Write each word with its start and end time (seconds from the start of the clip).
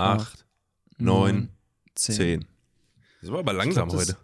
acht, 0.00 0.46
neun, 0.98 1.48
zehn. 1.94 2.44
Das 3.20 3.30
war 3.30 3.40
aber 3.40 3.52
langsam 3.52 3.88
glaub, 3.88 4.00
das- 4.00 4.08
heute. 4.10 4.18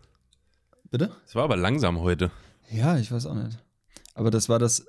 Bitte? 0.91 1.17
Das 1.25 1.35
war 1.35 1.45
aber 1.45 1.57
langsam 1.57 1.99
heute. 2.01 2.31
Ja, 2.71 2.97
ich 2.99 3.11
weiß 3.13 3.27
auch 3.27 3.35
nicht. 3.35 3.59
Aber 4.15 4.31
das 4.31 4.49
war 4.49 4.59
das 4.59 4.87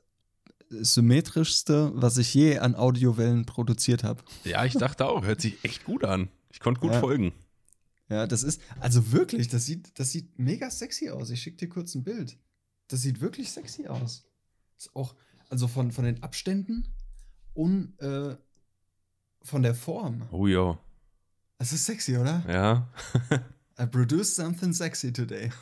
symmetrischste, 0.69 1.91
was 1.95 2.17
ich 2.17 2.33
je 2.33 2.59
an 2.59 2.75
Audiowellen 2.75 3.45
produziert 3.45 4.03
habe. 4.03 4.23
Ja, 4.43 4.65
ich 4.65 4.73
dachte 4.73 5.05
auch, 5.05 5.23
hört 5.25 5.41
sich 5.41 5.63
echt 5.63 5.83
gut 5.85 6.03
an. 6.03 6.29
Ich 6.51 6.59
konnte 6.59 6.81
gut 6.81 6.93
Ja. 6.93 6.99
folgen. 6.99 7.33
Ja, 8.09 8.25
das 8.27 8.43
ist, 8.43 8.61
also 8.79 9.11
wirklich, 9.11 9.47
das 9.49 9.65
sieht, 9.65 9.99
das 9.99 10.11
sieht 10.11 10.39
mega 10.39 10.69
sexy 10.71 11.09
aus. 11.09 11.29
Ich 11.29 11.41
schicke 11.41 11.57
dir 11.57 11.69
kurz 11.69 11.93
ein 11.95 12.03
Bild. 12.03 12.37
Das 12.87 13.01
sieht 13.01 13.19
wirklich 13.19 13.51
sexy 13.51 13.87
aus. 13.87 14.25
Ist 14.77 14.95
auch, 14.95 15.13
also 15.49 15.67
von, 15.67 15.91
von 15.91 16.05
den 16.05 16.23
Abständen 16.23 16.87
und 17.53 17.99
äh, 17.99 18.37
von 19.47 19.63
der 19.63 19.73
Form. 19.73 20.23
Oh 20.31 20.45
ja. 20.45 20.77
Das 21.57 21.71
ist 21.71 21.85
sexy, 21.85 22.17
oder? 22.17 22.43
Ja. 22.47 22.87
I 23.79 23.85
produced 23.85 24.35
something 24.35 24.73
sexy 24.73 25.11
today. 25.11 25.49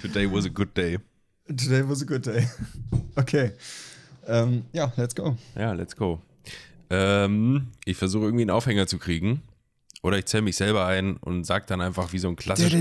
Today 0.00 0.30
was 0.30 0.46
a 0.46 0.48
good 0.48 0.76
day. 0.76 0.98
Today 1.48 1.82
was 1.88 2.02
a 2.02 2.04
good 2.04 2.24
day. 2.24 2.46
Okay. 3.16 3.50
Ähm, 4.28 4.64
ja, 4.72 4.92
let's 4.96 5.12
go. 5.12 5.36
Ja, 5.56 5.72
let's 5.72 5.96
go. 5.96 6.20
Ähm, 6.88 7.66
ich 7.84 7.96
versuche 7.96 8.26
irgendwie 8.26 8.42
einen 8.42 8.50
Aufhänger 8.50 8.86
zu 8.86 8.98
kriegen. 8.98 9.42
Oder 10.02 10.18
ich 10.18 10.26
zähle 10.26 10.42
mich 10.42 10.54
selber 10.54 10.86
ein 10.86 11.16
und 11.16 11.44
sag 11.44 11.66
dann 11.66 11.80
einfach 11.80 12.12
wie 12.12 12.20
so 12.20 12.28
ein 12.28 12.36
klassischer. 12.36 12.78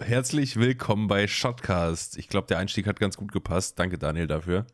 Herzlich 0.00 0.56
willkommen 0.56 1.08
bei 1.08 1.26
Shotcast. 1.26 2.18
Ich 2.18 2.28
glaube, 2.28 2.46
der 2.46 2.58
Einstieg 2.58 2.86
hat 2.86 2.98
ganz 2.98 3.16
gut 3.16 3.32
gepasst. 3.32 3.78
Danke, 3.78 3.98
Daniel, 3.98 4.26
dafür. 4.26 4.66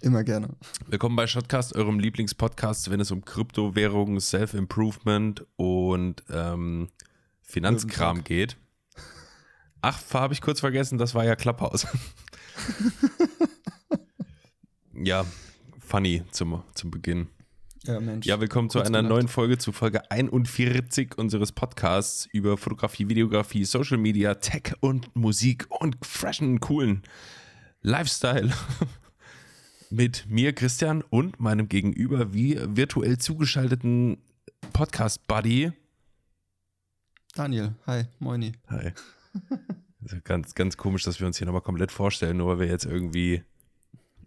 Immer 0.00 0.24
gerne. 0.24 0.50
Willkommen 0.86 1.16
bei 1.16 1.26
Shotcast, 1.26 1.74
eurem 1.74 1.98
Lieblingspodcast, 1.98 2.90
wenn 2.90 3.00
es 3.00 3.10
um 3.10 3.24
Kryptowährungen, 3.24 4.20
Self-Improvement 4.20 5.46
und 5.56 6.22
ähm, 6.30 6.88
Finanzkram 7.42 8.24
geht. 8.24 8.56
Ach, 9.80 9.98
habe 10.12 10.34
ich 10.34 10.40
kurz 10.40 10.60
vergessen, 10.60 10.98
das 10.98 11.14
war 11.14 11.24
ja 11.24 11.36
Clubhouse. 11.36 11.86
ja, 14.92 15.24
funny 15.78 16.24
zum, 16.30 16.62
zum 16.74 16.90
Beginn. 16.90 17.28
Ja, 17.88 18.00
Mensch. 18.00 18.26
Ja, 18.26 18.38
willkommen 18.38 18.68
zu 18.68 18.80
Kurz 18.80 18.88
einer 18.88 18.98
gelacht. 18.98 19.14
neuen 19.14 19.28
Folge, 19.28 19.56
zu 19.56 19.72
Folge 19.72 20.10
41 20.10 21.16
unseres 21.16 21.52
Podcasts 21.52 22.26
über 22.26 22.58
Fotografie, 22.58 23.08
Videografie, 23.08 23.64
Social 23.64 23.96
Media, 23.96 24.34
Tech 24.34 24.74
und 24.80 25.16
Musik 25.16 25.66
und 25.70 25.96
freshen, 26.04 26.60
coolen 26.60 27.02
Lifestyle. 27.80 28.52
Mit 29.90 30.26
mir, 30.28 30.52
Christian, 30.52 31.00
und 31.00 31.40
meinem 31.40 31.70
Gegenüber 31.70 32.34
wie 32.34 32.58
virtuell 32.62 33.16
zugeschalteten 33.16 34.18
Podcast-Buddy. 34.74 35.72
Daniel, 37.34 37.74
hi, 37.86 38.04
moini. 38.18 38.52
Hi. 38.68 38.92
Also 40.02 40.16
ganz, 40.24 40.54
ganz 40.54 40.76
komisch, 40.76 41.04
dass 41.04 41.20
wir 41.20 41.26
uns 41.26 41.38
hier 41.38 41.46
nochmal 41.46 41.62
komplett 41.62 41.90
vorstellen, 41.90 42.36
nur 42.36 42.48
weil 42.48 42.58
wir 42.60 42.66
jetzt 42.66 42.84
irgendwie 42.84 43.44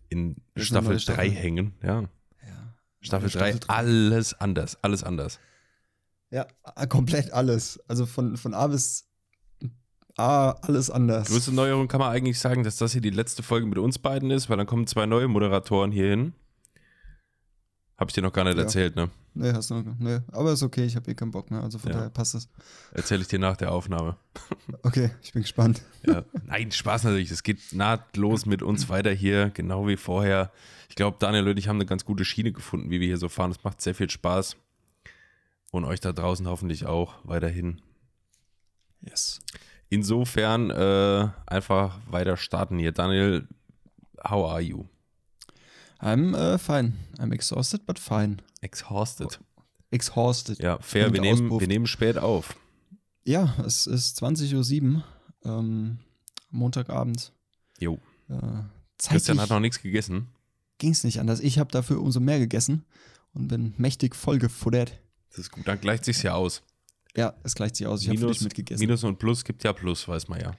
in 0.10 0.38
Staffel 0.58 0.90
neue 0.90 0.98
3 0.98 1.00
Staffel. 1.00 1.30
hängen. 1.30 1.74
Ja. 1.84 2.10
Staffel 3.02 3.30
Staffel 3.30 3.54
3, 3.54 3.60
drei. 3.60 3.74
alles 3.76 4.34
anders, 4.40 4.78
alles 4.82 5.04
anders. 5.04 5.40
Ja, 6.30 6.48
äh, 6.76 6.88
komplett 6.88 7.32
alles. 7.34 7.80
Also 7.88 8.06
von, 8.06 8.38
von 8.38 8.54
A 8.54 8.68
bis 8.68 9.08
A 10.18 10.52
alles 10.62 10.90
anders. 10.90 11.30
Größte 11.30 11.52
Neuerung 11.54 11.88
kann 11.88 12.00
man 12.00 12.12
eigentlich 12.12 12.40
sagen, 12.40 12.64
dass 12.64 12.78
das 12.78 12.92
hier 12.92 13.02
die 13.02 13.10
letzte 13.10 13.44
Folge 13.44 13.66
mit 13.66 13.78
uns 13.78 13.98
beiden 14.00 14.30
ist, 14.32 14.50
weil 14.50 14.58
dann 14.58 14.68
kommen 14.68 14.86
zwei 14.88 15.06
neue 15.06 15.28
Moderatoren 15.28 15.92
hier 15.92 16.10
hin. 16.10 16.34
Hab 17.98 18.10
ich 18.10 18.14
dir 18.14 18.22
noch 18.22 18.34
gar 18.34 18.44
nicht 18.44 18.58
Ja. 18.58 18.64
erzählt, 18.64 18.96
ne? 18.96 19.10
Nee, 19.34 19.54
hast 19.54 19.70
du 19.70 19.76
noch, 19.76 19.96
nee, 19.98 20.20
aber 20.34 20.52
ist 20.52 20.62
okay, 20.62 20.84
ich 20.84 20.96
habe 20.98 21.10
eh 21.10 21.14
keinen 21.16 21.32
Bock 21.32 21.52
mehr, 21.52 21.64
also 21.64 21.78
von 21.80 21.90
Ja. 21.92 21.98
daher 21.98 22.10
passt 22.10 22.36
es. 22.36 22.50
Erzähle 22.92 23.22
ich 23.22 23.30
dir 23.30 23.40
nach 23.40 23.56
der 23.58 23.72
Aufnahme. 23.72 24.18
Okay, 24.84 25.12
ich 25.22 25.32
bin 25.34 25.44
gespannt. 25.44 25.84
Ja. 26.06 26.24
Nein, 26.46 26.72
Spaß 26.72 27.04
natürlich. 27.04 27.30
Es 27.32 27.44
geht 27.44 27.60
nahtlos 27.72 28.46
mit 28.46 28.62
uns 28.64 28.90
weiter 28.90 29.12
hier, 29.12 29.50
genau 29.52 29.88
wie 29.88 29.96
vorher. 29.96 30.52
Ich 30.90 30.96
glaube, 30.96 31.18
Daniel 31.20 31.48
und 31.48 31.58
ich 31.58 31.68
haben 31.68 31.78
eine 31.78 31.86
ganz 31.86 32.04
gute 32.04 32.26
Schiene 32.26 32.52
gefunden, 32.52 32.90
wie 32.90 33.00
wir 33.00 33.08
hier 33.08 33.18
so 33.18 33.30
fahren. 33.30 33.52
Es 33.52 33.64
macht 33.64 33.80
sehr 33.82 33.94
viel 33.96 34.10
Spaß. 34.10 34.56
Und 35.72 35.86
euch 35.86 36.00
da 36.00 36.12
draußen 36.14 36.48
hoffentlich 36.48 36.86
auch 36.88 37.14
weiterhin. 37.24 37.80
Yes. 39.02 39.40
Insofern 39.90 40.70
äh, 40.72 41.30
einfach 41.46 42.00
weiter 42.10 42.38
starten 42.38 42.80
hier. 42.80 42.92
Daniel, 42.92 43.48
how 44.28 44.50
are 44.52 44.62
you? 44.62 44.86
I'm 46.02 46.34
uh, 46.34 46.58
fine. 46.58 46.94
I'm 47.20 47.32
exhausted, 47.32 47.86
but 47.86 48.00
fine. 48.00 48.38
Exhausted. 48.62 49.40
Exhausted. 49.92 50.60
Ja, 50.60 50.80
fair. 50.80 51.08
Und 51.08 51.14
Wir 51.14 51.22
nehmen, 51.22 51.44
Auspuff. 51.44 51.60
wir 51.62 51.68
nehmen 51.68 51.86
spät 51.88 52.18
auf. 52.18 52.56
Ja, 53.24 53.56
es 53.66 53.86
ist 53.88 54.22
20.07 54.24 54.96
Uhr. 54.96 55.04
Ähm, 55.44 56.00
Montagabend. 56.50 57.34
Jo. 57.80 58.00
Äh, 58.30 58.38
Christian 59.04 59.40
hat 59.40 59.50
noch 59.50 59.60
nichts 59.60 59.82
gegessen. 59.82 60.28
ging 60.78 60.92
es 60.92 61.04
nicht 61.04 61.20
anders. 61.20 61.40
Ich 61.40 61.60
habe 61.60 61.72
dafür 61.72 62.02
umso 62.02 62.20
mehr 62.20 62.40
gegessen 62.40 62.84
und 63.34 63.48
bin 63.48 63.74
mächtig 63.78 64.16
vollgefuttert. 64.16 65.00
Das 65.30 65.40
ist 65.40 65.52
gut, 65.52 65.68
dann 65.68 65.80
gleicht 65.80 66.06
sich's 66.06 66.24
ja 66.24 66.34
aus. 66.34 66.62
Ja, 67.16 67.34
es 67.44 67.56
gleicht 67.56 67.76
sich 67.76 67.88
aus. 67.88 68.02
Ich 68.02 68.10
habe 68.10 68.20
für 68.20 68.28
dich 68.28 68.42
mitgegessen. 68.42 68.80
Minus 68.86 69.04
und 69.04 69.20
Plus 69.20 69.44
gibt 69.44 69.64
ja 69.64 69.74
Plus, 69.74 70.08
weiß 70.08 70.28
man 70.28 70.40
ja. 70.40 70.56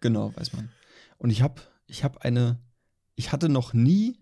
Genau, 0.00 0.34
weiß 0.36 0.52
man. 0.52 0.70
Und 1.18 1.30
ich 1.30 1.42
habe 1.42 1.62
ich 1.86 2.04
hab 2.04 2.18
eine, 2.18 2.58
ich 3.14 3.32
hatte 3.32 3.48
noch 3.48 3.72
nie 3.72 4.18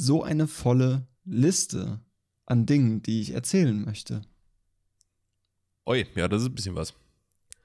so 0.00 0.22
eine 0.22 0.46
volle 0.46 1.06
Liste 1.24 2.00
an 2.46 2.66
Dingen, 2.66 3.02
die 3.02 3.20
ich 3.20 3.32
erzählen 3.32 3.84
möchte. 3.84 4.22
Oi, 5.86 6.06
ja, 6.14 6.28
das 6.28 6.42
ist 6.42 6.48
ein 6.48 6.54
bisschen 6.54 6.74
was. 6.74 6.94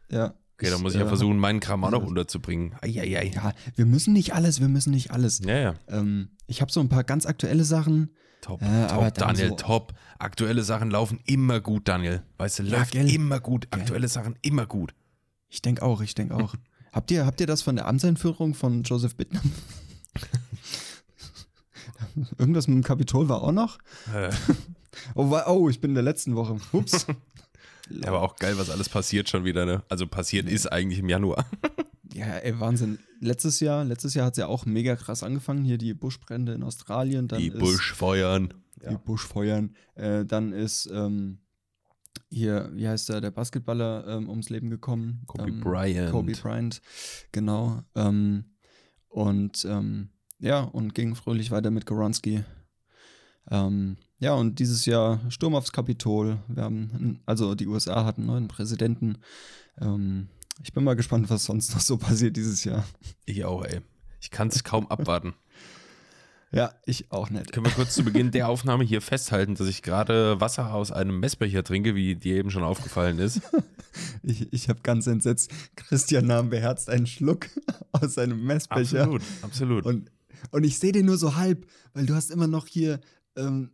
Ja. 0.10 0.34
Okay, 0.58 0.70
dann 0.70 0.82
muss 0.82 0.94
ich 0.94 1.00
ja 1.00 1.06
äh, 1.06 1.10
versuchen, 1.10 1.38
meinen 1.38 1.60
Kram 1.60 1.84
auch 1.84 1.92
noch 1.92 2.04
unterzubringen. 2.08 2.76
Eieiei. 2.82 3.32
Ja, 3.34 3.54
wir 3.76 3.86
müssen 3.86 4.14
nicht 4.14 4.34
alles, 4.34 4.60
wir 4.62 4.68
müssen 4.70 4.92
nicht 4.92 5.12
alles. 5.12 5.40
Ja, 5.40 5.58
ja. 5.58 5.76
Ähm, 5.88 6.30
ich 6.48 6.62
habe 6.62 6.72
so 6.72 6.80
ein 6.80 6.90
paar 6.90 7.04
ganz 7.04 7.26
aktuelle 7.26 7.64
Sachen. 7.66 8.12
Top, 8.42 8.62
Äh, 8.62 8.88
top, 8.88 9.14
Daniel, 9.16 9.50
so- 9.50 9.56
top. 9.56 9.94
Aktuelle 10.20 10.64
Sachen 10.64 10.92
laufen 10.92 11.20
immer 11.26 11.60
gut, 11.60 11.88
Daniel. 11.88 12.22
Weißt 12.38 12.60
du, 12.60 12.64
Ja, 12.64 12.80
läuft 12.80 12.92
gell? 12.92 13.10
immer 13.10 13.40
gut. 13.40 13.68
Aktuelle 13.72 14.08
Sachen 14.08 14.38
immer 14.44 14.66
gut. 14.66 14.94
Ich 15.50 15.62
denke 15.62 15.82
auch, 15.84 16.02
ich 16.02 16.16
denke 16.16 16.36
auch. 16.36 16.56
habt, 16.94 17.12
ihr, 17.12 17.26
habt 17.26 17.42
ihr 17.42 17.48
das 17.48 17.62
von 17.62 17.76
der 17.76 17.88
Amtseinführung 17.88 18.54
von 18.54 18.84
Joseph 18.84 19.16
Bittner? 19.16 19.42
Irgendwas 22.38 22.68
mit 22.68 22.76
dem 22.76 22.84
Kapitol 22.84 23.30
war 23.30 23.42
auch 23.42 23.52
noch? 23.52 23.78
Äh, 24.14 24.32
Oh, 25.14 25.38
oh 25.48 25.70
ich 25.70 25.82
bin 25.82 25.92
in 25.92 25.96
der 25.96 26.04
letzten 26.04 26.36
Woche. 26.36 26.58
Ups. 26.72 27.06
ja, 27.90 28.08
aber 28.08 28.22
auch 28.22 28.36
geil, 28.38 28.58
was 28.58 28.70
alles 28.70 28.90
passiert 28.90 29.30
schon 29.30 29.44
wieder, 29.44 29.66
ne? 29.66 29.84
Also 29.90 30.08
passiert 30.08 30.50
ist 30.50 30.72
eigentlich 30.72 31.00
im 31.00 31.10
Januar. 31.10 31.46
Ja, 32.14 32.28
ey, 32.38 32.60
Wahnsinn. 32.60 33.00
Letztes 33.20 33.60
Jahr, 33.60 33.84
letztes 33.84 34.14
Jahr 34.14 34.28
hat 34.28 34.34
es 34.34 34.38
ja 34.38 34.48
auch 34.48 34.66
mega 34.66 34.96
krass 34.96 35.24
angefangen. 35.24 35.66
Hier 35.66 35.78
die 35.78 35.94
Buschbrände 35.94 36.54
in 36.54 36.64
Australien. 36.64 37.28
Dann 37.28 37.40
Die 37.40 37.48
ist, 37.48 37.60
Buschfeuern. 37.60 38.54
Die 38.90 38.96
Buschfeuern. 38.96 39.76
Äh, 39.96 40.26
dann 40.26 40.54
ist 40.54 40.90
ähm, 40.94 41.40
hier, 42.30 42.70
wie 42.74 42.88
heißt 42.88 43.10
der, 43.10 43.22
der 43.22 43.32
Basketballer 43.32 44.08
ähm, 44.08 44.30
ums 44.30 44.50
Leben 44.50 44.70
gekommen. 44.70 45.24
Kobe 45.28 45.50
ähm, 45.50 45.60
Bryant. 45.60 46.12
Kobe 46.12 46.34
Bryant, 46.34 46.82
genau. 47.32 47.84
Ähm, 47.96 48.46
und 49.10 49.66
ähm, 49.66 50.10
ja, 50.46 50.62
und 50.62 50.94
ging 50.94 51.16
fröhlich 51.16 51.50
weiter 51.50 51.72
mit 51.72 51.88
Goronski. 51.88 52.44
Ähm, 53.50 53.98
ja, 54.20 54.34
und 54.34 54.60
dieses 54.60 54.86
Jahr 54.86 55.20
Sturm 55.30 55.56
aufs 55.56 55.72
Kapitol. 55.72 56.38
Wir 56.48 56.64
haben, 56.64 57.20
also 57.26 57.56
die 57.56 57.68
USA 57.68 58.06
hatten 58.06 58.22
einen 58.22 58.28
neuen 58.28 58.48
Präsidenten. 58.48 59.18
Ähm, 59.82 60.30
ich 60.64 60.72
bin 60.72 60.84
mal 60.84 60.96
gespannt, 60.96 61.32
was 61.32 61.46
sonst 61.46 61.74
noch 61.74 61.82
so 61.82 61.98
passiert 61.98 62.38
dieses 62.38 62.64
Jahr. 62.64 62.86
Ich 63.26 63.44
auch, 63.44 63.66
ey. 63.66 63.82
Ich 64.22 64.30
kann 64.30 64.50
es 64.50 64.64
kaum 64.64 64.88
abwarten. 64.88 65.34
Ja, 66.52 66.74
ich 66.86 67.12
auch 67.12 67.32
nicht. 67.32 67.52
Können 67.52 67.66
wir 67.66 67.74
kurz 67.74 67.96
zu 67.96 68.04
Beginn 68.04 68.30
der 68.32 68.48
Aufnahme 68.48 68.84
hier 68.84 69.02
festhalten, 69.02 69.56
dass 69.56 69.68
ich 69.68 69.82
gerade 69.82 70.40
Wasser 70.40 70.74
aus 70.74 70.92
einem 70.92 71.20
Messbecher 71.20 71.64
trinke, 71.64 71.96
wie 71.96 72.16
dir 72.16 72.36
eben 72.36 72.52
schon 72.52 72.64
aufgefallen 72.64 73.18
ist. 73.20 73.42
Ich, 74.24 74.52
ich 74.52 74.68
habe 74.68 74.82
ganz 74.84 75.08
entsetzt. 75.08 75.50
Christian 75.78 76.26
nahm 76.26 76.50
beherzt 76.50 76.90
einen 76.90 77.08
Schluck 77.08 77.48
aus 77.94 78.16
seinem 78.16 78.44
Messbecher. 78.44 79.04
Absolut, 79.04 79.22
absolut. 79.42 79.86
Und, 79.86 80.12
und 80.52 80.64
ich 80.64 80.80
sehe 80.80 80.92
den 80.92 81.06
nur 81.06 81.18
so 81.18 81.36
halb, 81.36 81.68
weil 81.94 82.06
du 82.06 82.14
hast 82.14 82.32
immer 82.32 82.48
noch 82.48 82.68
hier 82.68 83.00
ähm, 83.36 83.72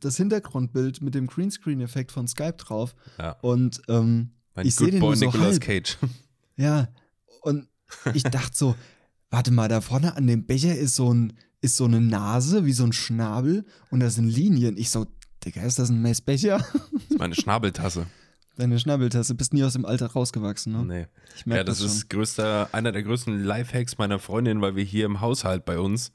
das 0.00 0.16
Hintergrundbild 0.16 1.02
mit 1.02 1.14
dem 1.14 1.26
Greenscreen-Effekt 1.26 2.12
von 2.12 2.26
Skype 2.26 2.56
drauf. 2.56 2.94
Ja. 3.18 3.32
Und 3.42 3.80
ähm, 3.88 4.32
mein 4.54 4.66
ich 4.66 4.74
seh 4.74 4.84
Good 4.84 4.94
den 4.94 5.00
Boy 5.00 5.08
nur 5.10 5.16
so 5.16 5.24
Nicolas 5.26 5.52
halb. 5.52 5.62
Cage. 5.62 5.98
ja, 6.56 6.88
und 7.42 7.68
ich 8.14 8.22
dachte 8.24 8.56
so, 8.56 8.74
warte 9.30 9.50
mal, 9.50 9.68
da 9.68 9.80
vorne 9.80 10.16
an 10.16 10.26
dem 10.26 10.46
Becher 10.46 10.76
ist 10.76 10.96
so, 10.96 11.12
ein, 11.12 11.32
ist 11.60 11.76
so 11.76 11.84
eine 11.84 12.00
Nase, 12.00 12.64
wie 12.64 12.72
so 12.72 12.84
ein 12.84 12.92
Schnabel 12.92 13.64
und 13.90 14.00
da 14.00 14.10
sind 14.10 14.28
Linien. 14.28 14.76
Ich 14.76 14.90
so, 14.90 15.06
Digga, 15.44 15.62
ist 15.62 15.78
das 15.78 15.90
ein 15.90 16.02
Messbecher? 16.02 16.58
Das 17.08 17.10
ist 17.10 17.18
meine 17.18 17.34
Schnabeltasse. 17.34 18.06
Deine 18.58 18.76
Schnabeltasse, 18.80 19.36
bist 19.36 19.54
nie 19.54 19.62
aus 19.62 19.74
dem 19.74 19.84
Alter 19.84 20.08
rausgewachsen, 20.08 20.72
ne? 20.72 20.84
Nee. 20.84 21.06
Ich 21.36 21.46
merk 21.46 21.58
Ja, 21.58 21.64
das, 21.64 21.78
schon. 21.78 21.86
ist 21.86 22.10
größter, 22.10 22.68
einer 22.72 22.90
der 22.90 23.04
größten 23.04 23.44
Lifehacks 23.44 23.98
meiner 23.98 24.18
Freundin, 24.18 24.60
weil 24.60 24.74
wir 24.74 24.82
hier 24.82 25.06
im 25.06 25.20
Haushalt 25.20 25.64
bei 25.64 25.78
uns. 25.78 26.10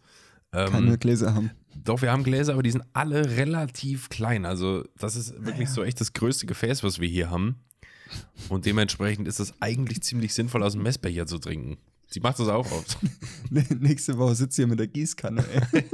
Ähm, 0.51 0.69
keine 0.69 0.97
Gläser 0.97 1.33
haben. 1.33 1.51
Doch, 1.85 2.01
wir 2.01 2.11
haben 2.11 2.23
Gläser, 2.25 2.51
aber 2.51 2.61
die 2.61 2.71
sind 2.71 2.83
alle 2.91 3.37
relativ 3.37 4.09
klein. 4.09 4.45
Also, 4.45 4.83
das 4.99 5.15
ist 5.15 5.33
wirklich 5.45 5.69
so 5.69 5.85
echt 5.85 6.01
das 6.01 6.11
größte 6.11 6.45
Gefäß, 6.45 6.83
was 6.83 6.99
wir 6.99 7.07
hier 7.07 7.29
haben. 7.29 7.55
Und 8.49 8.65
dementsprechend 8.65 9.25
ist 9.29 9.39
es 9.39 9.53
eigentlich 9.61 10.03
ziemlich 10.03 10.33
sinnvoll, 10.33 10.63
aus 10.63 10.73
dem 10.73 10.83
Messbecher 10.83 11.25
zu 11.25 11.37
trinken. 11.39 11.77
Sie 12.07 12.19
macht 12.19 12.39
das 12.39 12.49
auch 12.49 12.69
oft. 12.73 12.97
Nächste 13.79 14.17
Woche 14.17 14.35
sitzt 14.35 14.59
ihr 14.59 14.67
mit 14.67 14.79
der 14.79 14.87
Gießkanne, 14.87 15.45
ey. 15.71 15.85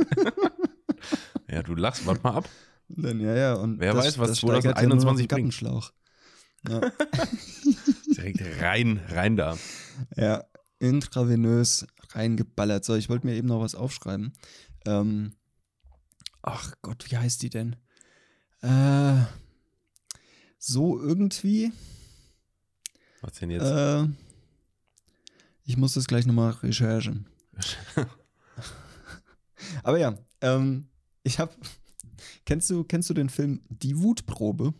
Ja, 1.52 1.64
du 1.64 1.76
lachst, 1.76 2.06
warte 2.06 2.22
mal 2.24 2.34
ab. 2.34 2.50
Dann, 2.90 3.20
ja, 3.20 3.36
ja. 3.36 3.54
Und 3.54 3.80
Wer 3.80 3.96
weiß, 3.96 4.18
was 4.18 4.40
steigert 4.40 4.66
ja 4.82 4.88
nur 4.88 4.96
noch 4.96 5.04
2021 5.04 5.28
den 5.28 5.36
Gartenschlauch. 5.38 5.92
Ja. 6.68 6.82
Direkt 8.08 8.62
rein, 8.62 9.00
rein 9.10 9.38
da. 9.38 9.58
ja, 10.16 10.44
intravenös 10.80 11.86
reingeballert. 12.10 12.86
So, 12.86 12.96
ich 12.96 13.10
wollte 13.10 13.28
mir 13.28 13.36
eben 13.36 13.48
noch 13.48 13.62
was 13.62 13.76
aufschreiben. 13.76 14.34
Ähm, 14.86 15.34
ach 16.42 16.74
Gott, 16.82 17.10
wie 17.10 17.18
heißt 17.18 17.42
die 17.42 17.50
denn? 17.50 17.76
Äh, 18.62 19.24
so 20.58 21.00
irgendwie. 21.00 21.72
Was 23.22 23.34
denn 23.34 23.52
jetzt? 23.52 23.64
Äh, 23.66 24.08
ich 25.64 25.78
muss 25.78 25.94
das 25.94 26.08
gleich 26.08 26.26
nochmal 26.26 26.52
recherchen. 26.52 27.28
Aber 29.84 29.98
ja, 29.98 30.18
ähm, 30.42 30.90
ich 31.24 31.40
habe. 31.40 31.54
Kennst 32.46 32.70
du, 32.70 32.84
kennst 32.84 33.10
du 33.10 33.14
den 33.14 33.30
Film 33.30 33.62
Die 33.70 33.98
Wutprobe 34.00 34.74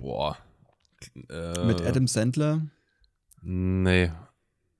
Boah. 0.00 0.36
Äh, 1.28 1.64
mit 1.64 1.80
Adam 1.82 2.06
Sandler? 2.06 2.66
Nee, 3.42 4.10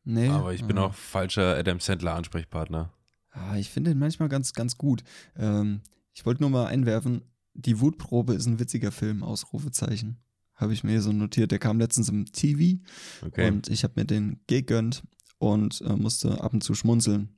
Nee. 0.05 0.29
aber 0.29 0.53
ich 0.53 0.65
bin 0.65 0.79
Ah. 0.79 0.87
auch 0.87 0.95
falscher 0.95 1.57
Adam 1.57 1.81
Sandler 1.81 2.15
Ansprechpartner. 2.15 2.93
Ah, 3.31 3.57
ich 3.57 3.71
finde 3.71 3.93
ihn 3.93 3.99
manchmal 3.99 4.29
ganz, 4.29 4.53
ganz 4.53 4.77
gut. 4.77 5.03
Ähm, 5.37 5.81
ich 6.13 6.27
wollte 6.27 6.43
nur 6.43 6.51
mal 6.51 6.67
einwerfen, 6.67 7.23
die 7.55 7.81
Wutprobe 7.81 8.35
ist 8.35 8.47
ein 8.47 8.59
witziger 8.59 8.93
Film, 8.93 9.23
Ausrufezeichen. 9.23 10.19
Habe 10.55 10.73
ich 10.75 10.85
mir 10.85 11.01
so 11.01 11.13
notiert. 11.13 11.53
Der 11.53 11.59
kam 11.59 11.79
letztens 11.79 12.09
im 12.11 12.27
TV 12.27 12.83
Okay. 13.25 13.49
und 13.49 13.69
ich 13.69 13.83
habe 13.85 13.95
mir 13.97 14.05
den 14.05 14.41
gegönnt 14.47 15.03
und 15.39 15.81
äh, 15.83 15.97
musste 15.97 16.43
ab 16.43 16.53
und 16.53 16.63
zu 16.63 16.75
schmunzeln. 16.75 17.31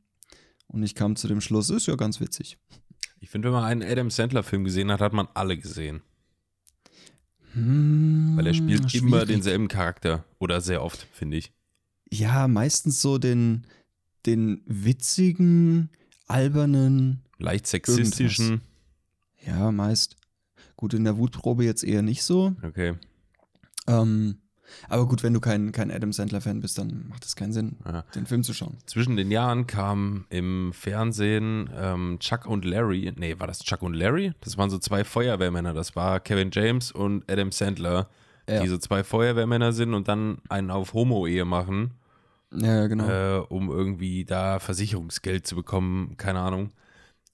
Und 0.66 0.82
ich 0.82 0.94
kam 0.94 1.14
zu 1.16 1.28
dem 1.28 1.40
Schluss, 1.40 1.70
ist 1.70 1.86
ja 1.86 1.94
ganz 1.96 2.20
witzig. 2.20 2.58
ich 3.20 3.30
finde, 3.30 3.48
wenn 3.48 3.52
man 3.54 3.64
einen 3.64 3.82
Adam 3.82 4.10
Sandler 4.10 4.42
Film 4.42 4.64
gesehen 4.64 4.90
hat, 4.90 5.00
hat 5.00 5.12
man 5.12 5.28
alle 5.34 5.56
gesehen. 5.56 6.02
Hm, 7.54 8.32
Weil 8.36 8.46
er 8.46 8.54
spielt 8.54 8.94
immer 8.94 9.08
schwierig. 9.18 9.28
denselben 9.28 9.68
Charakter. 9.68 10.24
Oder 10.38 10.60
sehr 10.60 10.82
oft, 10.82 11.06
finde 11.12 11.36
ich. 11.36 11.52
Ja, 12.10 12.48
meistens 12.48 13.00
so 13.00 13.18
den, 13.18 13.66
den 14.26 14.62
witzigen, 14.66 15.88
albernen, 16.26 17.20
Leicht 17.38 17.66
sexistischen. 17.66 18.60
ja, 19.46 19.70
meist. 19.72 20.16
Gut, 20.76 20.94
in 20.94 21.04
der 21.04 21.16
Wutprobe 21.16 21.64
jetzt 21.64 21.84
eher 21.84 22.02
nicht 22.02 22.22
so. 22.22 22.54
Okay. 22.62 22.94
Ähm, 23.86 24.38
aber 24.88 25.06
gut, 25.06 25.22
wenn 25.22 25.32
du 25.34 25.40
kein, 25.40 25.72
kein 25.72 25.90
Adam 25.90 26.12
Sandler-Fan 26.12 26.60
bist, 26.60 26.78
dann 26.78 27.06
macht 27.08 27.24
es 27.24 27.36
keinen 27.36 27.52
Sinn, 27.52 27.76
Ja. 27.84 28.02
den 28.14 28.26
Film 28.26 28.42
zu 28.42 28.52
schauen. 28.54 28.78
Zwischen 28.86 29.16
den 29.16 29.30
Jahren 29.30 29.66
kam 29.66 30.26
im 30.30 30.72
Fernsehen 30.72 31.70
ähm, 31.76 32.18
Chuck 32.20 32.46
und 32.46 32.64
Larry. 32.64 33.12
Nee, 33.16 33.38
war 33.38 33.46
das 33.46 33.60
Chuck 33.60 33.82
und 33.82 33.94
Larry? 33.94 34.32
Das 34.40 34.56
waren 34.58 34.70
so 34.70 34.78
zwei 34.78 35.04
Feuerwehrmänner. 35.04 35.72
Das 35.74 35.96
war 35.96 36.20
Kevin 36.20 36.50
James 36.52 36.92
und 36.92 37.30
Adam 37.30 37.52
Sandler, 37.52 38.08
Ja. 38.48 38.60
die 38.60 38.68
so 38.68 38.78
zwei 38.78 39.04
Feuerwehrmänner 39.04 39.72
sind 39.72 39.94
und 39.94 40.08
dann 40.08 40.38
einen 40.48 40.70
auf 40.70 40.94
Homo-Ehe 40.94 41.44
machen, 41.44 41.92
Ja, 42.54 42.86
genau. 42.86 43.08
äh, 43.08 43.38
um 43.48 43.70
irgendwie 43.70 44.24
da 44.24 44.58
Versicherungsgeld 44.58 45.46
zu 45.46 45.54
bekommen. 45.56 46.16
Keine 46.16 46.40
Ahnung. 46.40 46.70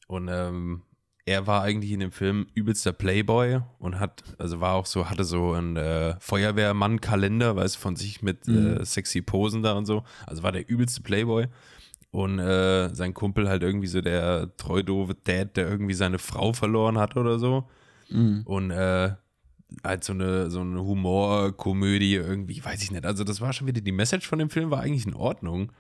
Und 0.07 0.29
ähm, 0.33 0.83
er 1.29 1.47
war 1.47 1.63
eigentlich 1.63 1.93
in 1.93 2.01
dem 2.01 2.11
Film 2.11 2.47
übelster 2.55 2.93
Playboy 2.93 3.61
und 3.79 4.01
hat, 4.01 4.23
also 4.39 4.61
war 4.61 4.75
auch 4.75 4.87
so, 4.87 5.11
hatte 5.11 5.25
so 5.25 5.53
einen 5.53 5.77
äh, 5.77 6.15
Feuerwehrmann-Kalender, 6.21 7.55
weißt 7.55 7.77
du, 7.77 7.81
von 7.81 7.97
sich 7.97 8.23
mit 8.23 8.49
Mhm. 8.49 8.79
äh, 8.79 8.85
sexy 8.85 9.21
Posen 9.21 9.63
da 9.63 9.75
und 9.75 9.85
so. 9.87 10.05
Also 10.27 10.43
war 10.43 10.53
der 10.53 10.69
übelste 10.69 11.03
Playboy. 11.03 11.47
Und 12.11 12.39
äh, 12.39 12.95
sein 12.95 13.13
Kumpel 13.13 13.49
halt 13.51 13.63
irgendwie 13.63 13.87
so 13.87 14.01
der 14.01 14.57
treu 14.57 14.83
doofe 14.83 15.15
Dad, 15.25 15.57
der 15.59 15.69
irgendwie 15.69 15.93
seine 15.93 16.19
Frau 16.19 16.55
verloren 16.55 16.97
hat 16.97 17.17
oder 17.17 17.39
so. 17.39 17.69
Mhm. 18.09 18.43
Und 18.47 18.71
äh, 18.71 19.13
halt 19.85 20.05
so 20.05 20.15
eine, 20.15 20.51
so 20.51 20.61
eine 20.61 20.83
Humorkomödie 20.83 22.15
irgendwie, 22.15 22.65
weiß 22.65 22.83
ich 22.83 22.91
nicht. 22.91 23.05
Also 23.05 23.25
das 23.25 23.43
war 23.43 23.53
schon 23.53 23.67
wieder, 23.67 23.83
die 23.83 23.93
Message 23.93 24.27
von 24.27 24.39
dem 24.39 24.49
Film 24.49 24.71
war 24.71 24.81
eigentlich 24.81 25.07
in 25.07 25.15
Ordnung, 25.15 25.73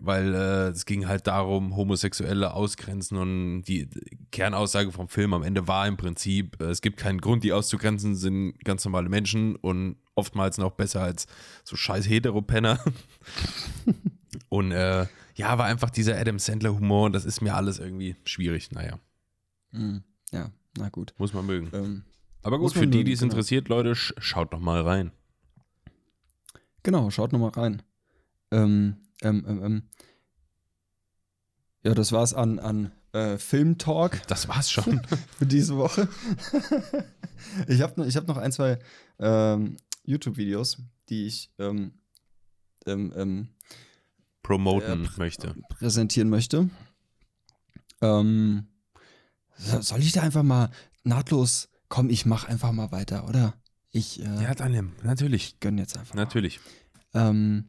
weil 0.00 0.34
äh, 0.34 0.68
es 0.68 0.86
ging 0.86 1.06
halt 1.06 1.26
darum, 1.26 1.76
Homosexuelle 1.76 2.54
ausgrenzen 2.54 3.16
und 3.18 3.62
die 3.64 3.88
Kernaussage 4.30 4.90
vom 4.92 5.08
Film 5.08 5.34
am 5.34 5.42
Ende 5.42 5.68
war 5.68 5.86
im 5.86 5.96
Prinzip, 5.96 6.60
äh, 6.60 6.64
es 6.66 6.80
gibt 6.80 6.96
keinen 6.98 7.20
Grund, 7.20 7.44
die 7.44 7.52
auszugrenzen, 7.52 8.14
sind 8.16 8.58
ganz 8.64 8.84
normale 8.84 9.08
Menschen 9.08 9.56
und 9.56 9.96
oftmals 10.14 10.58
noch 10.58 10.72
besser 10.72 11.02
als 11.02 11.26
so 11.64 11.76
scheiß 11.76 12.08
Heteropenner. 12.08 12.82
und 14.48 14.72
äh, 14.72 15.06
ja, 15.34 15.56
war 15.58 15.66
einfach 15.66 15.90
dieser 15.90 16.18
Adam 16.18 16.38
Sandler 16.38 16.74
Humor 16.74 17.06
und 17.06 17.12
das 17.14 17.24
ist 17.24 17.40
mir 17.40 17.54
alles 17.54 17.78
irgendwie 17.78 18.16
schwierig. 18.24 18.70
Naja, 18.72 18.98
Mhm. 19.74 20.02
Ja, 20.32 20.50
na 20.76 20.88
gut. 20.90 21.14
muss 21.16 21.32
man 21.32 21.46
mögen. 21.46 21.70
Ähm, 21.72 22.02
Aber 22.42 22.58
gut, 22.58 22.74
für 22.74 22.86
die, 22.86 23.04
die 23.04 23.12
es 23.12 23.20
genau. 23.20 23.32
interessiert, 23.32 23.68
Leute, 23.68 23.94
sch 23.94 24.12
schaut 24.18 24.52
doch 24.52 24.60
mal 24.60 24.82
rein. 24.82 25.12
genau, 26.82 27.08
schaut 27.10 27.32
nochmal 27.32 27.50
rein. 27.50 27.82
Ähm, 28.50 28.96
ähm, 29.22 29.44
ähm, 29.48 29.64
ähm. 29.64 29.82
Ja, 31.84 31.94
das 31.94 32.12
war's 32.12 32.32
an, 32.32 32.58
an 32.58 32.92
äh, 33.12 33.38
Filmtalk 33.38 34.22
Das 34.28 34.48
war's 34.48 34.70
schon. 34.70 35.00
für 35.38 35.46
diese 35.46 35.76
Woche. 35.76 36.08
ich 37.68 37.80
habe 37.80 38.00
noch, 38.00 38.06
ich 38.06 38.16
hab 38.16 38.28
noch 38.28 38.36
ein, 38.36 38.52
zwei 38.52 38.78
ähm, 39.18 39.76
YouTube-Videos, 40.04 40.78
die 41.08 41.26
ich 41.26 41.50
ähm, 41.58 41.92
ähm, 42.86 43.12
ähm, 43.16 43.48
Promoten 44.42 45.04
Ja, 45.04 45.10
pr- 45.10 45.18
möchte. 45.18 45.54
präsentieren 45.70 46.28
möchte. 46.28 46.68
Ähm, 48.00 48.66
so- 49.56 49.80
soll 49.80 50.00
ich 50.00 50.12
da 50.12 50.22
einfach 50.22 50.42
mal 50.42 50.70
nahtlos, 51.04 51.68
komm, 51.88 52.10
ich 52.10 52.26
mach 52.26 52.44
einfach 52.48 52.72
mal 52.72 52.90
weiter, 52.92 53.28
oder? 53.28 53.54
Ich 53.90 54.20
äh, 54.20 54.42
Ja, 54.42 54.54
Daniel, 54.54 54.90
natürlich. 55.02 55.58
gönn 55.60 55.78
jetzt 55.78 55.96
einfach 55.98 56.14
mal. 56.14 56.22
Natürlich. 56.22 56.60
Ähm, 57.14 57.68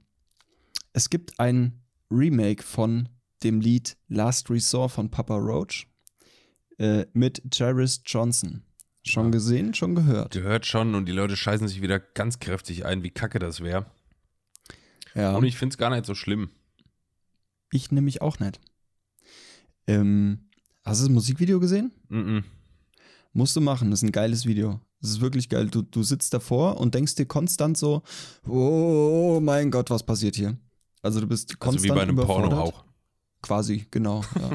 es 0.93 1.09
gibt 1.09 1.39
ein 1.39 1.81
Remake 2.09 2.63
von 2.63 3.09
dem 3.43 3.59
Lied 3.59 3.97
Last 4.07 4.49
Resort 4.49 4.91
von 4.91 5.09
Papa 5.09 5.35
Roach 5.35 5.87
äh, 6.77 7.05
mit 7.13 7.41
Jairus 7.53 8.01
Johnson. 8.05 8.63
Schon 9.05 9.25
Ja. 9.25 9.31
gesehen, 9.31 9.73
schon 9.73 9.95
gehört. 9.95 10.31
Gehört 10.33 10.65
schon 10.65 10.95
und 10.95 11.05
die 11.07 11.11
Leute 11.11 11.35
scheißen 11.35 11.67
sich 11.67 11.81
wieder 11.81 11.99
ganz 11.99 12.39
kräftig 12.39 12.85
ein, 12.85 13.03
wie 13.03 13.09
kacke 13.09 13.37
das 13.39 13.59
wäre. 13.61 13.85
Ja, 15.13 15.35
Und 15.35 15.43
ich 15.43 15.57
finde 15.57 15.73
es 15.73 15.77
gar 15.77 15.89
nicht 15.89 16.05
so 16.05 16.15
schlimm. 16.15 16.49
ich 17.71 17.91
nämlich 17.91 18.21
auch 18.21 18.39
nicht. 18.39 18.59
Ähm, 19.87 20.49
hast 20.85 21.01
du 21.01 21.05
das 21.07 21.13
Musikvideo 21.13 21.59
gesehen? 21.59 21.91
Mhm. 22.09 22.43
Musst 23.33 23.55
du 23.55 23.61
machen, 23.61 23.89
das 23.91 23.99
ist 23.99 24.03
ein 24.07 24.11
geiles 24.11 24.45
Video. 24.45 24.79
Das 25.01 25.09
ist 25.09 25.21
wirklich 25.21 25.49
geil. 25.49 25.67
Du, 25.69 25.81
du 25.81 26.03
sitzt 26.03 26.33
davor 26.33 26.79
und 26.79 26.93
denkst 26.95 27.15
dir 27.15 27.25
konstant 27.25 27.77
so, 27.77 28.03
oh 28.47 29.39
mein 29.41 29.69
Gott, 29.71 29.89
was 29.89 30.03
passiert 30.05 30.35
hier? 30.35 30.55
Also 31.03 31.19
du 31.21 31.27
bist 31.27 31.59
konstant 31.59 31.83
Also 31.83 31.93
wie 31.93 31.95
bei 31.95 32.01
einem 32.01 32.15
überfordert. 32.15 32.49
Porno 32.51 32.63
auch. 32.63 32.83
Quasi, 33.43 33.85
genau. 33.91 34.23
Ja. 34.39 34.49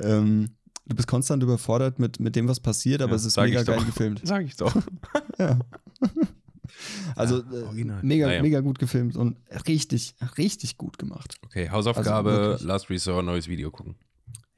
ähm, 0.00 0.50
du 0.86 0.96
bist 0.96 1.08
konstant 1.08 1.42
überfordert 1.42 1.98
mit, 1.98 2.20
mit 2.20 2.36
dem, 2.36 2.48
was 2.48 2.60
passiert, 2.60 3.00
aber 3.00 3.12
Ja, 3.12 3.16
es 3.16 3.24
ist 3.24 3.36
mega 3.36 3.60
ich 3.60 3.66
doch. 3.66 3.76
geil 3.76 3.84
gefilmt. 3.84 4.20
Sag 4.24 4.44
ich 4.44 4.56
doch. 4.56 4.74
Ja. 5.38 5.58
Also 7.16 7.42
Ja, 7.42 7.70
äh, 7.70 8.02
mega, 8.02 8.26
Naja. 8.26 8.42
mega 8.42 8.60
gut 8.60 8.78
gefilmt 8.78 9.16
und 9.16 9.36
richtig, 9.66 10.14
richtig 10.36 10.76
gut 10.76 10.98
gemacht. 10.98 11.36
Okay, 11.46 11.70
Hausaufgabe, 11.70 12.30
Also. 12.52 12.66
Last 12.66 12.90
Resort, 12.90 13.24
neues 13.24 13.48
Video 13.48 13.70
gucken. 13.70 13.96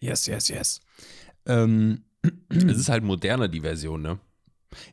Yes, 0.01 0.27
yes, 0.27 0.49
yes. 0.49 0.81
Ähm, 1.47 2.05
es 2.49 2.79
ist 2.79 2.89
halt 2.89 3.05
moderner, 3.05 3.49
die 3.49 3.61
Version, 3.61 4.03
ne? 4.03 4.19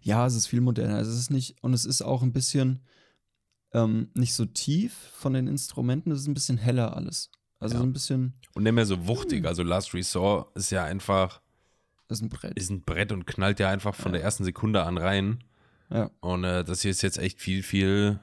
Ja, 0.02 0.26
es 0.26 0.36
ist 0.36 0.48
viel 0.48 0.62
moderner. 0.62 1.00
Es 1.00 1.08
ist 1.08 1.30
nicht, 1.32 1.62
und 1.64 1.74
es 1.74 1.86
ist 1.86 2.02
auch 2.02 2.22
ein 2.24 2.34
bisschen 2.34 2.82
ähm, 3.74 4.10
nicht 4.14 4.34
so 4.34 4.46
tief 4.46 4.94
von 5.14 5.34
den 5.34 5.48
Instrumenten, 5.48 6.12
es 6.12 6.22
ist 6.22 6.28
ein 6.28 6.34
bisschen 6.34 6.58
heller 6.58 6.96
alles. 6.96 7.30
Also 7.60 7.76
Ja. 7.76 7.80
so 7.80 7.86
ein 7.86 7.94
bisschen, 7.94 8.34
Und 8.56 8.64
nicht 8.64 8.74
mehr 8.74 8.86
so 8.86 9.08
wuchtig. 9.08 9.46
Also 9.46 9.64
Last 9.64 9.94
Resort 9.94 10.56
ist 10.56 10.70
ja 10.72 10.84
einfach, 10.84 11.42
das 12.08 12.20
ist 12.20 12.24
ein 12.24 12.30
Brett. 12.30 12.58
ist 12.58 12.70
ein 12.70 12.84
Brett 12.84 13.12
und 13.12 13.26
knallt 13.28 13.60
ja 13.60 13.70
einfach 13.70 13.96
von 13.96 14.14
der 14.14 14.22
ersten 14.24 14.44
Sekunde 14.44 14.84
an 14.84 14.98
rein. 14.98 15.44
Ja. 15.90 16.12
Und 16.20 16.44
äh, 16.44 16.64
das 16.64 16.82
hier 16.82 16.92
ist 16.92 17.02
jetzt 17.02 17.18
echt 17.18 17.40
viel, 17.42 17.64
viel 17.64 18.20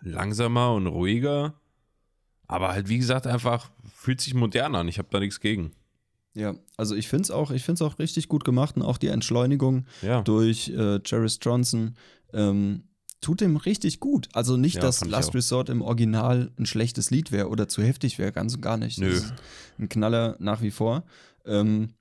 langsamer 0.00 0.72
und 0.74 0.86
ruhiger. 0.86 1.54
Aber 2.46 2.68
halt, 2.68 2.88
wie 2.88 2.98
gesagt, 2.98 3.26
einfach 3.26 3.70
fühlt 3.94 4.20
sich 4.20 4.34
modern 4.34 4.74
an. 4.74 4.88
Ich 4.88 4.98
habe 4.98 5.08
da 5.10 5.18
nichts 5.20 5.40
gegen. 5.40 5.72
Ja, 6.34 6.54
also 6.76 6.94
ich 6.94 7.08
finde 7.08 7.22
es 7.24 7.30
auch, 7.30 7.50
ich 7.50 7.64
find's 7.64 7.82
auch 7.82 7.98
richtig 7.98 8.28
gut 8.28 8.44
gemacht 8.44 8.76
und 8.76 8.82
auch 8.82 8.96
die 8.98 9.08
Entschleunigung 9.08 9.86
Ja. 10.02 10.22
durch 10.22 10.68
äh, 10.68 11.00
Jairus 11.04 11.38
Johnson 11.42 11.96
ähm, 12.32 12.84
tut 13.20 13.40
dem 13.40 13.56
richtig 13.56 14.00
gut. 14.00 14.28
Also 14.32 14.56
nicht, 14.56 14.76
Ja, 14.76 14.82
dass 14.82 15.04
Last. 15.04 15.34
Resort 15.34 15.68
im 15.70 15.82
Original 15.82 16.52
ein 16.58 16.66
schlechtes 16.66 17.10
Lied 17.10 17.32
wäre 17.32 17.48
oder 17.48 17.68
zu 17.68 17.82
heftig 17.82 18.18
wäre, 18.18 18.32
ganz 18.32 18.54
und 18.54 18.60
gar 18.60 18.76
nicht. 18.76 18.98
Nö. 18.98 19.10
Das 19.12 19.24
ist 19.24 19.34
ein 19.78 19.88
Knaller 19.88 20.36
nach 20.38 20.62
wie 20.62 20.70
vor. 20.70 21.04
Ähm, 21.44 21.94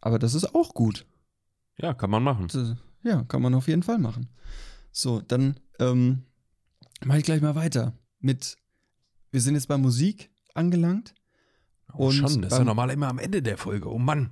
aber 0.00 0.18
das 0.18 0.34
ist 0.34 0.54
auch 0.54 0.74
gut. 0.74 1.06
Ja, 1.78 1.94
kann 1.94 2.10
man 2.10 2.22
machen. 2.22 2.48
Das, 2.52 2.76
ja, 3.02 3.24
kann 3.24 3.42
man 3.42 3.54
auf 3.54 3.68
jeden 3.68 3.82
Fall 3.82 3.98
machen. 3.98 4.28
So, 4.92 5.20
dann 5.20 5.58
ähm, 5.78 6.24
mache 7.04 7.18
ich 7.18 7.24
gleich 7.24 7.40
mal 7.40 7.54
weiter 7.54 7.94
mit. 8.18 8.56
Wir 9.30 9.40
sind 9.40 9.54
jetzt 9.54 9.68
bei 9.68 9.78
Musik 9.78 10.30
angelangt. 10.54 11.14
Oh, 11.92 12.06
Und 12.08 12.12
schon, 12.14 12.42
das 12.42 12.52
ist 12.52 12.58
ja 12.58 12.64
normal 12.64 12.90
immer 12.90 13.08
am 13.08 13.18
Ende 13.18 13.42
der 13.42 13.56
Folge. 13.58 13.88
Oh 13.90 13.98
Mann, 13.98 14.30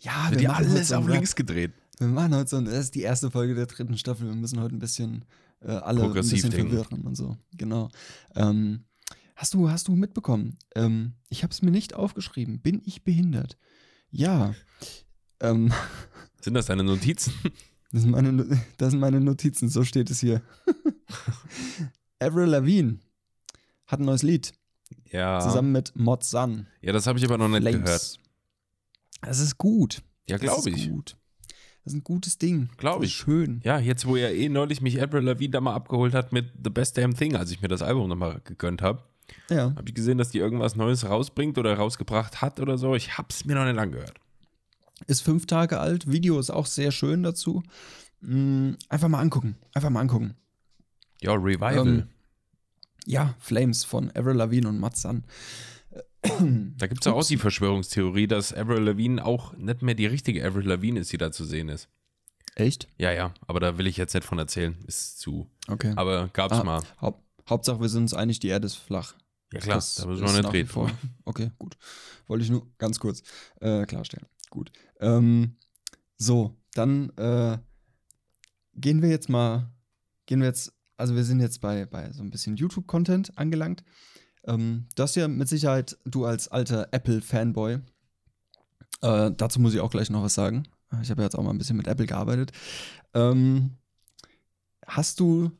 Ja, 0.00 0.30
machen 0.30 0.48
heute 0.48 0.54
alles 0.54 0.92
auf 0.92 1.06
links 1.08 1.34
gedreht. 1.36 1.72
Wir 2.02 2.08
machen 2.08 2.34
heute 2.34 2.50
so, 2.50 2.60
das 2.60 2.74
ist 2.74 2.94
die 2.96 3.02
erste 3.02 3.30
Folge 3.30 3.54
der 3.54 3.66
dritten 3.66 3.96
Staffel. 3.96 4.26
Wir 4.26 4.34
müssen 4.34 4.60
heute 4.60 4.74
ein 4.74 4.80
bisschen 4.80 5.24
äh, 5.60 5.70
alle 5.70 6.02
ein 6.02 6.12
bisschen 6.12 6.50
denken. 6.50 6.70
verwirren 6.70 7.02
und 7.02 7.14
so. 7.16 7.36
Genau. 7.56 7.90
Ähm, 8.34 8.84
hast 9.36 9.54
du, 9.54 9.70
hast 9.70 9.86
du 9.88 9.94
mitbekommen? 9.94 10.58
Ähm, 10.74 11.12
ich 11.28 11.42
habe 11.44 11.52
es 11.52 11.62
mir 11.62 11.70
nicht 11.70 11.94
aufgeschrieben. 11.94 12.60
Bin 12.60 12.82
ich 12.84 13.04
behindert? 13.04 13.56
Ja. 14.10 14.54
Ähm, 15.40 15.72
Sind 16.40 16.54
das 16.54 16.66
deine 16.66 16.82
Notizen? 16.82 17.32
das, 17.92 18.02
sind 18.02 18.10
meine, 18.10 18.60
das 18.78 18.90
sind 18.90 18.98
meine 19.00 19.20
Notizen. 19.20 19.68
So 19.68 19.84
steht 19.84 20.10
es 20.10 20.18
hier. 20.18 20.42
Avril 22.18 22.46
Lavigne 22.48 22.98
hat 23.86 24.00
ein 24.00 24.06
neues 24.06 24.22
Lied 24.22 24.52
Ja. 25.10 25.38
zusammen 25.40 25.70
mit 25.72 25.94
Mod 25.94 26.24
Sun. 26.24 26.66
Ja, 26.80 26.92
das 26.92 27.06
habe 27.06 27.18
ich 27.18 27.24
aber 27.24 27.38
noch 27.38 27.48
nicht 27.48 27.64
gehört. 27.64 28.18
Das 29.20 29.38
ist 29.38 29.56
gut. 29.56 30.02
Ja, 30.28 30.36
Das 30.38 30.40
glaube 30.40 30.70
ist 30.70 30.76
ich. 30.76 30.90
Gut. 30.90 31.16
Das 31.84 31.92
ist 31.92 31.98
ein 31.98 32.04
gutes 32.04 32.38
Ding. 32.38 32.68
Glaub 32.76 33.00
Das 33.00 33.08
ich. 33.08 33.14
Schön. 33.16 33.60
Ja, 33.64 33.78
jetzt 33.78 34.06
wo 34.06 34.16
ja 34.16 34.28
eh 34.28 34.48
neulich 34.48 34.80
mich 34.80 35.02
Avril 35.02 35.22
Lavigne 35.24 35.50
da 35.52 35.60
mal 35.60 35.74
abgeholt 35.74 36.14
hat 36.14 36.32
mit 36.32 36.46
The 36.62 36.70
Best 36.70 36.96
Damn 36.96 37.14
Thing, 37.16 37.34
als 37.36 37.50
ich 37.50 37.60
mir 37.60 37.68
das 37.68 37.82
Album 37.82 38.08
nochmal 38.08 38.40
gegönnt 38.44 38.82
habe, 38.82 39.02
Ja. 39.50 39.74
habe 39.74 39.84
ich 39.88 39.94
gesehen, 39.94 40.18
dass 40.18 40.30
die 40.30 40.38
irgendwas 40.38 40.76
Neues 40.76 41.04
rausbringt 41.08 41.58
oder 41.58 41.74
rausgebracht 41.76 42.40
hat 42.40 42.60
oder 42.60 42.78
so. 42.78 42.94
Ich 42.94 43.18
habe 43.18 43.28
es 43.30 43.44
mir 43.44 43.54
noch 43.56 43.64
nicht 43.64 43.78
angehört. 43.78 44.14
Ist 45.08 45.22
fünf 45.22 45.46
Tage 45.46 45.80
alt. 45.80 46.10
Video 46.10 46.38
ist 46.38 46.50
auch 46.50 46.66
sehr 46.66 46.92
schön 46.92 47.24
dazu. 47.24 47.64
Mm, 48.20 48.74
Einfach 48.88 49.08
mal 49.08 49.18
angucken. 49.20 49.56
Einfach 49.74 49.90
mal 49.90 50.00
angucken. 50.00 50.34
Ja, 51.20 51.32
Revival. 51.32 51.78
Ähm, 51.88 52.02
Ja, 53.06 53.34
Flames 53.40 53.82
von 53.82 54.12
Avril 54.14 54.36
Lavigne 54.36 54.68
und 54.68 54.78
Matt 54.78 54.96
Sun. 54.96 55.24
Da 56.22 56.86
gibt 56.86 57.00
es 57.02 57.06
ja 57.06 57.12
auch 57.12 57.24
die 57.26 57.36
Verschwörungstheorie, 57.36 58.26
dass 58.26 58.52
Avril 58.54 58.82
Lavigne 58.82 59.24
auch 59.24 59.52
nicht 59.56 59.82
mehr 59.82 59.94
die 59.94 60.06
richtige 60.06 60.44
Avril 60.46 60.66
Lavigne 60.68 61.00
ist, 61.00 61.12
die 61.12 61.18
da 61.18 61.32
zu 61.32 61.44
sehen 61.44 61.68
ist. 61.68 61.88
Echt? 62.54 62.88
Ja, 62.98 63.10
ja, 63.12 63.32
aber 63.46 63.60
da 63.60 63.78
will 63.78 63.86
ich 63.86 63.96
jetzt 63.96 64.14
nicht 64.14 64.24
von 64.26 64.38
erzählen. 64.38 64.76
Ist 64.86 65.18
zu. 65.20 65.48
Okay. 65.68 65.92
Aber 65.96 66.28
gab's 66.32 66.52
Ah, 66.58 66.64
mal. 66.64 66.82
Haupt, 67.00 67.22
Hauptsache, 67.48 67.80
wir 67.80 67.88
sind 67.88 68.02
uns 68.02 68.14
einig, 68.14 68.40
die 68.40 68.48
Erde 68.48 68.66
ist 68.66 68.76
flach. 68.76 69.14
Ja 69.52 69.60
klar, 69.60 69.76
Das 69.76 69.96
da 69.96 70.06
müssen 70.06 70.24
wir 70.24 70.32
nicht 70.32 70.52
reden. 70.52 70.68
vor- 70.68 70.90
Okay, 71.24 71.50
gut. 71.58 71.76
Wollte 72.26 72.44
ich 72.44 72.50
nur 72.50 72.66
ganz 72.78 72.98
kurz 73.00 73.22
äh, 73.60 73.84
klarstellen. 73.86 74.26
Gut. 74.50 74.70
Ähm, 75.00 75.56
so, 76.18 76.54
dann 76.74 77.10
äh, 77.16 77.58
gehen 78.74 79.02
wir 79.02 79.08
jetzt 79.08 79.28
mal, 79.28 79.70
gehen 80.26 80.40
wir 80.40 80.46
jetzt, 80.46 80.72
also 80.96 81.14
wir 81.16 81.24
sind 81.24 81.40
jetzt 81.40 81.60
bei, 81.60 81.84
bei 81.86 82.12
so 82.12 82.22
ein 82.22 82.30
bisschen 82.30 82.56
YouTube-Content 82.56 83.36
angelangt. 83.38 83.82
Ähm, 84.44 84.86
du 84.94 85.02
hast 85.02 85.14
ja 85.14 85.28
mit 85.28 85.48
Sicherheit, 85.48 85.96
du 86.04 86.24
als 86.24 86.48
alter 86.48 86.88
Apple-Fanboy, 86.92 87.78
äh, 89.02 89.30
dazu 89.36 89.60
muss 89.60 89.74
ich 89.74 89.80
auch 89.80 89.90
gleich 89.90 90.10
noch 90.10 90.22
was 90.22 90.34
sagen. 90.34 90.64
Ich 91.00 91.10
habe 91.10 91.22
ja 91.22 91.26
jetzt 91.26 91.36
auch 91.36 91.42
mal 91.42 91.50
ein 91.50 91.58
bisschen 91.58 91.76
mit 91.76 91.86
Apple 91.86 92.06
gearbeitet. 92.06 92.52
Ähm, 93.14 93.76
hast 94.86 95.20
du, 95.20 95.50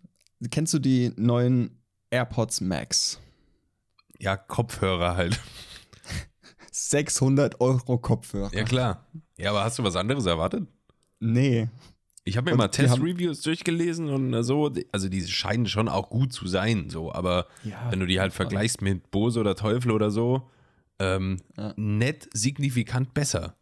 kennst 0.50 0.74
du 0.74 0.78
die 0.78 1.12
neuen 1.16 1.78
AirPods 2.10 2.60
Max? 2.60 3.18
Ja, 4.18 4.36
Kopfhörer 4.36 5.16
halt. 5.16 5.40
600 6.72 7.60
Euro 7.60 7.98
Kopfhörer. 7.98 8.54
Ja 8.54 8.64
klar. 8.64 9.06
Ja, 9.36 9.50
aber 9.50 9.64
hast 9.64 9.78
du 9.78 9.84
was 9.84 9.96
anderes 9.96 10.26
erwartet? 10.26 10.66
Nee. 11.20 11.68
Ich 12.24 12.36
habe 12.36 12.46
mir 12.46 12.52
Und 12.52 12.58
mal 12.58 12.68
Test-Reviews 12.68 13.40
durchgelesen 13.42 14.08
und 14.08 14.32
äh, 14.32 14.44
so, 14.44 14.72
also 14.92 15.08
die 15.08 15.26
scheinen 15.26 15.66
schon 15.66 15.88
auch 15.88 16.08
gut 16.08 16.32
zu 16.32 16.46
sein, 16.46 16.88
so, 16.88 17.12
aber 17.12 17.46
Ja, 17.64 17.90
wenn 17.90 17.98
du 18.00 18.06
die 18.06 18.20
halt 18.20 18.32
vergleichst 18.32 18.80
mit 18.80 19.10
Bose 19.10 19.40
oder 19.40 19.56
Teufel 19.56 19.90
oder 19.90 20.10
so, 20.10 20.48
ähm, 21.00 21.38
Ja. 21.56 21.74
nicht 21.76 22.28
signifikant 22.32 23.12
besser. 23.12 23.56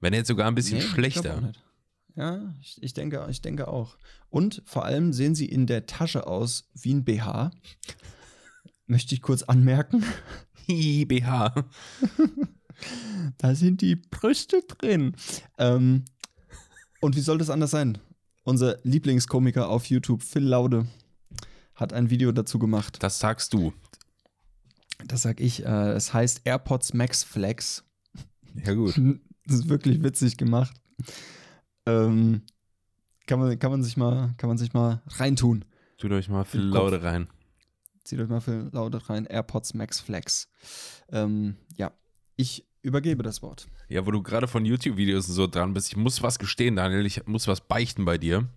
Wenn 0.00 0.14
jetzt 0.14 0.28
sogar 0.28 0.48
ein 0.48 0.54
bisschen 0.54 0.78
Nee, 0.78 0.84
schlechter. 0.84 1.52
Ja, 2.16 2.54
ich, 2.60 2.82
ich, 2.82 2.94
denke, 2.94 3.26
ich 3.30 3.42
denke 3.42 3.68
auch. 3.68 3.98
Und 4.30 4.62
vor 4.64 4.84
allem 4.86 5.12
sehen 5.12 5.34
sie 5.34 5.46
in 5.46 5.66
der 5.66 5.86
Tasche 5.86 6.26
aus 6.26 6.70
wie 6.74 6.94
ein 6.94 7.04
BH. 7.04 7.50
Möchte 8.86 9.14
ich 9.14 9.20
kurz 9.22 9.42
anmerken. 9.42 10.02
BH. 10.66 11.54
Da 13.36 13.54
sind 13.54 13.82
die 13.82 13.96
Brüste 13.96 14.62
drin. 14.62 15.14
Ähm, 15.58 16.06
und 17.00 17.16
wie 17.16 17.20
soll 17.20 17.38
das 17.38 17.50
anders 17.50 17.70
sein? 17.70 17.98
Unser 18.44 18.78
Lieblingskomiker 18.82 19.68
auf 19.68 19.86
YouTube, 19.86 20.22
Phil 20.22 20.44
Laude, 20.44 20.86
hat 21.74 21.92
ein 21.92 22.10
Video 22.10 22.32
dazu 22.32 22.58
gemacht. 22.58 23.02
Das 23.02 23.18
sagst 23.18 23.52
du. 23.54 23.72
Das 25.06 25.22
sag 25.22 25.40
ich. 25.40 25.64
Äh, 25.64 25.92
es 25.92 26.12
heißt 26.12 26.42
AirPods 26.44 26.94
Max 26.94 27.24
Flex. 27.24 27.84
Ja 28.64 28.74
gut. 28.74 29.00
Das 29.46 29.58
ist 29.58 29.68
wirklich 29.68 30.00
witzig 30.04 30.36
gemacht. 30.36 30.80
Ähm, 31.84 32.42
kann, 33.26 33.40
man, 33.40 33.58
kann, 33.58 33.72
man 33.72 33.82
sich 33.82 33.96
mal, 33.96 34.32
kann 34.36 34.48
man 34.48 34.58
sich 34.58 34.74
mal 34.74 35.02
reintun. 35.08 35.64
Tut 35.98 36.12
euch 36.12 36.28
mal 36.28 36.46
Im 36.52 36.68
Laude 36.68 37.02
rein. 37.02 37.28
Zieht 38.04 38.20
euch 38.20 38.28
mal 38.28 38.40
für 38.40 38.68
Laude 38.70 39.08
rein. 39.08 39.26
AirPods 39.26 39.74
Max 39.74 39.98
Flex. 39.98 40.48
Ähm, 41.10 41.56
ja, 41.74 41.90
ich 42.36 42.69
übergebe 42.82 43.22
das 43.22 43.42
Wort. 43.42 43.68
Ja, 43.88 44.06
wo 44.06 44.10
du 44.10 44.22
gerade 44.22 44.48
von 44.48 44.64
YouTube-Videos 44.64 45.28
und 45.28 45.34
so 45.34 45.46
dran 45.46 45.74
bist, 45.74 45.88
ich 45.88 45.96
muss 45.96 46.22
was 46.22 46.38
gestehen, 46.38 46.76
Daniel, 46.76 47.04
ich 47.06 47.26
muss 47.26 47.46
was 47.48 47.60
beichten 47.60 48.04
bei 48.04 48.18
dir. 48.18 48.48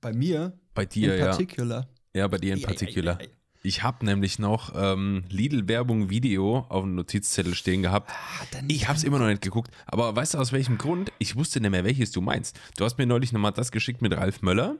Bei 0.00 0.12
mir 0.12 0.52
Bei 0.74 0.86
dir, 0.86 1.14
in 1.14 1.20
ja. 1.20 1.26
particular. 1.26 1.88
Ja, 2.14 2.28
bei 2.28 2.38
dir 2.38 2.54
in 2.54 2.62
Particular. 2.62 3.18
ei, 3.20 3.24
ei. 3.24 3.30
Ich 3.66 3.82
habe 3.82 4.04
nämlich 4.04 4.38
noch 4.38 4.72
ähm, 4.76 5.24
Lidl-Werbung-Video 5.30 6.66
auf 6.68 6.82
dem 6.82 6.94
Notizzettel 6.96 7.54
stehen 7.54 7.80
gehabt. 7.82 8.10
Ah, 8.10 8.58
Ich 8.68 8.88
habe 8.88 8.98
es 8.98 9.04
immer 9.04 9.18
noch 9.18 9.26
nicht 9.26 9.40
geguckt. 9.40 9.70
Aber 9.86 10.14
weißt 10.14 10.34
du 10.34 10.38
aus 10.38 10.52
welchem 10.52 10.76
Grund? 10.76 11.10
Ich 11.18 11.34
wusste 11.36 11.60
nicht 11.60 11.70
mehr, 11.70 11.82
welches 11.84 12.10
du 12.12 12.20
meinst. 12.20 12.60
Du 12.76 12.84
hast 12.84 12.98
mir 12.98 13.06
neulich 13.06 13.32
nochmal 13.32 13.52
das 13.52 13.72
geschickt 13.72 14.02
mit 14.02 14.14
Ralf 14.14 14.42
Möller. 14.42 14.76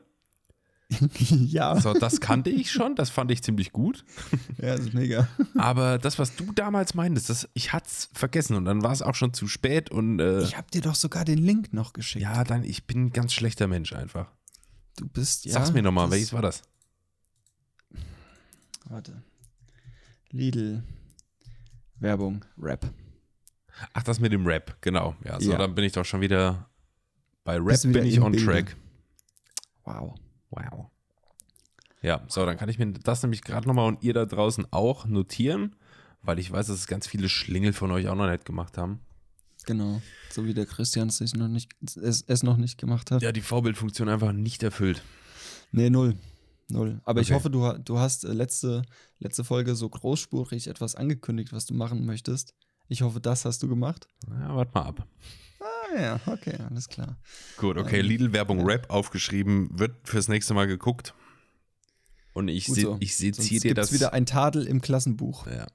ja, 1.19 1.81
So, 1.81 1.95
das 1.95 2.21
kannte 2.21 2.50
ich 2.50 2.71
schon. 2.71 2.95
Das 2.95 3.11
fand 3.11 3.31
ich 3.31 3.43
ziemlich 3.43 3.73
gut. 3.73 4.05
ja, 4.59 4.76
das 4.76 4.81
ist 4.87 4.95
mega. 4.95 5.29
Aber 5.57 5.99
das, 5.99 6.19
was 6.19 6.37
du 6.37 6.53
damals 6.53 6.95
meintest, 6.95 7.31
das, 7.31 7.49
ich 7.55 7.73
hatte 7.73 7.87
es 7.88 8.09
vergessen. 8.12 8.55
Und 8.57 8.64
dann 8.67 8.83
war 8.83 8.93
es 8.93 9.03
auch 9.03 9.14
schon 9.14 9.33
zu 9.33 9.49
spät. 9.49 9.91
Und 9.91 10.21
äh, 10.21 10.43
Ich 10.43 10.57
habe 10.57 10.71
dir 10.71 10.83
doch 10.83 10.95
sogar 10.95 11.25
den 11.25 11.38
Link 11.38 11.73
noch 11.73 11.93
geschickt. 11.95 12.23
ja, 12.23 12.45
dann, 12.45 12.64
ich 12.64 12.87
bin 12.87 13.07
ein 13.07 13.11
ganz 13.12 13.33
schlechter 13.33 13.67
Mensch 13.67 13.93
einfach. 13.93 14.31
du 14.99 15.09
bist 15.09 15.45
ja. 15.47 15.53
Sag's 15.55 15.73
mir 15.73 15.83
nochmal, 15.83 16.11
welches 16.11 16.33
war 16.33 16.43
das? 16.43 16.62
Warte. 18.87 19.23
Lidl. 20.31 20.83
Werbung, 21.97 22.45
Rap. 22.59 22.87
Ach, 23.93 24.03
das 24.03 24.21
mit 24.21 24.33
dem 24.33 24.47
Rap, 24.47 24.76
genau. 24.83 25.17
Ja, 25.25 25.41
so, 25.41 25.53
Ja. 25.53 25.59
dann 25.59 25.75
bin 25.75 25.85
ich 25.85 25.93
doch 25.93 26.05
schon 26.05 26.21
wieder 26.21 26.69
bei 27.45 27.57
Rap 27.59 27.81
bin 27.83 28.05
ich 28.05 28.21
on 28.21 28.33
Bilde. 28.33 28.45
track. 28.47 28.76
Wow. 29.85 30.14
Wow. 30.54 30.87
Ja, 32.02 32.23
so, 32.28 32.44
dann 32.44 32.56
kann 32.58 32.68
ich 32.68 32.78
mir 32.78 32.92
das 32.92 33.23
nämlich 33.23 33.42
gerade 33.42 33.66
nochmal 33.66 33.88
und 33.88 34.02
ihr 34.02 34.12
da 34.12 34.26
draußen 34.26 34.66
auch 34.73 35.06
notieren, 35.06 35.75
weil 36.23 36.38
ich 36.38 36.52
weiß, 36.52 36.66
dass 36.66 36.76
es 36.76 36.87
ganz 36.87 37.06
viele 37.06 37.28
Schlingel 37.28 37.73
von 37.73 37.90
euch 37.90 38.08
auch 38.08 38.14
noch 38.14 38.30
nicht 38.30 38.44
gemacht 38.44 38.76
haben. 38.78 39.00
Genau. 39.66 40.02
So 40.30 40.44
wie 40.44 40.52
der 40.52 40.66
Christian 40.66 41.08
es 41.08 41.16
sich 41.18 41.34
noch 41.34 41.49
nicht, 41.49 41.73
es, 41.96 42.23
es 42.26 42.42
noch 42.42 42.58
nicht 42.58 42.76
gemacht 42.78 43.11
hat. 43.11 43.23
Ja, 43.23 43.32
die 43.32 43.40
Vorbildfunktion 43.40 44.11
einfach 44.11 44.32
nicht 44.32 44.62
erfüllt. 44.62 45.02
Nee, 45.73 45.88
null. 45.88 46.14
Null. 46.68 47.00
Aber 47.04 47.20
ich 47.20 47.28
Okay. 47.28 47.34
hoffe, 47.37 47.50
du, 47.50 47.73
du 47.78 47.99
hast 47.99 48.25
äh, 48.25 48.32
letzte, 48.32 48.82
letzte 49.18 49.44
Folge 49.44 49.75
so 49.75 49.88
großspurig 49.88 50.66
etwas 50.66 50.94
angekündigt, 50.94 51.52
was 51.52 51.64
du 51.66 51.75
machen 51.75 52.04
möchtest. 52.04 52.54
Ich 52.88 53.00
hoffe, 53.02 53.20
das 53.20 53.44
hast 53.46 53.62
du 53.62 53.68
gemacht. 53.68 54.08
Ja, 54.28 54.54
warte 54.54 54.73
mal 54.75 54.82
ab. 54.84 55.06
Ja, 55.96 56.20
okay, 56.26 56.56
alles 56.68 56.88
klar. 56.88 57.16
Gut, 57.56 57.76
okay, 57.76 58.00
Ähm, 58.00 58.06
Lidl-Werbung 58.06 58.60
ja. 58.60 58.64
Rap 58.66 58.90
aufgeschrieben, 58.90 59.78
wird 59.78 59.92
fürs 60.04 60.28
nächste 60.28 60.54
Mal 60.54 60.66
geguckt. 60.66 61.14
Und 62.32 62.48
ich, 62.48 62.66
se 62.66 62.80
so. 62.80 62.96
ich 63.00 63.16
seziere 63.16 63.60
dir 63.60 63.74
das. 63.74 63.92
wieder 63.92 64.12
ein 64.12 64.26
Tadel 64.26 64.66
im 64.66 64.80
Klassenbuch. 64.80 65.46
ja. 65.46 65.66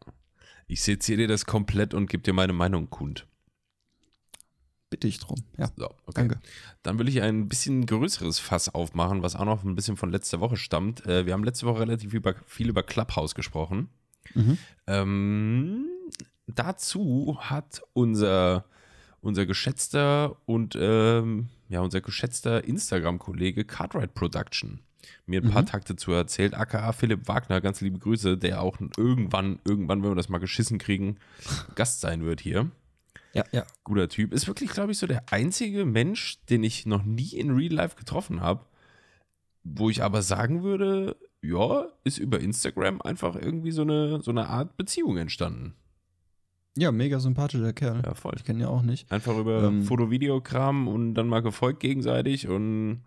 Ich 0.67 0.83
seziere 0.83 1.17
dir 1.17 1.27
das 1.27 1.45
komplett 1.45 1.95
und 1.95 2.07
gebe 2.11 2.21
dir 2.21 2.33
meine 2.33 2.53
Meinung 2.53 2.91
kund. 2.91 3.25
Bitte 4.91 5.07
ich 5.07 5.19
drum. 5.19 5.43
Ja, 5.57 5.71
So, 5.75 5.85
okay. 5.85 6.13
danke. 6.13 6.39
Dann 6.83 6.99
will 6.99 7.07
ich 7.07 7.21
ein 7.21 7.47
bisschen 7.47 7.85
größeres 7.88 8.38
Fass 8.39 8.69
aufmachen, 8.69 9.23
was 9.23 9.35
auch 9.35 9.45
noch 9.45 9.63
ein 9.63 9.75
bisschen 9.75 9.97
von 9.97 10.11
letzter 10.11 10.39
Woche 10.41 10.57
stammt. 10.57 11.05
Äh, 11.07 11.25
wir 11.25 11.33
haben 11.33 11.43
letzte 11.43 11.65
Woche 11.65 11.79
relativ 11.81 12.13
über, 12.13 12.35
viel 12.45 12.69
über 12.69 12.83
Clubhouse 12.83 13.33
gesprochen. 13.33 13.89
Mhm. 14.35 14.57
Ähm, 14.85 15.85
dazu 16.47 17.38
hat 17.41 17.81
unser, 17.93 18.65
unser 19.21 19.45
geschätzter 19.45 20.38
und 20.45 20.77
ähm, 20.79 21.49
ja, 21.69 21.81
unser 21.81 22.01
geschätzter 22.01 22.63
Instagram-Kollege 22.63 23.65
Cartwright 23.65 24.13
Production 24.13 24.81
mir 25.25 25.41
ein 25.41 25.51
paar 25.51 25.61
Mhm. 25.61 25.67
Takte 25.67 25.95
zu 25.95 26.11
erzählt. 26.11 26.55
AKA 26.55 26.91
Philipp 26.91 27.27
Wagner, 27.27 27.61
ganz 27.61 27.81
liebe 27.81 27.99
Grüße, 27.99 28.38
der 28.38 28.61
auch 28.61 28.77
irgendwann, 28.97 29.59
irgendwann, 29.63 30.03
wenn 30.03 30.11
wir 30.11 30.15
das 30.15 30.29
mal 30.29 30.39
geschissen 30.39 30.79
kriegen, 30.79 31.17
Gast 31.75 32.01
sein 32.01 32.23
wird 32.23 32.41
hier. 32.41 32.69
Ja, 33.33 33.43
ja. 33.51 33.65
Guter 33.83 34.09
Typ. 34.09 34.33
Ist 34.33 34.47
wirklich, 34.47 34.71
glaube 34.71 34.91
ich, 34.91 34.97
so 34.97 35.07
der 35.07 35.23
einzige 35.31 35.85
Mensch, 35.85 36.43
den 36.49 36.63
ich 36.63 36.85
noch 36.85 37.03
nie 37.03 37.35
in 37.35 37.51
Real 37.51 37.73
Life 37.73 37.95
getroffen 37.95 38.41
habe, 38.41 38.65
wo 39.63 39.89
ich 39.89 40.03
aber 40.03 40.23
sagen 40.23 40.63
würde, 40.63 41.15
ja, 41.41 41.88
ist 42.03 42.17
über 42.17 42.39
Instagram 42.39 43.01
einfach 43.01 43.35
irgendwie 43.35 43.71
so 43.71 43.83
eine, 43.83 44.21
so 44.21 44.31
eine 44.31 44.47
Art 44.47 44.77
Beziehung 44.77 45.17
entstanden. 45.17 45.75
Ja, 46.79 46.91
mega 46.91 47.19
sympathischer 47.19 47.74
Kerl. 47.74 48.01
Ja, 48.05 48.13
voll. 48.13 48.33
Ich 48.38 48.43
kenne 48.45 48.59
ihn 48.59 48.62
ja 48.63 48.67
auch 48.69 48.81
nicht. 48.81 49.12
Einfach 49.12 49.38
über 49.38 49.63
Ähm. 49.63 49.83
Foto-Videokram 49.83 50.88
und 50.88 51.13
dann 51.15 51.27
mal 51.27 51.41
gefolgt 51.41 51.79
gegenseitig 51.81 52.48
und 52.48 53.01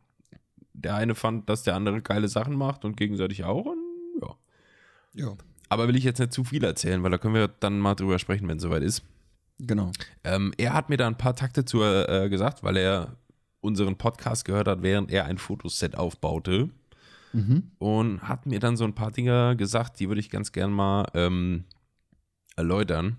der 0.74 0.94
eine 0.96 1.14
fand, 1.14 1.48
dass 1.48 1.62
der 1.62 1.74
andere 1.76 2.02
geile 2.02 2.28
Sachen 2.28 2.54
macht 2.54 2.84
und 2.84 2.96
gegenseitig 2.96 3.44
auch 3.44 3.64
und 3.66 3.78
ja. 4.20 4.34
Ja. 5.14 5.36
Aber 5.68 5.88
will 5.88 5.96
ich 5.96 6.04
jetzt 6.04 6.18
nicht 6.18 6.32
zu 6.32 6.44
viel 6.44 6.64
erzählen, 6.64 7.02
weil 7.02 7.10
da 7.10 7.18
können 7.18 7.34
wir 7.34 7.48
dann 7.48 7.78
mal 7.78 7.94
drüber 7.94 8.18
sprechen, 8.18 8.46
wenn 8.48 8.56
es 8.58 8.62
soweit 8.62 8.82
ist. 8.82 9.02
Genau. 9.58 9.92
Ähm, 10.24 10.52
er 10.58 10.74
hat 10.74 10.88
mir 10.90 10.96
da 10.96 11.06
ein 11.06 11.16
paar 11.16 11.34
Takte 11.36 11.64
zu 11.64 11.82
äh, 11.82 12.28
gesagt, 12.28 12.62
weil 12.62 12.76
er 12.76 13.16
unseren 13.60 13.96
Podcast 13.96 14.44
gehört 14.44 14.66
hat, 14.68 14.82
während 14.82 15.10
er 15.10 15.24
ein 15.26 15.38
Fotoset 15.38 15.96
aufbaute 15.96 16.68
Mhm. 17.34 17.70
und 17.78 18.28
hat 18.28 18.44
mir 18.44 18.60
dann 18.60 18.76
so 18.76 18.84
ein 18.84 18.94
paar 18.94 19.10
Dinge 19.10 19.56
gesagt, 19.56 19.98
die 20.00 20.08
würde 20.08 20.20
ich 20.20 20.28
ganz 20.28 20.52
gern 20.52 20.70
mal 20.70 21.06
ähm, 21.14 21.64
erläutern, 22.56 23.16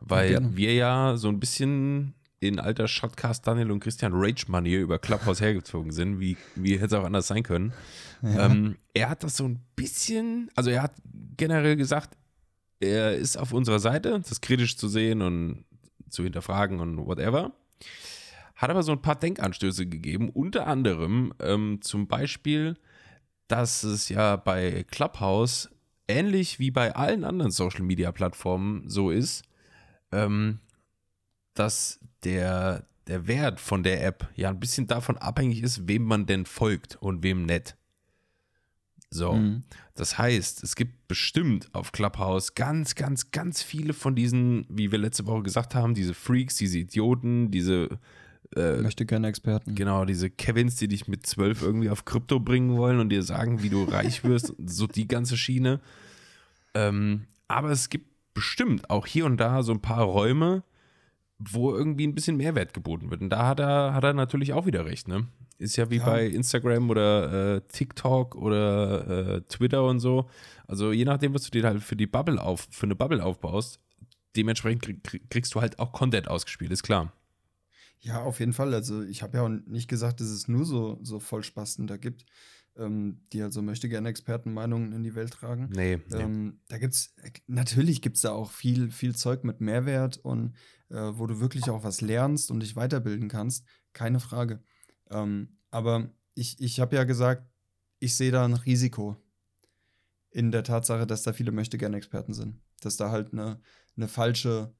weil 0.00 0.30
gerne. 0.30 0.56
wir 0.56 0.74
ja 0.74 1.16
so 1.16 1.28
ein 1.28 1.40
bisschen 1.40 2.14
in 2.40 2.60
alter 2.60 2.86
Shotcast 2.86 3.46
Daniel 3.46 3.70
und 3.70 3.80
Christian 3.80 4.12
Rage-Manier 4.14 4.80
über 4.80 4.98
Clubhouse 4.98 5.40
hergezogen 5.40 5.92
sind, 5.92 6.20
wie, 6.20 6.36
wie 6.54 6.74
hätte 6.74 6.86
es 6.86 6.92
auch 6.92 7.04
anders 7.04 7.28
sein 7.28 7.42
können. 7.42 7.72
Ja. 8.22 8.46
Ähm, 8.46 8.76
er 8.94 9.08
hat 9.08 9.22
das 9.22 9.36
so 9.36 9.44
ein 9.44 9.60
bisschen, 9.74 10.50
also 10.54 10.70
er 10.70 10.82
hat 10.82 10.92
generell 11.36 11.76
gesagt, 11.76 12.16
er 12.80 13.16
ist 13.16 13.36
auf 13.36 13.52
unserer 13.52 13.78
Seite, 13.78 14.20
das 14.20 14.40
kritisch 14.40 14.76
zu 14.76 14.88
sehen 14.88 15.22
und 15.22 15.64
zu 16.10 16.24
hinterfragen 16.24 16.80
und 16.80 17.06
whatever. 17.06 17.52
Hat 18.54 18.70
aber 18.70 18.82
so 18.82 18.92
ein 18.92 19.02
paar 19.02 19.16
Denkanstöße 19.16 19.86
gegeben, 19.86 20.30
unter 20.30 20.66
anderem 20.66 21.32
ähm, 21.40 21.80
zum 21.82 22.06
Beispiel, 22.06 22.76
dass 23.48 23.82
es 23.82 24.08
ja 24.08 24.36
bei 24.36 24.84
Clubhouse 24.90 25.70
ähnlich 26.08 26.58
wie 26.58 26.70
bei 26.70 26.94
allen 26.94 27.24
anderen 27.24 27.50
Social 27.52 27.82
Media 27.82 28.12
Plattformen 28.12 28.88
so 28.88 29.10
ist, 29.10 29.44
ähm, 30.16 30.58
dass 31.54 32.00
der, 32.24 32.86
der 33.06 33.26
Wert 33.26 33.60
von 33.60 33.82
der 33.82 34.04
App 34.04 34.28
ja 34.34 34.50
ein 34.50 34.60
bisschen 34.60 34.86
davon 34.86 35.16
abhängig 35.18 35.62
ist, 35.62 35.88
wem 35.88 36.02
man 36.04 36.26
denn 36.26 36.46
folgt 36.46 36.96
und 36.96 37.22
wem 37.22 37.44
nicht. 37.46 37.76
So, 39.10 39.34
Mhm. 39.34 39.62
das 39.94 40.18
heißt, 40.18 40.64
es 40.64 40.74
gibt 40.74 41.06
bestimmt 41.06 41.72
auf 41.72 41.92
Clubhouse 41.92 42.54
ganz, 42.54 42.96
ganz, 42.96 43.30
ganz 43.30 43.62
viele 43.62 43.92
von 43.92 44.16
diesen, 44.16 44.66
wie 44.68 44.90
wir 44.90 44.98
letzte 44.98 45.26
Woche 45.26 45.44
gesagt 45.44 45.74
haben, 45.74 45.94
diese 45.94 46.12
Freaks, 46.12 46.56
diese 46.56 46.78
Idioten, 46.78 47.50
diese 47.50 47.98
äh, 48.56 48.76
Möchte 48.78 49.06
gerne 49.06 49.28
Experten. 49.28 49.74
Genau, 49.74 50.04
diese 50.04 50.30
Kevins, 50.30 50.76
die 50.76 50.88
dich 50.88 51.08
mit 51.08 51.26
zwölf 51.26 51.62
irgendwie 51.62 51.90
auf 51.90 52.04
Krypto 52.04 52.38
bringen 52.40 52.76
wollen 52.76 53.00
und 53.00 53.08
dir 53.08 53.22
sagen, 53.22 53.62
wie 53.62 53.70
du 53.70 53.84
reich 53.84 54.24
wirst, 54.24 54.54
so 54.66 54.86
die 54.86 55.08
ganze 55.08 55.36
Schiene. 55.36 55.80
Ähm, 56.74 57.26
aber 57.48 57.70
es 57.70 57.88
gibt 57.88 58.06
bestimmt 58.36 58.90
auch 58.90 59.06
hier 59.06 59.24
und 59.24 59.38
da 59.38 59.62
so 59.64 59.72
ein 59.72 59.80
paar 59.80 60.04
Räume, 60.04 60.62
wo 61.38 61.74
irgendwie 61.74 62.06
ein 62.06 62.14
bisschen 62.14 62.36
Mehrwert 62.36 62.72
geboten 62.74 63.10
wird. 63.10 63.22
Und 63.22 63.30
da 63.30 63.48
hat 63.48 63.58
er, 63.60 63.94
hat 63.94 64.04
er 64.04 64.12
natürlich 64.14 64.52
auch 64.52 64.66
wieder 64.66 64.84
recht, 64.84 65.08
ne? 65.08 65.26
Ist 65.58 65.76
ja 65.76 65.88
wie 65.90 65.96
Ja. 65.96 66.04
bei 66.04 66.26
Instagram 66.26 66.90
oder 66.90 67.56
äh, 67.56 67.60
TikTok 67.66 68.36
oder 68.36 69.36
äh, 69.36 69.40
Twitter 69.48 69.84
und 69.84 70.00
so. 70.00 70.28
Also 70.66 70.92
je 70.92 71.04
nachdem, 71.06 71.34
was 71.34 71.42
du 71.44 71.50
dir 71.50 71.64
halt 71.66 71.82
für 71.82 71.96
die 71.96 72.06
Bubble 72.06 72.40
auf, 72.42 72.68
für 72.70 72.84
eine 72.86 72.94
Bubble 72.94 73.24
aufbaust, 73.24 73.80
dementsprechend 74.36 74.82
krieg, 74.82 75.02
krieg, 75.02 75.30
kriegst 75.30 75.54
du 75.54 75.60
halt 75.62 75.78
auch 75.78 75.92
Content 75.92 76.28
ausgespielt, 76.28 76.70
ist 76.70 76.82
klar. 76.82 77.12
Ja, 78.00 78.22
auf 78.22 78.38
jeden 78.40 78.52
Fall. 78.52 78.74
Also 78.74 79.02
ich 79.02 79.22
habe 79.22 79.38
ja 79.38 79.44
auch 79.44 79.48
nicht 79.48 79.88
gesagt, 79.88 80.20
dass 80.20 80.28
es 80.28 80.46
nur 80.46 80.66
so, 80.66 80.98
so 81.02 81.18
Vollspasten 81.20 81.86
da 81.86 81.96
gibt, 81.96 82.26
ähm, 82.78 83.20
die 83.32 83.42
also 83.42 83.62
möchte 83.62 83.88
gerne 83.88 84.08
Expertenmeinungen 84.08 84.92
in 84.92 85.02
die 85.02 85.14
Welt 85.14 85.32
tragen. 85.32 85.68
Nee, 85.72 86.00
nee. 86.10 86.22
Ähm, 86.22 86.60
da 86.68 86.78
gibt's, 86.78 87.14
natürlich 87.46 88.02
gibt 88.02 88.16
es 88.16 88.22
da 88.22 88.32
auch 88.32 88.50
viel, 88.50 88.90
viel 88.90 89.14
Zeug 89.14 89.44
mit 89.44 89.60
Mehrwert 89.60 90.18
und 90.18 90.54
äh, 90.90 90.96
wo 90.96 91.26
du 91.26 91.40
wirklich 91.40 91.70
auch 91.70 91.84
was 91.84 92.00
lernst 92.00 92.50
und 92.50 92.60
dich 92.60 92.76
weiterbilden 92.76 93.28
kannst. 93.28 93.66
Keine 93.92 94.20
Frage. 94.20 94.62
Ähm, 95.10 95.58
aber 95.70 96.10
ich, 96.34 96.60
ich 96.60 96.80
habe 96.80 96.96
ja 96.96 97.04
gesagt, 97.04 97.48
ich 97.98 98.16
sehe 98.16 98.30
da 98.30 98.44
ein 98.44 98.54
Risiko 98.54 99.16
in 100.30 100.52
der 100.52 100.64
Tatsache, 100.64 101.06
dass 101.06 101.22
da 101.22 101.32
viele 101.32 101.52
möchte 101.52 101.78
gerne 101.78 101.96
Experten 101.96 102.34
sind. 102.34 102.60
Dass 102.80 102.96
da 102.96 103.10
halt 103.10 103.32
eine, 103.32 103.58
eine 103.96 104.06
falsche 104.06 104.74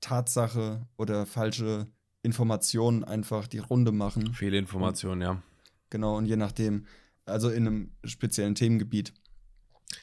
Tatsache 0.00 0.86
oder 0.96 1.24
falsche 1.24 1.86
Informationen 2.22 3.04
einfach 3.04 3.46
die 3.46 3.58
Runde 3.58 3.92
machen. 3.92 4.34
Fehlinformation, 4.34 5.20
ja. 5.20 5.42
Genau, 5.90 6.16
und 6.16 6.26
je 6.26 6.36
nachdem, 6.36 6.86
also 7.24 7.50
in 7.50 7.66
einem 7.66 7.92
speziellen 8.04 8.54
Themengebiet 8.54 9.12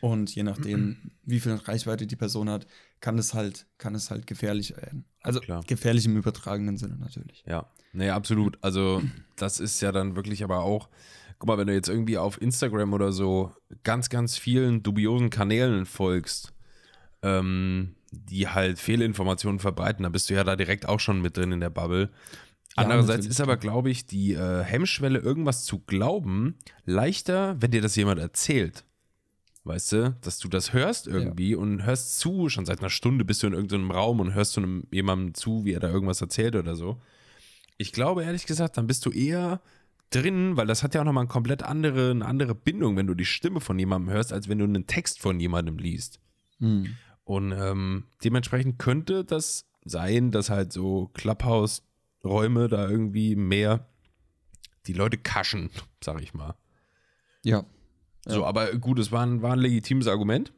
und 0.01 0.34
je 0.34 0.43
nachdem, 0.43 1.12
wie 1.23 1.39
viel 1.39 1.53
Reichweite 1.53 2.08
die 2.08 2.15
Person 2.15 2.49
hat, 2.49 2.67
kann 3.01 3.17
es 3.17 3.34
halt, 3.34 3.65
kann 3.77 3.95
es 3.95 4.12
halt 4.12 4.27
gefährlich 4.27 4.75
werden. 4.77 5.05
Also 5.21 5.39
Klar. 5.39 5.63
gefährlich 5.67 6.05
im 6.05 6.17
übertragenen 6.17 6.77
Sinne 6.77 6.97
natürlich. 6.97 7.43
Ja, 7.47 7.69
nee, 7.93 8.10
absolut. 8.10 8.58
Also, 8.62 9.01
das 9.36 9.60
ist 9.60 9.82
ja 9.82 9.91
dann 9.91 10.15
wirklich 10.15 10.43
aber 10.43 10.62
auch, 10.62 10.89
guck 11.38 11.47
mal, 11.47 11.58
wenn 11.58 11.67
du 11.67 11.73
jetzt 11.73 11.89
irgendwie 11.89 12.17
auf 12.17 12.41
Instagram 12.41 12.93
oder 12.93 13.12
so 13.12 13.53
ganz, 13.84 14.10
ganz 14.10 14.38
vielen 14.38 14.84
dubiosen 14.84 15.29
Kanälen 15.29 15.86
folgst, 15.86 16.53
ähm, 17.21 17.95
die 18.12 18.47
halt 18.47 18.79
Fehlinformationen 18.79 19.60
verbreiten, 19.60 20.03
dann 20.03 20.12
bist 20.12 20.29
du 20.29 20.34
ja 20.34 20.43
da 20.43 20.55
direkt 20.55 20.88
auch 20.88 20.99
schon 20.99 21.21
mit 21.21 21.38
drin 21.38 21.51
in 21.51 21.60
der 21.60 21.69
Bubble. 21.69 22.10
Ja, 22.77 22.84
Andererseits 22.84 23.17
natürlich, 23.17 23.32
ist 23.32 23.41
aber, 23.41 23.58
glaube 23.58 23.89
ich, 23.89 24.05
die 24.05 24.34
äh, 24.34 24.63
Hemmschwelle, 24.63 25.19
irgendwas 25.19 25.65
zu 25.65 25.79
glauben, 25.79 26.55
leichter, 26.86 27.55
wenn 27.60 27.71
dir 27.71 27.82
das 27.82 27.95
jemand 27.95 28.19
erzählt. 28.19 28.86
Weißt 29.63 29.91
du, 29.91 30.17
dass 30.21 30.39
du 30.39 30.47
das 30.47 30.73
hörst 30.73 31.08
irgendwie 31.08 31.53
und 31.53 31.84
hörst 31.84 32.19
zu, 32.19 32.49
schon 32.49 32.65
seit 32.65 32.79
einer 32.79 32.89
Stunde 32.89 33.25
bist 33.25 33.43
du 33.43 33.47
in 33.47 33.53
irgendeinem 33.53 33.91
Raum 33.91 34.19
und 34.19 34.34
hörst 34.34 34.55
du 34.55 34.62
einem, 34.62 34.88
jemandem 34.91 35.34
zu, 35.34 35.65
wie 35.65 35.73
er 35.73 35.79
da 35.79 35.89
irgendwas 35.89 36.21
erzählt 36.21 36.55
oder 36.55 36.75
so. 36.75 37.01
Ich 37.77 37.91
glaube, 37.91 38.23
ehrlich 38.23 38.45
gesagt, 38.45 38.77
dann 38.77 38.88
bist 38.88 39.05
du 39.05 39.12
eher 39.12 39.62
drin, 40.10 40.58
weil 40.58 40.67
das 40.67 40.82
hat 40.82 40.95
ja 40.95 41.01
auch 41.01 41.05
nochmal 41.05 41.23
eine 41.23 41.29
komplett 41.29 41.63
andere, 41.63 42.12
eine 42.12 42.25
andere 42.25 42.55
Bindung, 42.55 42.95
wenn 42.95 43.08
du 43.08 43.13
die 43.13 43.25
Stimme 43.25 43.60
von 43.60 43.77
jemandem 43.77 44.13
hörst, 44.13 44.34
als 44.34 44.49
wenn 44.49 44.60
du 44.60 44.65
einen 44.65 44.88
Text 44.88 45.19
von 45.19 45.39
jemandem 45.39 45.77
liest. 45.77 46.19
Hm. 46.60 46.95
Und 47.23 47.51
ähm, 47.51 48.05
dementsprechend 48.23 48.79
könnte 48.79 49.23
das 49.23 49.65
sein, 49.86 50.32
dass 50.32 50.49
halt 50.49 50.73
so 50.73 51.12
Clubhouse-Räume 52.21 52.67
da 52.67 52.89
irgendwie 52.89 53.36
mehr 53.36 53.88
die 54.88 54.93
Leute 54.93 55.17
kaschen, 55.17 55.69
sag 56.03 56.21
ich 56.21 56.34
mal. 56.34 56.55
Ja. 57.43 57.65
So, 58.25 58.45
aber 58.45 58.75
gut, 58.75 58.99
es 58.99 59.12
war 59.12 59.25
ein, 59.25 59.41
war 59.41 59.53
ein 59.53 59.60
legitimes 59.60 60.08
Argument. 60.08 60.51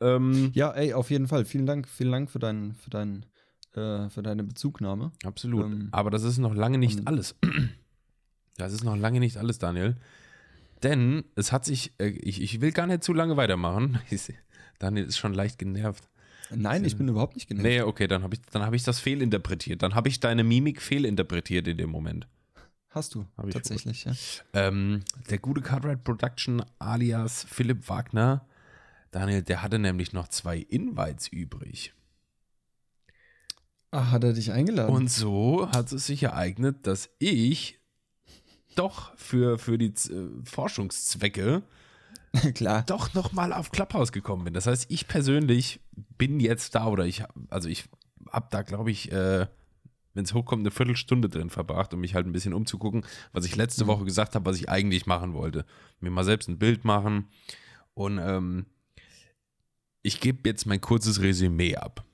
Ähm, 0.00 0.50
Ja, 0.54 0.70
ey, 0.70 0.94
auf 0.94 1.10
jeden 1.10 1.26
Fall. 1.26 1.44
Vielen 1.44 1.66
Dank, 1.66 1.88
vielen 1.88 2.12
Dank 2.12 2.30
für, 2.30 2.38
dein, 2.38 2.74
für, 2.74 2.90
dein, 2.90 3.26
äh, 3.74 4.08
für 4.08 4.22
deine 4.22 4.44
Bezugnahme. 4.44 5.12
absolut. 5.24 5.64
Ähm, 5.66 5.88
aber 5.90 6.10
das 6.10 6.22
ist 6.22 6.38
noch 6.38 6.54
lange 6.54 6.78
nicht 6.78 7.06
alles. 7.06 7.34
Das 8.56 8.72
ist 8.72 8.82
noch 8.82 8.96
lange 8.96 9.20
nicht 9.20 9.36
alles, 9.36 9.60
Daniel. 9.60 9.96
Denn 10.82 11.22
es 11.36 11.52
hat 11.52 11.64
sich, 11.64 11.92
äh, 11.98 12.08
ich, 12.08 12.42
ich 12.42 12.60
will 12.60 12.72
gar 12.72 12.88
nicht 12.88 13.04
zu 13.04 13.12
lange 13.12 13.36
weitermachen. 13.36 14.00
Daniel 14.80 15.06
ist 15.06 15.16
schon 15.16 15.32
leicht 15.32 15.60
genervt. 15.60 16.08
Nein, 16.50 16.84
ich 16.84 16.96
bin 16.96 17.08
überhaupt 17.08 17.34
nicht 17.34 17.48
genervt. 17.48 17.66
Nee, 17.66 17.82
okay, 17.82 18.06
dann 18.06 18.22
habe 18.22 18.34
ich, 18.34 18.42
dann 18.42 18.62
hab 18.62 18.72
ich 18.74 18.82
das 18.82 19.00
fehlinterpretiert. 19.00 19.82
Dann 19.82 19.94
habe 19.94 20.08
ich 20.08 20.20
deine 20.20 20.44
Mimik 20.44 20.80
fehlinterpretiert 20.80 21.68
in 21.68 21.76
dem 21.76 21.90
Moment. 21.90 22.26
Hast 22.90 23.14
du, 23.14 23.26
Hab 23.36 23.46
ich 23.46 23.54
tatsächlich, 23.54 24.04
ja. 24.04 24.12
Ähm, 24.54 25.02
der 25.28 25.38
gute 25.38 25.60
Cartwright 25.60 26.02
Production 26.04 26.64
alias 26.78 27.44
Philipp 27.44 27.88
Wagner, 27.88 28.46
Daniel, 29.10 29.42
der 29.42 29.62
hatte 29.62 29.78
nämlich 29.78 30.12
noch 30.12 30.28
zwei 30.28 30.58
Invites 30.58 31.28
übrig. 31.28 31.92
Ach, 33.90 34.10
hat 34.10 34.24
er 34.24 34.32
dich 34.32 34.52
eingeladen? 34.52 34.94
Und 34.94 35.10
so 35.10 35.70
hat 35.70 35.92
es 35.92 36.06
sich 36.06 36.22
ereignet, 36.22 36.86
dass 36.86 37.10
ich 37.18 37.78
doch 38.74 39.16
für, 39.16 39.58
für 39.58 39.76
die 39.78 39.92
Z- 39.94 40.12
äh, 40.12 40.28
Forschungszwecke 40.44 41.62
Klar. 42.54 42.82
doch 42.86 43.14
nochmal 43.14 43.52
auf 43.52 43.70
Clubhouse 43.70 44.12
gekommen 44.12 44.44
bin. 44.44 44.54
Das 44.54 44.66
heißt, 44.66 44.86
ich 44.90 45.08
persönlich 45.08 45.80
bin 46.16 46.40
jetzt 46.40 46.74
da 46.74 46.86
oder 46.86 47.04
ich, 47.06 47.24
also 47.50 47.68
ich 47.68 47.84
habe 48.30 48.48
da, 48.50 48.62
glaube 48.62 48.90
ich, 48.90 49.10
äh, 49.12 49.46
wenn 50.14 50.24
es 50.24 50.34
hochkommt, 50.34 50.60
eine 50.62 50.70
Viertelstunde 50.70 51.28
drin 51.28 51.50
verbracht, 51.50 51.94
um 51.94 52.00
mich 52.00 52.14
halt 52.14 52.26
ein 52.26 52.32
bisschen 52.32 52.54
umzugucken, 52.54 53.04
was 53.32 53.44
ich 53.44 53.54
letzte 53.56 53.84
Mhm. 53.84 53.88
Woche 53.88 54.04
gesagt 54.04 54.34
habe, 54.34 54.44
was 54.46 54.56
ich 54.56 54.68
eigentlich 54.68 55.06
machen 55.06 55.32
wollte. 55.34 55.64
Mir 56.00 56.10
mal 56.10 56.24
selbst 56.24 56.48
ein 56.48 56.58
Bild 56.58 56.84
machen 56.84 57.28
und 57.94 58.18
ähm, 58.18 58.66
ich 60.02 60.20
gebe 60.20 60.48
jetzt 60.48 60.66
mein 60.66 60.80
kurzes 60.80 61.20
Resümee 61.20 61.76
ab. 61.76 62.04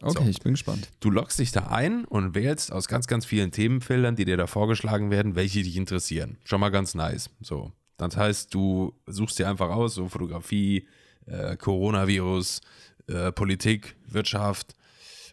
Okay, 0.00 0.24
So. 0.24 0.28
ich 0.28 0.40
bin 0.40 0.52
gespannt. 0.54 0.90
Du 1.00 1.10
loggst 1.10 1.38
dich 1.38 1.52
da 1.52 1.68
ein 1.68 2.04
und 2.04 2.34
wählst 2.34 2.72
aus 2.72 2.88
ganz, 2.88 3.06
ganz 3.06 3.24
vielen 3.24 3.52
Themenfeldern, 3.52 4.16
die 4.16 4.24
dir 4.24 4.36
da 4.36 4.48
vorgeschlagen 4.48 5.10
werden, 5.12 5.36
welche 5.36 5.62
dich 5.62 5.76
interessieren. 5.76 6.38
Schon 6.44 6.60
mal 6.60 6.70
ganz 6.70 6.94
nice. 6.94 7.30
So. 7.40 7.70
Das 7.96 8.16
heißt, 8.16 8.52
du 8.52 8.94
suchst 9.06 9.38
dir 9.38 9.48
einfach 9.48 9.70
aus, 9.70 9.94
so 9.94 10.08
Fotografie, 10.08 10.88
äh, 11.26 11.56
Coronavirus, 11.56 12.60
äh, 13.06 13.32
Politik, 13.32 13.96
Wirtschaft, 14.06 14.74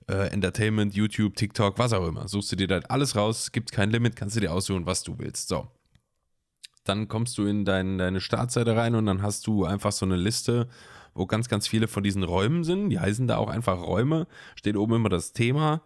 äh, 0.07 0.31
Entertainment, 0.31 0.95
YouTube, 0.95 1.35
TikTok, 1.35 1.77
was 1.77 1.93
auch 1.93 2.07
immer. 2.07 2.27
Suchst 2.27 2.51
du 2.51 2.55
dir 2.55 2.67
da 2.67 2.79
alles 2.89 3.15
raus, 3.15 3.51
gibt 3.51 3.71
kein 3.71 3.91
Limit, 3.91 4.15
kannst 4.15 4.35
du 4.35 4.39
dir 4.39 4.51
aussuchen, 4.51 4.85
was 4.85 5.03
du 5.03 5.17
willst. 5.19 5.47
So. 5.47 5.67
Dann 6.83 7.07
kommst 7.07 7.37
du 7.37 7.45
in 7.45 7.65
dein, 7.65 7.97
deine 7.97 8.21
Startseite 8.21 8.75
rein 8.75 8.95
und 8.95 9.05
dann 9.05 9.21
hast 9.21 9.45
du 9.47 9.65
einfach 9.65 9.91
so 9.91 10.05
eine 10.05 10.15
Liste, 10.15 10.67
wo 11.13 11.25
ganz, 11.25 11.49
ganz 11.49 11.67
viele 11.67 11.87
von 11.87 12.03
diesen 12.03 12.23
Räumen 12.23 12.63
sind. 12.63 12.89
Die 12.89 12.99
heißen 12.99 13.27
da 13.27 13.37
auch 13.37 13.49
einfach 13.49 13.81
Räume. 13.81 14.27
Steht 14.55 14.77
oben 14.77 14.95
immer 14.95 15.09
das 15.09 15.33
Thema. 15.33 15.81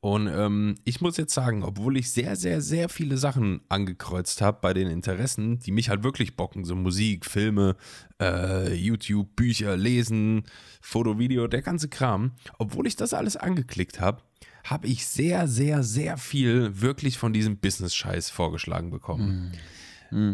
Und 0.00 0.28
ähm, 0.28 0.76
ich 0.84 1.00
muss 1.00 1.16
jetzt 1.16 1.34
sagen, 1.34 1.64
obwohl 1.64 1.96
ich 1.96 2.10
sehr, 2.10 2.36
sehr, 2.36 2.60
sehr 2.60 2.88
viele 2.88 3.16
Sachen 3.16 3.62
angekreuzt 3.68 4.40
habe 4.40 4.58
bei 4.60 4.72
den 4.72 4.88
Interessen, 4.88 5.58
die 5.58 5.72
mich 5.72 5.88
halt 5.88 6.04
wirklich 6.04 6.36
bocken, 6.36 6.64
so 6.64 6.76
Musik, 6.76 7.24
Filme, 7.24 7.76
äh, 8.20 8.72
YouTube, 8.74 9.34
Bücher, 9.34 9.76
Lesen, 9.76 10.44
Foto, 10.80 11.18
Video, 11.18 11.48
der 11.48 11.62
ganze 11.62 11.88
Kram, 11.88 12.32
obwohl 12.58 12.86
ich 12.86 12.96
das 12.96 13.14
alles 13.14 13.36
angeklickt 13.36 14.00
habe, 14.00 14.22
habe 14.64 14.86
ich 14.86 15.06
sehr, 15.06 15.48
sehr, 15.48 15.82
sehr 15.82 16.18
viel 16.18 16.80
wirklich 16.80 17.18
von 17.18 17.32
diesem 17.32 17.56
Business-Scheiß 17.58 18.30
vorgeschlagen 18.30 18.90
bekommen. 18.90 19.52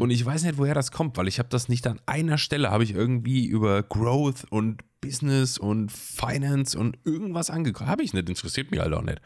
Und 0.01 0.11
ich 0.11 0.25
weiß 0.25 0.45
nicht, 0.45 0.59
woher 0.59 0.75
das 0.75 0.91
kommt, 0.91 1.17
weil 1.17 1.29
ich 1.29 1.39
habe 1.39 1.49
das 1.49 1.69
nicht 1.69 1.87
an 1.87 2.01
einer 2.07 2.39
Stelle, 2.39 2.71
habe 2.71 2.85
ich 2.85 2.95
irgendwie 2.95 3.47
über 3.47 3.83
Growth 3.83 4.45
und 4.51 4.83
Business 5.01 5.59
und 5.59 5.91
Finance 5.91 6.79
und 6.79 6.99
irgendwas 7.05 7.51
angekommen. 7.51 7.91
Habe 7.91 8.03
ich 8.03 8.13
nicht, 8.13 8.29
interessiert 8.29 8.71
mich 8.71 8.81
halt 8.81 8.93
auch 8.93 9.03
nicht. 9.03 9.21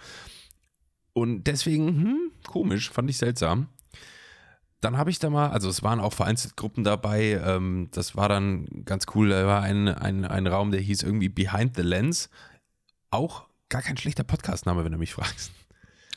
Und 1.12 1.44
deswegen, 1.44 1.86
hm, 1.86 2.30
komisch, 2.46 2.90
fand 2.90 3.10
ich 3.10 3.18
seltsam. 3.18 3.68
Dann 4.80 4.98
habe 4.98 5.10
ich 5.10 5.18
da 5.18 5.30
mal, 5.30 5.48
also 5.50 5.68
es 5.68 5.82
waren 5.82 6.00
auch 6.00 6.12
vereinzelt 6.12 6.56
Gruppen 6.56 6.84
dabei, 6.84 7.40
ähm, 7.44 7.88
das 7.92 8.14
war 8.14 8.28
dann 8.28 8.66
ganz 8.84 9.06
cool, 9.14 9.30
da 9.30 9.46
war 9.46 9.62
ein, 9.62 9.88
ein, 9.88 10.24
ein 10.24 10.46
Raum, 10.46 10.70
der 10.70 10.80
hieß 10.80 11.02
irgendwie 11.02 11.28
Behind 11.28 11.74
the 11.76 11.82
Lens. 11.82 12.28
Auch 13.10 13.46
gar 13.68 13.82
kein 13.82 13.96
schlechter 13.96 14.24
Podcastname, 14.24 14.84
wenn 14.84 14.92
du 14.92 14.98
mich 14.98 15.14
fragst. 15.14 15.50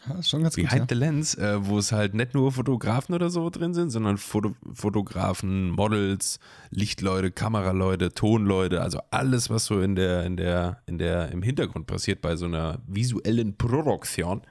Ja, 0.07 0.23
schon 0.23 0.43
ganz 0.43 0.55
gut. 0.55 0.63
Behind 0.63 0.81
Ja. 0.81 0.85
the 0.89 0.95
Lens, 0.95 1.35
äh, 1.35 1.65
wo 1.65 1.77
es 1.77 1.91
halt 1.91 2.13
nicht 2.13 2.33
nur 2.33 2.51
Fotografen 2.51 3.13
oder 3.13 3.29
so 3.29 3.49
drin 3.49 3.73
sind, 3.73 3.89
sondern 3.89 4.17
Foto 4.17 4.55
Fotografen, 4.73 5.71
Models, 5.71 6.39
Lichtleute, 6.69 7.31
Kameraleute, 7.31 8.13
Tonleute, 8.13 8.81
also 8.81 9.01
alles, 9.11 9.49
was 9.49 9.65
so 9.65 9.81
in 9.81 9.95
der, 9.95 10.23
in 10.25 10.37
der, 10.37 10.81
in 10.85 10.97
der, 10.97 11.31
im 11.31 11.41
Hintergrund 11.41 11.85
passiert 11.85 12.21
bei 12.21 12.35
so 12.37 12.45
einer 12.45 12.79
visuellen 12.87 13.57
Produktion. 13.57 14.41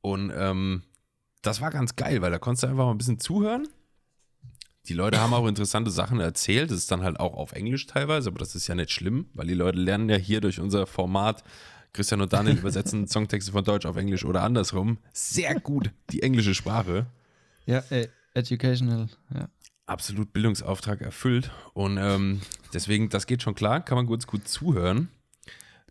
Und 0.00 0.32
ähm, 0.36 0.82
das 1.42 1.60
war 1.60 1.70
ganz 1.70 1.96
geil, 1.96 2.22
weil 2.22 2.30
da 2.30 2.38
konntest 2.38 2.62
du 2.62 2.66
einfach 2.68 2.84
mal 2.84 2.90
ein 2.92 2.98
bisschen 2.98 3.18
zuhören. 3.18 3.66
Die 4.86 4.94
Leute 4.94 5.18
haben 5.18 5.32
auch 5.32 5.46
interessante 5.46 5.90
Sachen 5.90 6.20
erzählt. 6.20 6.70
Das 6.70 6.76
ist 6.78 6.90
dann 6.90 7.02
halt 7.02 7.18
auch 7.18 7.34
auf 7.34 7.52
Englisch 7.52 7.86
teilweise, 7.86 8.28
aber 8.28 8.38
das 8.38 8.54
ist 8.54 8.66
ja 8.66 8.74
nicht 8.74 8.90
schlimm, 8.90 9.26
weil 9.32 9.46
die 9.46 9.54
Leute 9.54 9.78
lernen 9.78 10.10
ja 10.10 10.16
hier 10.16 10.42
durch 10.42 10.60
unser 10.60 10.86
Format, 10.86 11.42
Christian 11.94 12.20
und 12.20 12.32
Daniel 12.32 12.58
übersetzen 12.58 13.06
Songtexte 13.08 13.52
von 13.52 13.64
Deutsch 13.64 13.86
auf 13.86 13.96
Englisch 13.96 14.26
oder 14.26 14.42
andersrum, 14.42 14.98
sehr 15.14 15.58
gut 15.58 15.90
die 16.10 16.22
englische 16.22 16.54
Sprache. 16.54 17.06
Ja, 17.64 17.82
ey, 17.88 18.08
educational. 18.34 19.08
Ja. 19.32 19.48
Absolut 19.86 20.32
Bildungsauftrag 20.32 21.00
erfüllt. 21.00 21.50
Und 21.72 21.98
ähm, 21.98 22.42
deswegen, 22.74 23.08
das 23.08 23.26
geht 23.26 23.42
schon 23.42 23.54
klar, 23.54 23.82
kann 23.82 23.96
man 23.96 24.06
kurz 24.06 24.26
gut 24.26 24.48
zuhören. 24.48 25.08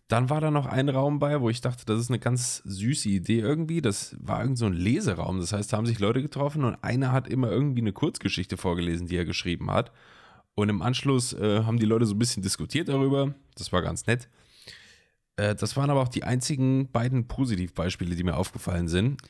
Dann 0.08 0.28
war 0.28 0.40
da 0.40 0.50
noch 0.50 0.66
ein 0.66 0.90
Raum 0.90 1.18
bei, 1.18 1.40
wo 1.40 1.48
ich 1.48 1.62
dachte, 1.62 1.86
das 1.86 1.98
ist 1.98 2.10
eine 2.10 2.18
ganz 2.18 2.62
süße 2.66 3.08
Idee 3.08 3.40
irgendwie. 3.40 3.80
Das 3.80 4.14
war 4.20 4.42
irgend 4.42 4.58
so 4.58 4.66
ein 4.66 4.74
Leseraum. 4.74 5.40
Das 5.40 5.52
heißt, 5.52 5.72
da 5.72 5.78
haben 5.78 5.86
sich 5.86 5.98
Leute 5.98 6.20
getroffen 6.20 6.64
und 6.64 6.76
einer 6.84 7.10
hat 7.12 7.26
immer 7.26 7.50
irgendwie 7.50 7.80
eine 7.80 7.92
Kurzgeschichte 7.92 8.56
vorgelesen, 8.58 9.06
die 9.06 9.16
er 9.16 9.24
geschrieben 9.24 9.70
hat. 9.70 9.92
Und 10.54 10.68
im 10.68 10.82
Anschluss 10.82 11.32
äh, 11.32 11.62
haben 11.62 11.78
die 11.78 11.86
Leute 11.86 12.04
so 12.04 12.14
ein 12.14 12.18
bisschen 12.18 12.42
diskutiert 12.42 12.88
darüber. 12.88 13.34
Das 13.56 13.72
war 13.72 13.80
ganz 13.80 14.06
nett. 14.06 14.28
Äh, 15.36 15.54
das 15.54 15.76
waren 15.76 15.90
aber 15.90 16.02
auch 16.02 16.08
die 16.08 16.24
einzigen 16.24 16.90
beiden 16.90 17.26
Positivbeispiele, 17.26 18.14
die 18.14 18.24
mir 18.24 18.36
aufgefallen 18.36 18.88
sind. 18.88 19.20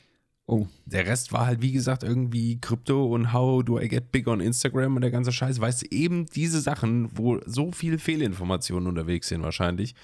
Oh, 0.47 0.67
Der 0.85 1.07
Rest 1.07 1.33
war 1.33 1.47
halt, 1.47 1.63
wie 1.63 1.71
gesagt, 1.71 2.03
irgendwie 2.03 2.61
Krypto 2.61 3.07
und 3.07 3.33
How 3.33 3.63
do 3.63 3.79
I 3.79 3.87
get 3.87 4.11
big 4.11 4.27
on 4.27 4.39
Instagram 4.41 4.95
und 4.95 5.01
der 5.01 5.09
ganze 5.09 5.31
Scheiß. 5.31 5.59
Weißt 5.59 5.81
du, 5.81 5.87
eben 5.89 6.27
diese 6.27 6.61
Sachen, 6.61 7.09
wo 7.17 7.39
so 7.47 7.71
viele 7.71 7.97
Fehlinformationen 7.97 8.87
unterwegs 8.87 9.27
sind 9.29 9.41
wahrscheinlich. 9.41 9.95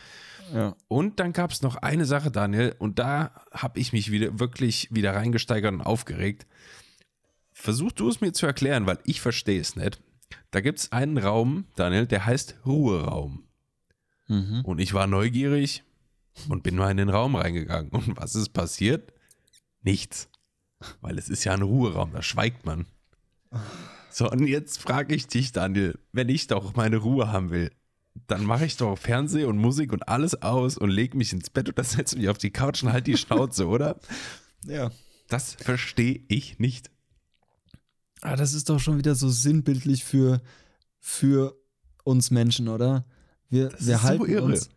ja. 0.51 0.75
Und 0.87 1.19
dann 1.19 1.33
gab 1.33 1.51
es 1.51 1.61
noch 1.61 1.75
eine 1.75 2.05
Sache, 2.05 2.31
Daniel, 2.31 2.75
und 2.79 2.97
da 2.97 3.31
habe 3.51 3.79
ich 3.79 3.93
mich 3.93 4.11
wieder 4.11 4.39
wirklich 4.39 4.87
wieder 4.91 5.13
reingesteigert 5.13 5.73
und 5.73 5.81
aufgeregt. 5.81 6.47
Versuch 7.53 7.91
du 7.91 8.09
es 8.09 8.19
mir 8.19 8.33
zu 8.33 8.47
erklären, 8.47 8.87
weil 8.87 8.97
ich 9.05 9.21
verstehe 9.21 9.61
es 9.61 9.75
nicht. 9.75 10.01
Da 10.49 10.61
gibt 10.61 10.79
es 10.79 10.91
einen 10.91 11.19
Raum, 11.19 11.65
Daniel, 11.75 12.07
der 12.07 12.25
heißt 12.25 12.61
Ruheraum. 12.65 13.43
Mhm. 14.27 14.61
Und 14.63 14.79
ich 14.79 14.95
war 14.95 15.05
neugierig 15.05 15.83
und 16.49 16.63
bin 16.63 16.75
mal 16.75 16.91
in 16.91 16.97
den 16.97 17.09
Raum 17.09 17.35
reingegangen. 17.35 17.91
Und 17.91 18.17
was 18.17 18.35
ist 18.35 18.49
passiert? 18.49 19.13
Nichts. 19.83 20.29
Weil 21.01 21.17
es 21.17 21.29
ist 21.29 21.43
ja 21.43 21.53
ein 21.53 21.61
Ruheraum, 21.61 22.11
da 22.11 22.21
schweigt 22.21 22.65
man. 22.65 22.85
So, 24.09 24.29
und 24.29 24.47
jetzt 24.47 24.79
frage 24.79 25.13
ich 25.15 25.27
dich, 25.27 25.51
Daniel, 25.51 25.99
wenn 26.11 26.29
ich 26.29 26.47
doch 26.47 26.75
meine 26.75 26.97
Ruhe 26.97 27.31
haben 27.31 27.49
will, 27.51 27.71
dann 28.27 28.43
mache 28.45 28.65
ich 28.65 28.77
doch 28.77 28.97
Fernseh 28.97 29.45
und 29.45 29.57
Musik 29.57 29.93
und 29.93 30.07
alles 30.09 30.41
aus 30.41 30.77
und 30.77 30.89
lege 30.89 31.17
mich 31.17 31.31
ins 31.33 31.49
Bett 31.49 31.69
oder 31.69 31.83
setze 31.85 32.17
mich 32.17 32.29
auf 32.29 32.37
die 32.37 32.51
Couch 32.51 32.83
und 32.83 32.91
halt 32.91 33.07
die 33.07 33.17
Schnauze, 33.17 33.67
oder? 33.67 33.99
Ja. 34.65 34.91
Das 35.27 35.53
verstehe 35.53 36.23
ich 36.27 36.59
nicht. 36.59 36.91
Ah, 38.21 38.35
das 38.35 38.53
ist 38.53 38.69
doch 38.69 38.79
schon 38.79 38.97
wieder 38.97 39.15
so 39.15 39.29
sinnbildlich 39.29 40.03
für, 40.03 40.41
für 40.99 41.55
uns 42.03 42.31
Menschen, 42.31 42.67
oder? 42.67 43.05
Wir, 43.49 43.69
Das 43.69 43.85
wir 43.87 43.95
ist 43.95 44.01
so 44.01 44.07
halten 44.07 44.25
irre. 44.25 44.43
uns 44.43 44.69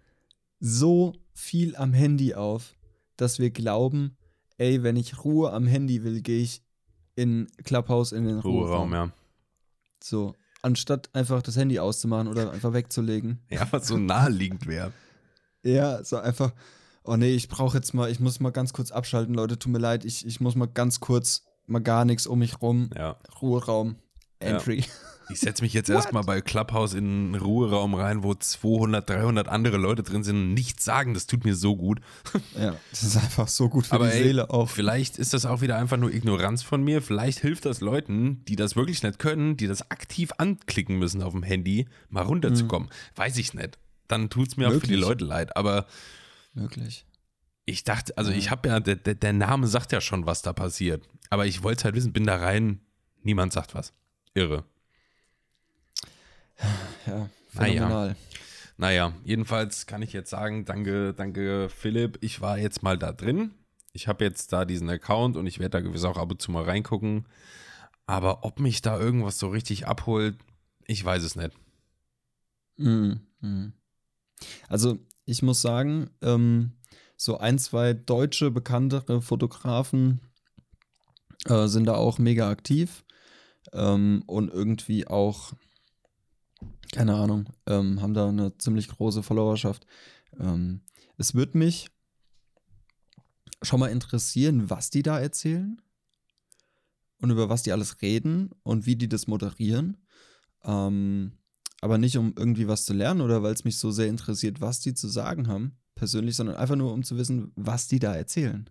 so 0.61 1.12
viel 1.35 1.77
am 1.77 1.92
Handy 1.92 2.35
auf, 2.35 2.77
dass 3.16 3.38
wir 3.38 3.51
glauben, 3.51 4.16
ey, 4.57 4.83
wenn 4.83 4.97
ich 4.97 5.25
Ruhe 5.25 5.53
am 5.53 5.66
Handy 5.66 6.05
will, 6.05 6.23
gehe 6.23 6.42
ich 6.42 6.62
in 7.16 7.49
Clubhouse 7.64 8.12
in 8.12 8.25
den 8.25 8.38
Ruheraum. 8.38 8.92
Ruheraum, 8.92 8.92
ja. 8.92 9.12
So, 10.03 10.35
anstatt 10.62 11.14
einfach 11.14 11.42
das 11.42 11.57
Handy 11.57 11.79
auszumachen 11.79 12.29
oder 12.29 12.51
einfach 12.53 12.73
wegzulegen. 12.73 13.40
Ja, 13.51 13.66
was 13.70 13.88
so 13.88 13.97
naheliegend 13.97 14.66
wäre. 14.66 14.92
Ja, 15.62 16.03
so 16.05 16.16
einfach, 16.16 16.53
oh 17.05 17.16
nee, 17.16 17.35
ich 17.35 17.49
brauche 17.49 17.77
jetzt 17.77 17.94
mal, 17.94 18.11
ich 18.11 18.20
muss 18.20 18.40
mal 18.40 18.51
ganz 18.51 18.73
kurz 18.73 18.90
abschalten, 18.90 19.35
Leute, 19.35 19.59
tut 19.59 19.73
mir 19.73 19.79
leid, 19.79 20.05
ich, 20.05 20.27
ich 20.27 20.40
muss 20.40 20.55
mal 20.55 20.66
ganz 20.66 21.01
kurz, 21.01 21.44
mal 21.66 21.81
gar 21.81 22.05
nichts 22.05 22.27
um 22.27 22.38
mich 22.38 22.61
rum. 22.61 22.90
Ja. 22.97 23.16
Ruheraum, 23.40 23.97
Entry. 24.38 24.85
Ich 25.31 25.41
setze 25.41 25.63
mich 25.63 25.73
jetzt 25.73 25.89
erstmal 25.89 26.23
bei 26.23 26.41
Clubhouse 26.41 26.95
in 26.95 27.05
einen 27.05 27.35
Ruheraum 27.35 27.95
rein, 27.95 28.23
wo 28.23 28.35
200, 28.35 29.09
300 29.09 29.49
andere 29.49 29.77
Leute 29.77 30.03
drin 30.03 30.23
sind 30.23 30.37
und 30.37 30.55
nichts 30.55 30.85
sagen. 30.85 31.15
Das 31.15 31.27
tut 31.27 31.45
mir 31.45 31.55
so 31.55 31.77
gut. 31.77 32.01
Ja, 32.59 32.77
das 32.91 33.03
ist 33.03 33.17
einfach 33.17 33.49
so 33.49 33.69
gut 33.69 33.87
für 33.87 33.95
Aber 33.95 34.07
die 34.07 34.13
ey, 34.13 34.23
Seele 34.25 34.51
auch. 34.51 34.69
Vielleicht 34.69 35.19
ist 35.19 35.35
das 35.35 35.45
auch 35.45 35.61
wieder 35.61 35.77
einfach 35.77 35.97
nur 35.97 36.13
Ignoranz 36.13 36.63
von 36.63 36.83
mir. 36.85 37.03
Vielleicht 37.03 37.41
hilft 37.41 37.65
das 37.65 37.81
Leuten, 37.81 38.45
die 38.47 38.55
das 38.57 38.77
wirklich 38.77 39.03
nicht 39.03 39.19
können, 39.19 39.57
die 39.57 39.67
das 39.67 39.91
aktiv 39.91 40.31
anklicken 40.39 40.99
müssen 40.99 41.23
auf 41.23 41.33
dem 41.33 41.43
Handy, 41.43 41.89
mal 42.11 42.23
runterzukommen. 42.23 42.91
Weiß 43.17 43.37
ich 43.39 43.55
nicht. 43.55 43.79
Dann 44.09 44.31
tut 44.31 44.49
es 44.49 44.57
mir 44.57 44.69
auch 44.69 44.73
für 44.73 44.81
die 44.81 44.93
Möglich. 44.93 45.01
Leute 45.09 45.25
leid. 45.25 45.57
Aber 45.57 45.87
Wirklich. 46.55 47.07
ich 47.65 47.83
dachte, 47.85 48.17
also 48.17 48.31
ich 48.31 48.51
habe 48.51 48.69
ja, 48.69 48.81
der, 48.81 48.97
der, 48.97 49.15
der 49.15 49.33
Name 49.33 49.67
sagt 49.67 49.93
ja 49.93 50.01
schon, 50.01 50.27
was 50.27 50.43
da 50.43 50.53
passiert. 50.53 51.03
Aber 51.31 51.47
ich 51.47 51.63
wollte 51.63 51.85
halt 51.85 51.95
wissen, 51.95 52.13
bin 52.13 52.25
da 52.27 52.37
rein, 52.37 52.81
niemand 53.23 53.53
sagt 53.53 53.75
was. 53.75 53.93
Irre. 54.35 54.65
Ja, 57.07 57.29
Naja. 57.53 57.72
phänomenal. 57.74 58.16
Naja, 58.77 59.12
jedenfalls 59.24 59.87
kann 59.87 60.03
ich 60.03 60.12
jetzt 60.12 60.31
sagen, 60.31 60.64
danke, 60.64 61.14
danke 61.14 61.68
Philipp. 61.68 62.18
Ich 62.22 62.40
war 62.40 62.59
jetzt 62.59 62.83
mal 62.83 62.98
da 62.98 63.12
drin. 63.12 63.53
Ich 63.92 64.09
habe 64.09 64.24
jetzt 64.24 64.53
da 64.53 64.64
diesen 64.64 64.90
Account 64.90 65.37
und 65.37 65.46
ich 65.46 65.61
werde 65.61 65.70
da 65.70 65.81
gewiss 65.81 66.05
auch 66.05 66.16
ab 66.16 66.31
und 66.33 66.42
zu 66.42 66.50
mal 66.50 66.64
reingucken. 66.64 67.27
Aber 68.07 68.44
ob 68.44 68.59
mich 68.59 68.83
da 68.83 68.98
irgendwas 68.98 69.38
so 69.38 69.48
richtig 69.48 69.87
abholt, 69.87 70.37
ich 70.87 71.05
weiß 71.05 71.22
es 71.22 71.37
nicht. 71.37 71.53
Mhm. 72.77 73.20
Mhm. 73.40 73.72
Also, 74.68 74.98
ich 75.24 75.42
muss 75.42 75.62
sagen, 75.62 76.11
ähm, 76.20 76.72
so 77.16 77.38
ein, 77.38 77.59
zwei 77.59 77.92
deutsche 77.92 78.50
bekanntere 78.50 79.22
Fotografen 79.22 80.20
äh, 81.46 81.66
sind 81.68 81.87
da 81.87 81.94
auch 81.94 82.18
mega 82.18 82.50
aktiv 82.50 83.05
ähm, 83.72 84.22
und 84.27 84.53
irgendwie 84.53 85.07
auch, 85.07 85.53
keine 86.94 87.16
Ahnung, 87.16 87.48
ähm, 87.66 88.00
haben 88.00 88.14
da 88.14 88.28
eine 88.28 88.57
ziemlich 88.57 88.87
große 88.87 89.24
Followerschaft. 89.24 89.85
Ähm, 90.38 90.80
es 91.18 91.35
würde 91.35 91.59
mich 91.59 91.90
schon 93.62 93.80
mal 93.80 93.88
interessieren, 93.88 94.70
was 94.70 94.90
die 94.90 95.02
da 95.02 95.18
erzählen 95.18 95.83
und 97.20 97.30
über 97.30 97.48
was 97.48 97.64
die 97.64 97.72
alles 97.72 98.00
reden 98.00 98.50
und 98.62 98.87
wie 98.87 98.94
die 98.94 99.09
das 99.09 99.26
moderieren. 99.26 99.96
Ähm, 100.62 101.33
aber 101.80 101.98
nicht 101.98 102.16
um 102.16 102.33
irgendwie 102.38 102.68
was 102.68 102.85
zu 102.85 102.94
lernen 102.94 103.20
oder 103.22 103.42
weil 103.42 103.54
es 103.54 103.64
mich 103.64 103.78
so 103.78 103.90
sehr 103.90 104.07
interessiert, 104.07 104.61
was 104.61 104.78
die 104.78 104.94
zu 104.94 105.09
sagen 105.09 105.48
haben, 105.48 105.76
persönlich, 105.96 106.37
sondern 106.37 106.57
einfach 106.57 106.76
nur, 106.76 106.92
um 106.92 107.02
zu 107.02 107.16
wissen, 107.16 107.50
was 107.57 107.88
die 107.88 107.98
da 107.98 108.14
erzählen. 108.14 108.70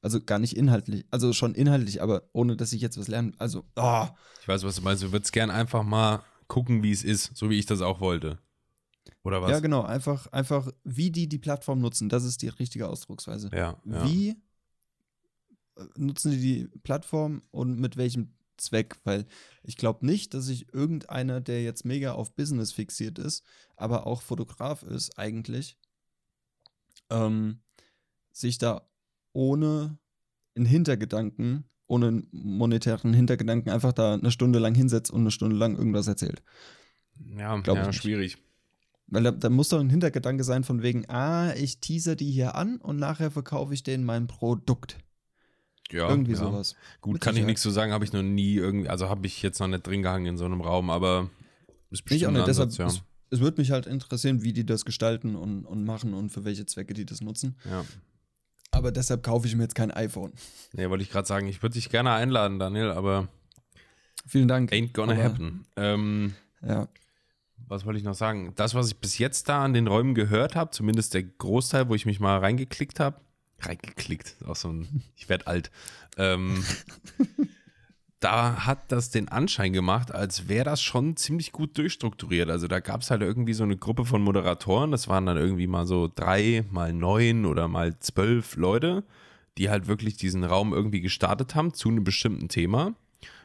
Also 0.00 0.20
gar 0.20 0.38
nicht 0.38 0.56
inhaltlich, 0.56 1.06
also 1.10 1.32
schon 1.32 1.54
inhaltlich, 1.54 2.02
aber 2.02 2.28
ohne, 2.32 2.56
dass 2.56 2.72
ich 2.72 2.80
jetzt 2.80 2.98
was 2.98 3.08
lerne. 3.08 3.32
Also, 3.38 3.64
oh. 3.74 4.06
Ich 4.42 4.46
weiß, 4.46 4.62
was 4.62 4.76
du 4.76 4.82
meinst. 4.82 5.02
Du 5.02 5.12
würdest 5.12 5.32
gern 5.32 5.50
einfach 5.50 5.82
mal 5.82 6.22
gucken, 6.48 6.82
wie 6.82 6.92
es 6.92 7.04
ist, 7.04 7.36
so 7.36 7.50
wie 7.50 7.58
ich 7.58 7.66
das 7.66 7.80
auch 7.80 8.00
wollte. 8.00 8.38
Oder 9.22 9.42
was? 9.42 9.50
Ja, 9.50 9.60
genau. 9.60 9.82
Einfach, 9.82 10.26
einfach, 10.28 10.70
wie 10.84 11.10
die 11.10 11.28
die 11.28 11.38
Plattform 11.38 11.80
nutzen. 11.80 12.08
Das 12.08 12.24
ist 12.24 12.42
die 12.42 12.48
richtige 12.48 12.88
Ausdrucksweise. 12.88 13.50
Ja, 13.52 13.80
ja. 13.84 14.04
Wie 14.04 14.30
äh, 15.76 15.84
nutzen 15.96 16.30
die 16.30 16.40
die 16.40 16.78
Plattform 16.80 17.42
und 17.50 17.78
mit 17.80 17.96
welchem 17.96 18.34
Zweck? 18.56 18.96
Weil 19.04 19.26
ich 19.62 19.76
glaube 19.76 20.04
nicht, 20.06 20.34
dass 20.34 20.46
sich 20.46 20.72
irgendeiner, 20.72 21.40
der 21.40 21.62
jetzt 21.62 21.84
mega 21.84 22.12
auf 22.12 22.34
Business 22.34 22.72
fixiert 22.72 23.18
ist, 23.18 23.44
aber 23.76 24.06
auch 24.06 24.22
Fotograf 24.22 24.82
ist 24.82 25.18
eigentlich, 25.18 25.78
ähm, 27.10 27.62
sich 28.32 28.58
da 28.58 28.88
ohne 29.32 29.98
einen 30.54 30.66
Hintergedanken, 30.66 31.64
ohne 31.86 32.22
monetären 32.32 33.12
Hintergedanken 33.12 33.70
einfach 33.70 33.92
da 33.92 34.14
eine 34.14 34.30
Stunde 34.30 34.58
lang 34.58 34.74
hinsetzt 34.74 35.10
und 35.10 35.20
eine 35.20 35.30
Stunde 35.30 35.56
lang 35.56 35.76
irgendwas 35.76 36.06
erzählt. 36.06 36.42
Ja, 37.36 37.56
Glaub 37.60 37.78
ich 37.78 37.84
ja 37.84 37.92
schwierig. 37.92 38.38
Weil 39.06 39.22
da, 39.22 39.30
da 39.32 39.50
muss 39.50 39.68
doch 39.68 39.80
ein 39.80 39.90
Hintergedanke 39.90 40.44
sein 40.44 40.64
von 40.64 40.82
wegen, 40.82 41.08
ah, 41.08 41.54
ich 41.54 41.78
teaser 41.78 42.16
die 42.16 42.30
hier 42.30 42.54
an 42.54 42.78
und 42.78 42.98
nachher 42.98 43.30
verkaufe 43.30 43.74
ich 43.74 43.82
denen 43.82 44.04
mein 44.04 44.26
Produkt. 44.26 44.98
Ja, 45.90 46.08
Irgendwie 46.08 46.32
ja. 46.32 46.38
sowas. 46.38 46.74
Gut, 47.02 47.14
Mit 47.14 47.22
kann 47.22 47.36
ich 47.36 47.44
nichts 47.44 47.60
zu 47.60 47.70
sagen, 47.70 47.92
habe 47.92 48.04
ich 48.04 48.12
noch 48.12 48.22
nie 48.22 48.54
irgendwie, 48.54 48.88
also 48.88 49.08
habe 49.10 49.26
ich 49.26 49.42
jetzt 49.42 49.60
noch 49.60 49.68
nicht 49.68 49.86
drin 49.86 50.02
gehangen 50.02 50.26
in 50.26 50.36
so 50.38 50.46
einem 50.46 50.62
Raum, 50.62 50.88
aber 50.88 51.30
ist 51.90 52.00
Ich 52.00 52.04
bestimmt 52.04 52.24
auch 52.24 52.28
ein 52.28 52.34
nicht, 52.34 52.48
deshalb, 52.48 52.68
Ansatz, 52.68 52.78
ja. 52.78 52.86
es, 52.86 53.02
es 53.30 53.40
würde 53.40 53.60
mich 53.60 53.70
halt 53.70 53.86
interessieren, 53.86 54.42
wie 54.42 54.54
die 54.54 54.64
das 54.64 54.86
gestalten 54.86 55.36
und, 55.36 55.66
und 55.66 55.84
machen 55.84 56.14
und 56.14 56.30
für 56.30 56.44
welche 56.44 56.64
Zwecke 56.64 56.94
die 56.94 57.04
das 57.04 57.20
nutzen. 57.20 57.56
ja. 57.68 57.84
Aber 58.74 58.92
deshalb 58.92 59.22
kaufe 59.22 59.46
ich 59.46 59.54
mir 59.56 59.62
jetzt 59.62 59.74
kein 59.74 59.90
iPhone. 59.90 60.32
Nee, 60.72 60.88
wollte 60.90 61.02
ich 61.02 61.10
gerade 61.10 61.26
sagen, 61.26 61.46
ich 61.46 61.62
würde 61.62 61.74
dich 61.74 61.88
gerne 61.90 62.12
einladen, 62.12 62.58
Daniel, 62.58 62.90
aber 62.90 63.28
Vielen 64.26 64.48
Dank. 64.48 64.72
ain't 64.72 64.92
gonna 64.92 65.12
Aber- 65.12 65.22
happen. 65.24 65.64
Ähm, 65.76 66.34
Ja. 66.66 66.88
was 67.68 67.84
wollte 67.86 67.98
ich 67.98 68.04
noch 68.04 68.14
sagen? 68.14 68.52
Das, 68.56 68.74
was 68.74 68.88
ich 68.88 68.96
bis 68.98 69.18
jetzt 69.18 69.48
da 69.48 69.64
an 69.64 69.72
den 69.74 69.86
Räumen 69.86 70.14
gehört 70.14 70.56
habe, 70.56 70.70
zumindest 70.70 71.14
der 71.14 71.22
Großteil, 71.22 71.88
wo 71.88 71.94
ich 71.94 72.04
mich 72.06 72.20
mal 72.20 72.38
reingeklickt 72.38 73.00
habe, 73.00 73.20
reingeklickt, 73.60 74.34
auch 74.46 74.56
so 74.56 74.68
ein, 74.70 75.02
ich 75.16 75.28
werde 75.28 75.46
alt, 75.46 75.70
ähm, 76.16 76.64
da 78.24 78.64
hat 78.64 78.90
das 78.90 79.10
den 79.10 79.28
Anschein 79.28 79.74
gemacht, 79.74 80.10
als 80.10 80.48
wäre 80.48 80.64
das 80.64 80.82
schon 80.82 81.14
ziemlich 81.14 81.52
gut 81.52 81.76
durchstrukturiert. 81.76 82.48
Also 82.48 82.68
da 82.68 82.80
gab 82.80 83.02
es 83.02 83.10
halt 83.10 83.20
irgendwie 83.20 83.52
so 83.52 83.64
eine 83.64 83.76
Gruppe 83.76 84.06
von 84.06 84.22
Moderatoren, 84.22 84.90
das 84.90 85.08
waren 85.08 85.26
dann 85.26 85.36
irgendwie 85.36 85.66
mal 85.66 85.86
so 85.86 86.10
drei, 86.12 86.64
mal 86.70 86.94
neun 86.94 87.44
oder 87.44 87.68
mal 87.68 87.98
zwölf 87.98 88.56
Leute, 88.56 89.04
die 89.58 89.68
halt 89.68 89.88
wirklich 89.88 90.16
diesen 90.16 90.42
Raum 90.42 90.72
irgendwie 90.72 91.02
gestartet 91.02 91.54
haben 91.54 91.74
zu 91.74 91.90
einem 91.90 92.02
bestimmten 92.02 92.48
Thema 92.48 92.94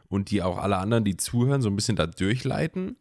und 0.08 0.32
die 0.32 0.42
auch 0.42 0.58
alle 0.58 0.78
anderen, 0.78 1.04
die 1.04 1.18
zuhören, 1.18 1.62
so 1.62 1.70
ein 1.70 1.76
bisschen 1.76 1.98
da 1.98 2.08
durchleiten. 2.08 2.96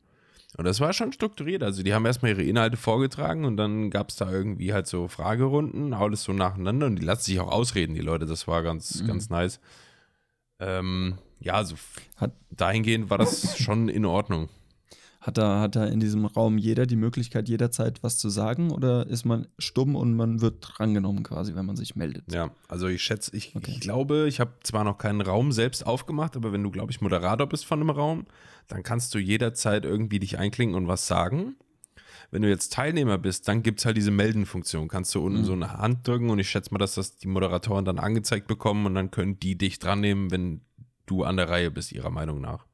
Und 0.56 0.64
das 0.64 0.80
war 0.80 0.92
schon 0.92 1.12
strukturiert. 1.12 1.62
Also 1.62 1.84
die 1.84 1.94
haben 1.94 2.06
erstmal 2.06 2.32
ihre 2.32 2.42
Inhalte 2.42 2.76
vorgetragen 2.76 3.44
und 3.44 3.56
dann 3.56 3.90
gab 3.90 4.08
es 4.08 4.16
da 4.16 4.28
irgendwie 4.28 4.72
halt 4.72 4.88
so 4.88 5.06
Fragerunden, 5.06 5.94
alles 5.94 6.24
so 6.24 6.32
nacheinander 6.32 6.86
und 6.86 6.96
die 6.96 7.04
lassen 7.04 7.22
sich 7.22 7.38
auch 7.38 7.52
ausreden, 7.52 7.94
die 7.94 8.00
Leute. 8.00 8.26
Das 8.26 8.48
war 8.48 8.64
ganz, 8.64 9.04
ganz 9.06 9.30
nice. 9.30 9.60
Ähm, 10.58 11.18
ja, 11.40 11.55
also 11.55 11.77
Hat- 12.16 12.35
dahingehend 12.51 13.11
war 13.11 13.18
das 13.18 13.59
schon 13.62 13.88
in 13.88 14.05
Ordnung. 14.05 14.48
Hat 15.20 15.37
da, 15.37 15.61
hat 15.61 15.74
da 15.74 15.85
in 15.85 15.98
diesem 15.98 16.24
Raum 16.27 16.59
jeder 16.59 16.87
die 16.87 16.94
Möglichkeit, 16.96 17.48
jederzeit 17.48 18.03
was 18.05 18.18
zu 18.18 18.29
sagen 18.31 18.70
oder 18.70 19.07
ist 19.09 19.24
man 19.24 19.48
stumm 19.59 19.96
und 19.96 20.14
man 20.14 20.40
wird 20.40 20.59
drangenommen 20.61 21.24
quasi, 21.24 21.57
wenn 21.57 21.66
man 21.66 21.74
sich 21.77 21.96
meldet? 21.96 22.33
Ja, 22.33 22.51
also 22.68 22.87
ich 22.87 23.03
schätze, 23.03 23.37
ich, 23.37 23.55
Okay. 23.57 23.72
ich 23.72 23.81
glaube, 23.81 24.27
ich 24.29 24.38
habe 24.38 24.53
zwar 24.62 24.85
noch 24.85 24.96
keinen 24.96 25.20
Raum 25.20 25.51
selbst 25.51 25.85
aufgemacht, 25.85 26.37
aber 26.37 26.53
wenn 26.53 26.62
du, 26.62 26.70
glaube 26.70 26.92
ich, 26.92 27.01
Moderator 27.01 27.48
bist 27.48 27.66
von 27.66 27.81
einem 27.81 27.90
Raum, 27.90 28.27
dann 28.68 28.85
kannst 28.85 29.12
du 29.14 29.18
jederzeit 29.18 29.85
irgendwie 29.85 30.20
dich 30.20 30.38
einklinken 30.38 30.77
und 30.77 30.87
was 30.87 31.09
sagen. 31.09 31.57
Wenn 32.31 32.42
du 32.42 32.48
jetzt 32.48 32.72
Teilnehmer 32.72 33.18
bist, 33.18 33.48
dann 33.48 33.62
gibt 33.62 33.81
es 33.81 33.87
halt 33.87 33.96
diese 33.96 34.11
Melden-Funktion. 34.12 34.87
Kannst 34.87 35.14
du 35.14 35.20
unten 35.24 35.44
so 35.44 35.53
eine 35.55 35.72
Hand 35.72 36.07
drücken 36.07 36.31
und 36.31 36.38
ich 36.38 36.48
schätze 36.48 36.72
mal, 36.72 36.79
dass 36.79 36.94
das 36.94 37.16
die 37.16 37.27
Moderatoren 37.27 37.85
dann 37.85 37.98
angezeigt 37.98 38.46
bekommen 38.46 38.87
und 38.87 38.94
dann 38.94 39.11
können 39.11 39.40
die 39.40 39.57
dich 39.59 39.79
dran 39.79 40.01
nehmen, 40.01 40.31
wenn 40.31 40.61
du 41.11 41.25
an 41.25 41.37
der 41.37 41.49
Reihe 41.49 41.71
bist, 41.71 41.92
ihrer 41.92 42.11
Meinung 42.11 42.40
nach. 42.40 42.66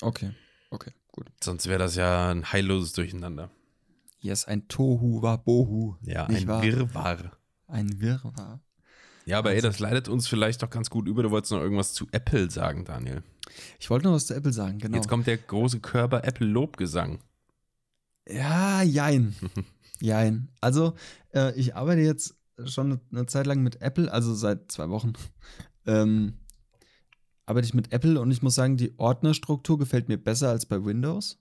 Okay, 0.00 0.32
okay, 0.70 0.92
gut. 1.12 1.26
Sonst 1.42 1.66
wäre 1.66 1.78
das 1.78 1.96
ja 1.96 2.30
ein 2.30 2.52
heilloses 2.52 2.92
Durcheinander. 2.92 3.50
Yes, 4.20 4.44
ein 4.46 4.68
Tohu 4.68 5.22
war 5.22 5.38
Bohu. 5.38 5.96
Ja, 6.02 6.26
ein 6.26 6.46
wahr? 6.46 6.62
Wirrwarr. 6.62 7.32
Ein 7.66 8.00
Wirrwarr. 8.00 8.60
Ja, 9.26 9.38
aber 9.38 9.50
ey, 9.50 9.56
Wahnsinn. 9.56 9.70
das 9.70 9.78
leitet 9.78 10.08
uns 10.08 10.26
vielleicht 10.26 10.62
doch 10.62 10.70
ganz 10.70 10.90
gut 10.90 11.06
über. 11.06 11.22
Du 11.22 11.30
wolltest 11.30 11.52
noch 11.52 11.60
irgendwas 11.60 11.92
zu 11.92 12.08
Apple 12.12 12.50
sagen, 12.50 12.84
Daniel. 12.84 13.22
Ich 13.78 13.90
wollte 13.90 14.06
noch 14.06 14.14
was 14.14 14.26
zu 14.26 14.34
Apple 14.34 14.52
sagen, 14.52 14.78
genau. 14.78 14.96
Jetzt 14.96 15.08
kommt 15.08 15.26
der 15.26 15.36
große 15.36 15.80
Körper 15.80 16.24
Apple 16.24 16.46
Lobgesang. 16.46 17.20
Ja, 18.26 18.82
jein. 18.82 19.34
jein. 20.00 20.48
Also, 20.60 20.94
äh, 21.34 21.52
ich 21.54 21.76
arbeite 21.76 22.00
jetzt 22.00 22.36
schon 22.64 23.00
eine 23.12 23.26
Zeit 23.26 23.46
lang 23.46 23.62
mit 23.62 23.80
Apple, 23.80 24.12
also 24.12 24.34
seit 24.34 24.72
zwei 24.72 24.88
Wochen. 24.88 25.12
Ähm, 25.86 26.38
arbeite 27.48 27.66
ich 27.66 27.74
mit 27.74 27.92
Apple 27.92 28.20
und 28.20 28.30
ich 28.30 28.42
muss 28.42 28.54
sagen, 28.54 28.76
die 28.76 28.92
Ordnerstruktur 28.98 29.78
gefällt 29.78 30.08
mir 30.08 30.18
besser 30.18 30.50
als 30.50 30.66
bei 30.66 30.84
Windows. 30.84 31.38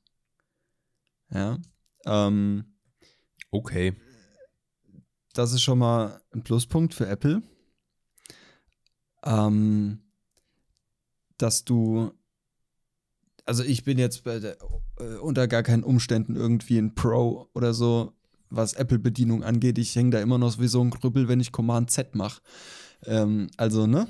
Ja. 1.30 1.60
Ähm, 2.06 2.63
Okay. 3.52 3.93
das 5.34 5.52
ist 5.52 5.62
schon 5.62 5.80
mal 5.80 6.22
ein 6.32 6.43
Pluspunkt 6.43 6.93
für 6.93 7.08
Apple. 7.08 7.41
Ähm, 9.26 10.00
dass 11.38 11.65
du, 11.65 12.12
also 13.46 13.63
ich 13.63 13.84
bin 13.84 13.98
jetzt 13.98 14.24
bei 14.24 14.39
der, 14.39 14.58
äh, 15.00 15.15
unter 15.17 15.48
gar 15.50 15.63
keinen 15.63 15.84
Umständen 15.84 16.38
irgendwie 16.38 16.78
ein 16.78 16.96
Pro 16.96 17.50
oder 17.54 17.74
so, 17.74 18.13
was 18.50 18.74
Apple-Bedienung 18.74 19.43
angeht. 19.43 19.78
Ich 19.78 19.93
hänge 19.93 20.12
da 20.12 20.22
immer 20.22 20.38
noch 20.38 20.58
wie 20.58 20.67
so 20.67 20.82
ein 20.82 20.89
Krüppel, 20.89 21.28
wenn 21.28 21.41
ich 21.41 21.52
Command 21.52 21.91
Z 21.91 22.15
mache. 22.15 22.41
Ähm, 23.04 23.50
also, 23.58 23.88
ne? 23.88 24.08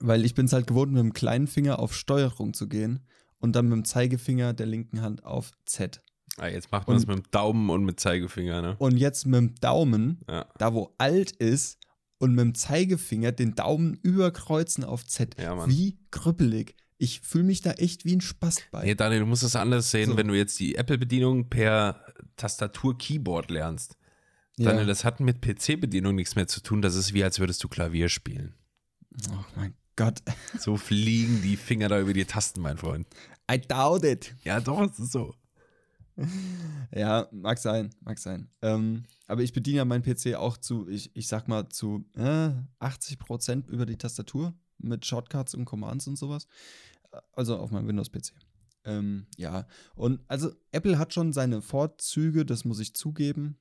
Weil 0.00 0.24
ich 0.24 0.34
bin 0.34 0.46
es 0.46 0.52
halt 0.52 0.66
gewohnt, 0.66 0.92
mit 0.92 1.00
dem 1.00 1.12
kleinen 1.12 1.46
Finger 1.46 1.78
auf 1.78 1.94
Steuerung 1.94 2.52
zu 2.54 2.68
gehen 2.68 3.00
und 3.38 3.54
dann 3.56 3.66
mit 3.68 3.76
dem 3.76 3.84
Zeigefinger 3.84 4.52
der 4.52 4.66
linken 4.66 5.00
Hand 5.02 5.24
auf 5.24 5.52
Z. 5.66 6.02
Ah, 6.36 6.48
jetzt 6.48 6.72
macht 6.72 6.88
man 6.88 6.96
es 6.96 7.06
mit 7.06 7.16
dem 7.16 7.30
Daumen 7.30 7.70
und 7.70 7.84
mit 7.84 8.00
Zeigefinger, 8.00 8.60
ne? 8.60 8.76
Und 8.78 8.96
jetzt 8.96 9.24
mit 9.26 9.38
dem 9.38 9.54
Daumen 9.60 10.20
Ja. 10.28 10.46
da 10.58 10.74
wo 10.74 10.94
alt 10.98 11.30
ist 11.30 11.78
und 12.18 12.32
mit 12.34 12.40
dem 12.44 12.54
Zeigefinger 12.54 13.30
den 13.32 13.54
Daumen 13.54 13.94
überkreuzen 14.02 14.82
auf 14.82 15.06
Z. 15.06 15.36
Ja. 15.40 15.68
Wie 15.68 15.98
krüppelig. 16.10 16.74
Ich 16.98 17.20
fühle 17.20 17.44
mich 17.44 17.60
da 17.60 17.72
echt 17.72 18.04
wie 18.04 18.16
ein 18.16 18.20
Spast 18.20 18.64
bei. 18.72 18.84
Nee, 18.84 18.94
Daniel, 18.94 19.20
du 19.20 19.26
musst 19.26 19.42
das 19.42 19.56
anders 19.56 19.90
sehen, 19.90 20.10
So. 20.10 20.16
wenn 20.16 20.28
du 20.28 20.34
jetzt 20.34 20.58
die 20.58 20.74
Apple-Bedienung 20.76 21.48
per 21.50 22.04
Tastatur-Keyboard 22.36 23.50
lernst. 23.50 23.96
Ja. 24.56 24.70
Daniel, 24.70 24.86
das 24.86 25.04
hat 25.04 25.20
mit 25.20 25.40
PC-Bedienung 25.40 26.14
nichts 26.14 26.36
mehr 26.36 26.46
zu 26.46 26.60
tun. 26.62 26.82
Das 26.82 26.94
ist 26.94 27.12
wie, 27.12 27.24
als 27.24 27.40
würdest 27.40 27.62
du 27.64 27.68
Klavier 27.68 28.08
spielen. 28.08 28.54
Oh 29.30 29.44
mein 29.56 29.74
Gott. 29.96 30.22
So 30.58 30.76
fliegen 30.76 31.42
die 31.42 31.56
Finger 31.56 31.88
da 31.88 32.00
über 32.00 32.12
die 32.12 32.24
Tasten, 32.24 32.60
mein 32.60 32.78
Freund. 32.78 33.06
I 33.50 33.60
doubt 33.60 34.04
it. 34.04 34.34
Ja, 34.44 34.60
doch, 34.60 34.80
es 34.90 34.98
ist 34.98 35.12
so. 35.12 35.34
Ja, 36.94 37.28
mag 37.32 37.58
sein, 37.58 37.90
mag 38.00 38.18
sein. 38.18 38.48
Ähm, 38.62 39.04
aber 39.26 39.42
ich 39.42 39.52
bediene 39.52 39.78
ja 39.78 39.84
meinen 39.84 40.04
PC 40.04 40.34
auch 40.36 40.56
zu, 40.56 40.88
ich, 40.88 41.14
ich 41.16 41.26
sag 41.26 41.48
mal, 41.48 41.68
zu 41.68 42.04
äh, 42.16 42.50
80% 42.80 43.68
über 43.68 43.84
die 43.84 43.96
Tastatur 43.96 44.54
mit 44.78 45.04
Shortcuts 45.04 45.54
und 45.54 45.64
Commands 45.64 46.06
und 46.06 46.16
sowas. 46.16 46.46
Also 47.32 47.56
auf 47.56 47.70
meinem 47.70 47.88
Windows-PC. 47.88 48.32
Ähm, 48.84 49.26
ja, 49.36 49.66
und 49.96 50.20
also 50.28 50.52
Apple 50.72 50.98
hat 50.98 51.14
schon 51.14 51.32
seine 51.32 51.62
Vorzüge, 51.62 52.44
das 52.44 52.64
muss 52.64 52.80
ich 52.80 52.94
zugeben. 52.94 53.56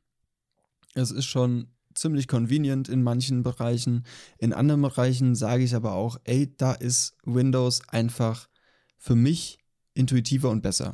Es 0.95 1.11
ist 1.11 1.25
schon 1.25 1.69
ziemlich 1.95 2.27
convenient 2.27 2.89
in 2.89 3.03
manchen 3.03 3.43
Bereichen. 3.43 4.05
In 4.37 4.53
anderen 4.53 4.81
Bereichen 4.81 5.35
sage 5.35 5.63
ich 5.63 5.75
aber 5.75 5.93
auch, 5.93 6.17
ey, 6.23 6.55
da 6.57 6.73
ist 6.73 7.15
Windows 7.23 7.81
einfach 7.89 8.49
für 8.97 9.15
mich 9.15 9.59
intuitiver 9.93 10.49
und 10.49 10.61
besser. 10.61 10.93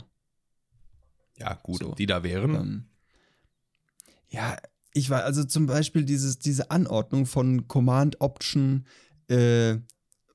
Ja, 1.38 1.53
gut, 1.63 1.79
So. 1.79 1.95
die 1.95 2.05
da 2.05 2.23
wären. 2.23 2.55
Ähm, 2.55 2.85
ja, 4.27 4.57
ich 4.93 5.09
war 5.09 5.23
also 5.23 5.43
zum 5.43 5.67
Beispiel 5.67 6.03
dieses, 6.03 6.39
diese 6.39 6.71
Anordnung 6.71 7.25
von 7.25 7.67
Command, 7.67 8.19
Option, 8.21 8.85
äh, 9.27 9.77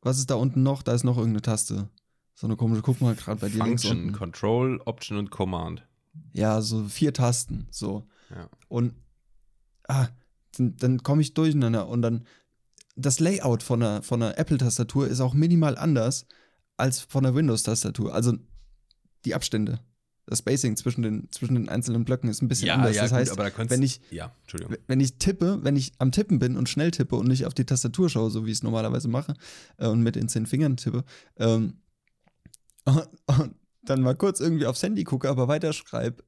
was 0.01 0.19
ist 0.19 0.31
da 0.31 0.35
unten 0.35 0.63
noch? 0.63 0.83
Da 0.83 0.93
ist 0.95 1.05
noch 1.05 1.17
irgendeine 1.17 1.43
Taste. 1.43 1.89
So 2.35 2.47
eine 2.47 2.57
komische, 2.57 2.83
guck 2.83 3.01
mal 3.01 3.15
gerade 3.15 3.41
bei 3.41 3.49
dir 3.49 3.63
links 3.63 3.83
Function, 3.83 4.07
unten. 4.07 4.13
Control, 4.19 4.81
Option 4.85 5.19
und 5.19 5.31
Command. 5.31 5.87
Ja, 6.33 6.61
so 6.61 6.85
vier 6.89 7.13
Tasten, 7.13 7.67
so. 7.71 8.07
Ja. 8.31 8.49
Und 8.69 8.95
ah, 9.89 10.09
dann, 10.55 10.77
dann 10.77 11.03
komme 11.03 11.23
ich 11.23 11.35
durcheinander 11.35 11.89
und 11.89 12.03
dann 12.03 12.25
das 12.97 13.19
Layout 13.21 13.63
von 13.63 13.83
einer, 13.83 14.03
von 14.03 14.23
einer 14.23 14.39
Apple-Tastatur 14.39 15.09
ist 15.09 15.21
auch 15.21 15.35
minimal 15.35 15.77
anders 15.77 16.27
als 16.77 17.01
von 17.01 17.25
der 17.25 17.35
Windows-Tastatur. 17.35 18.15
Also 18.15 18.35
die 19.25 19.35
Abstände. 19.35 19.81
das 20.27 20.39
Spacing 20.39 20.77
zwischen 20.77 21.03
den, 21.03 21.29
zwischen 21.33 21.55
den 21.55 21.69
einzelnen 21.69 22.05
Blöcken 22.05 22.31
ist 22.31 22.41
ein 22.43 22.49
bisschen 22.49 22.69
Ja, 22.69 22.75
anders. 22.77 22.95
ja, 22.97 23.03
das 23.03 23.11
gut, 23.11 23.19
heißt, 23.21 23.33
aber 23.33 23.51
da 23.51 23.71
wenn 23.71 23.83
ich, 23.83 24.01
Ja, 24.11 24.35
wenn 24.87 25.01
ich 25.01 25.19
tippe, 25.19 25.59
wenn 25.63 25.77
ich 25.77 25.93
am 25.99 26.13
Tippen 26.13 26.39
bin 26.39 26.57
und 26.57 26.69
schnell 26.69 26.91
tippe 26.93 27.17
und 27.17 27.27
nicht 27.29 27.47
auf 27.47 27.55
die 27.55 27.65
Tastatur 27.67 28.09
schaue, 28.09 28.31
so 28.31 28.47
wie 28.47 28.51
ich 28.51 28.59
es 28.59 28.63
normalerweise 28.63 29.09
mache, 29.09 29.35
äh, 29.77 29.87
und 29.89 30.03
mit 30.03 30.15
den 30.17 30.29
zehn 30.29 30.47
Fingern 30.47 30.77
tippe, 30.77 31.05
ähm, 31.37 31.75
und, 32.85 33.09
und 33.27 33.55
dann 33.83 34.01
mal 34.03 34.15
kurz 34.17 34.41
irgendwie 34.41 34.67
aufs 34.67 34.83
Handy 34.83 35.05
gucke, 35.05 35.29
aber 35.29 35.49
weiterschreibe, 35.49 36.23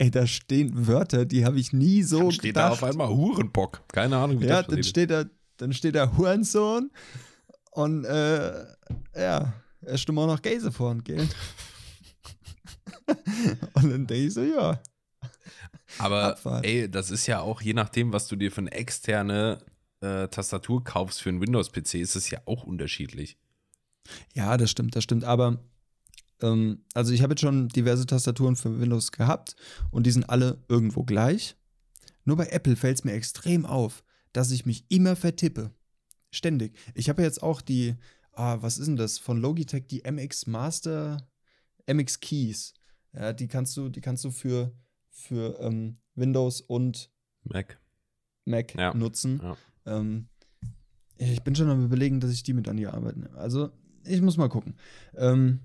ey, 0.00 0.10
da 0.10 0.26
stehen 0.26 0.86
Wörter, 0.86 1.26
die 1.26 1.44
habe 1.44 1.60
ich 1.60 1.72
nie 1.74 2.02
so 2.02 2.20
Dann 2.20 2.32
steht 2.32 2.56
da 2.56 2.68
gedacht. 2.68 2.82
auf 2.82 2.84
einmal 2.88 3.08
Hurenbock. 3.08 3.82
Keine 3.88 4.16
Ahnung, 4.16 4.40
wie 4.40 4.46
ja, 4.46 4.62
das 4.62 4.66
dann 4.74 4.82
steht 4.82 5.10
da, 5.10 5.24
dann 5.58 5.74
steht 5.74 5.94
da 5.94 6.16
Hurensohn 6.16 6.90
und 7.72 8.04
äh, 8.06 8.64
ja, 9.14 9.52
er 9.82 9.98
stimmt 9.98 10.18
auch 10.18 10.26
noch 10.26 10.40
Gäse 10.40 10.72
vor 10.72 10.90
und 10.90 11.04
gell? 11.04 11.28
und 13.74 13.90
dann 13.90 14.06
denke 14.06 14.26
ich 14.26 14.34
so, 14.34 14.42
ja. 14.42 14.80
Aber 15.98 16.28
Abfahrt. 16.32 16.64
ey, 16.64 16.90
das 16.90 17.10
ist 17.10 17.26
ja 17.26 17.40
auch 17.40 17.60
je 17.60 17.74
nachdem, 17.74 18.12
was 18.12 18.26
du 18.26 18.36
dir 18.36 18.50
für 18.50 18.62
eine 18.62 18.72
externe 18.72 19.58
äh, 20.00 20.28
Tastatur 20.28 20.82
kaufst 20.82 21.20
für 21.20 21.28
einen 21.28 21.42
Windows-PC, 21.42 21.94
ist 21.96 22.16
es 22.16 22.30
ja 22.30 22.40
auch 22.46 22.64
unterschiedlich. 22.64 23.36
Ja, 24.32 24.56
das 24.56 24.70
stimmt, 24.70 24.96
das 24.96 25.04
stimmt. 25.04 25.24
Aber 25.24 25.58
ähm, 26.42 26.84
also 26.94 27.12
ich 27.12 27.22
habe 27.22 27.32
jetzt 27.32 27.40
schon 27.40 27.68
diverse 27.68 28.06
Tastaturen 28.06 28.56
für 28.56 28.80
Windows 28.80 29.12
gehabt 29.12 29.56
und 29.90 30.06
die 30.06 30.10
sind 30.10 30.28
alle 30.28 30.62
irgendwo 30.68 31.04
gleich. 31.04 31.56
Nur 32.24 32.36
bei 32.36 32.46
Apple 32.48 32.76
fällt 32.76 32.98
es 32.98 33.04
mir 33.04 33.12
extrem 33.12 33.64
auf, 33.66 34.04
dass 34.32 34.50
ich 34.50 34.66
mich 34.66 34.84
immer 34.88 35.16
vertippe. 35.16 35.72
Ständig. 36.30 36.76
Ich 36.94 37.08
habe 37.08 37.22
jetzt 37.22 37.42
auch 37.42 37.60
die, 37.60 37.96
ah, 38.32 38.58
was 38.60 38.78
ist 38.78 38.86
denn 38.86 38.96
das? 38.96 39.18
Von 39.18 39.40
Logitech, 39.40 39.86
die 39.88 40.02
MX 40.08 40.46
Master, 40.46 41.28
MX 41.86 42.20
Keys. 42.20 42.74
Ja, 43.12 43.32
die 43.32 43.48
kannst 43.48 43.76
du, 43.76 43.88
die 43.88 44.00
kannst 44.00 44.24
du 44.24 44.30
für, 44.30 44.72
für 45.10 45.58
ähm, 45.60 45.98
Windows 46.14 46.60
und 46.60 47.10
Mac. 47.42 47.80
Mac 48.44 48.74
Ja, 48.76 48.94
nutzen. 48.94 49.40
ja. 49.42 49.56
Ähm, 49.86 50.28
ich 51.16 51.42
bin 51.42 51.54
schon 51.54 51.68
am 51.68 51.84
überlegen, 51.84 52.20
dass 52.20 52.30
ich 52.30 52.42
die 52.42 52.52
mit 52.52 52.68
an 52.68 52.76
die 52.76 52.86
Arbeit 52.86 53.16
nehme. 53.16 53.36
Also, 53.36 53.70
ich 54.04 54.22
muss 54.22 54.36
mal 54.36 54.48
gucken. 54.48 54.76
Ähm, 55.16 55.60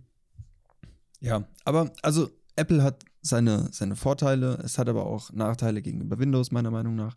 ja, 1.19 1.47
aber 1.63 1.91
also 2.01 2.29
Apple 2.55 2.83
hat 2.83 3.03
seine, 3.21 3.69
seine 3.71 3.95
Vorteile, 3.95 4.55
es 4.63 4.77
hat 4.77 4.87
aber 4.89 5.05
auch 5.05 5.31
Nachteile 5.31 5.81
gegenüber 5.81 6.19
Windows, 6.19 6.51
meiner 6.51 6.71
Meinung 6.71 6.95
nach. 6.95 7.15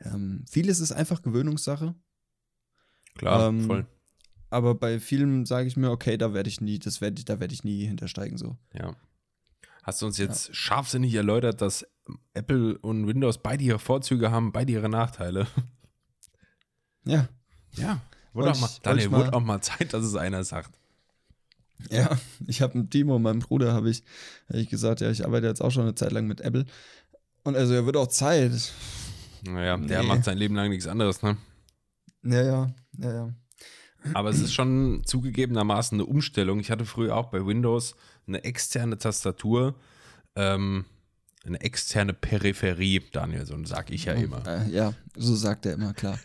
Ähm, 0.00 0.44
vieles 0.48 0.80
ist 0.80 0.92
einfach 0.92 1.22
Gewöhnungssache, 1.22 1.94
Klar, 3.16 3.48
Ähm, 3.48 3.66
voll. 3.66 3.86
aber 4.50 4.74
bei 4.74 4.98
vielen 5.00 5.44
sage 5.46 5.68
ich 5.68 5.76
mir, 5.76 5.90
okay, 5.90 6.16
da 6.16 6.32
werde 6.32 6.48
ich 6.48 6.60
nie, 6.60 6.78
das 6.78 7.00
werde 7.00 7.18
ich, 7.18 7.24
da 7.24 7.38
werde 7.40 7.52
ich 7.52 7.64
nie 7.64 7.84
hintersteigen 7.86 8.38
so. 8.38 8.56
Ja. 8.72 8.96
Hast 9.82 10.00
du 10.02 10.06
uns 10.06 10.16
jetzt 10.18 10.54
scharfsinnig 10.54 11.14
erläutert, 11.14 11.60
dass 11.60 11.86
Apple 12.34 12.78
und 12.78 13.06
Windows 13.06 13.38
beide 13.42 13.62
ihre 13.64 13.78
Vorzüge 13.78 14.30
haben, 14.30 14.52
beide 14.52 14.72
ihre 14.72 14.88
Nachteile? 14.88 15.46
Ja, 17.04 17.28
Ja. 17.76 18.00
Wurde 18.32 18.52
auch 18.52 18.60
mal, 18.60 18.70
Daniel, 18.84 19.10
wurde 19.10 19.32
auch 19.32 19.40
mal 19.42 19.60
Zeit, 19.60 19.92
dass 19.92 20.04
es 20.04 20.14
einer 20.14 20.44
sagt. 20.44 20.78
Ja, 21.90 22.18
ich 22.46 22.62
habe 22.62 22.78
mit 22.78 22.90
Timo, 22.90 23.18
meinem 23.18 23.38
Bruder, 23.40 23.72
habe 23.72 23.90
ich, 23.90 24.02
hab 24.48 24.56
ich 24.56 24.68
gesagt, 24.68 25.00
ja, 25.00 25.10
ich 25.10 25.24
arbeite 25.24 25.46
jetzt 25.46 25.60
auch 25.62 25.70
schon 25.70 25.82
eine 25.84 25.94
Zeit 25.94 26.12
lang 26.12 26.26
mit 26.26 26.40
Apple. 26.40 26.66
Und 27.44 27.56
also, 27.56 27.72
er 27.74 27.86
wird 27.86 27.96
auch 27.96 28.08
Zeit. 28.08 28.52
Naja, 29.44 29.76
der 29.78 30.02
Nee. 30.02 30.08
macht 30.08 30.24
sein 30.24 30.36
Leben 30.36 30.54
lang 30.54 30.68
nichts 30.68 30.86
anderes, 30.86 31.22
ne? 31.22 31.36
Ja, 32.22 32.42
ja, 32.42 32.74
ja, 32.98 33.12
ja. 33.12 33.34
Aber 34.14 34.30
es 34.30 34.40
ist 34.40 34.52
schon 34.52 35.02
zugegebenermaßen 35.04 35.96
eine 35.96 36.06
Umstellung. 36.06 36.60
Ich 36.60 36.70
hatte 36.70 36.84
früher 36.86 37.16
auch 37.16 37.30
bei 37.30 37.44
Windows 37.46 37.94
eine 38.26 38.44
externe 38.44 38.98
Tastatur, 38.98 39.74
ähm, 40.36 40.84
eine 41.44 41.60
externe 41.62 42.12
Peripherie, 42.12 43.02
Daniel, 43.12 43.46
so 43.46 43.56
sag 43.64 43.90
ich 43.90 44.04
ja 44.06 44.12
immer. 44.14 44.46
Äh, 44.46 44.70
ja, 44.70 44.92
so 45.16 45.34
sagt 45.34 45.64
er 45.66 45.72
immer, 45.74 45.94
klar. 45.94 46.18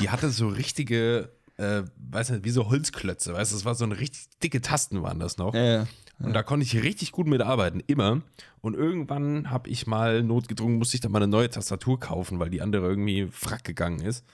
Die 0.00 0.10
hatte 0.10 0.30
so 0.30 0.48
richtige, 0.48 1.30
äh, 1.60 1.84
weiß 2.10 2.30
nicht, 2.30 2.44
wie 2.44 2.50
so 2.50 2.68
Holzklötze, 2.70 3.34
weißt 3.34 3.52
du, 3.52 3.56
das 3.56 3.64
war 3.64 3.74
so 3.74 3.84
eine 3.84 3.98
richtig 3.98 4.28
dicke 4.42 4.60
Tasten 4.60 5.02
waren 5.02 5.18
das 5.20 5.36
noch. 5.36 5.54
Ja, 5.54 5.64
ja. 5.64 5.86
Und 6.18 6.34
da 6.34 6.42
konnte 6.42 6.64
ich 6.64 6.82
richtig 6.82 7.12
gut 7.12 7.26
mitarbeiten, 7.26 7.82
immer. 7.86 8.20
Und 8.60 8.74
irgendwann 8.74 9.48
habe 9.50 9.70
ich 9.70 9.86
mal 9.86 10.22
notgedrungen, 10.22 10.76
musste 10.78 10.96
ich 10.96 11.00
dann 11.00 11.12
mal 11.12 11.22
eine 11.22 11.28
neue 11.30 11.48
Tastatur 11.48 11.98
kaufen, 11.98 12.38
weil 12.38 12.50
die 12.50 12.60
andere 12.60 12.86
irgendwie 12.86 13.28
frack 13.30 13.64
gegangen 13.64 14.00
ist. 14.00 14.24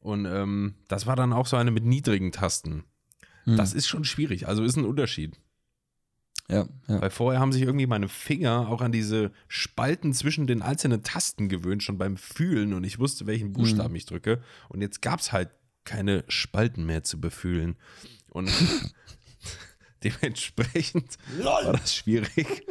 Und 0.00 0.26
ähm, 0.26 0.74
das 0.88 1.06
war 1.06 1.16
dann 1.16 1.32
auch 1.32 1.46
so 1.46 1.56
eine 1.56 1.70
mit 1.70 1.84
niedrigen 1.84 2.30
Tasten. 2.30 2.84
Hm. 3.44 3.56
Das 3.56 3.72
ist 3.72 3.86
schon 3.86 4.04
schwierig, 4.04 4.46
also 4.48 4.62
ist 4.64 4.76
ein 4.76 4.84
Unterschied. 4.84 5.38
ja, 6.50 6.66
ja. 6.88 7.00
Weil 7.00 7.10
vorher 7.10 7.40
haben 7.40 7.52
sich 7.52 7.62
irgendwie 7.62 7.86
meine 7.86 8.08
Finger 8.08 8.68
auch 8.68 8.82
an 8.82 8.92
diese 8.92 9.30
Spalten 9.48 10.12
zwischen 10.12 10.46
den 10.46 10.60
einzelnen 10.60 11.02
Tasten 11.02 11.48
gewöhnt, 11.48 11.82
schon 11.82 11.96
beim 11.96 12.18
Fühlen 12.18 12.74
und 12.74 12.84
ich 12.84 12.98
wusste, 12.98 13.26
welchen 13.26 13.52
Buchstaben 13.54 13.90
Mhm. 13.92 13.96
ich 13.96 14.04
drücke. 14.06 14.42
Und 14.68 14.82
jetzt 14.82 15.00
gab 15.00 15.20
es 15.20 15.32
halt 15.32 15.48
keine 15.84 16.24
Spalten 16.28 16.84
mehr 16.86 17.04
zu 17.04 17.20
befühlen. 17.20 17.76
Und 18.28 18.50
dementsprechend 20.02 21.16
war 21.42 21.72
das 21.72 21.94
schwierig. 21.94 22.66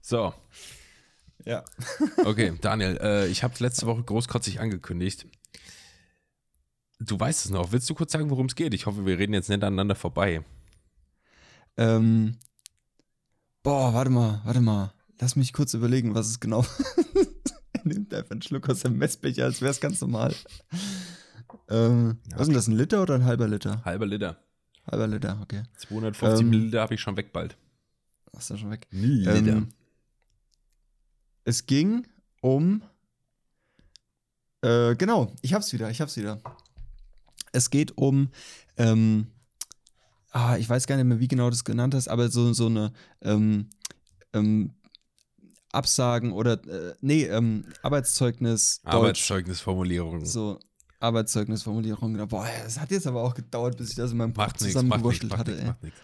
so, 0.00 0.34
ja. 1.44 1.64
okay, 2.24 2.52
Daniel, 2.60 2.98
äh, 3.00 3.26
ich 3.28 3.42
habe 3.42 3.54
letzte 3.58 3.86
Woche 3.86 4.02
großkotzig 4.02 4.60
angekündigt. 4.60 5.26
Du 7.00 7.18
weißt 7.18 7.46
es 7.46 7.50
noch. 7.50 7.72
Willst 7.72 7.88
du 7.88 7.94
kurz 7.94 8.12
sagen, 8.12 8.28
worum 8.28 8.46
es 8.46 8.54
geht? 8.54 8.74
Ich 8.74 8.86
hoffe, 8.86 9.06
wir 9.06 9.18
reden 9.18 9.32
jetzt 9.32 9.48
nicht 9.48 9.62
aneinander 9.62 9.94
vorbei. 9.94 10.44
Ähm, 11.76 12.36
boah, 13.62 13.94
warte 13.94 14.10
mal, 14.10 14.42
warte 14.44 14.60
mal. 14.60 14.92
Lass 15.20 15.36
mich 15.36 15.52
kurz 15.52 15.74
überlegen, 15.74 16.14
was 16.14 16.28
es 16.28 16.40
genau. 16.40 16.64
er 17.72 17.84
nimmt 17.84 18.12
einfach 18.12 18.32
einen 18.32 18.42
Schluck 18.42 18.68
aus 18.68 18.80
dem 18.80 18.98
Messbecher, 18.98 19.44
als 19.44 19.62
wäre 19.62 19.70
es 19.70 19.80
ganz 19.80 20.00
normal. 20.00 20.34
Ähm, 21.68 22.18
Ja, 22.30 22.34
was 22.34 22.42
ist 22.42 22.46
denn 22.48 22.54
das, 22.54 22.66
ein 22.68 22.76
Liter 22.76 23.02
oder 23.02 23.14
ein 23.14 23.24
halber 23.24 23.48
Liter? 23.48 23.84
Halber 23.84 24.06
Liter. 24.06 24.36
Halber 24.90 25.06
Liter, 25.06 25.38
okay. 25.42 25.62
250 25.76 26.40
Ähm, 26.40 26.50
Milliliter 26.50 26.80
habe 26.80 26.94
ich 26.94 27.00
schon 27.00 27.16
weg 27.16 27.32
bald. 27.32 27.56
Hast 28.34 28.50
du 28.50 28.56
schon 28.56 28.70
weg? 28.70 28.86
Milliliter. 28.90 29.56
Ähm, 29.56 29.68
es 31.44 31.66
ging 31.66 32.06
um. 32.40 32.82
Äh, 34.62 34.96
genau, 34.96 35.32
ich 35.42 35.54
hab's 35.54 35.72
wieder, 35.72 35.90
ich 35.90 36.00
hab's 36.00 36.16
wieder. 36.16 36.40
Es 37.52 37.70
geht 37.70 37.96
um. 37.96 38.28
Ähm, 38.76 39.28
ah, 40.30 40.56
ich 40.56 40.68
weiß 40.68 40.86
gar 40.86 40.96
nicht 40.96 41.06
mehr, 41.06 41.20
wie 41.20 41.28
genau 41.28 41.44
du 41.44 41.50
das 41.50 41.64
genannt 41.64 41.94
hast, 41.94 42.08
aber 42.08 42.28
so, 42.30 42.52
so 42.52 42.66
eine. 42.66 42.92
Ähm, 43.22 43.68
ähm, 44.32 44.74
Absagen 45.72 46.32
oder. 46.32 46.52
Äh, 46.66 46.94
nee, 47.00 47.24
ähm, 47.24 47.64
Arbeitszeugnis. 47.82 48.80
Deutsch. 48.82 48.94
Arbeitszeugnisformulierung. 48.94 50.24
So. 50.24 50.58
Arbeitszeugnisformulierung. 51.00 52.12
genau. 52.14 52.26
Boah, 52.26 52.46
es 52.66 52.78
hat 52.80 52.90
jetzt 52.90 53.06
aber 53.06 53.22
auch 53.22 53.34
gedauert, 53.34 53.76
bis 53.76 53.90
ich 53.90 53.96
das 53.96 54.12
in 54.12 54.18
meinem 54.18 54.34
Kopf 54.34 54.54
zusammengewurschtelt 54.54 55.36
hatte. 55.36 55.58
ey. 55.58 55.66
macht 55.66 55.82
nichts. 55.82 56.00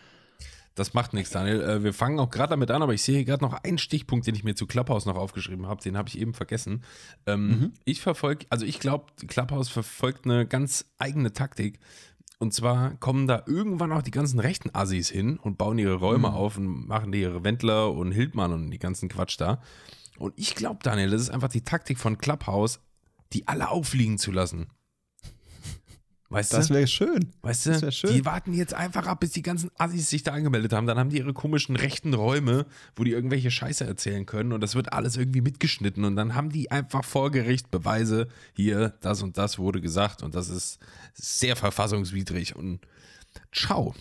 Das 0.77 0.93
macht 0.93 1.13
nichts, 1.13 1.31
Daniel. 1.31 1.61
Äh, 1.63 1.85
wir 1.85 1.95
fangen 1.95 2.19
auch 2.19 2.31
gerade 2.31 2.51
damit 2.51 2.71
an, 2.73 2.83
aber 2.83 2.95
ich 2.95 3.03
sehe 3.03 3.17
hier 3.17 3.25
gerade 3.25 3.45
noch 3.45 3.53
einen 3.63 3.79
Stichpunkt, 3.79 4.27
den 4.27 4.35
ich 4.35 4.43
mir 4.43 4.57
zu 4.57 4.67
Clubhouse 4.67 5.07
noch 5.07 5.15
aufgeschrieben 5.15 5.67
habe. 5.69 5.81
Den 5.81 5.97
habe 5.97 6.09
ich 6.09 6.19
eben 6.19 6.35
vergessen. 6.35 6.83
Ähm, 7.27 7.47
Mhm. 7.49 7.73
Ich 7.85 8.01
verfolge, 8.01 8.47
also 8.51 8.67
ich 8.67 8.81
glaube, 8.81 9.07
Clubhouse 9.29 9.69
verfolgt 9.69 10.25
eine 10.25 10.47
ganz 10.47 10.85
eigene 10.99 11.33
Taktik. 11.33 11.79
Und 12.41 12.53
zwar 12.53 12.97
kommen 12.97 13.29
da 13.29 13.45
irgendwann 13.47 13.93
auch 13.93 14.03
die 14.03 14.11
ganzen 14.11 14.41
rechten 14.41 14.71
Assis 14.75 15.09
hin 15.09 15.39
und 15.39 15.59
bauen 15.59 15.79
ihre 15.79 15.95
Räume 15.95 16.29
Mhm. 16.31 16.35
auf 16.35 16.57
und 16.59 16.89
machen 16.89 17.13
die 17.13 17.21
ihre 17.21 17.45
Wendler 17.45 17.93
und 17.93 18.11
Hildmann 18.11 18.53
und 18.53 18.71
die 18.73 18.81
ganzen 18.81 19.09
Quatsch 19.09 19.41
da. 19.41 19.63
Und 20.19 20.35
ich 20.37 20.57
glaube, 20.57 20.81
Daniel, 20.83 21.11
das 21.11 21.23
ist 21.23 21.31
einfach 21.31 21.49
die 21.49 21.63
Taktik 21.63 21.99
von 21.99 22.19
Clubhouse, 22.19 22.81
die 23.33 23.47
alle 23.47 23.71
auffliegen 23.71 24.19
zu 24.19 24.33
lassen. 24.33 24.67
Weißt 26.31 26.53
du? 26.53 26.57
Das 26.57 26.71
wäre 26.71 26.87
schön. 26.87 27.33
Weißt 27.43 27.67
Das 27.67 27.81
du, 27.81 27.93
schön. 27.93 28.13
die 28.13 28.25
warten 28.25 28.55
jetzt 28.55 28.75
einfach 28.75 29.07
ab, 29.07 29.21
bis 29.21 29.33
die 29.33 29.43
ganzen 29.43 29.71
Assis 29.77 30.11
sich 30.11 30.23
da 30.23 30.33
angemeldet 30.33 30.73
haben. 30.73 30.87
Dann 30.87 30.99
haben 30.99 31.11
die 31.11 31.19
ihre 31.19 31.33
komischen 31.35 31.77
rechten 31.77 32.15
Räume, 32.15 32.67
wo 32.97 33.05
die 33.05 33.13
irgendwelche 33.13 33.51
Scheiße 33.51 33.85
erzählen 33.85 34.27
können 34.27 34.53
und 34.53 34.61
das 34.61 34.75
wird 34.75 34.93
alles 34.93 35.17
irgendwie 35.17 35.43
mitgeschnitten 35.43 36.05
und 36.05 36.17
dann 36.17 36.35
haben 36.35 36.51
die 36.51 36.71
einfach 36.71 37.05
vor 37.05 37.31
Gericht 37.31 37.71
Beweise, 37.71 38.29
hier, 38.55 38.95
das 39.01 39.23
und 39.23 39.39
das 39.39 39.59
wurde 39.59 39.81
gesagt 39.81 40.23
und 40.23 40.35
das 40.35 40.49
ist 40.49 40.79
sehr 41.13 41.57
verfassungswidrig 41.57 42.57
und 42.57 42.81
ciao. 43.53 43.95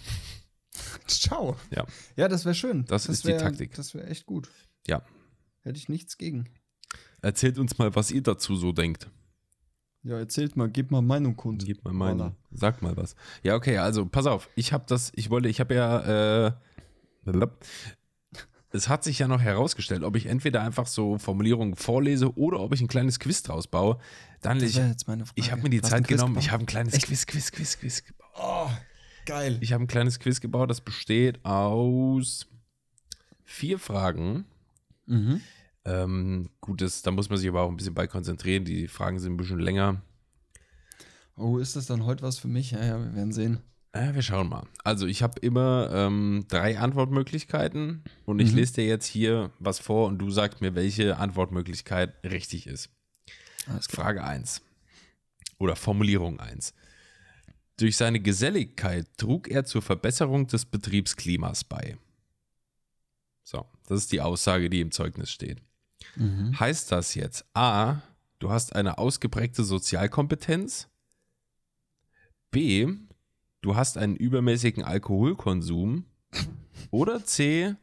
Ciao. 1.08 1.58
Ja. 1.70 1.86
Ja, 2.16 2.28
das 2.28 2.45
wäre 2.45 2.56
schön. 2.56 2.86
Das 2.86 3.08
ist 3.08 3.24
die 3.26 3.30
wär, 3.30 3.38
Taktik. 3.38 3.74
Das 3.76 3.93
wäre 3.93 4.08
echt 4.08 4.26
gut. 4.26 4.50
Ja. 4.88 5.04
Hätte 5.62 5.78
ich 5.78 5.89
nichts 5.89 6.18
gegen. 6.18 6.50
Erzählt 7.22 7.58
uns 7.60 7.78
mal, 7.78 7.95
was 7.95 8.12
ihr 8.12 8.24
dazu 8.24 8.56
so 8.56 8.72
denkt. 8.72 9.10
Ja, 10.04 10.18
erzählt 10.18 10.58
mal, 10.58 10.70
gebt 10.70 10.91
mal 10.91 11.01
Meinung 11.01 11.38
kund. 11.38 11.64
Gib 11.66 11.84
mal 11.86 11.93
meine. 11.93 12.20
Voila. 12.20 12.36
Sag 12.51 12.82
mal 12.82 12.95
was. 12.97 13.16
Ja, 13.41 13.56
okay, 13.56 13.78
also 13.78 14.06
pass 14.06 14.26
auf. 14.26 14.49
Ich 14.56 14.74
habe 14.74 14.84
das, 14.88 15.12
ich 15.16 15.30
wollte, 15.30 15.47
ich 15.47 15.62
habe 15.62 15.76
ja, 15.76 16.47
äh, 16.47 16.51
es 18.72 18.89
hat 18.89 19.04
sich 19.06 19.20
ja 19.20 19.30
noch 19.30 19.39
herausgestellt, 19.39 20.04
ob 20.04 20.18
ich 20.18 20.26
entweder 20.26 20.62
einfach 20.62 20.88
so 20.88 21.18
Formulierungen 21.18 21.76
vorlese 21.76 22.36
oder 22.38 22.60
ob 22.60 22.74
ich 22.74 22.82
ein 22.82 22.88
kleines 22.88 23.20
Quiz 23.20 23.43
draus 23.43 23.68
baue. 23.68 23.97
Dann 24.41 24.60
Das 24.60 24.70
ich, 24.70 24.76
jetzt 24.76 25.08
meine 25.08 25.26
Frage. 25.26 25.39
ich 25.39 25.51
habe 25.51 25.62
mir 25.62 25.70
die 25.70 25.82
Zeit 25.82 26.06
genommen. 26.08 26.38
Ich 26.38 26.51
habe 26.51 26.64
ein 26.64 26.68
kleines 26.68 26.95
Echt? 26.95 27.06
Quiz, 27.06 27.26
Quiz, 27.26 27.51
Quiz, 27.51 27.80
Quiz 27.80 28.04
gebaut. 28.04 28.28
Oh, 28.36 28.70
geil. 29.26 29.58
Ich 29.62 29.72
habe 29.72 29.86
ein 29.86 29.88
kleines 29.88 30.20
Quiz 30.20 30.41
gebaut, 30.41 30.70
das 30.70 30.82
besteht 30.82 31.43
aus 31.45 32.47
vier 33.45 33.80
Fragen. 33.80 34.45
Mhm. 35.06 35.39
Ähm, 35.86 36.50
gut, 36.62 36.82
das, 36.82 37.02
da 37.02 37.12
muss 37.12 37.30
man 37.30 37.38
sich 37.38 37.50
aber 37.50 37.62
auch 37.62 37.70
ein 37.70 37.76
bisschen 37.78 37.94
bei 37.94 38.08
konzentrieren. 38.08 38.64
Die 38.66 38.88
Fragen 38.88 39.20
sind 39.20 39.34
ein 39.34 39.38
bisschen 39.38 39.60
länger. 39.60 40.02
Oh, 41.36 41.58
ist 41.58 41.76
das 41.76 41.88
dann 41.88 42.06
heute 42.06 42.22
was 42.24 42.38
für 42.40 42.48
mich? 42.48 42.72
Ja, 42.72 42.84
ja, 42.86 43.00
wir 43.04 43.16
werden 43.16 43.32
sehen. 43.32 43.60
Äh, 43.92 44.14
wir 44.14 44.22
schauen 44.22 44.50
mal. 44.50 44.66
Also 44.84 45.06
ich 45.08 45.22
habe 45.22 45.40
immer 45.42 45.90
ähm, 45.92 46.46
drei 46.48 46.80
Antwortmöglichkeiten 46.80 48.04
und 48.26 48.40
ich 48.40 48.52
Mhm. 48.52 48.58
lese 48.58 48.74
dir 48.76 48.86
jetzt 48.88 49.06
hier 49.06 49.52
was 49.60 49.80
vor 49.80 50.08
und 50.08 50.20
du 50.20 50.30
sagst 50.32 50.62
mir, 50.62 50.74
welche 50.76 51.18
Antwortmöglichkeit 51.18 52.14
richtig 52.24 52.66
ist. 52.68 52.90
Alles 53.68 53.88
klar. 53.88 54.06
Frage 54.06 54.24
1 54.24 54.62
oder 55.60 55.76
Formulierung 55.76 56.40
1. 56.40 56.74
Durch 57.78 57.98
seine 57.98 58.20
Geselligkeit 58.20 59.08
trug 59.18 59.48
er 59.50 59.66
zur 59.66 59.82
Verbesserung 59.82 60.48
des 60.48 60.66
Betriebsklimas 60.66 61.64
bei. 61.64 61.98
So, 63.44 63.66
das 63.88 64.00
ist 64.00 64.12
die 64.12 64.22
Aussage, 64.22 64.70
die 64.70 64.82
im 64.82 64.92
Zeugnis 64.92 65.32
steht. 65.32 65.62
Mhm. 66.16 66.59
Heißt 66.59 66.91
das 66.91 67.16
jetzt 67.16 67.45
A, 67.53 68.01
du 68.39 68.51
hast 68.51 68.76
eine 68.76 68.97
ausgeprägte 68.97 69.64
Sozialkompetenz? 69.64 70.89
B, 72.51 72.88
du 73.61 73.76
hast 73.76 73.97
einen 73.97 74.16
übermäßigen 74.16 74.84
Alkoholkonsum? 74.84 76.05
Oder 76.91 77.26
C, 77.26 77.76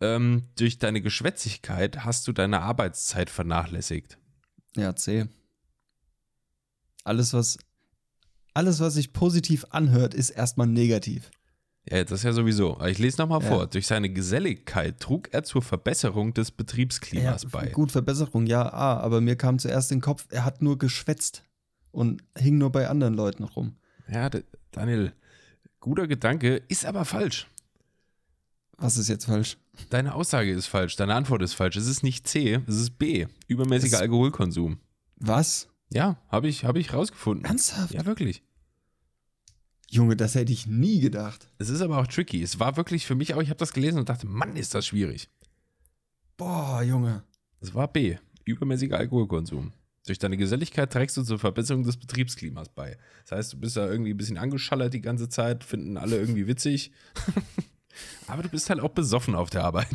ähm, 0.00 0.44
durch 0.56 0.78
deine 0.78 1.00
Geschwätzigkeit 1.00 2.04
hast 2.04 2.28
du 2.28 2.32
deine 2.32 2.60
Arbeitszeit 2.60 3.30
vernachlässigt? 3.30 4.18
Ja, 4.76 4.94
C. 4.94 5.28
Alles, 7.04 7.32
was, 7.32 7.58
alles, 8.54 8.80
was 8.80 8.94
sich 8.94 9.12
positiv 9.12 9.66
anhört, 9.70 10.14
ist 10.14 10.30
erstmal 10.30 10.66
negativ. 10.66 11.30
Ja, 11.90 12.02
das 12.02 12.20
ist 12.20 12.22
ja 12.24 12.32
sowieso. 12.32 12.74
Aber 12.76 12.88
Ich 12.88 12.98
lese 12.98 13.20
nochmal 13.20 13.42
Ja. 13.42 13.48
vor. 13.48 13.66
Durch 13.66 13.86
seine 13.86 14.08
Geselligkeit 14.10 15.00
trug 15.00 15.28
er 15.32 15.44
zur 15.44 15.60
Verbesserung 15.62 16.32
des 16.32 16.50
Betriebsklimas 16.50 17.46
bei. 17.46 17.66
Gut, 17.68 17.92
Verbesserung, 17.92 18.46
ja, 18.46 18.62
A, 18.72 18.98
aber 19.00 19.20
mir 19.20 19.36
kam 19.36 19.58
zuerst 19.58 19.92
in 19.92 19.98
den 19.98 20.02
Kopf, 20.02 20.26
er 20.30 20.44
hat 20.44 20.62
nur 20.62 20.78
geschwätzt 20.78 21.42
und 21.90 22.22
hing 22.38 22.56
nur 22.58 22.72
bei 22.72 22.88
anderen 22.88 23.14
Leuten 23.14 23.44
rum. 23.44 23.76
Ja, 24.10 24.30
Daniel, 24.70 25.12
guter 25.80 26.06
Gedanke, 26.06 26.56
ist 26.68 26.86
aber 26.86 27.04
falsch. 27.04 27.48
Was 28.76 28.96
ist 28.98 29.08
jetzt 29.08 29.26
falsch? 29.26 29.56
Deine 29.90 30.14
Aussage 30.14 30.50
ist 30.52 30.66
falsch, 30.66 30.96
deine 30.96 31.14
Antwort 31.14 31.42
ist 31.42 31.54
falsch. 31.54 31.76
Es 31.76 31.86
ist 31.86 32.02
nicht 32.02 32.26
C, 32.26 32.60
es 32.66 32.76
ist 32.76 32.98
B. 32.98 33.26
Übermäßiger 33.46 33.96
Es- 33.96 34.02
Alkoholkonsum. 34.02 34.78
Was? 35.16 35.68
Ja, 35.92 36.16
habe 36.28 36.48
ich, 36.48 36.64
hab 36.64 36.76
ich 36.76 36.92
rausgefunden. 36.92 37.44
Ernsthaft? 37.44 37.92
Ja, 37.94 38.04
wirklich. 38.06 38.42
Junge, 39.94 40.16
das 40.16 40.34
hätte 40.34 40.52
ich 40.52 40.66
nie 40.66 40.98
gedacht. 40.98 41.48
Es 41.58 41.68
ist 41.68 41.80
aber 41.80 41.98
auch 41.98 42.08
tricky. 42.08 42.42
Es 42.42 42.58
war 42.58 42.76
wirklich 42.76 43.06
für 43.06 43.14
mich 43.14 43.32
auch, 43.32 43.40
ich 43.40 43.48
habe 43.48 43.58
das 43.58 43.72
gelesen 43.72 44.00
und 44.00 44.08
dachte, 44.08 44.26
Mann, 44.26 44.56
ist 44.56 44.74
das 44.74 44.86
schwierig. 44.88 45.30
Boah, 46.36 46.82
Junge. 46.82 47.22
Es 47.60 47.74
war 47.74 47.86
B. 47.86 48.16
Übermäßiger 48.44 48.98
Alkoholkonsum. 48.98 49.72
Durch 50.04 50.18
deine 50.18 50.36
Geselligkeit 50.36 50.92
trägst 50.92 51.16
du 51.16 51.22
zur 51.22 51.38
Verbesserung 51.38 51.84
des 51.84 51.96
Betriebsklimas 51.96 52.70
bei. 52.70 52.98
Das 53.22 53.38
heißt, 53.38 53.52
du 53.52 53.60
bist 53.60 53.76
da 53.76 53.88
irgendwie 53.88 54.12
ein 54.12 54.16
bisschen 54.16 54.36
angeschallert 54.36 54.92
die 54.94 55.00
ganze 55.00 55.28
Zeit, 55.28 55.62
finden 55.62 55.96
alle 55.96 56.16
irgendwie 56.18 56.48
witzig. 56.48 56.90
aber 58.26 58.42
du 58.42 58.48
bist 58.48 58.68
halt 58.70 58.80
auch 58.80 58.90
besoffen 58.90 59.36
auf 59.36 59.48
der 59.48 59.62
Arbeit. 59.62 59.86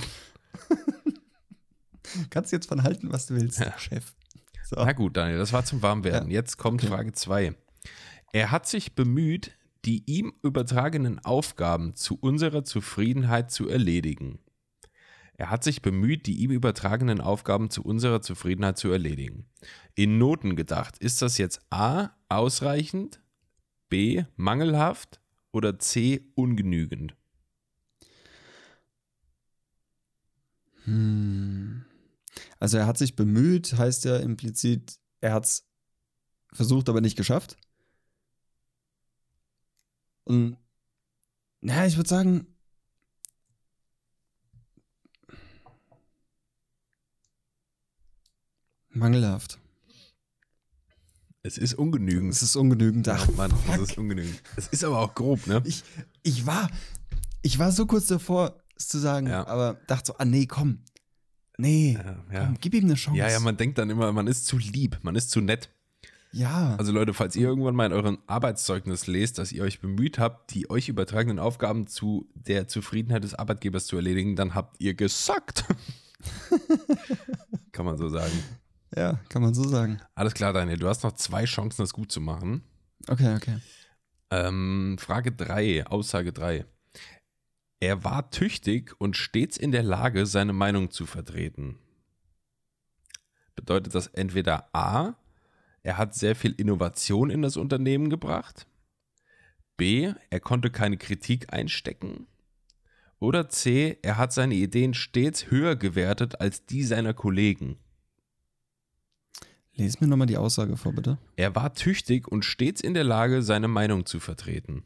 Kannst 2.29 2.53
jetzt 2.53 2.69
von 2.69 2.83
halten, 2.83 3.11
was 3.11 3.25
du 3.25 3.35
willst, 3.35 3.59
Ja. 3.59 3.77
Chef. 3.77 4.13
So. 4.63 4.77
Na 4.77 4.93
gut, 4.93 5.17
Daniel, 5.17 5.39
das 5.39 5.51
war 5.51 5.65
zum 5.65 5.81
Warmwerden. 5.81 6.31
Jetzt 6.31 6.57
kommt. 6.57 6.83
Frage 6.83 7.11
2. 7.11 7.53
Er 8.31 8.51
hat 8.51 8.65
sich 8.65 8.95
bemüht, 8.95 9.51
die 9.85 10.03
ihm 10.05 10.33
übertragenen 10.41 11.19
Aufgaben 11.19 11.95
zu 11.95 12.17
unserer 12.19 12.63
Zufriedenheit 12.63 13.51
zu 13.51 13.67
erledigen. 13.69 14.39
Er 15.39 15.49
hat 15.49 15.63
sich 15.63 15.81
bemüht, 15.81 16.27
die 16.27 16.39
ihm 16.39 16.51
übertragenen 16.51 17.21
Aufgaben 17.21 17.69
zu 17.69 17.81
unserer 17.81 18.21
Zufriedenheit 18.21 18.77
zu 18.77 18.91
erledigen. 18.91 19.45
In 19.95 20.17
Noten 20.17 20.57
gedacht, 20.57 20.97
ist 20.97 21.21
das 21.21 21.37
jetzt 21.37 21.61
A 21.69 22.09
ausreichend, 22.27 23.21
B 23.87 24.25
mangelhaft 24.35 25.21
oder 25.53 25.79
C 25.79 26.29
ungenügend? 26.35 27.15
Hm. 30.83 31.85
Also 32.59 32.77
er 32.77 32.85
hat 32.85 32.97
sich 32.97 33.15
bemüht, 33.15 33.77
heißt 33.77 34.05
ja 34.05 34.17
implizit, 34.17 34.99
er 35.21 35.33
hat 35.33 35.45
es 35.45 35.65
versucht, 36.51 36.89
aber 36.89 36.99
nicht 36.99 37.17
geschafft. 37.17 37.55
Und 40.29 40.57
ja, 41.61 41.85
ich 41.87 41.97
würde 41.97 42.07
sagen, 42.07 42.45
mangelhaft. 48.89 49.59
Es 51.41 51.57
ist 51.57 51.73
ungenügend. 51.75 52.31
Es 52.33 52.41
ist 52.43 52.55
ungenügend. 52.55 53.07
Ach, 53.07 53.27
Ach 53.31 53.35
Mann, 53.35 53.51
es 53.51 53.75
fuck. 53.75 53.81
ist 53.89 53.97
ungenügend. 53.97 54.41
Es 54.57 54.67
ist 54.67 54.83
aber 54.83 54.99
auch 54.99 55.15
grob, 55.15 55.47
ne? 55.47 55.61
Ich, 55.65 55.83
ich 56.21 56.45
war, 56.45 56.69
ich 57.41 57.57
war 57.59 57.71
so 57.71 57.85
kurz 57.85 58.07
davor, 58.07 58.61
es 58.75 58.87
zu 58.87 58.99
sagen, 58.99 59.27
Ja. 59.27 59.47
aber 59.47 59.75
dachte 59.87 60.07
so, 60.07 60.17
ah 60.17 60.25
nee, 60.25 60.45
komm. 60.45 60.79
Nee, 61.57 61.93
Ja, 61.93 62.23
ja. 62.31 62.45
komm, 62.45 62.57
gib 62.59 62.73
ihm 62.73 62.85
eine 62.85 62.95
Chance. 62.95 63.17
Ja, 63.19 63.29
ja, 63.29 63.39
man 63.39 63.57
denkt 63.57 63.77
dann 63.77 63.89
immer, 63.89 64.11
man 64.11 64.27
ist 64.27 64.45
zu 64.45 64.57
lieb, 64.57 64.99
man 65.01 65.15
ist 65.15 65.29
zu 65.31 65.41
nett. 65.41 65.69
Ja. 66.31 66.75
Also 66.77 66.91
Leute, 66.91 67.13
falls 67.13 67.35
ihr 67.35 67.47
irgendwann 67.47 67.75
mal 67.75 67.87
in 67.87 67.93
eurem 67.93 68.19
Arbeitszeugnis 68.27 69.07
lest, 69.07 69.39
dass 69.39 69.51
ihr 69.51 69.63
euch 69.63 69.81
bemüht 69.81 70.19
habt, 70.19 70.53
die 70.53 70.69
euch 70.69 70.87
übertragenen 70.87 71.39
Aufgaben 71.39 71.87
zu 71.87 72.29
der 72.35 72.67
Zufriedenheit 72.67 73.23
des 73.23 73.33
Arbeitgebers 73.33 73.87
zu 73.87 73.95
erledigen, 73.95 74.35
dann 74.35 74.53
habt 74.53 74.79
ihr 74.79 74.93
gesackt. 74.93 75.65
Kann 77.71 77.85
man 77.85 77.97
so 77.97 78.09
sagen. 78.09 78.33
ja, 78.95 79.19
kann 79.29 79.41
man 79.41 79.53
so 79.53 79.63
sagen. 79.63 80.01
Alles 80.15 80.33
klar, 80.33 80.51
Daniel, 80.51 80.77
du 80.77 80.87
hast 80.87 81.03
noch 81.03 81.13
zwei 81.13 81.45
Chancen, 81.45 81.81
das 81.81 81.93
gut 81.93 82.11
zu 82.11 82.19
machen. 82.19 82.63
Okay, 83.07 83.35
okay. 83.35 83.57
Ähm, 84.31 84.97
Frage 84.99 85.31
3, 85.31 85.87
Aussage 85.87 86.33
3. 86.33 86.65
Er 87.79 88.03
war 88.03 88.29
tüchtig 88.29 88.99
und 88.99 89.15
stets 89.15 89.55
in 89.57 89.71
der 89.71 89.83
Lage, 89.83 90.25
seine 90.25 90.53
Meinung 90.53 90.91
zu 90.91 91.05
vertreten. 91.05 91.79
Bedeutet 93.55 93.95
das 93.95 94.07
entweder 94.07 94.69
A, 94.75 95.15
er 95.83 95.97
hat 95.97 96.15
sehr 96.15 96.35
viel 96.35 96.53
Innovation 96.53 97.29
in 97.29 97.41
das 97.41 97.57
Unternehmen 97.57 98.09
gebracht, 98.09 98.67
B, 99.77 100.13
er 100.29 100.39
konnte 100.39 100.69
keine 100.69 100.97
Kritik 100.97 101.53
einstecken 101.53 102.27
oder 103.19 103.49
C, 103.49 103.97
er 104.01 104.17
hat 104.17 104.33
seine 104.33 104.55
Ideen 104.55 104.93
stets 104.93 105.51
höher 105.51 105.75
gewertet 105.75 106.39
als 106.39 106.65
die 106.65 106.83
seiner 106.83 107.13
Kollegen. 107.13 107.77
Lies 109.73 110.01
mir 110.01 110.07
nochmal 110.07 110.27
die 110.27 110.37
Aussage 110.37 110.75
vor, 110.75 110.93
bitte. 110.93 111.17
Er 111.35 111.55
war 111.55 111.73
tüchtig 111.73 112.27
und 112.27 112.43
stets 112.43 112.81
in 112.81 112.93
der 112.93 113.03
Lage, 113.03 113.41
seine 113.41 113.67
Meinung 113.67 114.05
zu 114.05 114.19
vertreten. 114.19 114.83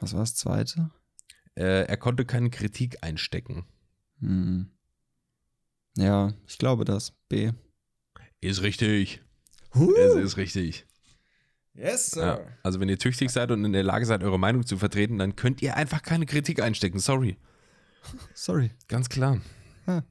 Was 0.00 0.12
war 0.12 0.20
das 0.20 0.34
zweite? 0.34 0.90
Äh, 1.54 1.86
er 1.86 1.96
konnte 1.96 2.24
keine 2.24 2.50
Kritik 2.50 3.02
einstecken. 3.02 3.66
Hm. 4.20 4.70
Ja, 5.96 6.32
ich 6.46 6.58
glaube 6.58 6.84
das. 6.84 7.12
B. 7.28 7.52
Ist 8.40 8.62
richtig. 8.62 9.20
Huh. 9.74 9.92
Es 9.96 10.14
ist 10.14 10.36
richtig. 10.36 10.86
Yes, 11.74 12.12
Ja. 12.16 12.40
Also 12.62 12.80
wenn 12.80 12.88
ihr 12.88 12.98
tüchtig 12.98 13.30
seid 13.30 13.50
und 13.52 13.64
in 13.64 13.72
der 13.72 13.84
Lage 13.84 14.04
seid, 14.06 14.22
eure 14.24 14.38
Meinung 14.38 14.66
zu 14.66 14.76
vertreten, 14.78 15.18
dann 15.18 15.36
könnt 15.36 15.62
ihr 15.62 15.76
einfach 15.76 16.02
keine 16.02 16.26
Kritik 16.26 16.60
einstecken. 16.60 16.98
Sorry. 16.98 17.36
Sorry. 18.34 18.70
Ganz 18.88 19.08
klar. 19.08 19.40
Ja. 19.86 20.02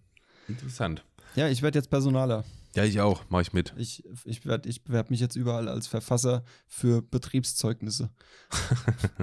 Interessant. 0.48 1.04
Ja, 1.36 1.50
ich 1.50 1.62
werde 1.62 1.78
jetzt 1.80 1.90
Personaler. 1.90 2.44
Ja, 2.76 2.84
ich 2.84 3.00
auch. 3.02 3.24
Mach 3.30 3.42
ich 3.42 3.54
mit. 3.54 3.74
Ich, 3.78 4.04
ich, 4.24 4.46
werd- 4.46 4.66
ich 4.66 4.84
bewerbe 4.84 5.10
mich 5.10 5.20
jetzt 5.20 5.36
überall 5.36 5.68
als 5.68 5.88
Verfasser 5.88 6.44
für 6.68 7.02
Betriebszeugnisse. 7.02 8.10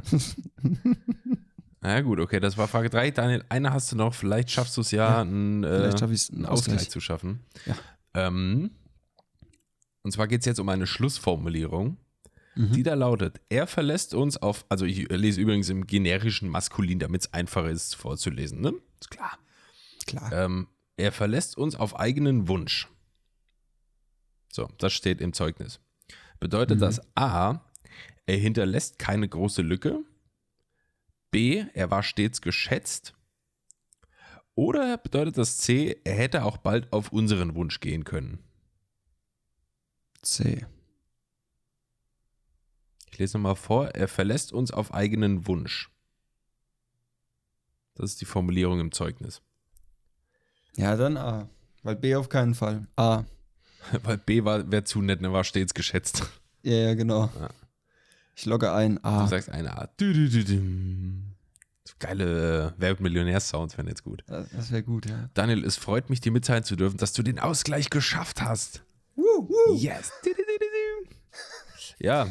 Na 1.85 1.93
ja, 1.97 2.01
gut, 2.01 2.19
okay, 2.19 2.41
das 2.41 2.57
war 2.57 2.67
Frage 2.67 2.89
3. 2.89 3.11
Daniel, 3.11 3.45
eine 3.51 3.73
hast 3.73 3.93
du 3.93 3.97
noch. 3.97 4.15
Vielleicht 4.15 4.51
schaffst 4.51 4.77
du 4.77 4.81
es 4.81 4.91
ja, 4.91 5.07
Ja, 5.17 5.21
einen, 5.21 5.65
äh, 5.65 5.67
einen. 5.93 6.47
Ausgleich. 6.47 6.89
zu 6.89 6.99
schaffen. 7.01 7.41
Ja. 7.67 7.77
Ähm, 8.15 8.71
und 10.03 10.11
zwar 10.13 10.27
geht 10.27 10.41
es 10.41 10.47
jetzt 10.47 10.61
um 10.61 10.69
eine 10.71 10.87
Schlussformulierung, 10.87 11.99
Mhm. 12.57 12.73
die 12.73 12.83
da 12.85 12.95
lautet: 12.95 13.41
Er 13.51 13.67
verlässt 13.67 14.15
uns 14.15 14.37
auf, 14.39 14.65
also 14.71 14.87
ich 14.87 15.09
lese 15.11 15.41
übrigens 15.41 15.69
im 15.69 15.87
generischen 15.87 16.49
Maskulin, 16.49 16.99
damit 17.01 17.23
es 17.23 17.33
einfacher 17.35 17.69
ist 17.71 17.95
vorzulesen, 17.97 18.61
ne? 18.63 18.73
Ist 19.01 19.11
klar. 19.11 19.39
Klar. 20.07 20.33
Ähm, 20.33 20.69
er 20.97 21.13
verlässt 21.13 21.59
uns 21.59 21.75
auf 21.77 21.99
eigenen 21.99 22.49
Wunsch. 22.49 22.89
So, 24.53 24.69
das 24.79 24.93
steht 24.95 25.21
im 25.21 25.33
Zeugnis. 25.35 25.81
Bedeutet 26.41 26.77
Mhm. 26.79 26.81
das 26.83 27.01
A, 27.17 27.61
er 28.27 28.37
hinterlässt 28.39 28.99
keine 28.99 29.29
große 29.29 29.61
Lücke? 29.63 30.01
B, 31.35 31.65
er 31.75 31.91
war 31.91 32.05
stets 32.05 32.43
geschätzt? 32.43 33.13
Oder 34.55 34.99
bedeutet 34.99 35.37
das 35.37 35.59
C, 35.59 36.01
er 36.05 36.15
hätte 36.15 36.45
auch 36.45 36.59
bald 36.59 36.93
auf 36.93 37.11
unseren 37.11 37.57
Wunsch 37.57 37.81
gehen 37.81 38.05
können? 38.05 38.39
C. 40.23 40.65
Ich 43.11 43.19
lese 43.19 43.37
nochmal 43.37 43.57
vor, 43.57 43.89
er 43.89 44.07
verlässt 44.07 44.53
uns 44.53 44.71
auf 44.71 44.95
eigenen 44.95 45.49
Wunsch. 45.49 45.91
Das 47.97 48.11
ist 48.11 48.21
die 48.21 48.27
Formulierung 48.27 48.79
im 48.79 48.93
Zeugnis. 48.93 49.43
Ja, 50.77 50.95
dann 50.95 51.17
A. 51.17 51.49
Weil 51.83 51.97
B 51.97 52.15
auf 52.15 52.29
keinen 52.29 52.55
Fall. 52.55 52.87
A. 52.95 53.25
Weil 54.05 54.19
B 54.19 54.45
war 54.45 54.71
wäre 54.71 54.85
zu 54.85 55.03
nett, 55.03 55.21
ne? 55.21 55.33
War 55.33 55.43
stets 55.43 55.75
geschätzt. 55.75 56.31
Ja, 56.63 56.75
ja, 56.75 56.95
genau. 56.95 57.29
Ja. 57.41 57.51
Ich 58.35 58.47
logge 58.47 58.73
ein. 58.73 58.97
Du 58.97 59.05
A. 59.05 59.27
sagst 59.29 59.49
eine 59.51 59.77
Art. 59.77 60.01
Du, 60.01 60.13
du, 60.13 60.29
du, 60.29 60.45
du. 60.45 60.63
Geile 62.01 62.69
äh, 62.69 62.73
Wer 62.77 62.89
wird 62.91 63.01
Millionär-Sounds 63.01 63.77
wären 63.79 63.87
jetzt 63.89 64.03
gut. 64.03 64.25
Das 64.27 64.49
das 64.51 64.71
wäre 64.73 64.83
gut, 64.83 65.07
ja. 65.09 65.31
Daniel, 65.35 65.65
es 65.65 65.77
freut 65.77 66.11
mich, 66.11 66.21
dir 66.21 66.33
mitteilen 66.33 66.65
zu 66.65 66.77
dürfen, 66.77 66.97
dass 66.97 67.13
du 67.13 67.23
den 67.23 67.39
Ausgleich 67.39 67.89
geschafft 67.91 68.43
hast. 68.43 68.83
Woo, 69.15 69.49
woo. 69.49 69.75
Yes. 69.77 70.11
Ja, 71.99 72.27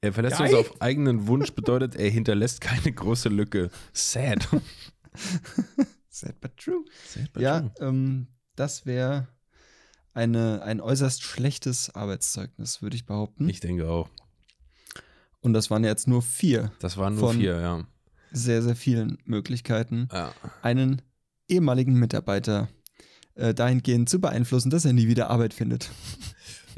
er 0.00 0.12
verlässt 0.12 0.38
Geil. 0.38 0.54
uns 0.54 0.68
auf 0.68 0.82
eigenen 0.82 1.26
Wunsch, 1.26 1.52
bedeutet, 1.52 1.94
er 1.96 2.10
hinterlässt 2.10 2.60
keine 2.60 2.92
große 2.92 3.28
Lücke. 3.28 3.70
Sad. 3.92 4.46
Sad 6.10 6.40
but 6.40 6.56
true. 6.56 6.84
Sad 7.08 7.32
but 7.32 7.42
Ja, 7.42 7.60
true. 7.60 7.88
ähm, 7.88 8.26
das 8.54 8.86
wäre 8.86 9.28
eine, 10.12 10.62
ein 10.62 10.80
äußerst 10.80 11.22
schlechtes 11.22 11.94
Arbeitszeugnis, 11.94 12.82
würde 12.82 12.96
ich 12.96 13.06
behaupten. 13.06 13.48
Ich 13.48 13.60
denke 13.60 13.88
auch. 13.88 14.08
Und 15.46 15.52
das 15.52 15.70
waren 15.70 15.84
jetzt 15.84 16.08
nur 16.08 16.22
vier 16.22 16.72
Das 16.80 16.96
waren 16.96 17.14
nur 17.14 17.28
Von- 17.28 17.36
vier, 17.38 17.60
ja. 17.60 17.84
sehr, 18.32 18.62
sehr 18.62 18.74
vielen 18.74 19.16
Möglichkeiten, 19.24 20.08
ja. 20.12 20.32
einen 20.60 21.02
ehemaligen 21.48 21.94
Mitarbeiter 21.94 22.66
äh, 23.36 23.54
dahingehend 23.54 24.08
zu 24.08 24.20
beeinflussen, 24.20 24.70
dass 24.70 24.84
er 24.84 24.92
nie 24.92 25.06
wieder 25.06 25.30
Arbeit 25.30 25.54
findet. 25.54 25.88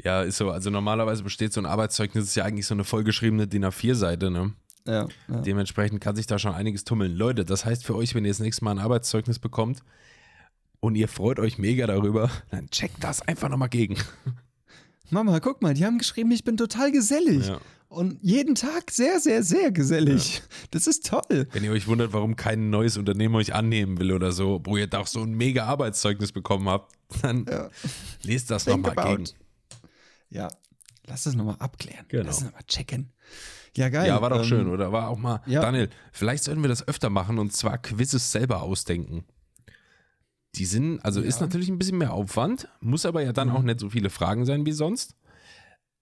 Ja, 0.01 0.21
ist 0.21 0.37
so. 0.37 0.49
Also 0.49 0.69
normalerweise 0.69 1.23
besteht 1.23 1.51
so 1.51 1.59
ein 1.59 1.65
Arbeitszeugnis, 1.65 2.23
ist 2.23 2.35
ja 2.35 2.45
eigentlich 2.45 2.65
so 2.67 2.73
eine 2.73 2.85
vollgeschriebene 2.85 3.47
DIN 3.47 3.65
A4-Seite, 3.65 4.31
ne? 4.31 4.53
Ja, 4.87 5.09
ja. 5.27 5.41
Dementsprechend 5.41 5.99
kann 5.99 6.15
sich 6.15 6.25
da 6.25 6.39
schon 6.39 6.53
einiges 6.53 6.85
tummeln. 6.85 7.13
Leute, 7.17 7.43
das 7.43 7.65
heißt 7.65 7.83
für 7.85 7.95
euch, 7.97 8.15
wenn 8.15 8.23
ihr 8.23 8.31
das 8.31 8.39
nächste 8.39 8.63
Mal 8.63 8.71
ein 8.71 8.79
Arbeitszeugnis 8.79 9.39
bekommt 9.39 9.83
und 10.79 10.95
ihr 10.95 11.09
freut 11.09 11.37
euch 11.37 11.57
mega 11.57 11.85
darüber, 11.85 12.29
dann 12.49 12.69
checkt 12.69 13.03
das 13.03 13.21
einfach 13.27 13.49
nochmal 13.49 13.67
gegen. 13.67 13.97
Mama, 15.09 15.37
guck 15.41 15.61
mal, 15.61 15.73
die 15.73 15.85
haben 15.85 15.97
geschrieben, 15.97 16.31
ich 16.31 16.45
bin 16.45 16.55
total 16.55 16.93
gesellig. 16.93 17.47
Ja. 17.49 17.59
Und 17.89 18.19
jeden 18.21 18.53
Tag 18.53 18.91
sehr, 18.91 19.19
sehr, 19.19 19.41
sehr 19.43 19.71
gesellig. 19.71 20.43
Das 20.71 20.85
ist 20.85 21.07
toll. 21.07 21.47
Wenn 21.51 21.63
ihr 21.63 21.71
euch 21.71 21.87
wundert, 21.87 22.13
warum 22.13 22.35
kein 22.35 22.69
neues 22.69 22.97
Unternehmen 22.97 23.33
euch 23.35 23.55
annehmen 23.55 23.97
will 23.99 24.11
oder 24.11 24.31
so, 24.31 24.61
wo 24.63 24.77
ihr 24.77 24.85
doch 24.85 25.07
so 25.07 25.21
ein 25.23 25.31
mega 25.33 25.65
Arbeitszeugnis 25.65 26.31
bekommen 26.31 26.69
habt, 26.69 26.93
dann 27.23 27.45
Ja. 27.49 27.69
lest 28.21 28.51
das 28.51 28.67
nochmal 28.67 28.93
gegen. 28.95 29.23
Ja, 30.29 30.49
lass 31.07 31.23
das 31.23 31.33
nochmal 31.35 31.55
abklären. 31.57 32.05
Genau. 32.09 32.25
Lass 32.25 32.37
es 32.37 32.43
nochmal 32.43 32.61
checken. 32.67 33.11
Ja, 33.75 33.89
geil. 33.89 34.07
Ja, 34.07 34.21
war 34.21 34.29
doch 34.29 34.39
Ähm, 34.39 34.45
schön, 34.45 34.67
oder? 34.69 34.91
War 34.91 35.07
auch 35.09 35.17
mal. 35.17 35.41
ja. 35.47 35.61
Daniel, 35.61 35.89
vielleicht 36.11 36.43
sollten 36.43 36.61
wir 36.61 36.69
das 36.69 36.87
öfter 36.87 37.09
machen 37.09 37.39
und 37.39 37.53
zwar 37.53 37.79
Quizzes 37.79 38.31
selber 38.31 38.61
ausdenken. 38.61 39.25
Die 40.55 40.65
sind, 40.65 40.99
also 40.99 41.21
ist 41.21 41.39
Ja. 41.39 41.47
natürlich 41.47 41.69
ein 41.69 41.79
bisschen 41.79 41.97
mehr 41.97 42.13
Aufwand, 42.13 42.67
muss 42.81 43.05
aber 43.07 43.23
ja 43.23 43.33
dann 43.33 43.49
Mhm. 43.49 43.55
auch 43.55 43.61
nicht 43.63 43.79
so 43.79 43.89
viele 43.89 44.11
Fragen 44.11 44.45
sein 44.45 44.65
wie 44.67 44.71
sonst. 44.73 45.15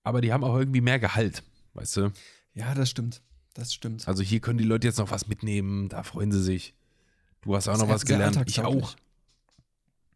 Aber 0.04 0.20
die 0.20 0.34
haben 0.34 0.44
auch 0.44 0.58
irgendwie 0.58 0.82
mehr 0.82 1.00
Gehalt, 1.00 1.44
weißt 1.78 1.98
du? 1.98 2.12
Ja, 2.54 2.74
das 2.74 2.90
stimmt. 2.90 3.22
Das 3.54 3.74
stimmt. 3.74 4.08
Also 4.08 4.22
hier 4.24 4.40
können 4.40 4.58
die 4.60 4.64
Leute 4.66 4.88
jetzt 4.88 4.98
noch 4.98 5.12
was 5.12 5.28
mitnehmen, 5.28 5.90
da 5.90 6.04
freuen 6.04 6.32
sie 6.32 6.44
sich. 6.44 6.74
Du 7.42 7.56
hast 7.56 7.68
auch 7.68 7.74
Das 7.74 7.82
noch 7.82 7.90
was 7.90 8.06
gelernt, 8.06 8.42
ich 8.48 8.62
auch. 8.62 8.96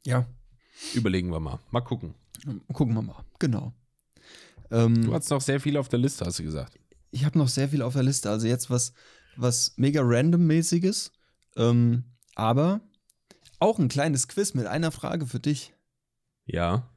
Ja, 0.06 0.28
Überlegen 0.94 1.32
wir 1.32 1.40
mal. 1.40 1.60
Mal 1.70 1.82
gucken. 1.82 2.16
gucken 2.74 2.96
wir 2.96 3.02
mal. 3.02 3.24
Genau. 3.40 3.74
Ähm, 4.72 5.04
Du 5.04 5.14
hast 5.14 5.30
noch 5.30 5.42
sehr 5.42 5.60
viel 5.60 5.78
auf 5.78 5.90
der 5.90 6.00
Liste, 6.00 6.26
hast 6.26 6.40
du 6.40 6.44
gesagt. 6.44 6.80
ich 7.12 7.26
habe 7.26 7.38
noch 7.38 7.48
sehr 7.48 7.70
viel 7.70 7.82
auf 7.82 7.94
der 7.94 8.04
Liste. 8.04 8.30
Also 8.30 8.48
jetzt 8.48 8.70
was, 8.70 8.94
was 9.36 9.74
mega 9.78 10.02
random-mäßiges. 10.04 11.12
Ähm, 11.58 12.04
aber 12.36 12.82
auch 13.60 13.78
ein 13.80 13.90
kleines 13.90 14.28
Quiz 14.28 14.54
mit 14.54 14.66
einer 14.66 14.92
Frage 14.92 15.28
für 15.28 15.40
dich. 15.40 15.74
Ja. 16.46 16.90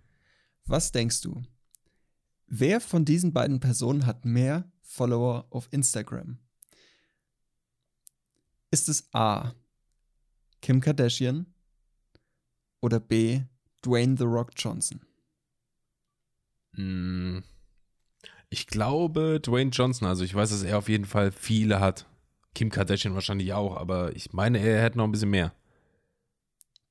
Was 0.67 0.93
denkst 0.93 1.21
du? 1.21 1.43
Wer 2.47 2.81
von 2.81 3.05
diesen 3.05 3.33
beiden 3.33 3.61
Personen 3.61 4.07
hat 4.07 4.25
mehr 4.25 4.71
Follower 4.83 5.47
auf 5.51 5.69
Instagram? 5.71 6.39
Ist 8.71 8.89
es 8.89 9.13
A. 9.15 9.53
Kim 10.61 10.81
Kardashian 10.81 11.47
oder 12.81 13.01
B. 13.01 13.43
Dwayne 13.85 14.17
The 14.17 14.25
Rock 14.25 14.53
Johnson? 14.57 15.01
Mm. 16.73 17.41
Ich 18.51 18.67
glaube, 18.67 19.41
Dwayne 19.41 19.71
Johnson, 19.71 20.07
also 20.07 20.25
ich 20.25 20.35
weiß, 20.35 20.51
dass 20.51 20.63
er 20.63 20.79
auf 20.79 20.89
jeden 20.89 21.05
Fall 21.07 21.33
viele 21.33 21.81
hat. 21.81 22.07
Kim 22.55 22.71
Kardashian 22.71 23.15
wahrscheinlich 23.15 23.53
auch, 23.53 23.77
aber 23.77 24.15
ich 24.15 24.33
meine, 24.33 24.59
er 24.59 24.83
hätte 24.83 24.99
noch 24.99 25.05
ein 25.05 25.13
bisschen 25.13 25.31
mehr. 25.31 25.53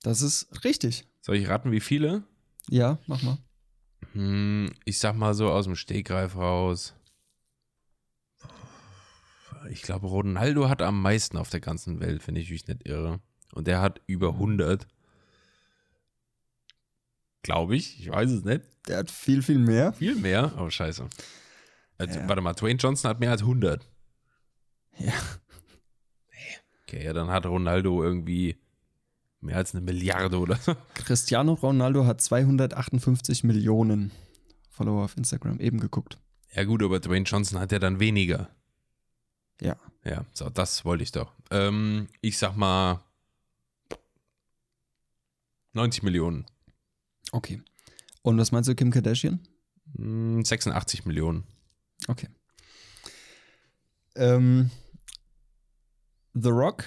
Das 0.02 0.22
ist 0.22 0.64
richtig. 0.66 1.08
Soll 1.22 1.38
ich 1.38 1.48
raten, 1.48 1.72
wie 1.72 1.80
viele? 1.80 2.24
Ja, 2.70 3.00
mach 3.08 3.22
mal. 3.24 3.38
Hm, 4.14 4.72
ich 4.86 5.00
sag 5.00 5.16
mal 5.16 5.34
so 5.34 5.50
aus 5.52 5.66
dem 5.66 5.76
Stegreif 5.76 6.36
raus. 6.36 6.96
Ich 9.70 9.82
glaube, 9.82 10.08
Ronaldo 10.08 10.70
hat 10.70 10.82
am 10.82 11.02
meisten 11.02 11.38
auf 11.38 11.50
der 11.50 11.62
ganzen 11.62 12.00
Welt, 12.00 12.28
wenn 12.28 12.36
ich 12.36 12.50
mich 12.50 12.68
nicht 12.68 12.88
irre. 12.88 13.22
Und 13.54 13.68
der 13.68 13.82
hat 13.82 14.02
über 14.08 14.30
100. 14.30 14.88
Glaube 17.44 17.76
ich, 17.76 18.00
ich 18.00 18.10
weiß 18.10 18.32
es 18.32 18.44
nicht. 18.44 18.62
Der 18.88 18.98
hat 18.98 19.12
viel, 19.12 19.42
viel 19.42 19.60
mehr. 19.60 19.94
Viel 19.94 20.16
mehr, 20.16 20.54
aber 20.56 20.70
scheiße. 20.72 21.08
Also, 21.98 22.20
Ja. 22.20 22.28
Warte 22.28 22.42
mal, 22.42 22.54
Dwayne 22.54 22.80
Johnson 22.80 23.10
hat 23.10 23.20
mehr 23.20 23.32
als 23.32 23.42
100. 23.42 23.88
Ja. 24.98 25.14
Okay, 26.84 27.06
ja, 27.06 27.14
dann 27.14 27.30
hat 27.30 27.46
Ronaldo 27.46 28.04
irgendwie 28.04 28.58
mehr 29.44 29.58
als 29.58 29.74
eine 29.74 29.84
Milliarde 29.84 30.40
oder 30.40 30.56
so. 30.56 30.76
Cristiano 30.96 31.54
Ronaldo 31.54 32.06
hat 32.06 32.22
258 32.22 33.44
Millionen 33.44 34.12
Follower 34.70 35.04
auf 35.04 35.18
Instagram. 35.18 35.60
Eben 35.60 35.80
geguckt. 35.80 36.18
Ja, 36.54 36.64
gut, 36.64 36.84
aber 36.84 37.00
Dwayne 37.00 37.26
Johnson 37.26 37.60
hat 37.60 37.72
ja 37.72 37.80
dann 37.80 38.00
weniger. 38.00 38.50
Ja. 39.62 39.76
Ja, 40.04 40.26
so, 40.34 40.50
das 40.50 40.84
wollte 40.86 41.04
ich 41.04 41.12
doch. 41.12 41.32
Ähm, 41.50 42.08
ich 42.22 42.38
sag 42.38 42.56
mal 42.56 43.04
90 45.74 46.04
Millionen. 46.04 46.46
Okay. 47.32 47.62
Und 48.22 48.38
was 48.38 48.52
meinst 48.52 48.70
du, 48.70 48.76
Kim 48.76 48.92
Kardashian? 48.92 49.40
Hm, 49.96 50.44
86 50.44 51.06
Millionen. 51.06 51.44
Okay. 52.08 52.28
Ähm, 54.16 54.70
The 56.34 56.50
Rock. 56.50 56.84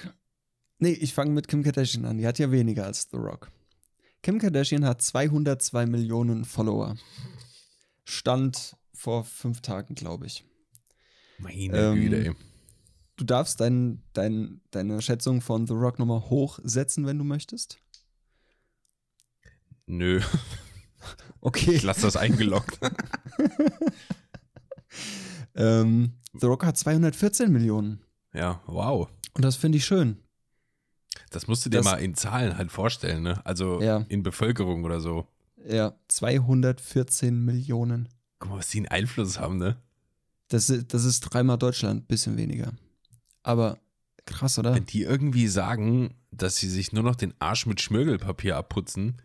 Nee, 0.78 0.90
ich 0.92 1.14
fange 1.14 1.30
mit 1.32 1.48
Kim 1.48 1.62
Kardashian 1.62 2.04
an. 2.04 2.18
Die 2.18 2.26
hat 2.26 2.38
ja 2.38 2.50
weniger 2.50 2.84
als 2.84 3.08
The 3.10 3.16
Rock. 3.16 3.50
Kim 4.22 4.38
Kardashian 4.38 4.84
hat 4.84 5.00
202 5.02 5.86
Millionen 5.86 6.44
Follower. 6.44 6.96
Stand 8.04 8.76
vor 8.92 9.24
fünf 9.24 9.60
Tagen, 9.62 9.94
glaube 9.94 10.26
ich. 10.26 10.44
Meine 11.38 11.76
Ähm, 11.76 11.94
Güte, 12.00 12.26
ey. 12.28 12.32
Du 13.16 13.24
darfst 13.24 13.60
dein, 13.60 14.02
dein, 14.12 14.60
deine 14.70 15.00
Schätzung 15.00 15.40
von 15.40 15.66
The 15.66 15.72
Rock 15.72 15.98
nochmal 15.98 16.20
hochsetzen, 16.28 17.06
wenn 17.06 17.18
du 17.18 17.24
möchtest. 17.24 17.78
Nö, 19.86 20.20
Okay. 21.40 21.74
ich 21.76 21.82
lasse 21.84 22.02
das 22.02 22.16
eingeloggt. 22.16 22.78
Ähm, 25.54 26.12
The 26.34 26.46
Rock 26.46 26.64
hat 26.66 26.76
214 26.76 27.50
Millionen. 27.50 28.00
ja, 28.34 28.60
wow. 28.66 29.08
Und 29.32 29.42
das 29.44 29.56
finde 29.56 29.78
ich 29.78 29.84
schön. 29.86 30.18
Das 31.30 31.48
musst 31.48 31.64
du 31.66 31.70
dir 31.70 31.78
Das- 31.78 31.84
mal 31.86 31.96
in 31.96 32.14
Zahlen 32.14 32.56
halt 32.56 32.70
vorstellen, 32.70 33.22
ne? 33.22 33.44
Also 33.44 33.80
Ja. 33.82 34.04
in 34.08 34.22
Bevölkerung 34.22 34.84
oder 34.84 35.00
so. 35.00 35.26
Ja, 35.68 35.94
214 36.08 37.44
Millionen. 37.44 38.08
Guck 38.38 38.50
mal, 38.50 38.58
was 38.58 38.68
die 38.68 38.78
einen 38.78 38.88
Einfluss 38.88 39.38
haben, 39.40 39.58
ne? 39.58 39.76
Das, 40.48 40.72
das 40.88 41.04
ist 41.04 41.20
dreimal 41.20 41.58
Deutschland, 41.58 42.06
bisschen 42.06 42.36
weniger. 42.36 42.72
Aber 43.42 43.78
krass, 44.26 44.58
oder? 44.58 44.74
Wenn 44.74 44.86
die 44.86 45.02
irgendwie 45.02 45.48
sagen, 45.48 46.14
dass 46.30 46.56
sie 46.56 46.68
sich 46.68 46.92
nur 46.92 47.02
noch 47.02 47.16
den 47.16 47.34
Arsch 47.40 47.66
mit 47.66 47.80
Schmirgelpapier 47.80 48.56
abputzen, 48.56 49.20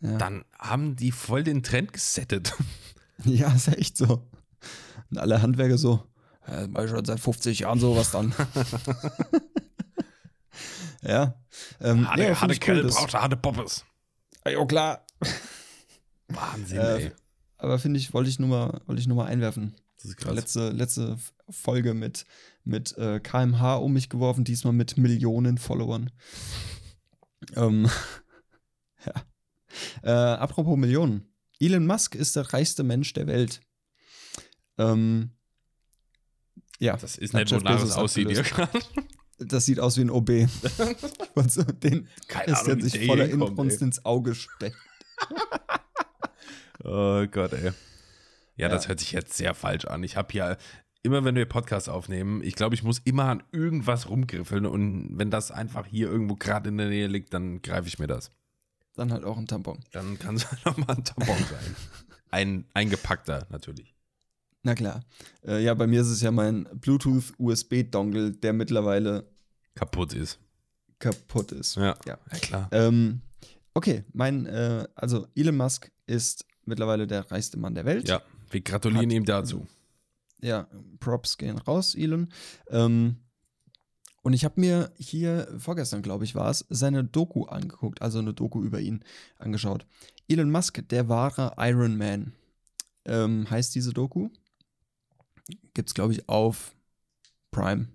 Ja, 0.00 0.16
dann 0.18 0.44
haben 0.58 0.94
die 0.94 1.10
voll 1.10 1.42
den 1.42 1.62
Trend 1.64 1.92
gesettet. 1.92 2.54
ja 3.24 3.52
ist 3.52 3.68
echt 3.68 3.96
so. 3.96 4.28
Und 5.10 5.18
alle 5.18 5.42
Handwerker 5.42 5.78
so, 5.78 6.04
ja, 6.46 6.66
mach 6.68 6.84
ich 6.84 6.90
schon 6.90 7.04
seit 7.04 7.18
50 7.18 7.60
Jahren 7.60 7.80
sowas 7.80 8.12
dann. 8.12 8.32
ja. 11.06 11.34
Ähm, 11.80 12.08
Harte, 12.08 12.22
ja, 12.22 12.28
find 12.28 12.40
harte 12.40 12.56
Kerl 12.58 12.82
das- 12.82 12.94
braucht 12.96 13.14
harte 13.14 13.36
Poppes. 13.36 13.84
Jo, 14.48 14.66
klar. 14.66 15.04
Wahnsinn, 16.28 16.78
Äh, 16.78 16.96
ey. 17.04 17.12
Aber 17.58 17.78
finde 17.78 17.98
ich, 17.98 18.12
wollte 18.12 18.28
ich 18.30 18.38
nur 18.38 18.48
mal, 18.48 18.80
wollte 18.86 19.00
ich 19.00 19.06
nur 19.08 19.16
mal 19.16 19.26
einwerfen. 19.26 19.74
Das 19.96 20.04
ist 20.06 20.16
krass. 20.18 20.34
Letzte, 20.34 20.70
letzte 20.70 21.18
Folge 21.48 21.94
mit, 21.94 22.26
mit 22.64 22.96
äh, 22.98 23.18
KMH 23.20 23.76
um 23.76 23.92
mich 23.94 24.08
geworfen, 24.10 24.44
diesmal 24.44 24.72
mit 24.74 24.98
Millionen 24.98 25.56
Followern. 25.58 26.10
ähm, 27.56 27.88
ja. 29.06 29.14
Äh, 30.02 30.10
apropos 30.38 30.76
Millionen. 30.76 31.26
Elon 31.58 31.86
Musk 31.86 32.14
ist 32.14 32.36
der 32.36 32.52
reichste 32.52 32.82
Mensch 32.82 33.12
der 33.14 33.26
Welt. 33.26 33.60
Ähm, 34.78 35.30
ja, 36.78 36.96
Das 36.98 37.16
ist 37.16 37.32
nicht, 37.32 37.50
wonach 37.52 37.76
es 37.76 37.82
Bezos 37.84 37.96
aussieht 37.96 38.28
hier 38.28 38.40
abgelöst. 38.40 38.70
gerade. 38.92 39.06
Das 39.38 39.66
sieht 39.66 39.80
aus 39.80 39.96
wie 39.98 40.02
ein 40.02 40.10
OB. 40.10 40.30
Und 41.34 41.52
so, 41.52 41.62
den 41.62 42.08
Keine 42.28 42.52
ist 42.52 42.60
Ahnung, 42.64 42.78
der 42.80 42.88
sich 42.88 43.06
voller 43.06 43.28
Inbrunst 43.28 43.82
ins 43.82 44.04
Auge 44.04 44.34
steckt. 44.34 44.76
Oh 46.84 47.26
Gott, 47.26 47.52
ey. 47.52 47.64
Ja, 47.64 47.72
Ja. 48.56 48.68
das 48.68 48.86
hört 48.86 49.00
sich 49.00 49.10
jetzt 49.12 49.34
sehr 49.36 49.54
falsch 49.54 49.86
an. 49.86 50.04
Ich 50.04 50.16
habe 50.16 50.28
hier, 50.30 50.56
immer 51.02 51.24
wenn 51.24 51.34
wir 51.34 51.44
Podcasts 51.46 51.88
aufnehmen, 51.88 52.42
ich 52.44 52.54
glaube, 52.54 52.74
ich 52.76 52.82
muss 52.84 53.00
immer 53.00 53.24
an 53.24 53.42
irgendwas 53.50 54.08
rumgriffeln 54.08 54.66
und 54.66 55.08
wenn 55.18 55.30
das 55.30 55.50
einfach 55.50 55.86
hier 55.86 56.08
irgendwo 56.08 56.36
gerade 56.36 56.68
in 56.68 56.78
der 56.78 56.88
Nähe 56.88 57.08
liegt, 57.08 57.34
dann 57.34 57.60
greife 57.62 57.88
ich 57.88 57.98
mir 57.98 58.06
das. 58.06 58.30
Dann 58.94 59.12
halt 59.12 59.24
auch 59.24 59.36
ein 59.36 59.46
Tampon. 59.46 59.80
Dann 59.92 60.18
kann 60.18 60.36
es 60.36 60.46
halt 60.50 60.64
nochmal 60.64 60.96
ein 60.96 61.04
Tampon 61.04 61.36
sein. 61.50 61.76
Ein 62.30 62.66
eingepackter 62.72 63.46
natürlich. 63.50 63.95
Na 64.66 64.74
klar. 64.74 65.04
Äh, 65.46 65.62
ja, 65.62 65.74
bei 65.74 65.86
mir 65.86 66.00
ist 66.00 66.08
es 66.08 66.20
ja 66.22 66.32
mein 66.32 66.64
Bluetooth-USB-Dongle, 66.80 68.32
der 68.32 68.52
mittlerweile 68.52 69.24
Kaputt 69.76 70.12
ist. 70.12 70.40
kaputt 70.98 71.52
ist. 71.52 71.76
Ja, 71.76 71.94
Ja. 72.04 72.18
ja 72.32 72.38
klar. 72.40 72.68
Ähm, 72.72 73.20
okay, 73.74 74.02
mein, 74.12 74.46
äh, 74.46 74.84
also 74.96 75.28
Elon 75.36 75.56
Musk 75.56 75.92
ist 76.06 76.44
mittlerweile 76.64 77.06
der 77.06 77.30
reichste 77.30 77.58
Mann 77.60 77.76
der 77.76 77.84
Welt. 77.84 78.08
Ja, 78.08 78.22
wir 78.50 78.60
gratulieren 78.60 79.06
Hat- 79.10 79.12
ihm 79.14 79.24
dazu. 79.24 79.68
Ja, 80.42 80.66
Props 80.98 81.38
gehen 81.38 81.58
raus, 81.58 81.94
Elon. 81.94 82.28
Ähm, 82.68 83.18
und 84.22 84.32
ich 84.32 84.44
habe 84.44 84.60
mir 84.60 84.90
hier, 84.96 85.46
vorgestern 85.58 86.02
glaube 86.02 86.24
ich 86.24 86.34
war 86.34 86.50
es, 86.50 86.64
seine 86.70 87.04
Doku 87.04 87.44
angeguckt, 87.44 88.02
also 88.02 88.18
eine 88.18 88.34
Doku 88.34 88.64
über 88.64 88.80
ihn 88.80 89.04
angeschaut. 89.38 89.86
Elon 90.26 90.50
Musk, 90.50 90.82
der 90.88 91.08
wahre 91.08 91.52
Iron 91.58 91.96
Man, 91.96 92.32
ähm, 93.04 93.48
heißt 93.48 93.72
diese 93.76 93.92
Doku. 93.92 94.30
Gibt's 95.74 95.94
glaube 95.94 96.12
ich 96.12 96.28
auf 96.28 96.74
Prime. 97.50 97.88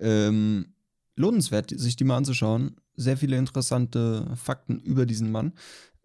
Ähm, 0.00 0.74
lohnenswert, 1.16 1.70
sich 1.70 1.96
die 1.96 2.04
mal 2.04 2.16
anzuschauen. 2.16 2.76
Sehr 2.94 3.16
viele 3.16 3.36
interessante 3.36 4.34
Fakten 4.36 4.78
über 4.80 5.06
diesen 5.06 5.30
Mann. 5.30 5.52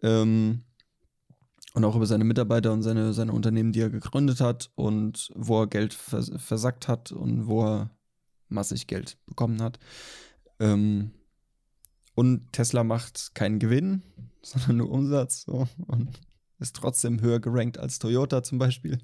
Ähm, 0.01 0.63
und 1.73 1.85
auch 1.85 1.95
über 1.95 2.05
seine 2.05 2.23
Mitarbeiter 2.23 2.71
und 2.71 2.83
seine, 2.83 3.13
seine 3.13 3.31
Unternehmen, 3.31 3.71
die 3.71 3.81
er 3.81 3.89
gegründet 3.89 4.41
hat 4.41 4.71
und 4.75 5.31
wo 5.35 5.61
er 5.61 5.67
Geld 5.67 5.93
vers 5.93 6.31
versackt 6.37 6.87
hat 6.87 7.11
und 7.11 7.47
wo 7.47 7.65
er 7.65 7.89
massig 8.47 8.85
Geld 8.87 9.17
bekommen 9.25 9.61
hat. 9.61 9.79
Ähm, 10.59 11.11
und 12.15 12.51
Tesla 12.53 12.83
macht 12.83 13.33
keinen 13.33 13.57
Gewinn, 13.57 14.03
sondern 14.43 14.77
nur 14.77 14.91
Umsatz 14.91 15.43
so, 15.45 15.67
und 15.87 16.21
ist 16.59 16.75
trotzdem 16.75 17.21
höher 17.21 17.39
gerankt 17.39 17.77
als 17.77 17.99
Toyota 17.99 18.43
zum 18.43 18.57
Beispiel. 18.57 18.99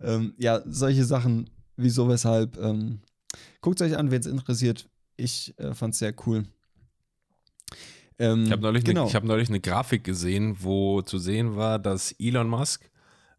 Ähm, 0.00 0.34
ja, 0.38 0.62
solche 0.66 1.04
Sachen, 1.04 1.50
wieso, 1.76 2.08
weshalb. 2.08 2.58
Ähm, 2.58 3.00
Guckt 3.60 3.80
es 3.80 3.90
euch 3.90 3.98
an, 3.98 4.10
wenn 4.10 4.20
es 4.20 4.26
interessiert. 4.26 4.88
Ich 5.16 5.58
äh, 5.58 5.74
fand 5.74 5.94
es 5.94 6.00
sehr 6.00 6.14
cool. 6.26 6.44
Ähm, 8.18 8.44
Ich 8.44 8.52
habe 8.52 8.62
neulich, 8.62 8.84
genau. 8.84 9.02
eine, 9.02 9.08
ich 9.10 9.14
hab 9.16 9.24
neulich 9.24 9.48
eine 9.48 9.60
Grafik 9.60 10.04
gesehen, 10.04 10.56
wo 10.60 11.02
zu 11.02 11.18
sehen 11.18 11.56
war, 11.56 11.78
dass 11.78 12.12
Elon 12.18 12.48
Musk 12.48 12.90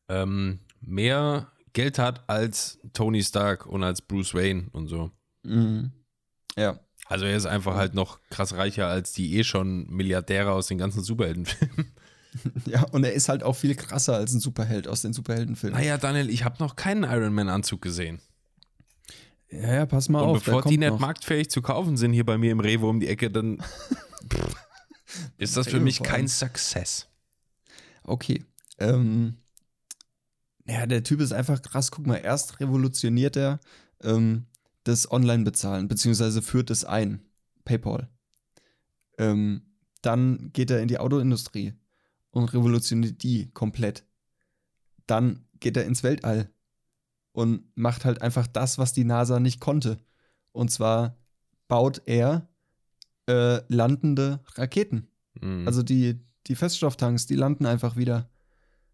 ähm, 0.09 0.59
mehr 0.81 1.51
Geld 1.73 1.99
hat 1.99 2.27
als 2.29 2.79
Tony 2.93 3.23
Stark 3.23 3.65
und 3.65 3.83
als 3.83 4.01
Bruce 4.01 4.33
Wayne 4.33 4.67
und 4.71 4.87
so. 4.87 5.11
Mhm. 5.43 5.91
Ja, 6.55 6.79
Also 7.07 7.25
er 7.25 7.35
ist 7.35 7.45
einfach 7.45 7.75
halt 7.75 7.93
noch 7.95 8.19
krass 8.29 8.53
reicher 8.53 8.87
als 8.87 9.11
die 9.13 9.37
eh 9.37 9.43
schon 9.43 9.87
Milliardäre 9.89 10.51
aus 10.51 10.67
den 10.67 10.77
ganzen 10.77 11.01
Superheldenfilmen. 11.03 11.91
Ja, 12.65 12.83
und 12.91 13.03
er 13.03 13.13
ist 13.13 13.29
halt 13.29 13.43
auch 13.43 13.55
viel 13.55 13.75
krasser 13.75 14.15
als 14.15 14.33
ein 14.33 14.39
Superheld 14.39 14.87
aus 14.87 15.01
den 15.01 15.13
Superheldenfilmen. 15.13 15.79
Naja, 15.79 15.97
Daniel, 15.97 16.29
ich 16.29 16.43
habe 16.43 16.55
noch 16.59 16.75
keinen 16.75 17.03
Iron 17.03 17.33
Man 17.33 17.49
Anzug 17.49 17.81
gesehen. 17.81 18.19
Ja, 19.49 19.73
ja, 19.73 19.85
pass 19.85 20.09
mal 20.09 20.21
und 20.21 20.29
auf. 20.29 20.43
bevor 20.43 20.61
der 20.63 20.71
die 20.71 20.77
nicht 20.77 20.89
noch. 20.89 20.99
marktfähig 20.99 21.49
zu 21.49 21.61
kaufen 21.61 21.95
sind 21.97 22.13
hier 22.13 22.25
bei 22.25 22.37
mir 22.37 22.51
im 22.51 22.59
Rewe 22.59 22.87
um 22.87 22.99
die 22.99 23.07
Ecke, 23.07 23.29
dann 23.29 23.63
ist 25.37 25.55
das 25.57 25.67
für 25.67 25.79
mich 25.79 26.01
kein. 26.01 26.27
Success. 26.27 27.07
Okay. 28.03 28.43
Ähm, 28.79 29.37
ja, 30.65 30.85
der 30.87 31.03
Typ 31.03 31.21
ist 31.21 31.33
einfach 31.33 31.61
krass. 31.61 31.91
Guck 31.91 32.07
mal, 32.07 32.17
erst 32.17 32.59
revolutioniert 32.59 33.37
er 33.37 33.59
ähm, 34.01 34.47
das 34.85 35.11
Online-Bezahlen, 35.11 35.87
beziehungsweise 35.87 36.41
führt 36.41 36.71
es 36.71 36.83
ein. 36.83 37.21
PayPal. 37.65 38.09
Ähm, 39.17 39.61
dann 40.01 40.49
geht 40.51 40.69
er 40.69 40.81
in 40.81 40.87
die 40.87 40.97
Autoindustrie 40.97 41.73
und 42.33 42.51
revolutioniert 42.53 43.23
die 43.23 43.49
komplett. 43.51 44.03
Dann 45.07 45.45
geht 45.59 45.77
er 45.77 45.85
ins 45.85 46.03
Weltall 46.03 46.49
und 47.31 47.63
macht 47.75 48.05
halt 48.05 48.21
einfach 48.21 48.47
das, 48.47 48.77
was 48.77 48.91
die 48.91 49.05
NASA 49.05 49.39
nicht 49.39 49.59
konnte. 49.59 49.99
Und 50.51 50.71
zwar 50.71 51.15
baut 51.67 52.01
er 52.05 52.47
äh, 53.27 53.61
landende 53.67 54.41
Raketen. 54.55 55.07
Mhm. 55.39 55.67
Also 55.67 55.83
die, 55.83 56.19
die 56.47 56.55
Feststofftanks, 56.55 57.25
die 57.27 57.35
landen 57.35 57.65
einfach 57.65 57.95
wieder. 57.95 58.29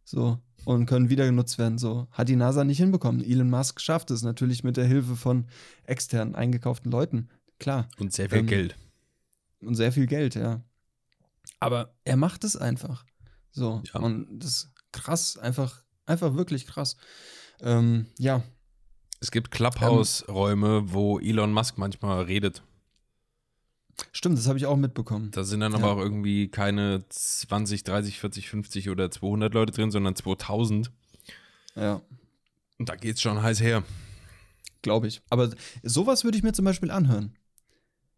So. 0.04 0.40
Und 0.66 0.86
können 0.86 1.10
wieder 1.10 1.26
genutzt 1.26 1.58
werden. 1.58 1.78
So. 1.78 2.08
Hat 2.12 2.28
die 2.28 2.36
NASA 2.36 2.64
nicht 2.66 2.78
hinbekommen. 2.78 3.24
Elon 3.24 3.50
Musk 3.50 3.80
schafft 3.80 4.12
es 4.12 4.22
natürlich 4.22 4.64
mit 4.64 4.76
der 4.76 4.86
Hilfe 4.86 5.16
von 5.16 5.48
externen 5.84 6.36
eingekauften 6.36 6.92
Leuten. 6.92 7.30
Klar. 7.58 7.88
und 7.98 8.14
sehr 8.14 8.30
viel 8.30 8.40
ähm, 8.40 8.48
Geld. 8.48 8.78
Und 9.62 9.76
sehr 9.76 9.92
viel 9.92 10.08
Geld, 10.08 10.36
ja. 10.36 10.62
Aber 11.60 11.94
er 12.06 12.16
macht 12.16 12.44
es 12.44 12.56
einfach. 12.56 13.06
So. 13.52 13.82
Ja. 13.94 14.00
Und 14.00 14.28
das 14.40 14.50
ist 14.52 14.70
krass, 14.92 15.38
einfach, 15.38 15.84
einfach 16.06 16.36
wirklich 16.36 16.66
krass. 16.68 16.98
Ähm, 17.62 18.06
ja. 18.18 18.44
Es 19.22 19.32
gibt 19.32 19.52
Clubhouse-Räume, 19.52 20.94
wo 20.94 21.20
Elon 21.20 21.52
Musk 21.52 21.78
manchmal 21.78 22.24
redet. 22.24 22.64
Stimmt, 24.14 24.38
das 24.38 24.48
habe 24.48 24.58
ich 24.58 24.66
auch 24.66 24.78
mitbekommen. 24.78 25.30
Da 25.32 25.44
sind 25.44 25.60
dann 25.60 25.76
aber 25.76 25.88
Ja. 25.88 25.94
auch 25.94 25.98
irgendwie 26.00 26.48
keine 26.48 27.04
20, 27.10 27.84
30, 27.84 28.18
40, 28.20 28.50
50 28.50 28.90
oder 28.90 29.12
200 29.12 29.54
Leute 29.54 29.74
drin, 29.74 29.92
sondern 29.92 30.16
2000. 30.16 30.90
Ja, 31.76 32.02
Und 32.78 32.88
da 32.90 32.96
geht's 32.96 33.22
schon 33.22 33.42
heiß 33.42 33.60
her. 33.62 33.84
glaube 34.82 35.08
ich. 35.08 35.22
Aber 35.30 35.50
sowas 35.84 36.24
würde 36.24 36.38
ich 36.38 36.44
mir 36.44 36.54
zum 36.54 36.64
Beispiel 36.64 36.90
anhören. 36.92 37.36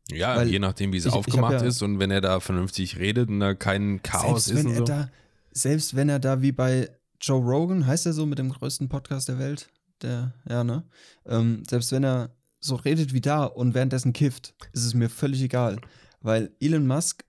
Ja, 0.10 0.36
Weil 0.36 0.50
je 0.50 0.60
nachdem, 0.60 0.92
wie 0.94 0.98
es 0.98 1.06
ich- 1.06 1.12
ich 1.12 1.18
aufgemacht 1.18 1.54
ja- 1.54 1.64
ist 1.64 1.82
und 1.82 2.00
wenn 2.00 2.12
er 2.12 2.22
da 2.22 2.40
vernünftig 2.40 2.98
redet 2.98 3.30
und 3.30 3.40
da 3.40 3.54
kein 3.54 4.02
Chaos 4.04 4.46
selbst 4.46 4.48
ist 4.48 4.56
wenn 4.58 4.68
und 4.68 4.74
er 4.74 4.78
so. 4.78 4.84
da, 4.86 5.10
selbst 5.52 5.96
wenn 5.96 6.10
er 6.10 6.20
da 6.20 6.42
wie 6.42 6.52
bei 6.52 6.90
Joe 7.22 7.40
Rogan, 7.42 7.86
heißt 7.86 8.06
er 8.08 8.14
so 8.14 8.26
mit 8.26 8.40
dem 8.40 8.50
größten 8.50 8.90
Podcast 8.90 9.30
der 9.30 9.38
Welt, 9.40 9.70
der, 10.02 10.34
ja, 10.50 10.64
ne? 10.64 10.84
Ähm, 11.26 11.64
selbst 11.70 11.92
wenn 11.92 12.04
er 12.04 12.32
so 12.60 12.76
redet 12.76 13.14
wie 13.14 13.22
da 13.22 13.46
und 13.46 13.74
währenddessen 13.74 14.12
kifft, 14.14 14.54
ist 14.74 14.86
es 14.86 14.94
mir 14.94 15.10
völlig 15.10 15.42
egal. 15.42 15.78
Weil 16.22 16.52
Elon 16.60 16.88
Musk 16.88 17.24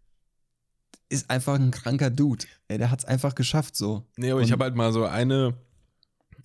ist 1.08 1.30
einfach 1.30 1.54
ein 1.54 1.70
kranker 1.70 2.10
Dude. 2.10 2.46
Ey, 2.68 2.78
der 2.78 2.90
hat 2.90 3.00
es 3.00 3.04
einfach 3.04 3.34
geschafft 3.34 3.76
so. 3.76 4.06
Nee, 4.16 4.30
aber 4.30 4.40
ich 4.40 4.46
Und- 4.46 4.52
habe 4.52 4.64
halt 4.64 4.74
mal 4.76 4.92
so 4.92 5.04
eine, 5.04 5.54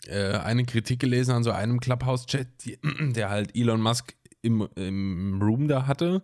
äh, 0.07 0.33
eine 0.37 0.65
Kritik 0.65 0.99
gelesen 0.99 1.31
an 1.31 1.43
so 1.43 1.51
einem 1.51 1.79
Clubhouse-Chat, 1.79 2.47
der 3.15 3.29
halt 3.29 3.55
Elon 3.55 3.81
Musk 3.81 4.13
im, 4.41 4.67
im 4.75 5.41
Room 5.41 5.67
da 5.67 5.87
hatte. 5.87 6.23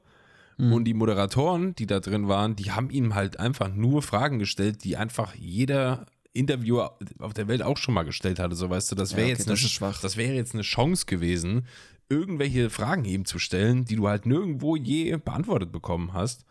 Mhm. 0.57 0.73
Und 0.73 0.85
die 0.85 0.93
Moderatoren, 0.93 1.75
die 1.75 1.87
da 1.87 1.99
drin 1.99 2.27
waren, 2.27 2.55
die 2.55 2.71
haben 2.71 2.89
ihm 2.89 3.15
halt 3.15 3.39
einfach 3.39 3.73
nur 3.73 4.01
Fragen 4.01 4.39
gestellt, 4.39 4.83
die 4.83 4.97
einfach 4.97 5.33
jeder 5.35 6.05
Interviewer 6.31 6.97
auf 7.19 7.33
der 7.33 7.47
Welt 7.47 7.61
auch 7.61 7.77
schon 7.77 7.93
mal 7.93 8.03
gestellt 8.03 8.39
hatte. 8.39 8.55
So 8.55 8.69
weißt 8.69 8.91
du, 8.91 8.95
das 8.95 9.11
Ja, 9.11 9.17
wäre 9.17 9.27
okay, 9.27 9.33
jetzt, 9.37 9.49
das 9.49 9.59
eine- 9.59 9.69
schwach. 9.69 10.01
das 10.01 10.17
wäre 10.17 10.33
jetzt 10.33 10.53
eine 10.53 10.63
Chance 10.63 11.05
gewesen, 11.05 11.65
irgendwelche 12.09 12.69
Fragen 12.69 13.05
ihm 13.05 13.25
zu 13.25 13.39
stellen, 13.39 13.85
die 13.85 13.95
du 13.95 14.07
halt 14.07 14.25
nirgendwo 14.25 14.75
je 14.75 15.15
beantwortet 15.17 15.71
bekommen 15.71 16.13
hast. 16.13 16.45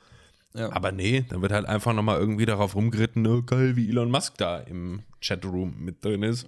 Ja. 0.55 0.71
Aber 0.73 0.93
nee, 0.93 1.25
dann 1.29 1.41
wird 1.41 1.53
halt 1.53 1.67
einfach 1.67 1.95
nochmal 1.95 2.19
irgendwie 2.19 2.45
darauf 2.47 2.75
rumgeritten, 2.75 3.23
ne, 3.23 3.43
geil, 3.45 3.75
wie 3.77 3.89
Elon 3.89 4.11
Musk 4.11 4.37
da 4.37 4.59
im 4.59 5.01
Chatroom 5.21 5.75
mit 5.79 6.05
drin 6.05 6.23
ist. 6.23 6.47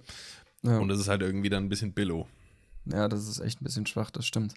ja. 0.61 0.77
Und 0.77 0.89
das 0.89 0.99
ist 0.99 1.07
halt 1.07 1.21
irgendwie 1.21 1.49
dann 1.49 1.63
ein 1.65 1.69
bisschen 1.69 1.93
Billo. 1.93 2.27
Ja, 2.85 3.07
das 3.07 3.27
ist 3.27 3.39
echt 3.39 3.61
ein 3.61 3.63
bisschen 3.63 3.85
schwach, 3.85 4.11
das 4.11 4.25
stimmt. 4.25 4.53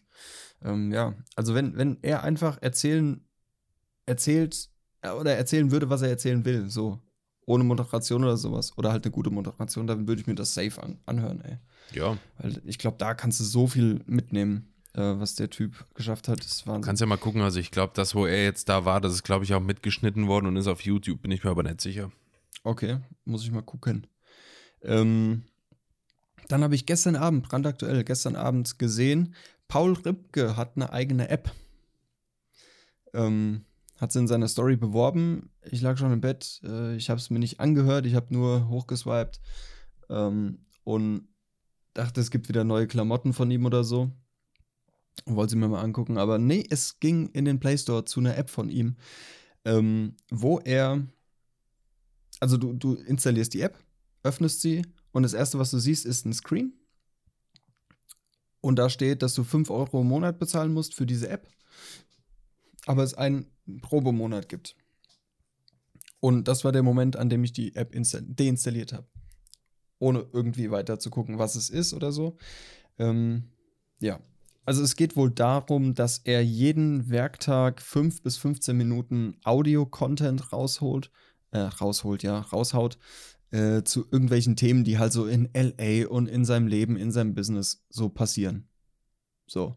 Ähm, 0.63 0.93
ja, 0.93 1.15
also 1.37 1.55
wenn, 1.55 1.77
wenn 1.77 1.99
er 2.03 2.23
einfach 2.23 2.59
erzählen, 2.61 3.25
erzählt 4.07 4.69
äh, 5.03 5.11
oder 5.11 5.37
erzählen 5.37 5.71
würde, 5.71 5.91
was 5.91 6.03
er 6.03 6.09
erzählen 6.09 6.45
will, 6.45 6.69
so 6.69 7.01
ohne 7.47 7.65
Moderation 7.65 8.25
oder 8.25 8.37
sowas, 8.37 8.77
oder 8.77 8.93
halt 8.93 9.05
eine 9.05 9.13
gute 9.13 9.31
Moderation, 9.31 9.87
dann 9.87 10.07
würde 10.07 10.21
ich 10.21 10.27
mir 10.27 10.35
das 10.35 10.53
safe 10.53 10.83
an, 10.83 10.99
anhören, 11.07 11.41
ey. 11.41 11.59
Ja, 11.95 12.19
Weil 12.39 12.61
ich 12.67 12.79
glaube, 12.79 12.99
da 12.99 13.15
kannst 13.15 13.41
du 13.41 13.45
so 13.45 13.67
viel 13.67 14.03
mitnehmen, 14.07 14.75
äh, 14.93 15.01
was 15.01 15.35
der 15.35 15.49
Typ 15.49 15.87
geschafft 15.95 16.29
hat. 16.29 16.41
Das 16.41 16.53
ist 16.53 16.67
Wahnsinn. 16.67 16.83
kannst 16.83 17.01
ja 17.01 17.07
mal 17.07 17.17
gucken. 17.17 17.41
Also 17.41 17.59
ich 17.59 17.71
glaube, 17.71 17.93
das, 17.97 18.15
wo 18.15 18.27
er 18.27 18.45
jetzt 18.45 18.69
da 18.69 18.85
war, 18.85 19.01
das 19.01 19.15
ist, 19.15 19.23
glaube 19.23 19.45
ich, 19.45 19.55
auch 19.55 19.61
mitgeschnitten 19.61 20.27
worden 20.27 20.47
und 20.47 20.57
ist 20.57 20.67
auf 20.67 20.83
YouTube, 20.83 21.23
bin 21.23 21.31
ich 21.31 21.45
mir 21.45 21.51
aber 21.51 21.63
nicht 21.63 21.81
sicher. 21.81 22.13
Okay, 22.65 22.99
muss 23.25 23.45
ich 23.45 23.51
mal 23.51 23.63
gucken. 23.63 24.07
Ähm, 24.83 25.45
dann 26.49 26.63
habe 26.63 26.75
ich 26.75 26.87
gestern 26.87 27.17
Abend, 27.17 27.49
brandaktuell, 27.49 28.05
gestern 28.05 28.37
Abend 28.37 28.79
gesehen, 28.79 29.35
Paul 29.69 29.93
Ripke 29.93 30.57
hat 30.57 30.73
eine 30.77 30.93
eigene 30.93 31.29
App. 31.29 31.53
Ähm, 33.13 33.65
hat 33.97 34.13
sie 34.13 34.21
in 34.21 34.29
seiner 34.29 34.49
Story 34.49 34.77
beworben. 34.77 35.51
Ich 35.63 35.83
lag 35.83 35.99
schon 35.99 36.13
im 36.13 36.21
Bett, 36.21 36.61
äh, 36.65 36.97
ich 36.97 37.11
habe 37.11 37.21
es 37.21 37.31
mir 37.31 37.39
nicht 37.39 37.61
angehört, 37.61 38.07
ich 38.07 38.15
habe 38.15 38.33
nur 38.33 38.69
hochgeswiped 38.69 39.41
ähm, 40.09 40.65
und 40.85 41.29
dachte, 41.95 42.21
es 42.21 42.31
gibt 42.31 42.49
wieder 42.49 42.65
neue 42.65 42.87
Klamotten 42.87 43.33
von 43.33 43.51
ihm 43.51 43.67
oder 43.67 43.85
so. 43.85 44.11
Wollte 45.27 45.51
sie 45.51 45.57
mir 45.57 45.69
mal 45.69 45.83
angucken. 45.83 46.17
Aber 46.17 46.39
nee, 46.39 46.65
es 46.71 47.01
ging 47.01 47.29
in 47.31 47.45
den 47.45 47.61
Play 47.61 47.77
Store 47.77 48.05
zu 48.05 48.21
einer 48.21 48.37
App 48.37 48.51
von 48.51 48.71
ihm, 48.71 48.97
ähm, 49.65 50.17
wo 50.31 50.61
er. 50.61 51.07
Also 52.41 52.57
du, 52.57 52.73
du 52.73 52.95
installierst 52.95 53.53
die 53.53 53.63
App, 53.63 53.77
öffnest 54.23 54.63
sie 54.63 54.83
und 55.19 55.25
das 55.25 55.33
erste, 55.33 55.59
was 55.59 55.73
du 55.73 55.81
siehst, 55.81 56.07
ist 56.07 56.27
ein 56.27 56.33
Screen. 56.33 56.75
Und 58.61 58.77
da 58.77 58.89
steht, 58.89 59.21
dass 59.21 59.35
du 59.35 59.43
5 59.43 59.69
Euro 59.69 60.03
im 60.03 60.07
Monat 60.07 60.39
bezahlen 60.39 60.73
musst 60.73 60.95
für 60.95 61.07
diese 61.07 61.29
App. 61.29 61.49
Aber 62.87 63.03
es 63.03 63.15
einen 63.15 63.51
Probemonat 63.83 64.49
gibt. 64.49 64.77
Und 66.21 66.47
das 66.47 66.63
war 66.63 66.71
der 66.71 66.85
Moment, 66.85 67.17
an 67.17 67.31
dem 67.31 67.43
ich 67.43 67.53
die 67.53 67.75
App 67.75 67.93
deinstalliert 67.93 68.93
habe. 68.93 69.09
Ohne 69.99 70.25
irgendwie 70.33 70.71
weiter 70.71 71.01
zu 71.01 71.11
gucken, 71.11 71.41
was 71.41 71.57
es 71.57 71.69
ist 71.69 71.95
oder 71.95 72.13
so. 72.13 72.37
Ähm, 73.01 73.51
ja. 73.99 74.21
Also 74.65 74.85
es 74.85 74.95
geht 74.95 75.17
wohl 75.17 75.33
darum, 75.33 75.97
dass 75.97 76.19
er 76.19 76.45
jeden 76.45 77.11
Werktag 77.11 77.83
5 77.83 78.23
bis 78.23 78.37
15 78.37 78.77
Minuten 78.77 79.37
Audio-Content 79.43 80.53
rausholt. 80.53 81.11
Äh, 81.51 81.59
rausholt, 81.59 82.23
ja, 82.23 82.39
raushaut. 82.39 82.99
Äh, 83.51 83.83
zu 83.83 84.07
irgendwelchen 84.11 84.57
Themen, 84.57 84.85
die 84.85 84.99
halt 84.99 85.13
so 85.13 85.27
in 85.27 85.49
LA 85.55 86.07
und 86.09 86.29
in 86.29 86.45
seinem 86.45 86.67
Leben, 86.67 86.97
in 86.97 87.11
seinem 87.11 87.35
Business 87.35 87.83
so 87.89 88.11
passieren. 88.11 88.69
So. 89.47 89.75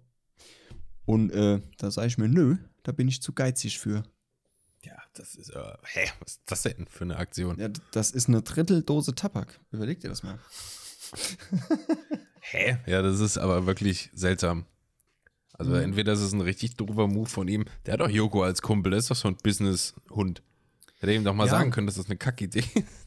Und 1.06 1.32
äh, 1.32 1.62
da 1.78 1.90
sage 1.90 2.08
ich 2.08 2.18
mir, 2.18 2.28
nö, 2.28 2.58
da 2.84 2.92
bin 2.92 3.08
ich 3.08 3.22
zu 3.22 3.32
geizig 3.32 3.80
für. 3.80 4.04
Ja, 4.84 4.98
das 5.14 5.36
ist, 5.36 5.50
äh, 5.52 5.74
hä, 5.84 6.10
was 6.20 6.34
ist 6.34 6.42
das 6.46 6.64
denn 6.64 6.86
für 6.88 7.04
eine 7.04 7.18
Aktion? 7.18 7.60
Ja, 7.60 7.70
das 7.92 8.12
ist 8.12 8.28
eine 8.28 8.42
Dritteldose 8.42 9.16
Tabak. 9.16 9.60
Überleg 9.72 10.00
dir 10.00 10.10
das 10.10 10.24
mal. 10.24 10.40
hä? 12.42 12.78
Ja, 12.88 13.02
das 13.02 13.20
ist 13.20 13.38
aber 13.38 13.66
wirklich 13.66 14.10
seltsam. 14.14 14.66
Also 15.54 15.72
mhm. 15.72 15.82
entweder 15.82 16.12
das 16.12 16.22
ist 16.22 16.34
ein 16.34 16.42
richtig 16.42 16.76
doofer 16.76 17.08
Move 17.08 17.30
von 17.30 17.48
ihm. 17.48 17.66
Der 17.86 17.94
hat 17.94 18.02
doch 18.02 18.10
Joko 18.10 18.44
als 18.44 18.62
Kumpel, 18.62 18.92
das 18.92 19.04
ist 19.04 19.12
doch 19.12 19.16
so 19.16 19.28
ein 19.28 19.38
Business-Hund. 19.38 20.42
Hätte 21.00 21.14
ihm 21.14 21.24
doch 21.24 21.34
mal 21.34 21.46
ja. 21.46 21.52
sagen 21.52 21.72
können, 21.72 21.88
dass 21.88 21.96
das 21.96 22.08
eine 22.08 22.18
Kackidee 22.18 22.64
ist. 22.76 23.01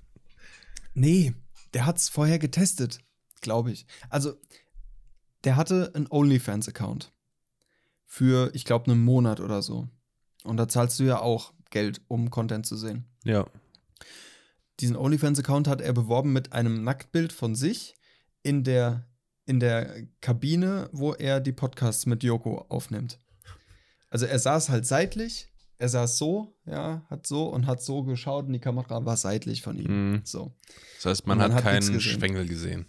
Nee, 0.95 1.35
der 1.75 1.87
hat 1.87 1.99
es 1.99 2.09
vorher 2.09 2.39
getestet, 2.39 3.01
glaube 3.41 3.73
ich. 3.73 3.87
Also, 4.09 4.35
der 5.45 5.57
hatte 5.57 5.93
einen 5.95 6.07
OnlyFans-Account. 6.09 7.13
Für, 8.07 8.51
ich 8.55 8.65
glaube, 8.65 8.91
einen 8.91 9.05
Monat 9.05 9.41
oder 9.41 9.61
so. 9.61 9.89
Und 10.45 10.57
da 10.57 10.69
zahlst 10.69 11.01
du 11.01 11.05
ja 11.05 11.21
auch 11.21 11.53
Geld, 11.71 12.01
um 12.07 12.31
Content 12.31 12.65
zu 12.65 12.77
sehen. 12.77 13.07
Ja. 13.25 13.47
Diesen 14.81 14.97
OnlyFans-Account 14.97 15.69
hat 15.69 15.81
er 15.81 15.93
beworben 15.93 16.33
mit 16.33 16.53
einem 16.53 16.85
Nacktbild 16.85 17.33
von 17.33 17.55
sich 17.55 17.95
in 18.43 18.63
der, 18.63 19.07
in 19.47 19.59
der 19.59 20.07
Kabine, 20.21 20.89
wo 20.93 21.13
er 21.13 21.41
die 21.41 21.53
Podcasts 21.53 22.07
mit 22.07 22.23
Yoko 22.23 22.67
aufnimmt. 22.69 23.19
Also 24.11 24.27
er 24.27 24.39
saß 24.39 24.69
halt 24.69 24.87
seitlich, 24.87 25.49
er 25.79 25.89
saß 25.89 26.19
so, 26.19 26.57
ja, 26.67 27.03
hat 27.11 27.27
so 27.27 27.49
und 27.49 27.67
hat 27.67 27.83
so 27.83 28.05
geschaut 28.05 28.47
und 28.47 28.53
die 28.53 28.61
Kamera 28.61 29.05
war 29.05 29.17
seitlich 29.17 29.63
von 29.63 29.79
ihm. 29.79 30.13
Mhm. 30.13 30.21
So. 30.25 30.53
Das 30.97 31.07
heißt, 31.07 31.27
man, 31.27 31.39
man 31.39 31.53
hat, 31.53 31.65
hat 31.65 31.73
keinen 31.73 32.01
Schwengel 32.01 32.47
gesehen. 32.47 32.87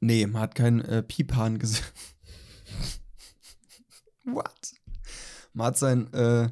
Nee, 0.00 0.26
man 0.26 0.42
hat 0.42 0.54
keinen 0.54 0.80
äh, 0.80 1.02
Piephahn 1.02 1.58
gesehen. 1.58 1.84
What? 4.24 4.72
Man 5.52 5.66
hat 5.68 5.78
sein 5.78 6.12
äh, 6.12 6.48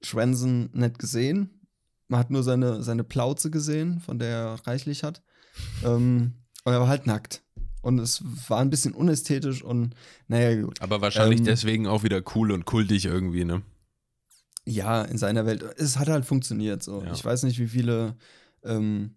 Schwänzen 0.00 0.70
nicht 0.72 0.98
gesehen. 0.98 1.66
Man 2.08 2.20
hat 2.20 2.30
nur 2.30 2.42
seine, 2.42 2.82
seine 2.82 3.04
Plauze 3.04 3.50
gesehen, 3.50 4.00
von 4.00 4.18
der 4.18 4.28
er 4.28 4.66
reichlich 4.66 5.04
hat. 5.04 5.22
Ähm, 5.84 6.34
und 6.64 6.72
er 6.72 6.80
war 6.80 6.88
halt 6.88 7.06
nackt. 7.06 7.42
Und 7.82 7.98
es 7.98 8.22
war 8.48 8.60
ein 8.60 8.70
bisschen 8.70 8.94
unästhetisch 8.94 9.62
und 9.62 9.94
naja, 10.26 10.60
gut. 10.60 10.80
Aber 10.80 11.00
wahrscheinlich 11.00 11.40
ähm, 11.40 11.44
deswegen 11.44 11.86
auch 11.86 12.02
wieder 12.02 12.22
cool 12.34 12.50
und 12.50 12.64
kultig 12.64 13.04
irgendwie, 13.04 13.44
ne? 13.44 13.62
Ja, 14.70 15.02
in 15.02 15.16
seiner 15.16 15.46
Welt. 15.46 15.62
Es 15.78 15.98
hat 15.98 16.08
halt 16.08 16.26
funktioniert 16.26 16.82
so. 16.82 17.02
Ja. 17.02 17.12
Ich 17.12 17.24
weiß 17.24 17.44
nicht, 17.44 17.58
wie 17.58 17.68
viele 17.68 18.16
ähm, 18.62 19.14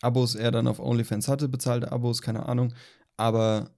Abos 0.00 0.34
er 0.34 0.50
dann 0.50 0.66
auf 0.66 0.80
OnlyFans 0.80 1.28
hatte, 1.28 1.46
bezahlte 1.46 1.92
Abos, 1.92 2.22
keine 2.22 2.46
Ahnung. 2.46 2.72
Aber 3.18 3.70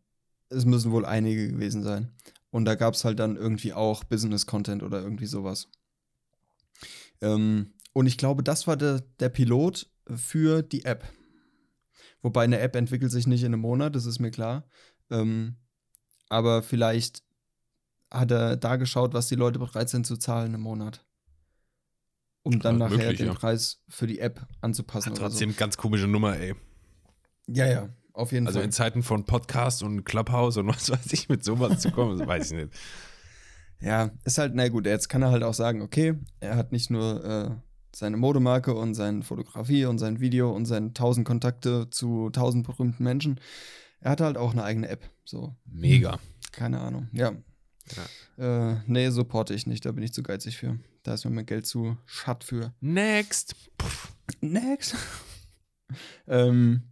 es 0.51 0.64
müssen 0.64 0.92
wohl 0.92 1.05
einige 1.05 1.49
gewesen 1.49 1.82
sein. 1.82 2.12
Und 2.51 2.64
da 2.64 2.76
gab 2.76 2.95
es 2.95 3.05
halt 3.05 3.18
dann 3.18 3.34
irgendwie 3.34 3.72
auch 3.72 4.05
Business-Content 4.05 4.84
oder 4.84 5.03
irgendwie 5.03 5.26
sowas. 5.26 5.68
Ähm, 7.20 7.72
und 7.92 8.07
ich 8.07 8.16
glaube, 8.16 8.45
das 8.45 8.68
war 8.68 8.76
der, 8.76 9.03
der 9.18 9.30
Pilot 9.30 9.90
für 10.14 10.62
die 10.62 10.84
App. 10.84 11.05
Wobei 12.22 12.45
eine 12.45 12.61
App 12.61 12.76
entwickelt 12.76 13.11
sich 13.11 13.26
nicht 13.26 13.42
in 13.42 13.53
einem 13.53 13.62
Monat, 13.62 13.97
das 13.97 14.07
ist 14.07 14.20
mir 14.20 14.30
klar. 14.30 14.64
Ähm, 15.11 15.57
aber 16.28 16.62
vielleicht 16.62 17.24
hat 18.15 18.31
er 18.31 18.57
da 18.57 18.77
geschaut, 18.77 19.12
was 19.12 19.29
die 19.29 19.35
Leute 19.35 19.59
bereit 19.59 19.89
sind 19.89 20.07
zu 20.07 20.17
zahlen 20.17 20.55
im 20.55 20.61
Monat. 20.61 21.05
Um 22.43 22.61
dann 22.61 22.79
ja, 22.79 22.87
nachher 22.87 22.99
möglich, 22.99 23.19
den 23.19 23.29
ja. 23.29 23.35
Preis 23.35 23.83
für 23.89 24.07
die 24.07 24.19
App 24.19 24.47
anzupassen. 24.61 25.11
Hat 25.11 25.19
trotzdem 25.19 25.51
so. 25.51 25.57
ganz 25.57 25.77
komische 25.77 26.07
Nummer, 26.07 26.37
ey. 26.37 26.55
Ja, 27.47 27.67
ja, 27.67 27.89
auf 28.12 28.33
jeden 28.33 28.47
also 28.47 28.59
Fall. 28.59 28.62
Also 28.62 28.67
in 28.67 28.73
Zeiten 28.73 29.03
von 29.03 29.25
Podcast 29.25 29.83
und 29.83 30.05
Clubhouse 30.05 30.57
und 30.59 30.69
was 30.69 30.91
weiß 30.91 31.12
ich, 31.12 31.29
mit 31.29 31.43
sowas 31.45 31.81
zu 31.81 31.91
kommen, 31.91 32.27
weiß 32.27 32.53
ich 32.53 32.57
nicht. 32.57 32.75
Ja, 33.81 34.11
ist 34.25 34.39
halt, 34.39 34.55
na 34.55 34.69
gut, 34.69 34.87
jetzt 34.87 35.09
kann 35.09 35.23
er 35.23 35.31
halt 35.31 35.43
auch 35.43 35.55
sagen, 35.55 35.83
okay, 35.83 36.15
er 36.41 36.57
hat 36.57 36.73
nicht 36.73 36.91
nur 36.91 37.25
äh, 37.25 37.51
seine 37.95 38.17
Modemarke 38.17 38.75
und 38.75 38.95
seine 38.95 39.23
Fotografie 39.23 39.87
und 39.87 39.99
sein 39.99 40.21
Video 40.21 40.53
und 40.53 40.67
seine 40.67 40.93
tausend 40.93 41.27
Kontakte 41.27 41.91
zu 41.91 42.31
tausend 42.31 42.67
berühmten 42.67 43.03
Menschen. 43.03 43.41
Er 44.01 44.12
hat 44.12 44.21
halt 44.21 44.37
auch 44.37 44.53
eine 44.53 44.65
eigene 44.65 44.89
App. 44.89 45.09
So. 45.25 45.55
Mega. 45.65 46.19
Keine 46.53 46.81
Ahnung, 46.81 47.09
ja. 47.12 47.33
Ja. 48.37 48.72
Äh, 48.72 48.76
nee, 48.87 49.11
supporte 49.11 49.55
ich 49.55 49.66
nicht, 49.66 49.85
da 49.85 49.93
bin 49.93 50.03
ich 50.03 50.12
zu 50.12 50.22
geizig 50.22 50.57
für. 50.57 50.78
Da 51.03 51.14
ist 51.14 51.24
mir 51.24 51.30
mein 51.30 51.47
Geld 51.47 51.66
zu 51.66 51.97
schatt 52.07 52.45
für. 52.45 52.72
Next. 52.80 53.55
Puff. 53.76 54.12
Next. 54.41 54.97
ähm, 56.26 56.82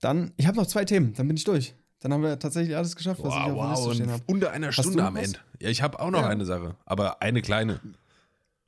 dann, 0.00 0.32
ich 0.36 0.46
habe 0.46 0.56
noch 0.56 0.66
zwei 0.66 0.84
Themen, 0.84 1.12
dann 1.14 1.26
bin 1.26 1.36
ich 1.36 1.44
durch. 1.44 1.74
Dann 2.00 2.12
haben 2.12 2.22
wir 2.22 2.38
tatsächlich 2.38 2.76
alles 2.76 2.96
geschafft, 2.96 3.22
was 3.22 3.34
wow, 3.34 3.46
ich 3.46 3.52
auf 3.52 3.56
der 3.56 3.68
Liste 3.70 3.94
stehen 3.94 4.10
habe. 4.10 4.22
Unter 4.26 4.52
einer 4.52 4.72
Stunde 4.72 5.04
am 5.04 5.16
Ende. 5.16 5.38
Ja, 5.60 5.68
ich 5.68 5.82
habe 5.82 6.00
auch 6.00 6.10
noch 6.10 6.22
ja. 6.22 6.28
eine 6.28 6.46
Sache, 6.46 6.76
aber 6.86 7.20
eine 7.20 7.42
kleine. 7.42 7.80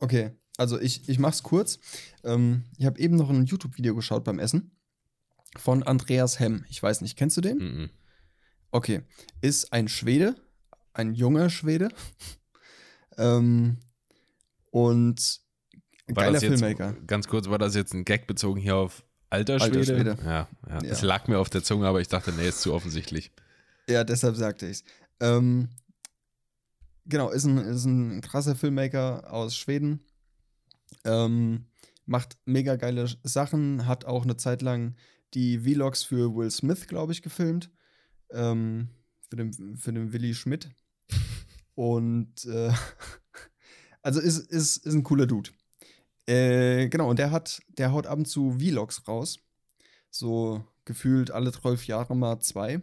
Okay, 0.01 0.33
also 0.59 0.79
ich, 0.79 1.09
ich 1.09 1.19
mach's 1.19 1.43
kurz. 1.43 1.79
Ähm, 2.25 2.65
ich 2.77 2.85
habe 2.85 2.99
eben 3.01 3.17
noch 3.17 3.31
ein 3.31 3.47
YouTube-Video 3.47 3.95
geschaut 3.95 4.25
beim 4.25 4.39
Essen 4.39 4.77
von 5.57 5.83
Andreas 5.83 6.41
Hemm. 6.41 6.67
Ich 6.69 6.83
weiß 6.83 7.01
nicht, 7.01 7.17
kennst 7.17 7.37
du 7.39 7.41
den? 7.41 7.59
Mm 7.59 7.61
-mm. 7.61 7.91
Okay, 8.71 9.03
ist 9.41 9.73
ein 9.73 9.89
Schwede, 9.89 10.35
ein 10.95 11.15
junger 11.15 11.51
Schwede. 11.51 11.89
ähm, 13.19 13.79
und 14.71 15.41
war 16.09 16.25
geiler 16.25 16.41
jetzt, 16.41 16.61
Filmmaker. 16.61 16.95
Ganz 17.07 17.29
kurz, 17.29 17.49
war 17.49 17.59
das 17.59 17.75
jetzt 17.75 17.95
ein 17.95 18.05
Gag 18.05 18.27
bezogen 18.27 18.61
hier 18.61 18.77
auf 18.77 19.05
alter 19.31 19.61
Schwede? 19.61 19.79
Alter 19.79 19.95
Schwede. 19.95 20.17
Ja, 20.25 20.49
ja. 20.69 20.79
ja. 20.83 20.91
Es 20.91 21.03
lag 21.03 21.29
mir 21.29 21.39
auf 21.39 21.51
der 21.51 21.63
Zunge, 21.63 21.87
aber 21.87 22.01
ich 22.01 22.09
dachte, 22.09 22.33
nee, 22.33 22.49
ist 22.49 22.61
zu 22.61 22.75
offensichtlich. 22.75 23.33
Ja, 23.89 24.05
deshalb 24.05 24.37
sagte 24.37 24.67
ich 24.67 24.79
es. 24.79 24.85
Ähm, 25.21 25.69
genau, 27.07 27.31
ist 27.31 27.45
ein, 27.45 27.59
ist 27.59 27.85
ein 27.85 28.21
krasser 28.21 28.57
Filmmaker 28.57 29.33
aus 29.33 29.57
Schweden. 29.57 30.01
Ähm, 31.05 31.67
macht 32.07 32.37
mega 32.45 32.77
geile 32.77 33.07
Sachen, 33.23 33.87
hat 33.87 34.05
auch 34.05 34.25
eine 34.25 34.37
Zeit 34.37 34.63
lang 34.63 34.95
die 35.35 35.59
Vlogs 35.61 36.03
für 36.03 36.35
Will 36.35 36.51
Smith, 36.51 36.87
glaube 36.87 37.13
ich, 37.13 37.23
gefilmt 37.23 37.71
ähm, 38.31 38.89
für, 39.29 39.37
den, 39.37 39.77
für 39.77 39.93
den 39.93 40.13
Willi 40.13 40.35
Schmidt. 40.35 40.71
Und 41.75 42.45
äh, 42.45 42.73
also 44.03 44.21
ist, 44.21 44.39
ist, 44.51 44.79
ist 44.79 44.95
ein 44.95 45.03
cooler 45.03 45.27
Dude. 45.27 45.51
Äh, 46.27 46.89
genau, 46.89 47.11
und 47.11 47.19
der 47.19 47.31
hat, 47.31 47.61
der 47.79 47.93
haut 47.93 48.07
ab 48.07 48.19
und 48.19 48.27
zu 48.27 48.59
Vlogs 48.59 49.07
raus. 49.09 49.39
So 50.11 50.65
gefühlt 50.85 51.31
alle 51.31 51.53
zwölf 51.53 51.87
Jahre 51.87 52.17
mal 52.17 52.41
zwei. 52.41 52.81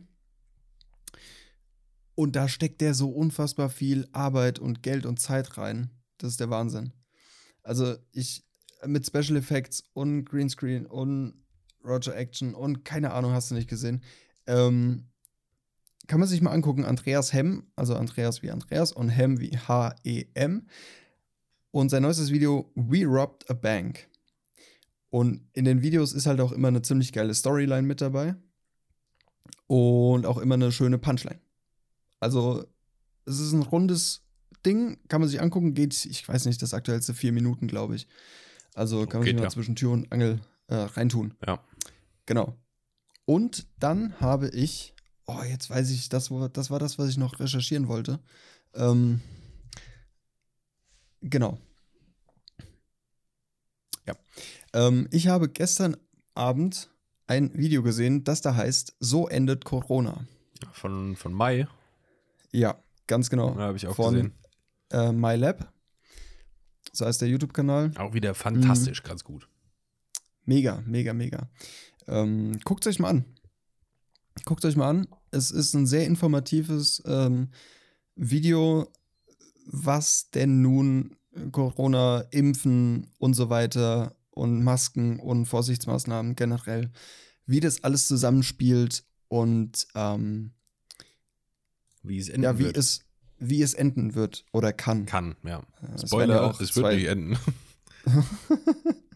Und 2.15 2.35
da 2.35 2.49
steckt 2.49 2.81
der 2.81 2.93
so 2.93 3.09
unfassbar 3.09 3.69
viel 3.69 4.07
Arbeit 4.11 4.59
und 4.59 4.83
Geld 4.83 5.05
und 5.05 5.19
Zeit 5.19 5.57
rein. 5.57 5.89
Das 6.17 6.31
ist 6.31 6.39
der 6.39 6.49
Wahnsinn. 6.49 6.91
Also 7.63 7.95
ich 8.11 8.43
mit 8.85 9.05
Special 9.05 9.37
Effects 9.37 9.83
und 9.93 10.25
Greenscreen 10.25 10.85
und 10.85 11.45
Roger 11.83 12.15
Action 12.15 12.53
und 12.53 12.83
keine 12.83 13.13
Ahnung, 13.13 13.31
hast 13.31 13.51
du 13.51 13.55
nicht 13.55 13.69
gesehen. 13.69 14.03
Ähm, 14.47 15.08
kann 16.09 16.19
man 16.19 16.27
sich 16.27 16.41
mal 16.41 16.51
angucken. 16.51 16.85
Andreas 16.85 17.33
Hemm, 17.33 17.67
also 17.75 17.95
Andreas 17.95 18.41
wie 18.41 18.49
Andreas 18.49 18.91
und 18.91 19.09
Hemm 19.09 19.39
wie 19.39 19.55
H-E-M. 19.55 20.67
Und 21.71 21.89
sein 21.89 22.01
neuestes 22.01 22.31
Video, 22.31 22.71
We 22.73 23.05
Robbed 23.05 23.47
a 23.49 23.53
Bank. 23.53 24.09
Und 25.11 25.47
in 25.53 25.65
den 25.65 25.83
Videos 25.83 26.13
ist 26.13 26.25
halt 26.25 26.41
auch 26.41 26.51
immer 26.51 26.69
eine 26.69 26.81
ziemlich 26.81 27.13
geile 27.13 27.33
Storyline 27.35 27.83
mit 27.83 28.01
dabei. 28.01 28.35
Und 29.67 30.25
auch 30.25 30.39
immer 30.39 30.55
eine 30.55 30.71
schöne 30.71 30.97
Punchline. 30.97 31.39
Also, 32.19 32.65
es 33.25 33.39
ist 33.39 33.53
ein 33.53 33.61
rundes 33.61 34.25
Ding, 34.65 34.97
kann 35.09 35.21
man 35.21 35.29
sich 35.29 35.39
angucken, 35.39 35.75
geht, 35.75 36.05
ich 36.05 36.27
weiß 36.27 36.45
nicht, 36.45 36.59
das 36.63 36.73
aktuellste 36.73 37.13
vier 37.13 37.31
Minuten, 37.31 37.67
glaube 37.67 37.95
ich. 37.95 38.07
Also 38.73 39.05
kann 39.05 39.19
man 39.19 39.25
geht, 39.25 39.35
sich 39.35 39.41
mal 39.41 39.43
ja. 39.43 39.49
zwischen 39.49 39.75
Tür 39.75 39.91
und 39.91 40.11
Angel 40.11 40.39
äh, 40.67 40.75
reintun. 40.75 41.35
Ja. 41.45 41.63
Genau. 42.25 42.57
Und 43.25 43.67
dann 43.77 44.19
habe 44.19 44.49
ich 44.49 44.95
oh, 45.29 45.43
jetzt 45.43 45.69
weiß 45.69 45.89
ich, 45.91 46.09
das 46.09 46.31
war, 46.31 46.49
das 46.49 46.69
war 46.69 46.79
das, 46.79 46.97
was 46.97 47.09
ich 47.09 47.17
noch 47.17 47.39
recherchieren 47.39 47.87
wollte. 47.87 48.19
Ähm, 48.73 49.21
genau. 51.21 51.59
Ja. 54.07 54.15
Ähm, 54.73 55.07
ich 55.11 55.27
habe 55.27 55.49
gestern 55.49 55.97
Abend 56.33 56.89
ein 57.27 57.51
Video 57.53 57.83
gesehen, 57.83 58.23
das 58.23 58.41
da 58.41 58.55
heißt, 58.55 58.95
so 58.99 59.27
endet 59.27 59.65
Corona. 59.65 60.25
Von, 60.73 61.15
von 61.15 61.33
Mai. 61.33 61.67
Ja, 62.51 62.81
ganz 63.07 63.29
genau. 63.29 63.55
Ja, 63.55 63.67
habe 63.67 63.77
ich 63.77 63.87
auch 63.87 63.95
von, 63.95 64.13
gesehen. 64.13 64.33
Äh, 64.91 65.11
MyLab. 65.11 65.71
So 66.91 67.05
heißt 67.05 67.21
der 67.21 67.27
YouTube-Kanal. 67.27 67.91
Auch 67.97 68.13
wieder 68.13 68.33
fantastisch, 68.33 69.03
ganz 69.03 69.23
gut. 69.23 69.47
Mega, 70.45 70.81
mega, 70.87 71.13
mega. 71.13 71.47
Ähm, 72.07 72.59
Guckt 72.63 72.87
euch 72.87 72.97
mal 72.97 73.09
an. 73.09 73.25
Guckt 74.45 74.65
euch 74.65 74.75
mal 74.75 74.89
an. 74.89 75.07
Es 75.31 75.51
ist 75.51 75.73
ein 75.73 75.85
sehr 75.85 76.05
informatives 76.05 77.03
ähm, 77.05 77.49
Video, 78.15 78.91
was 79.65 80.29
denn 80.31 80.61
nun 80.61 81.15
Corona, 81.51 82.21
Impfen 82.31 83.11
und 83.19 83.33
so 83.33 83.49
weiter 83.49 84.15
und 84.31 84.63
Masken 84.63 85.19
und 85.19 85.45
Vorsichtsmaßnahmen 85.45 86.35
generell, 86.35 86.91
wie 87.45 87.59
das 87.59 87.83
alles 87.83 88.07
zusammenspielt 88.07 89.03
und 89.27 89.87
ähm, 89.95 90.51
Wie 92.03 92.17
es 92.17 92.29
enden 92.29 92.43
ja, 92.43 92.57
wie 92.57 92.65
wird. 92.65 92.77
es, 92.77 93.05
wie 93.37 93.61
es 93.61 93.73
enden 93.73 94.15
wird 94.15 94.45
oder 94.51 94.73
kann. 94.73 95.05
kann, 95.05 95.35
ja. 95.43 95.59
Äh, 95.81 96.07
Spoiler, 96.07 96.35
ja 96.35 96.41
auch 96.41 96.59
es 96.59 96.75
wird 96.75 96.93
nicht 96.93 97.05
enden. 97.05 97.37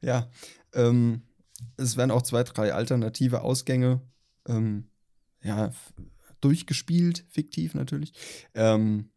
Ja, 0.00 0.30
ähm, 0.74 1.22
es 1.76 1.96
werden 1.96 2.10
auch 2.10 2.22
zwei, 2.22 2.44
drei 2.44 2.72
alternative 2.72 3.42
Ausgänge 3.42 4.00
ähm, 4.48 4.88
ja, 5.42 5.70
durchgespielt, 6.40 7.24
fiktiv 7.28 7.74
natürlich. 7.74 8.12
Ähm, 8.54 9.10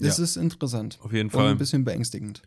es 0.00 0.18
Ja. 0.18 0.24
ist 0.24 0.36
interessant 0.36 0.98
Auf 1.00 1.12
jeden 1.12 1.28
und 1.30 1.34
ein 1.34 1.46
Fall. 1.46 1.56
bisschen 1.56 1.84
beängstigend. 1.84 2.42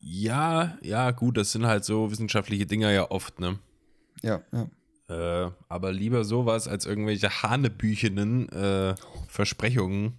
Ja, 0.00 0.78
ja, 0.82 1.10
gut, 1.10 1.36
das 1.36 1.52
sind 1.52 1.66
halt 1.66 1.84
so 1.84 2.10
wissenschaftliche 2.10 2.66
Dinger 2.66 2.90
ja 2.90 3.10
oft, 3.10 3.40
ne? 3.40 3.58
Ja, 4.22 4.42
ja. 4.52 4.68
Äh, 5.08 5.50
aber 5.68 5.92
lieber 5.92 6.24
sowas 6.24 6.66
als 6.68 6.84
irgendwelche 6.84 7.42
hanebüchenen 7.42 8.48
äh, 8.50 8.94
Versprechungen. 9.28 10.18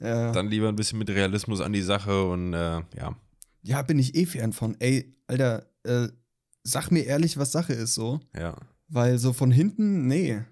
Ja, 0.00 0.32
Dann 0.32 0.48
lieber 0.48 0.68
ein 0.68 0.76
bisschen 0.76 0.98
mit 0.98 1.10
Realismus 1.10 1.60
an 1.60 1.72
die 1.72 1.82
Sache 1.82 2.24
und 2.24 2.54
äh, 2.54 2.80
ja. 2.96 3.16
ja, 3.62 3.82
bin 3.82 3.98
ich 3.98 4.14
eh 4.14 4.26
Fan 4.26 4.52
von. 4.52 4.76
Ey, 4.80 5.14
Alter, 5.26 5.66
äh, 5.84 6.08
sag 6.64 6.90
mir 6.90 7.04
ehrlich, 7.04 7.36
was 7.38 7.52
Sache 7.52 7.72
ist 7.74 7.94
so. 7.94 8.20
Ja. 8.34 8.56
Weil 8.92 9.16
so 9.16 9.32
von 9.32 9.50
hinten, 9.50 10.06
nee. 10.06 10.42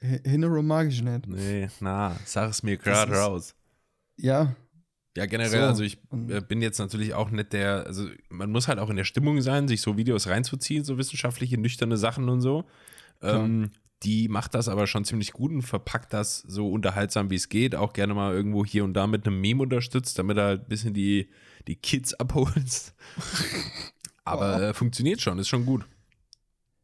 Hinterrum 0.00 0.66
mag 0.66 0.88
ich 0.88 1.02
nicht. 1.02 1.26
Nee, 1.26 1.68
na, 1.80 2.16
sag 2.26 2.50
es 2.50 2.62
mir 2.62 2.76
gerade 2.76 3.12
raus. 3.12 3.54
Ja, 4.16 4.54
Ja, 5.16 5.24
generell, 5.24 5.62
So, 5.62 5.66
also 5.66 5.82
ich 5.82 5.98
äh, 6.28 6.42
bin 6.42 6.60
jetzt 6.60 6.78
natürlich 6.78 7.14
auch 7.14 7.30
nicht 7.30 7.54
der, 7.54 7.86
also 7.86 8.06
man 8.28 8.52
muss 8.52 8.68
halt 8.68 8.78
auch 8.78 8.90
in 8.90 8.96
der 8.96 9.04
Stimmung 9.04 9.40
sein, 9.40 9.68
sich 9.68 9.80
so 9.80 9.96
Videos 9.96 10.26
reinzuziehen, 10.26 10.84
so 10.84 10.98
wissenschaftliche, 10.98 11.56
nüchterne 11.56 11.96
Sachen 11.96 12.28
und 12.28 12.42
so. 12.42 12.66
Ähm, 13.22 13.70
die 14.02 14.28
macht 14.28 14.54
das 14.54 14.68
aber 14.68 14.86
schon 14.86 15.06
ziemlich 15.06 15.32
gut 15.32 15.50
und 15.50 15.62
verpackt 15.62 16.12
das 16.12 16.40
so 16.40 16.70
unterhaltsam, 16.70 17.30
wie 17.30 17.36
es 17.36 17.48
geht. 17.48 17.74
Auch 17.74 17.94
gerne 17.94 18.12
mal 18.12 18.34
irgendwo 18.34 18.66
hier 18.66 18.84
und 18.84 18.92
da 18.92 19.06
mit 19.06 19.26
einem 19.26 19.40
Meme 19.40 19.62
unterstützt, 19.62 20.18
damit 20.18 20.36
er 20.36 20.44
halt 20.44 20.62
ein 20.64 20.68
bisschen 20.68 20.92
die, 20.92 21.30
die 21.66 21.76
Kids 21.76 22.12
abholst. 22.12 22.94
aber 24.24 24.62
äh, 24.62 24.74
funktioniert 24.74 25.22
schon, 25.22 25.38
ist 25.38 25.48
schon 25.48 25.64
gut. 25.64 25.86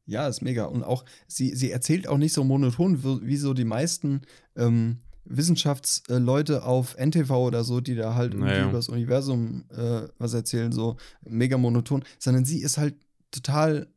Ja, 0.07 0.29
ist 0.29 0.43
mega. 0.43 0.65
Und 0.67 0.83
auch, 0.83 1.05
sie, 1.27 1.55
sie 1.55 1.71
erzählt 1.71 2.07
auch 2.09 2.19
nicht 2.19 2.33
so 2.35 2.45
monoton, 2.45 3.03
wie, 3.23 3.37
so 3.37 3.55
die 3.55 3.65
meisten 3.65 4.21
ähm, 4.57 4.99
Wissenschaftsleute 5.25 6.65
auf 6.65 6.97
NTV 6.99 7.31
oder 7.31 7.65
so, 7.65 7.81
die 7.81 7.95
da 7.95 8.15
halt 8.15 8.35
irgendwie 8.35 8.51
Naja. 8.51 8.65
über 8.65 8.73
das 8.79 8.89
Universum 8.89 9.65
äh, 9.71 10.03
was 10.19 10.35
erzählen, 10.35 10.73
so 10.73 10.97
mega 11.25 11.57
monoton, 11.57 12.05
sondern 12.19 12.45
sie 12.45 12.61
ist 12.61 12.77
halt 12.79 12.95
total 13.31 13.89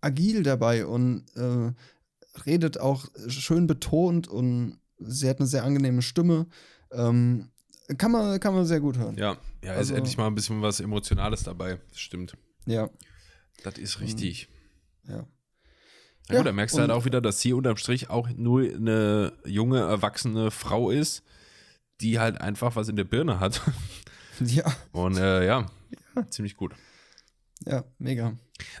agil 0.00 0.42
dabei 0.42 0.86
und 0.86 1.24
äh, 1.36 1.72
redet 2.46 2.78
auch 2.80 3.06
schön 3.28 3.66
betont 3.66 4.26
und 4.28 4.78
sie 4.98 5.28
hat 5.28 5.38
eine 5.38 5.46
sehr 5.46 5.64
angenehme 5.64 6.02
Stimme. 6.02 6.46
Ähm, 6.90 7.50
kann, 7.98 8.10
man, 8.12 8.40
kann 8.40 8.54
man 8.54 8.66
sehr 8.66 8.80
gut 8.80 8.98
hören. 8.98 9.16
Ja, 9.16 9.36
ja, 9.62 9.72
ist 9.74 9.78
Also- 9.78 9.94
endlich 9.94 10.16
mal 10.16 10.26
ein 10.26 10.34
bisschen 10.34 10.62
was 10.62 10.80
Emotionales 10.80 11.42
dabei. 11.44 11.78
Das 11.90 12.00
stimmt. 12.00 12.36
Ja. 12.66 12.90
Das 13.62 13.78
ist 13.78 14.00
richtig. 14.00 14.48
ja. 15.08 15.16
Ja, 15.16 15.26
Ja, 16.30 16.38
gut, 16.38 16.46
da 16.46 16.52
merkst 16.52 16.76
du 16.76 16.80
halt 16.80 16.90
auch 16.90 17.04
wieder, 17.04 17.20
dass 17.20 17.40
sie 17.40 17.52
unterm 17.52 17.76
Strich 17.76 18.08
auch 18.08 18.28
nur 18.30 18.62
eine 18.62 19.32
junge, 19.44 19.80
erwachsene 19.80 20.50
Frau 20.50 20.90
ist, 20.90 21.22
die 22.00 22.18
halt 22.18 22.40
einfach 22.40 22.76
was 22.76 22.88
in 22.88 22.96
der 22.96 23.04
Birne 23.04 23.40
hat. 23.40 23.60
Ja, 24.40 24.64
Und 24.90 25.16
äh, 25.16 25.46
ja, 25.46 25.66
ziemlich 26.28 26.56
gut. 26.56 26.74
ja, 27.66 27.84
mega. 27.98 28.36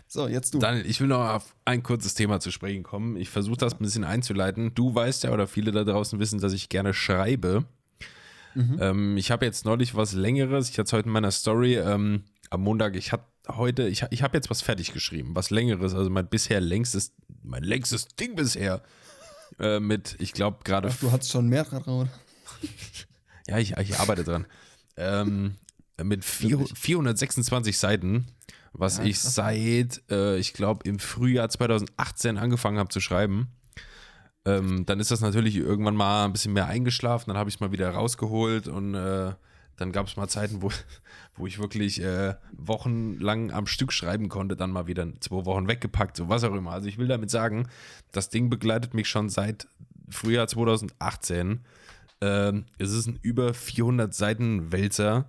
So, 0.08 0.26
jetzt 0.26 0.52
du. 0.52 0.58
Daniel, 0.58 0.84
ich 0.84 1.00
will 1.00 1.06
noch 1.06 1.28
auf 1.28 1.54
ein 1.64 1.84
kurzes 1.84 2.14
Thema 2.14 2.40
zu 2.40 2.50
sprechen 2.50 2.82
kommen. 2.82 3.16
Ich 3.16 3.30
versuche 3.30 3.58
das 3.58 3.74
ein 3.74 3.78
bisschen 3.78 4.02
einzuleiten. 4.02 4.74
Du 4.74 4.92
weißt 4.96 5.22
ja, 5.22 5.30
oder 5.30 5.46
viele 5.46 5.70
da 5.70 5.84
draußen 5.84 6.18
wissen, 6.18 6.40
dass 6.40 6.52
ich 6.52 6.70
gerne 6.70 6.92
schreibe. 6.92 7.64
Mhm. 8.56 8.78
Ähm, 8.80 9.16
ich 9.16 9.30
habe 9.30 9.44
jetzt 9.46 9.64
neulich 9.64 9.94
was 9.94 10.12
Längeres. 10.12 10.70
Ich 10.70 10.78
hatte 10.78 10.86
es 10.88 10.92
heute 10.92 11.06
in 11.06 11.12
meiner 11.12 11.30
Story 11.30 11.76
ähm, 11.76 12.24
am 12.50 12.62
Montag. 12.62 12.96
Ich 12.96 13.12
hatte 13.12 13.24
heute, 13.48 13.86
ich, 13.88 14.04
ich 14.10 14.22
habe 14.24 14.36
jetzt 14.36 14.50
was 14.50 14.60
fertig 14.62 14.92
geschrieben, 14.92 15.36
was 15.36 15.50
Längeres. 15.50 15.94
Also 15.94 16.10
mein 16.10 16.28
bisher 16.28 16.60
längstes, 16.60 17.14
mein 17.44 17.62
längstes 17.62 18.08
Ding 18.08 18.34
bisher. 18.34 18.82
Äh, 19.60 19.78
mit, 19.78 20.16
ich 20.18 20.32
glaube, 20.32 20.58
gerade 20.64 20.92
du 21.00 21.12
hattest 21.12 21.30
schon 21.30 21.48
mehrere. 21.48 21.88
oder? 21.90 22.10
Ja, 23.46 23.58
ich, 23.58 23.76
ich 23.76 23.98
arbeite 24.00 24.24
dran. 24.24 24.46
ähm, 24.96 25.56
mit 26.02 26.24
vier, 26.24 26.58
426 26.74 27.76
Seiten, 27.76 28.26
was 28.72 28.96
Ja, 28.98 29.04
ich 29.04 29.20
seit, 29.20 30.02
äh, 30.10 30.38
ich 30.38 30.54
glaube, 30.54 30.88
im 30.88 30.98
Frühjahr 30.98 31.50
2018 31.50 32.38
angefangen 32.38 32.78
habe 32.78 32.88
zu 32.88 33.00
schreiben. 33.00 33.48
Ähm, 34.46 34.86
dann 34.86 34.98
ist 34.98 35.10
das 35.10 35.20
natürlich 35.20 35.56
irgendwann 35.56 35.94
mal 35.94 36.24
ein 36.24 36.32
bisschen 36.32 36.54
mehr 36.54 36.66
eingeschlafen, 36.68 37.28
dann 37.28 37.36
habe 37.36 37.50
ich 37.50 37.56
es 37.56 37.60
mal 37.60 37.70
wieder 37.70 37.90
rausgeholt 37.90 38.66
und 38.66 38.94
äh, 38.94 39.34
dann 39.76 39.92
gab 39.92 40.06
es 40.06 40.16
mal 40.16 40.28
Zeiten, 40.28 40.62
wo, 40.62 40.70
wo 41.34 41.46
ich 41.46 41.58
wirklich 41.58 42.00
äh, 42.00 42.34
wochenlang 42.52 43.50
am 43.50 43.66
Stück 43.66 43.92
schreiben 43.92 44.28
konnte, 44.28 44.56
dann 44.56 44.70
mal 44.70 44.86
wieder 44.86 45.08
zwei 45.20 45.44
Wochen 45.44 45.68
weggepackt, 45.68 46.16
so 46.16 46.28
was 46.28 46.44
auch 46.44 46.54
immer. 46.54 46.72
Also 46.72 46.88
ich 46.88 46.98
will 46.98 47.08
damit 47.08 47.30
sagen, 47.30 47.68
das 48.12 48.28
Ding 48.28 48.50
begleitet 48.50 48.94
mich 48.94 49.08
schon 49.08 49.28
seit 49.28 49.68
Frühjahr 50.08 50.46
2018. 50.46 51.60
Ähm, 52.20 52.66
es 52.78 52.92
ist 52.92 53.06
ein 53.06 53.18
über 53.22 53.54
400 53.54 54.14
Seiten 54.14 54.72
Wälzer. 54.72 55.28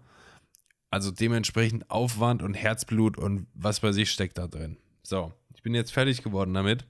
Also 0.92 1.12
dementsprechend 1.12 1.90
Aufwand 1.90 2.42
und 2.42 2.54
Herzblut 2.54 3.18
und 3.18 3.48
was 3.54 3.82
bei 3.82 3.92
sich 3.92 4.12
steckt 4.12 4.38
da 4.38 4.48
drin. 4.48 4.78
So, 5.04 5.34
ich 5.54 5.62
bin 5.62 5.76
jetzt 5.76 5.92
fertig 5.92 6.24
geworden 6.24 6.54
damit. 6.54 6.86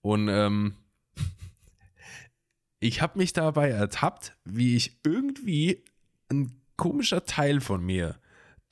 Und 0.00 0.28
ähm, 0.28 0.76
ich 2.80 3.02
habe 3.02 3.18
mich 3.18 3.32
dabei 3.32 3.68
ertappt, 3.68 4.36
wie 4.44 4.76
ich 4.76 5.00
irgendwie 5.04 5.84
ein 6.40 6.62
komischer 6.76 7.24
Teil 7.24 7.60
von 7.60 7.84
mir, 7.84 8.16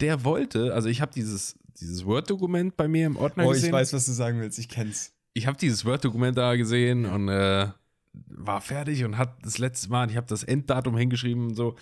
der 0.00 0.24
wollte, 0.24 0.74
also 0.74 0.88
ich 0.88 1.00
habe 1.00 1.12
dieses, 1.12 1.56
dieses 1.80 2.04
Word-Dokument 2.04 2.76
bei 2.76 2.88
mir 2.88 3.06
im 3.06 3.16
Ordner 3.16 3.46
Oh, 3.46 3.50
gesehen 3.50 3.66
ich 3.68 3.72
weiß, 3.72 3.92
was 3.92 4.06
du 4.06 4.12
sagen 4.12 4.40
willst. 4.40 4.58
Ich 4.58 4.68
kenn's. 4.68 5.12
ich 5.34 5.46
habe 5.46 5.56
dieses 5.58 5.84
Word-Dokument 5.84 6.36
da 6.36 6.56
gesehen 6.56 7.06
und 7.06 7.28
äh, 7.28 7.68
war 8.12 8.60
fertig 8.60 9.04
und 9.04 9.16
hat 9.16 9.36
das 9.44 9.58
letzte 9.58 9.88
Mal, 9.90 10.10
ich 10.10 10.16
habe 10.16 10.26
das 10.26 10.42
Enddatum 10.42 10.96
hingeschrieben 10.96 11.48
und 11.48 11.54
so. 11.54 11.76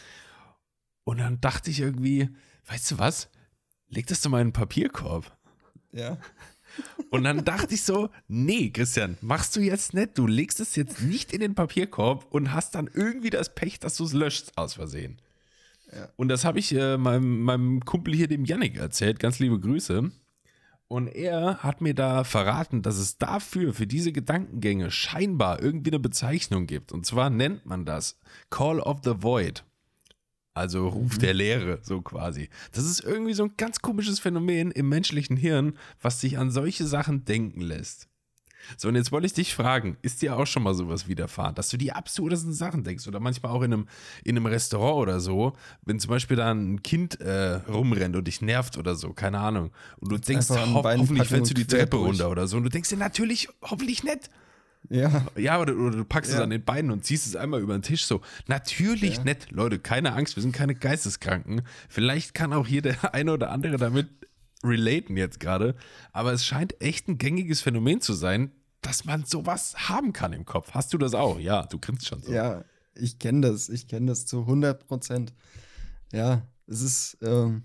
Und 1.05 1.19
dann 1.19 1.41
dachte 1.41 1.71
ich 1.71 1.81
irgendwie, 1.81 2.29
weißt 2.67 2.93
du 2.93 2.99
was? 2.99 3.31
Leg 3.89 4.07
das 4.07 4.21
doch 4.21 4.31
mal 4.31 4.39
in 4.39 4.43
einen 4.49 4.53
Papierkorb. 4.53 5.37
Ja. 5.93 6.19
Und 7.11 7.25
dann 7.25 7.45
dachte 7.45 7.75
ich 7.75 7.83
so, 7.83 8.11
nee, 8.29 8.71
Christian, 8.71 9.17
machst 9.21 9.57
du 9.57 9.61
jetzt 9.61 9.93
nicht. 9.93 10.17
Du 10.17 10.29
legst 10.29 10.61
es 10.61 10.77
jetzt 10.77 11.03
nicht 11.03 11.33
in 11.33 11.41
den 11.41 11.57
Papierkorb 11.57 12.27
und 12.31 12.53
hast 12.53 12.77
dann 12.77 12.89
irgendwie 12.95 13.31
das 13.31 13.53
Pech, 13.57 13.81
dass 13.81 13.97
du 13.97 14.05
es 14.05 14.13
löscht 14.13 14.53
aus 14.55 14.75
Versehen. 14.75 15.21
Ja. 15.93 16.09
Und 16.17 16.29
das 16.29 16.45
habe 16.45 16.59
ich 16.59 16.75
äh, 16.75 16.97
meinem, 16.97 17.43
meinem 17.43 17.85
Kumpel 17.85 18.15
hier, 18.15 18.29
dem 18.29 18.45
Yannick, 18.45 18.77
erzählt. 18.77 19.19
Ganz 19.19 19.39
liebe 19.39 19.59
Grüße. 19.59 20.11
Und 20.89 21.07
er 21.07 21.59
hat 21.59 21.81
mir 21.81 21.95
da 21.95 22.25
verraten, 22.25 22.83
dass 22.83 22.99
es 22.99 23.17
dafür, 23.17 23.73
für 23.73 23.87
diese 23.87 24.11
Gedankengänge, 24.11 24.91
scheinbar 24.91 25.63
irgendwie 25.63 25.91
eine 25.91 26.01
Bezeichnung 26.01 26.67
gibt. 26.67 26.91
Und 26.91 27.07
zwar 27.07 27.31
nennt 27.31 27.65
man 27.65 27.85
das 27.85 28.19
Call 28.51 28.81
of 28.81 28.99
the 29.05 29.23
Void. 29.23 29.65
Also 30.53 30.89
Ruf 30.89 31.17
der 31.17 31.33
Leere, 31.33 31.79
so 31.83 32.03
quasi. 32.03 32.49
Das 32.73 32.85
ist 32.85 33.01
irgendwie 33.01 33.35
so 33.35 33.45
ein 33.45 33.55
ganz 33.57 33.81
komisches 33.81 34.19
Phänomen 34.19 34.73
im 34.73 34.89
menschlichen 34.89 35.37
Hirn, 35.37 35.79
was 36.03 36.21
dich 36.21 36.39
an 36.39 36.51
solche 36.51 36.85
Sachen 36.87 37.25
denken 37.25 37.61
lässt. 37.61 38.10
So, 38.77 38.89
und 38.89 38.95
jetzt 38.97 39.13
wollte 39.13 39.27
ich 39.27 39.33
dich 39.33 39.55
fragen, 39.55 39.97
ist 40.03 40.23
dir 40.23 40.37
auch 40.37 40.47
schon 40.47 40.63
mal 40.63 40.75
sowas 40.75 41.09
widerfahren, 41.09 41.55
dass 41.55 41.69
du 41.71 41.77
die 41.77 41.93
absurdesten 41.93 42.53
Sachen 42.53 42.85
denkst 42.85 43.07
oder 43.09 43.21
manchmal 43.21 43.53
auch 43.53 43.63
in 43.63 43.73
einem, 43.73 43.89
in 44.25 44.37
einem 44.37 44.47
Restaurant 44.47 44.97
oder 45.03 45.21
so, 45.21 45.55
wenn 45.85 45.99
zum 46.01 46.11
Beispiel 46.11 46.37
da 46.37 46.51
ein 46.53 46.83
Kind 46.83 47.21
äh, 47.21 47.55
rumrennt 47.69 48.17
und 48.17 48.27
dich 48.27 48.43
nervt 48.43 48.77
oder 48.79 48.95
so, 48.95 49.13
keine 49.13 49.39
Ahnung. 49.41 49.71
Und 49.99 50.13
du 50.13 50.19
denkst, 50.19 50.51
einfach 50.51 50.73
ho 50.75 50.83
hoffentlich 50.85 51.29
fällst 51.29 51.51
du 51.51 51.55
die 51.55 51.67
Treppe 51.67 51.97
durch. 51.97 52.09
runter 52.09 52.31
oder 52.31 52.47
so. 52.47 52.57
Und 52.57 52.65
du 52.65 52.69
denkst 52.71 52.89
dir 52.91 52.97
natürlich, 52.97 53.49
hoffentlich 53.63 54.05
nicht. 54.05 54.31
Ja. 54.89 55.27
Ja, 55.37 55.61
oder, 55.61 55.77
oder 55.77 55.97
du 55.99 56.05
packst 56.05 56.31
es 56.31 56.39
Ja. 56.39 56.43
an 56.43 56.51
den 56.51 56.65
Beinen 56.65 56.91
und 56.91 57.05
ziehst 57.05 57.27
es 57.27 57.37
einmal 57.37 57.61
über 57.61 57.75
den 57.77 57.83
Tisch 57.83 58.05
so. 58.07 58.23
Natürlich 58.47 59.19
Ja. 59.19 59.25
nett, 59.25 59.49
Leute, 59.51 59.79
keine 59.79 60.15
Angst, 60.15 60.37
wir 60.37 60.43
sind 60.43 60.53
keine 60.53 60.75
Geisteskranken. 60.75 61.63
Vielleicht 61.89 62.33
kann 62.35 62.53
auch 62.55 62.67
hier 62.67 62.81
der 62.83 62.97
eine 63.15 63.33
oder 63.35 63.51
andere 63.51 63.77
damit 63.77 64.09
relaten 64.63 65.17
jetzt 65.17 65.41
gerade, 65.41 65.75
aber 66.13 66.33
es 66.33 66.45
scheint 66.45 66.81
echt 66.81 67.09
ein 67.09 67.19
gängiges 67.19 67.61
Phänomen 67.61 68.01
zu 68.01 68.13
sein, 68.13 68.53
dass 68.83 69.05
man 69.05 69.25
sowas 69.25 69.89
haben 69.89 70.13
kann 70.13 70.33
im 70.33 70.45
Kopf. 70.45 70.73
Hast 70.73 70.93
du 70.93 70.99
das 70.99 71.15
auch? 71.15 71.39
Ja, 71.39 71.67
du 71.67 71.79
grinst 71.79 72.07
schon 72.07 72.23
so. 72.23 72.33
Ja, 72.33 72.65
ich 72.95 73.19
kenne 73.19 73.43
das. 73.43 73.69
Ich 73.69 73.89
kenne 73.89 74.07
das 74.07 74.27
zu 74.27 74.41
100 74.41 74.87
Prozent. 74.87 75.35
Ja, 76.13 76.47
es 76.67 76.83
ist. 76.83 77.19
Ähm, 77.23 77.65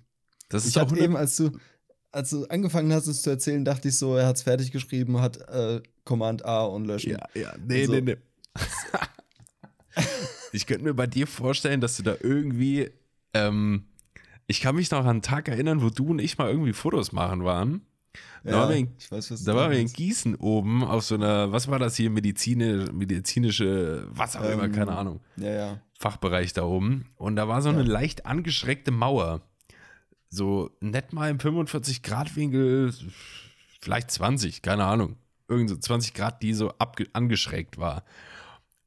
das 0.50 0.66
ist 0.66 0.76
ich 0.76 0.82
auch 0.82 0.96
eben, 0.96 1.16
als 1.18 1.36
du, 1.38 1.52
als 2.12 2.30
du 2.30 2.46
angefangen 2.46 2.94
hast, 2.94 3.08
es 3.08 3.22
zu 3.22 3.30
erzählen, 3.30 3.66
dachte 3.66 3.88
ich 3.88 3.98
so, 3.98 4.16
er 4.16 4.28
hat 4.28 4.36
es 4.38 4.44
fertig 4.44 4.72
geschrieben, 4.72 5.20
hat 5.20 5.38
äh, 5.50 5.82
Command 6.04 6.46
A 6.46 6.64
und 6.66 6.86
löschen. 6.86 7.12
Ja, 7.12 7.28
ja, 7.34 7.54
nee, 7.66 7.86
So. 7.86 7.94
nee, 7.94 8.02
nee. 8.02 8.18
ich 10.52 10.66
könnte 10.68 10.84
mir 10.84 10.94
bei 10.94 11.08
dir 11.08 11.28
vorstellen, 11.28 11.82
dass 11.82 11.98
du 11.98 12.04
da 12.04 12.16
irgendwie, 12.22 12.92
ähm, 13.34 13.86
ich 14.48 14.62
kann 14.62 14.76
mich 14.76 14.92
noch 14.92 15.00
an 15.00 15.08
einen 15.08 15.22
Tag 15.22 15.48
erinnern, 15.48 15.82
wo 15.82 15.90
du 15.90 16.08
und 16.10 16.20
ich 16.20 16.38
mal 16.38 16.50
irgendwie 16.50 16.74
Fotos 16.74 17.12
machen 17.12 17.44
waren. 17.44 17.82
Da 18.44 18.54
waren 18.54 18.70
wir 18.70 18.76
in, 18.78 18.90
ich 18.98 19.12
weiß, 19.12 19.44
da 19.44 19.56
waren 19.56 19.72
wir 19.72 19.80
in. 19.80 19.88
Gießen 19.88 20.36
oben 20.36 20.84
auf 20.84 21.04
so 21.04 21.16
einer, 21.16 21.52
was 21.52 21.68
war 21.68 21.80
das 21.80 21.96
hier, 21.98 22.10
Medizine, 22.10 22.90
medizinische, 22.94 24.08
was 24.10 24.36
auch 24.38 24.44
immer, 24.50 24.66
Ähm, 24.66 24.72
keine 24.72 24.96
Ahnung, 24.96 25.20
Ja, 25.36 25.52
ja. 25.52 25.80
Fachbereich 26.00 26.54
da 26.54 26.64
oben. 26.64 27.10
Und 27.18 27.36
da 27.36 27.48
war 27.48 27.62
so 27.62 27.70
eine 27.70 27.82
Ja. 27.84 27.88
leicht 27.88 28.26
angeschrägte 28.26 28.92
Mauer. 28.92 29.42
So 30.30 30.70
nett 30.80 31.12
mal 31.12 31.30
im 31.30 31.40
45-Grad-Winkel, 31.40 32.94
vielleicht 33.82 34.12
20, 34.12 34.62
keine 34.62 34.86
Ahnung. 34.86 35.18
Irgend 35.48 35.70
so 35.70 35.78
20 35.78 36.14
Grad, 36.14 36.42
die 36.42 36.54
so 36.54 36.74
angeschrägt 37.14 37.78
war. 37.78 38.04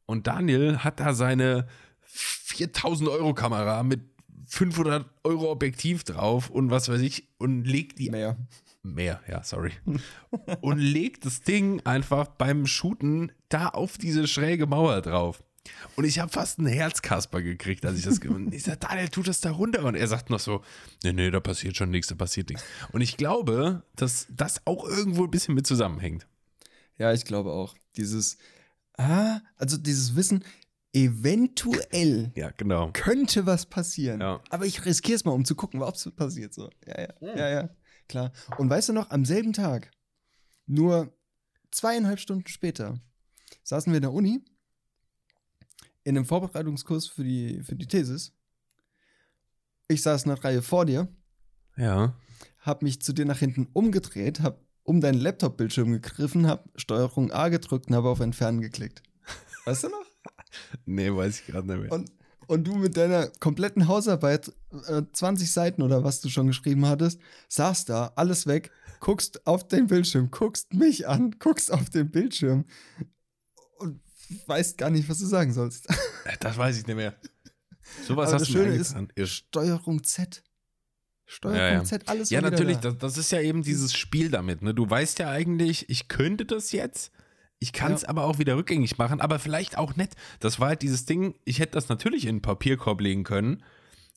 Und 0.06 0.26
Daniel 0.26 0.78
hat 0.78 1.00
da 1.00 1.12
seine 1.14 1.66
4000 2.02 3.09
Euro 3.11 3.34
Kamera 3.34 3.82
mit 3.82 4.00
500 4.49 5.07
Euro 5.24 5.51
Objektiv 5.51 6.05
drauf 6.05 6.51
und 6.51 6.70
was 6.70 6.88
weiß 6.88 7.01
ich 7.01 7.28
und 7.38 7.64
legt 7.64 7.99
die 7.99 8.11
Mehr. 8.11 8.36
Mehr, 8.82 9.20
ja, 9.28 9.42
sorry. 9.42 9.72
Und 10.61 10.78
legt 10.78 11.26
das 11.26 11.42
Ding 11.42 11.80
einfach 11.84 12.28
beim 12.28 12.66
Shooten 12.66 13.32
da 13.49 13.68
auf 13.68 13.99
diese 13.99 14.26
schräge 14.26 14.66
Mauer 14.66 15.03
drauf. 15.03 15.42
Und 15.96 16.05
ich 16.05 16.18
habe 16.20 16.30
fast 16.30 16.59
einen 16.59 16.68
Herzkasper 16.68 17.42
gekriegt, 17.42 17.84
als 17.84 17.99
ich 17.99 18.05
das 18.05 18.20
gemacht 18.20 18.55
Ich 18.55 18.62
sage, 18.62 18.78
Daniel, 18.78 19.09
tu 19.09 19.22
das 19.22 19.40
da 19.40 19.51
runter. 19.51 19.84
Und 19.84 19.96
er 19.96 20.07
sagt 20.07 20.30
noch 20.30 20.40
so, 20.40 20.62
nee, 21.03 21.12
nee, 21.12 21.30
da 21.30 21.40
passiert 21.40 21.76
schon 21.76 21.90
nichts, 21.90 22.09
da 22.09 22.14
passiert 22.14 22.49
nichts. 22.49 22.64
Und 22.92 23.01
ich 23.01 23.16
glaube, 23.16 23.82
dass 23.96 24.26
das 24.30 24.66
auch 24.66 24.84
irgendwo 24.88 25.24
ein 25.24 25.30
bisschen 25.30 25.55
mit 25.55 25.66
zusammenhängt. 25.66 26.26
Ja, 26.96 27.12
ich 27.12 27.24
glaube 27.24 27.53
auch. 27.53 27.74
Dieses, 27.96 28.38
ah, 28.96 29.40
also 29.57 29.76
dieses 29.76 30.16
Wissen, 30.16 30.44
eventuell 31.05 32.32
Ja, 32.34 32.51
genau. 32.57 32.90
könnte 32.92 33.46
was 33.46 33.66
passieren. 33.66 34.20
Ja. 34.20 34.40
Aber 34.51 34.66
ich 34.66 34.84
riskiere 34.84 35.16
es 35.16 35.24
mal, 35.24 35.32
um 35.32 35.44
zu 35.44 35.55
gucken, 35.55 35.82
ob 35.82 35.94
es 35.94 36.11
passiert. 36.12 36.55
So. 36.55 36.70
Ja, 36.86 37.01
ja, 37.01 37.36
ja, 37.36 37.49
ja, 37.51 37.70
klar. 38.09 38.32
Und 38.59 38.68
weißt 38.70 38.88
du 38.90 38.92
noch, 38.92 39.11
am 39.11 39.24
selben 39.24 39.53
Tag, 39.53 39.90
nur 40.66 41.12
zweieinhalb 41.70 42.18
Stunden 42.20 42.46
später, 42.49 43.01
saßen 43.62 43.92
wir 43.92 43.99
in 43.99 44.03
der 44.03 44.12
Uni 44.12 44.40
in 46.05 46.16
einem 46.16 46.24
Vorbereitungskurs 46.26 47.07
für 47.09 47.24
die, 47.24 47.62
für 47.62 47.74
die 47.76 47.86
Thesis. 47.86 48.32
Ich 49.88 50.03
saß 50.03 50.24
eine 50.24 50.42
Reihe 50.42 50.62
vor 50.62 50.86
dir, 50.86 51.09
Ja. 51.76 52.14
hab 52.61 52.82
mich 52.82 53.01
zu 53.03 53.12
dir 53.12 53.24
nach 53.26 53.38
hinten 53.38 53.68
umgedreht, 53.72 54.40
hab 54.40 54.62
um 54.84 55.01
deinen 55.03 55.20
Laptop-Bildschirm 55.20 55.92
gegriffen, 55.92 56.46
hab 56.46 56.68
Steuerung 56.76 57.30
A 57.30 57.49
gedrückt 57.51 57.88
und 57.88 57.94
habe 57.94 58.09
auf 58.09 58.20
Entfernen 58.20 58.61
geklickt. 58.62 59.03
Weißt 59.66 59.84
du 59.84 59.88
noch? 59.88 60.07
Nee, 60.86 61.14
weiß 61.14 61.40
ich 61.40 61.46
gerade 61.46 61.66
nicht 61.66 61.80
mehr. 61.82 61.92
Und, 61.92 62.11
und 62.46 62.64
du 62.66 62.74
mit 62.76 62.96
deiner 62.96 63.28
kompletten 63.40 63.88
Hausarbeit, 63.88 64.53
äh, 64.88 65.03
20 65.12 65.51
Seiten 65.51 65.82
oder 65.82 66.05
was 66.05 66.20
du 66.20 66.28
schon 66.28 66.46
geschrieben 66.46 66.86
hattest, 66.86 67.20
saßt 67.49 67.88
da, 67.88 68.12
alles 68.16 68.46
weg, 68.46 68.70
guckst 69.01 69.46
auf 69.46 69.68
den 69.68 69.86
Bildschirm, 69.86 70.30
guckst 70.30 70.74
mich 70.74 71.07
an, 71.07 71.36
guckst 71.38 71.72
auf 71.72 71.90
den 71.90 72.11
Bildschirm 72.11 72.64
und 73.78 74.01
weißt 74.46 74.78
gar 74.78 74.90
nicht, 74.90 75.09
was 75.09 75.18
du 75.18 75.26
sagen 75.26 75.53
sollst. 75.53 75.86
Das 76.40 76.57
weiß 76.57 76.78
ich 76.78 76.86
nicht 76.86 76.96
mehr. 76.96 77.14
Sowas 78.07 78.28
Aber 78.28 78.34
hast 78.34 78.42
das 78.42 78.49
du 78.49 78.59
mir 78.59 78.64
Schöne 78.64 78.76
ist-. 78.76 78.94
Ihr 79.16 79.26
Steuerung 79.26 80.05
Z. 80.05 80.42
Steuerung 81.24 81.59
Ja, 81.59 81.72
ja. 81.74 81.84
Z, 81.84 82.09
alles 82.09 82.30
Ja, 82.30 82.40
natürlich, 82.40 82.78
Da. 82.78 82.90
das, 82.90 82.99
das 82.99 83.18
ist 83.18 83.32
ja 83.32 83.40
eben 83.40 83.62
dieses 83.62 83.94
Spiel 83.94 84.30
damit. 84.30 84.62
Ne? 84.62 84.74
Du 84.74 84.88
weißt 84.88 85.18
ja 85.18 85.30
eigentlich, 85.30 85.88
ich 85.90 86.09
könnte 86.09 86.44
das 86.44 86.72
jetzt, 86.72 87.12
ich 87.61 87.72
kann 87.72 87.92
es 87.92 88.02
Ja. 88.02 88.09
aber 88.11 88.24
auch 88.24 88.38
wieder 88.38 88.56
rückgängig 88.56 88.98
machen, 88.98 89.20
aber 89.20 89.38
vielleicht 89.38 89.76
auch 89.78 89.96
nicht. 89.96 90.12
Das 90.40 90.61
war 90.61 90.68
halt 90.68 90.82
dieses 90.82 91.04
Ding, 91.06 91.34
ich 91.44 91.59
hätte 91.61 91.72
das 91.72 91.88
natürlich 91.88 92.24
in 92.24 92.30
einen 92.30 92.42
Papierkorb 92.42 93.00
legen 93.00 93.24
können, 93.24 93.62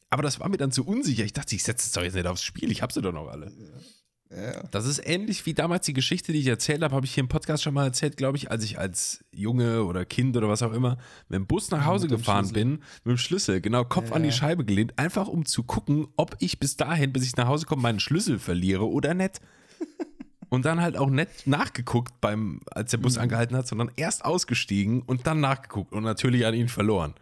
aber 0.09 0.23
das 0.23 0.39
war 0.39 0.49
mir 0.49 0.57
dann 0.57 0.71
zu 0.71 0.85
unsicher. 0.85 1.23
Ich 1.23 1.33
dachte, 1.33 1.55
ich 1.55 1.63
setze 1.63 1.87
es 1.87 1.91
doch 1.93 2.03
jetzt 2.03 2.15
nicht 2.15 2.27
aufs 2.27 2.43
Spiel, 2.43 2.71
ich 2.71 2.81
habe 2.81 2.91
sie 2.93 3.01
doch 3.01 3.13
noch 3.13 3.27
alle. 3.27 3.51
Ja. 4.33 4.63
Das 4.71 4.85
ist 4.85 4.99
ähnlich 5.05 5.45
wie 5.45 5.53
damals 5.53 5.85
die 5.85 5.91
Geschichte, 5.91 6.31
die 6.31 6.39
ich 6.39 6.47
erzählt 6.47 6.81
habe, 6.83 6.95
habe 6.95 7.05
ich 7.05 7.13
hier 7.13 7.21
im 7.21 7.27
Podcast 7.27 7.63
schon 7.63 7.73
mal 7.73 7.83
erzählt, 7.87 8.15
glaube 8.15 8.37
ich, 8.37 8.49
als 8.49 8.63
ich 8.63 8.79
als 8.79 9.25
Junge 9.33 9.83
oder 9.83 10.05
Kind 10.05 10.37
oder 10.37 10.47
was 10.47 10.63
auch 10.63 10.71
immer 10.71 10.97
mit 11.27 11.35
dem 11.35 11.47
Bus 11.47 11.69
nach 11.69 11.83
Hause 11.85 12.07
gefahren 12.07 12.45
Schlüssel. 12.45 12.53
bin, 12.53 12.69
mit 13.03 13.15
dem 13.15 13.17
Schlüssel, 13.17 13.59
genau, 13.59 13.83
Kopf 13.83 14.13
an 14.13 14.23
die 14.23 14.29
Ja. 14.29 14.35
Scheibe 14.35 14.63
gelehnt, 14.63 14.97
einfach 14.97 15.27
um 15.27 15.45
zu 15.45 15.63
gucken, 15.63 16.07
ob 16.15 16.37
ich 16.39 16.59
bis 16.61 16.77
dahin, 16.77 17.11
bis 17.11 17.25
ich 17.25 17.35
nach 17.35 17.47
Hause 17.47 17.65
komme, 17.65 17.81
meinen 17.81 17.99
Schlüssel 17.99 18.39
verliere 18.39 18.87
oder 18.89 19.13
nicht. 19.13 19.41
Und 20.51 20.65
dann 20.65 20.81
halt 20.81 20.97
auch 20.97 21.09
nicht 21.09 21.47
nachgeguckt, 21.47 22.19
beim, 22.21 22.59
als 22.69 22.91
der 22.91 22.97
Bus 22.97 23.15
Mhm. 23.15 23.21
angehalten 23.21 23.55
hat, 23.55 23.67
sondern 23.67 23.89
erst 23.95 24.25
ausgestiegen 24.25 25.01
und 25.01 25.25
dann 25.25 25.39
nachgeguckt 25.39 25.93
und 25.93 26.03
natürlich 26.03 26.45
an 26.45 26.53
ihn 26.53 26.67
verloren. 26.67 27.15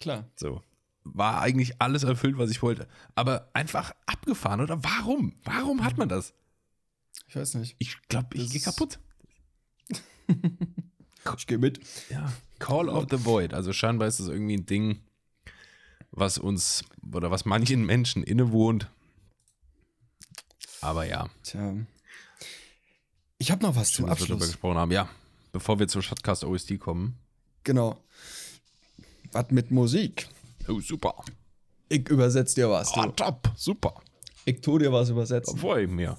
Klar. 0.00 0.24
So. 0.36 0.62
War 1.02 1.40
eigentlich 1.40 1.80
alles 1.80 2.02
erfüllt, 2.02 2.36
was 2.36 2.50
ich 2.50 2.60
wollte. 2.62 2.86
Aber 3.14 3.48
einfach 3.54 3.94
abgefahren, 4.04 4.60
oder? 4.60 4.84
Warum? 4.84 5.34
Warum 5.44 5.82
hat 5.82 5.96
man 5.96 6.10
das? 6.10 6.34
Ich 7.26 7.36
weiß 7.36 7.54
nicht. 7.54 7.74
Ich 7.78 8.00
glaube, 8.08 8.36
ich 8.36 8.50
gehe 8.50 8.60
kaputt. 8.60 8.98
Ich 11.36 11.46
gehe 11.46 11.58
mit. 11.58 11.80
Ja. 12.08 12.32
Call 12.58 12.88
of 12.88 13.06
the 13.10 13.22
Void. 13.24 13.52
Also 13.52 13.74
scheinbar 13.74 14.08
ist 14.08 14.18
das 14.18 14.28
irgendwie 14.28 14.56
ein 14.56 14.64
Ding, 14.64 15.00
was 16.10 16.38
uns 16.38 16.84
oder 17.12 17.30
was 17.30 17.44
manchen 17.44 17.84
Menschen 17.84 18.22
innewohnt. 18.22 18.88
Aber 20.80 21.04
ja, 21.04 21.28
Tja. 21.42 21.74
Ich 23.38 23.50
habe 23.50 23.62
noch 23.62 23.76
was 23.76 23.92
schön, 23.92 24.04
zum 24.04 24.06
dass 24.06 24.18
wir 24.20 24.26
darüber 24.26 24.34
Abschluss. 24.36 24.52
gesprochen 24.52 24.78
haben. 24.78 24.90
Ja, 24.90 25.08
bevor 25.52 25.78
wir 25.78 25.88
zur 25.88 26.02
Shotcast 26.02 26.44
OST 26.44 26.78
kommen. 26.78 27.16
Genau. 27.64 28.02
Was 29.32 29.50
mit 29.50 29.70
Musik? 29.70 30.28
Oh, 30.68 30.80
super. 30.80 31.14
Ich 31.88 32.08
übersetze 32.08 32.56
dir 32.56 32.70
was. 32.70 32.90
Oh, 32.96 33.02
Du. 33.02 33.10
top. 33.12 33.52
Super. 33.56 33.94
Ich 34.44 34.60
tu 34.60 34.78
dir 34.78 34.92
was 34.92 35.10
übersetzen. 35.10 35.58
Freue 35.58 35.84
ich 35.84 35.90
mir. 35.90 36.18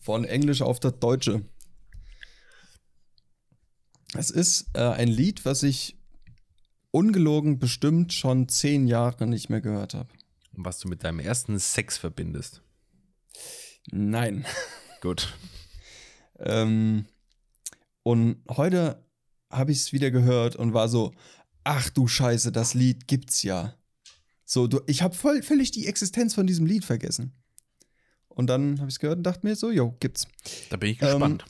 Von 0.00 0.24
Englisch 0.24 0.62
auf 0.62 0.80
das 0.80 0.98
Deutsche. 0.98 1.44
Es 4.14 4.30
ist 4.30 4.66
äh, 4.74 4.80
ein 4.80 5.08
Lied, 5.08 5.44
was 5.44 5.62
ich 5.62 5.96
ungelogen 6.90 7.58
bestimmt 7.58 8.12
schon 8.12 8.48
zehn 8.48 8.86
Jahre 8.86 9.26
nicht 9.26 9.48
mehr 9.48 9.60
gehört 9.60 9.94
habe. 9.94 10.08
Und 10.54 10.64
was 10.64 10.78
du 10.80 10.88
mit 10.88 11.04
deinem 11.04 11.20
ersten 11.20 11.58
Sex 11.58 11.96
verbindest. 11.96 12.62
Nein. 13.90 14.44
Gut. 15.00 15.32
Ähm, 16.42 17.06
und 18.02 18.42
heute 18.48 19.04
habe 19.50 19.72
ich 19.72 19.78
es 19.78 19.92
wieder 19.92 20.10
gehört 20.10 20.56
und 20.56 20.74
war 20.74 20.88
so, 20.88 21.12
ach 21.64 21.90
du 21.90 22.08
Scheiße, 22.08 22.52
das 22.52 22.74
Lied 22.74 23.06
gibt's 23.06 23.42
ja. 23.42 23.74
So, 24.44 24.66
du, 24.66 24.80
ich 24.86 25.02
habe 25.02 25.14
voll 25.14 25.42
völlig 25.42 25.70
die 25.70 25.86
Existenz 25.86 26.34
von 26.34 26.46
diesem 26.46 26.66
Lied 26.66 26.84
vergessen. 26.84 27.32
Und 28.28 28.48
dann 28.48 28.78
habe 28.78 28.88
ich 28.88 28.94
es 28.94 28.98
gehört 28.98 29.18
und 29.18 29.24
dachte 29.24 29.46
mir 29.46 29.56
so, 29.56 29.70
jo, 29.70 29.96
gibt's. 30.00 30.26
Da 30.70 30.76
bin 30.76 30.90
ich 30.90 31.02
Ähm, 31.02 31.08
gespannt. 31.08 31.44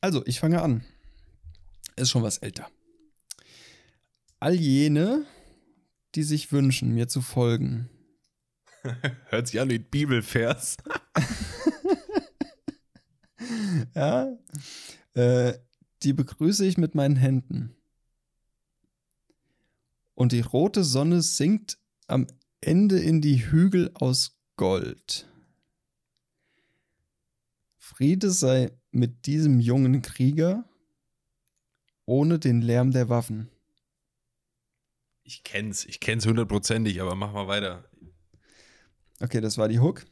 Also, 0.00 0.24
ich 0.26 0.38
fange 0.38 0.60
an. 0.62 0.84
Ist 1.96 2.10
schon 2.10 2.22
was 2.22 2.38
älter. 2.38 2.68
All 4.38 4.54
jene, 4.54 5.24
die 6.14 6.22
sich 6.22 6.52
wünschen, 6.52 6.92
mir 6.92 7.08
zu 7.08 7.22
folgen, 7.22 7.88
Hört 9.30 9.48
sich 9.48 9.60
an 9.60 9.70
wie 9.70 9.76
ein 9.76 9.84
Bibelvers. 9.84 10.76
ja, 13.94 14.36
äh, 15.14 15.54
die 16.02 16.12
begrüße 16.12 16.64
ich 16.66 16.78
mit 16.78 16.94
meinen 16.94 17.16
Händen. 17.16 17.74
Und 20.14 20.32
die 20.32 20.40
rote 20.40 20.84
Sonne 20.84 21.22
sinkt 21.22 21.78
am 22.06 22.26
Ende 22.60 23.00
in 23.00 23.20
die 23.20 23.46
Hügel 23.46 23.90
aus 23.94 24.38
Gold. 24.56 25.28
Friede 27.78 28.30
sei 28.30 28.70
mit 28.90 29.26
diesem 29.26 29.60
jungen 29.60 30.02
Krieger 30.02 30.64
ohne 32.06 32.38
den 32.38 32.62
Lärm 32.62 32.92
der 32.92 33.08
Waffen. 33.08 33.50
Ich 35.22 35.42
kenn's, 35.42 35.84
ich 35.86 36.00
kenn's 36.00 36.26
hundertprozentig, 36.26 37.00
aber 37.00 37.14
mach 37.14 37.32
mal 37.32 37.48
weiter. 37.48 37.84
Okay, 39.20 39.40
das 39.40 39.56
war 39.58 39.68
die 39.68 39.80
Hook. 39.80 40.04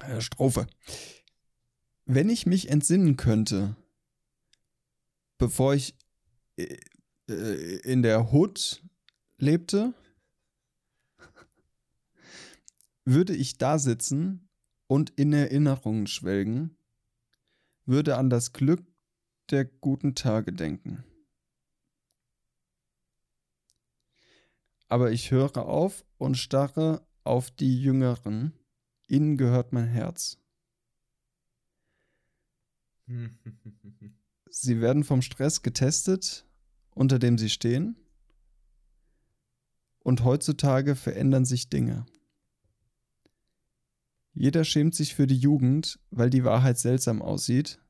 Äh, 0.00 0.20
Strophe. 0.20 0.66
Wenn 2.06 2.28
ich 2.28 2.46
mich 2.46 2.68
entsinnen 2.68 3.16
könnte, 3.16 3.76
bevor 5.38 5.74
ich 5.74 5.96
äh, 6.56 6.78
äh, 7.28 7.80
in 7.80 8.02
der 8.02 8.32
Hood 8.32 8.82
lebte, 9.38 9.92
würde 13.04 13.34
ich 13.34 13.58
da 13.58 13.78
sitzen 13.80 14.48
und 14.86 15.10
in 15.10 15.32
Erinnerungen 15.32 16.06
schwelgen, 16.06 16.76
würde 17.86 18.16
an 18.16 18.30
das 18.30 18.52
Glück 18.52 18.84
der 19.50 19.64
guten 19.64 20.14
Tage 20.14 20.52
denken. 20.52 21.04
Aber 24.88 25.10
ich 25.10 25.32
höre 25.32 25.56
auf 25.56 26.04
und 26.18 26.36
starre 26.36 27.04
auf 27.24 27.50
die 27.50 27.82
Jüngeren, 27.82 28.52
ihnen 29.08 29.36
gehört 29.36 29.72
mein 29.72 29.88
Herz. 29.88 30.38
Sie 34.50 34.80
werden 34.80 35.04
vom 35.04 35.22
Stress 35.22 35.62
getestet, 35.62 36.46
unter 36.94 37.18
dem 37.18 37.38
sie 37.38 37.50
stehen, 37.50 37.96
und 39.98 40.24
heutzutage 40.24 40.94
verändern 40.94 41.44
sich 41.44 41.68
Dinge. 41.68 42.06
Jeder 44.32 44.64
schämt 44.64 44.94
sich 44.94 45.14
für 45.14 45.26
die 45.26 45.38
Jugend, 45.38 45.98
weil 46.10 46.30
die 46.30 46.44
Wahrheit 46.44 46.78
seltsam 46.78 47.22
aussieht. 47.22 47.80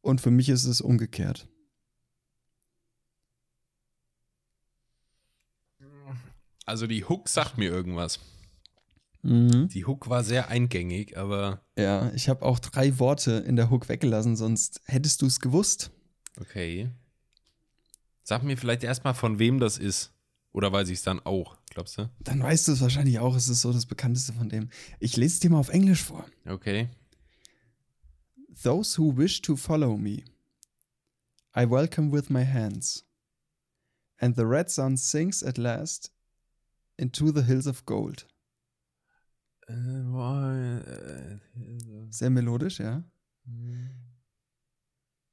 Und 0.00 0.20
für 0.20 0.30
mich 0.30 0.48
ist 0.48 0.64
es 0.64 0.80
umgekehrt. 0.80 1.48
Also 6.64 6.86
die 6.86 7.04
Hook 7.04 7.28
sagt 7.28 7.58
mir 7.58 7.70
irgendwas. 7.70 8.20
Mhm. 9.22 9.68
Die 9.68 9.84
Hook 9.84 10.08
war 10.08 10.24
sehr 10.24 10.48
eingängig, 10.48 11.16
aber 11.18 11.60
Ja, 11.76 12.10
ich 12.14 12.28
habe 12.28 12.44
auch 12.44 12.58
drei 12.58 12.98
Worte 12.98 13.32
in 13.32 13.56
der 13.56 13.70
Hook 13.70 13.88
weggelassen, 13.88 14.36
sonst 14.36 14.80
hättest 14.86 15.20
du 15.22 15.26
es 15.26 15.40
gewusst. 15.40 15.90
okay. 16.40 16.90
Sag 18.22 18.42
mir 18.44 18.56
vielleicht 18.56 18.84
erstmal, 18.84 19.14
von 19.14 19.38
wem 19.40 19.58
das 19.58 19.76
ist. 19.76 20.12
Oder 20.52 20.70
weiß 20.72 20.88
ich 20.88 20.98
es 20.98 21.02
dann 21.02 21.20
auch, 21.20 21.56
glaubst 21.70 21.98
du? 21.98 22.08
Dann 22.20 22.40
weißt 22.42 22.68
du 22.68 22.72
es 22.72 22.80
wahrscheinlich 22.80 23.18
auch, 23.18 23.34
es 23.34 23.48
ist 23.48 23.60
so 23.60 23.72
das 23.72 23.86
bekannteste 23.86 24.32
von 24.32 24.48
dem. 24.48 24.68
Ich 25.00 25.16
lese 25.16 25.34
es 25.34 25.40
dir 25.40 25.50
mal 25.50 25.58
auf 25.58 25.68
Englisch 25.70 26.02
vor. 26.02 26.24
Okay. 26.46 26.88
Those 28.62 28.98
who 28.98 29.16
wish 29.16 29.40
to 29.42 29.56
follow 29.56 29.96
me, 29.96 30.24
I 31.56 31.68
welcome 31.68 32.12
with 32.12 32.30
my 32.30 32.44
hands. 32.44 33.04
And 34.18 34.36
the 34.36 34.42
red 34.44 34.70
sun 34.70 34.96
sinks 34.96 35.42
at 35.42 35.56
last 35.56 36.12
into 36.96 37.32
the 37.32 37.42
hills 37.42 37.66
of 37.66 37.84
gold. 37.86 38.26
Sehr 42.10 42.30
melodisch, 42.30 42.80
ja. 42.80 43.02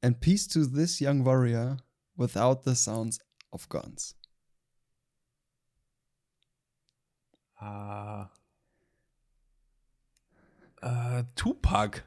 And 0.01 0.19
peace 0.19 0.47
to 0.49 0.65
this 0.65 0.99
young 0.99 1.25
warrior 1.25 1.77
without 2.15 2.63
the 2.65 2.75
sounds 2.75 3.19
of 3.51 3.67
guns. 3.69 4.15
Ah. 7.59 8.29
Äh, 10.81 11.23
Tupac. 11.35 12.03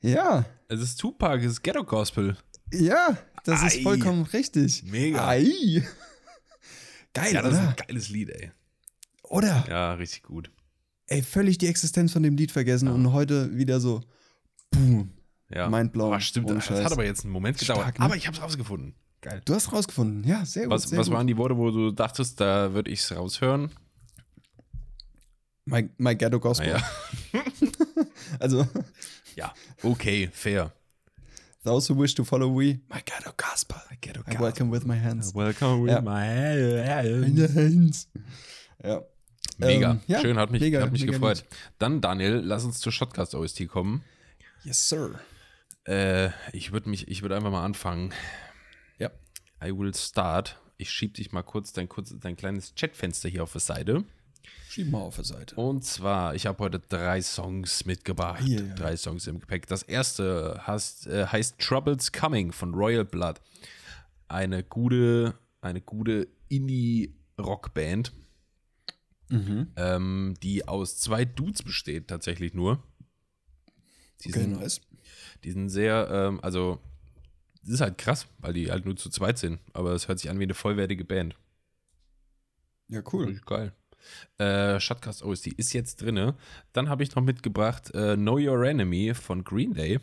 Ja, 0.00 0.44
Es 0.68 0.80
ist 0.80 0.96
Tupac, 1.00 1.38
es 1.40 1.52
ist 1.52 1.62
Ghetto 1.62 1.84
Gospel. 1.84 2.36
ja, 2.72 3.16
das 3.44 3.62
ist 3.62 3.76
Ei. 3.78 3.82
vollkommen 3.82 4.22
richtig. 4.24 4.82
Mega. 4.84 5.26
Ei. 5.28 5.86
Geil, 7.12 7.32
Ja, 7.34 7.42
das 7.42 7.52
ist 7.54 7.58
oder? 7.60 7.68
ein 7.68 7.76
geiles 7.76 8.08
Lied, 8.08 8.30
ey. 8.30 8.52
Oder? 9.24 9.64
Ja, 9.68 9.92
richtig 9.94 10.22
gut. 10.24 10.50
Ey, 11.06 11.22
völlig 11.22 11.58
die 11.58 11.66
Existenz 11.66 12.12
von 12.12 12.22
dem 12.22 12.36
Lied 12.36 12.50
vergessen 12.50 12.88
und 12.88 13.12
heute 13.12 13.54
wieder 13.56 13.78
so, 13.80 14.00
boom, 14.70 15.10
Ja. 15.50 15.68
mindblown. 15.68 16.12
Ah, 16.14 16.20
stimmt, 16.20 16.48
das 16.50 16.70
hat 16.70 16.92
aber 16.92 17.04
jetzt 17.04 17.24
einen 17.24 17.32
Moment 17.32 17.58
gedauert. 17.58 17.80
Stark, 17.80 17.98
ne? 17.98 18.04
Aber 18.04 18.16
ich 18.16 18.26
hab's 18.26 18.40
rausgefunden. 18.40 18.94
Geil. 19.20 19.40
Du 19.44 19.54
hast 19.54 19.72
rausgefunden, 19.72 20.24
ja, 20.24 20.44
sehr 20.44 20.64
gut. 20.64 20.72
Was, 20.72 20.84
sehr 20.84 20.98
was 20.98 21.06
gut. 21.08 21.16
waren 21.16 21.26
die 21.26 21.36
Worte, 21.36 21.56
wo 21.56 21.70
du 21.70 21.90
dachtest, 21.92 22.40
da 22.40 22.72
würde 22.72 22.90
ich's 22.90 23.10
raushören? 23.12 23.70
My, 25.66 25.88
my 25.98 26.14
Ghetto 26.14 26.38
Gospel. 26.40 26.68
Naja. 26.72 26.84
Also, 28.40 28.66
Ja, 29.36 29.52
okay, 29.82 30.28
fair. 30.32 30.72
those 31.62 31.88
who 31.92 31.98
wish 32.00 32.14
to 32.14 32.24
follow 32.24 32.50
me, 32.50 32.80
my 32.88 33.00
Ghetto 33.04 33.32
Gospel. 33.36 33.80
Ghetto 34.00 34.20
I 34.28 34.38
welcome 34.40 34.70
with 34.70 34.84
my 34.84 34.96
hands. 34.98 35.34
Welcome 35.34 35.86
Ja. 35.88 36.00
my 36.00 36.26
Hands. 36.86 38.08
Ja. 38.82 39.02
Mega, 39.58 39.92
Ähm, 39.92 40.00
ja, 40.06 40.20
schön, 40.20 40.36
hat 40.36 40.50
mich, 40.50 40.60
mega, 40.60 40.80
hat 40.82 40.92
mich 40.92 41.06
gefreut. 41.06 41.44
Dann, 41.78 42.00
Daniel, 42.00 42.40
lass 42.44 42.64
uns 42.64 42.80
zur 42.80 42.92
Shotcast 42.92 43.34
OST 43.34 43.68
kommen. 43.68 44.02
Yes, 44.64 44.88
sir. 44.88 45.20
Äh, 45.86 46.30
ich 46.52 46.72
würde 46.72 46.88
mich, 46.88 47.08
ich 47.08 47.22
würde 47.22 47.36
einfach 47.36 47.50
mal 47.50 47.64
anfangen. 47.64 48.12
Ja. 48.98 49.10
I 49.62 49.76
will 49.76 49.94
start. 49.94 50.58
Ich 50.76 50.90
schieb 50.90 51.14
dich 51.14 51.32
mal 51.32 51.42
kurz 51.42 51.72
dein, 51.72 51.88
kurz, 51.88 52.14
dein 52.18 52.36
kleines 52.36 52.74
Chatfenster 52.74 53.28
hier 53.28 53.42
auf 53.42 53.52
die 53.52 53.60
Seite. 53.60 54.04
Schieb 54.68 54.90
mal 54.90 55.02
auf 55.02 55.16
der 55.16 55.24
Seite. 55.24 55.54
Und 55.54 55.84
zwar, 55.84 56.34
ich 56.34 56.46
habe 56.46 56.58
heute 56.64 56.80
drei 56.80 57.22
Songs 57.22 57.84
mitgebracht. 57.84 58.42
Ah, 58.42 58.48
ja. 58.48 58.60
Drei 58.74 58.96
Songs 58.96 59.26
im 59.26 59.38
Gepäck. 59.38 59.66
Das 59.68 59.82
erste 59.82 60.60
heißt, 60.66 61.06
äh, 61.06 61.26
heißt 61.26 61.58
Troubles 61.58 62.10
Coming 62.12 62.50
von 62.50 62.74
Royal 62.74 63.04
Blood. 63.04 63.40
Eine 64.26 64.64
gute, 64.64 65.34
eine 65.60 65.80
gute 65.80 66.26
Indie-Rockband, 66.48 68.12
Mhm. 69.30 69.68
ähm, 69.76 70.34
die 70.42 70.68
aus 70.68 70.98
zwei 70.98 71.24
Dudes 71.24 71.62
besteht, 71.62 72.08
tatsächlich 72.08 72.54
nur. 72.54 72.82
Die 74.22 74.30
Okay, 74.30 74.40
sind, 74.40 74.60
nice. 74.60 74.80
die 75.42 75.50
sind 75.50 75.68
sehr, 75.70 76.08
ähm, 76.10 76.40
also, 76.42 76.78
das 77.62 77.74
ist 77.74 77.80
halt 77.80 77.98
krass, 77.98 78.26
weil 78.38 78.52
die 78.52 78.70
halt 78.70 78.84
nur 78.84 78.96
zu 78.96 79.08
zweit 79.10 79.38
sind. 79.38 79.60
Aber 79.72 79.92
es 79.92 80.08
hört 80.08 80.18
sich 80.18 80.30
an 80.30 80.38
wie 80.38 80.44
eine 80.44 80.54
vollwertige 80.54 81.04
Band. 81.04 81.36
Ja, 82.88 83.02
cool. 83.12 83.40
Geil. 83.46 83.72
Äh, 84.36 84.78
Shotcast 84.80 85.22
OST 85.22 85.46
ist 85.48 85.72
jetzt 85.72 86.02
drinne. 86.02 86.36
Dann 86.74 86.88
habe 86.90 87.02
ich 87.02 87.14
noch 87.14 87.22
mitgebracht 87.22 87.94
äh, 87.94 88.16
Know 88.16 88.36
Your 88.38 88.62
Enemy 88.64 89.14
von 89.14 89.44
Green 89.44 89.72
Day. 89.72 89.98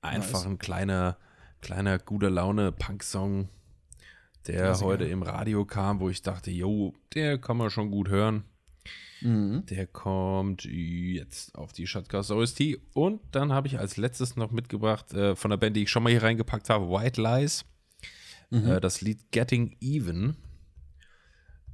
Einfach 0.00 0.40
Nice. 0.40 0.46
ein 0.46 0.58
kleiner, 0.58 1.18
kleiner 1.60 1.98
guter 1.98 2.30
Laune 2.30 2.72
Punk-Song, 2.72 3.48
der 4.48 4.62
Klassiker. 4.62 4.86
heute 4.86 5.04
im 5.04 5.22
Radio 5.22 5.64
kam, 5.64 6.00
wo 6.00 6.08
ich 6.08 6.22
dachte, 6.22 6.50
jo, 6.50 6.94
der 7.14 7.38
kann 7.38 7.56
man 7.56 7.70
schon 7.70 7.90
gut 7.90 8.08
hören. 8.08 8.44
Mhm. 9.20 9.66
Der 9.66 9.86
kommt 9.86 10.64
jetzt 10.64 11.54
auf 11.54 11.72
die 11.72 11.86
Shotcast 11.86 12.30
OST. 12.30 12.78
Und 12.94 13.20
dann 13.32 13.52
habe 13.52 13.66
ich 13.66 13.78
als 13.78 13.96
letztes 13.96 14.36
noch 14.36 14.50
mitgebracht 14.50 15.12
äh, 15.12 15.36
von 15.36 15.50
der 15.50 15.58
Band, 15.58 15.76
die 15.76 15.82
ich 15.82 15.90
schon 15.90 16.02
mal 16.02 16.10
hier 16.10 16.22
reingepackt 16.22 16.70
habe, 16.70 16.88
White 16.88 17.20
Lies. 17.20 17.64
Mhm. 18.50 18.66
Äh, 18.66 18.80
das 18.80 19.00
Lied 19.00 19.30
Getting 19.30 19.76
Even. 19.80 20.36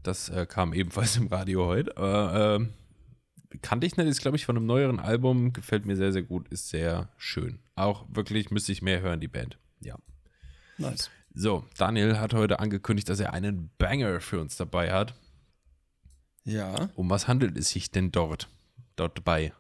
Das 0.03 0.29
äh, 0.29 0.47
kam 0.47 0.73
ebenfalls 0.73 1.17
im 1.19 1.29
Radio 1.29 1.67
heute. 1.67 1.97
Aber 1.97 2.57
ähm, 2.57 2.71
kannte 3.63 3.87
ich 3.87 3.97
nicht, 3.97 4.07
ist 4.09 4.21
glaube 4.21 4.37
ich 4.37 4.47
von 4.47 4.57
einem 4.57 4.67
neueren 4.67 4.99
Album. 4.99 5.53
Gefällt 5.53 5.87
mir 5.87 5.97
sehr, 5.97 6.13
sehr 6.13 6.23
gut, 6.23 6.49
ist 6.49 6.69
sehr 6.71 7.11
schön. 7.17 7.61
Auch 7.77 8.07
wirklich 8.09 8.51
müsste 8.51 8.73
ich 8.73 8.83
mehr 8.83 9.01
hören, 9.01 9.21
die 9.21 9.29
Band. 9.29 9.59
Ja. 9.81 9.97
Nice. 10.79 11.11
So, 11.35 11.65
Daniel 11.77 12.19
hat 12.21 12.33
heute 12.33 12.61
angekündigt, 12.61 13.09
dass 13.09 13.19
er 13.21 13.33
einen 13.33 13.71
Banger 13.79 14.21
für 14.21 14.41
uns 14.41 14.57
dabei 14.57 14.93
hat. 14.93 15.15
Ja, 16.45 16.91
Um 16.95 17.11
was 17.11 17.27
handelt 17.27 17.57
es 17.59 17.71
sich 17.71 17.91
denn 17.91 18.13
dort? 18.13 18.49
Dort 18.97 19.19
dabei? 19.19 19.53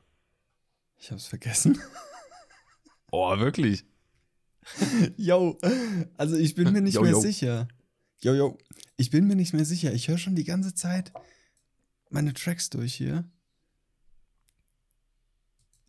ich 0.99 1.11
hab's 1.11 1.27
vergessen. 1.27 1.79
Oh, 3.17 3.39
wirklich? 3.39 3.85
Yo, 5.17 5.57
also 6.17 6.35
ich 6.37 6.57
bin 6.57 6.73
mir 6.73 6.81
nicht 6.81 6.95
Yo, 6.95 7.03
mehr 7.03 7.13
yo. 7.13 7.21
sicher. 7.21 7.69
Yo, 8.19 8.35
yo, 8.35 8.59
ich 8.97 9.11
bin 9.11 9.29
mir 9.29 9.37
nicht 9.37 9.53
mehr 9.55 9.65
sicher. 9.65 9.93
Ich 9.93 10.09
höre 10.09 10.19
schon 10.19 10.35
die 10.35 10.43
ganze 10.43 10.75
Zeit 10.75 11.13
meine 12.11 12.35
Tracks 12.35 12.71
durch 12.71 12.93
hier. 12.93 13.23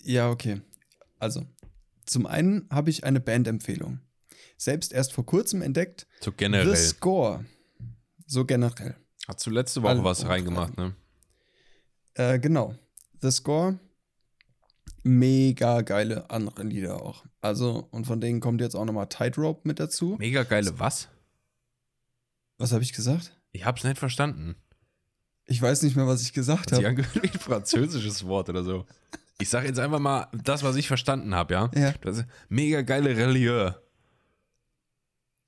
Ja, 0.03 0.29
okay. 0.29 0.61
Also, 1.17 1.47
zum 2.05 2.27
einen 2.27 2.69
habe 2.69 2.91
ich 2.91 3.05
eine 3.05 3.19
Bandempfehlung. 3.19 4.01
Selbst 4.57 4.93
erst 4.93 5.13
vor 5.13 5.25
kurzem 5.25 5.61
entdeckt. 5.61 6.07
So 6.21 6.31
generell. 6.31 6.75
The 6.75 6.87
Score. 6.87 7.45
So 8.25 8.45
generell. 8.45 8.95
Hast 9.27 9.45
du 9.45 9.49
letzte 9.49 9.81
Woche 9.81 9.91
Alle 9.91 10.03
was 10.03 10.25
reingemacht, 10.25 10.77
ne? 10.77 10.95
Äh, 12.13 12.39
genau. 12.39 12.75
The 13.21 13.31
Score. 13.31 13.79
Mega 15.03 15.81
geile 15.81 16.29
andere 16.29 16.63
Lieder 16.63 17.01
auch. 17.01 17.25
Also, 17.41 17.87
und 17.91 18.05
von 18.05 18.21
denen 18.21 18.39
kommt 18.39 18.61
jetzt 18.61 18.75
auch 18.75 18.85
nochmal 18.85 19.07
Tightrope 19.07 19.61
mit 19.67 19.79
dazu. 19.79 20.15
Mega 20.17 20.43
geile 20.43 20.79
was? 20.79 21.09
Was 22.57 22.71
habe 22.71 22.83
ich 22.83 22.93
gesagt? 22.93 23.35
Ich 23.51 23.65
hab's 23.65 23.83
nicht 23.83 23.97
verstanden. 23.99 24.55
Ich 25.45 25.61
weiß 25.61 25.83
nicht 25.83 25.95
mehr, 25.95 26.07
was 26.07 26.23
ich 26.23 26.33
gesagt 26.33 26.71
Hat 26.71 26.77
habe. 26.79 26.87
angehört 26.87 27.15
wie 27.23 27.29
ein 27.29 27.39
französisches 27.39 28.25
Wort 28.25 28.49
oder 28.49 28.63
so. 28.63 28.85
Ich 29.37 29.49
sag 29.49 29.65
jetzt 29.65 29.79
einfach 29.79 29.99
mal 29.99 30.27
das, 30.33 30.63
was 30.63 30.75
ich 30.75 30.87
verstanden 30.87 31.35
habe, 31.35 31.53
ja? 31.53 31.71
Ja. 31.75 31.93
Das 32.01 32.19
ist 32.19 32.25
mega 32.49 32.81
geile 32.81 33.15
Relieur. 33.15 33.81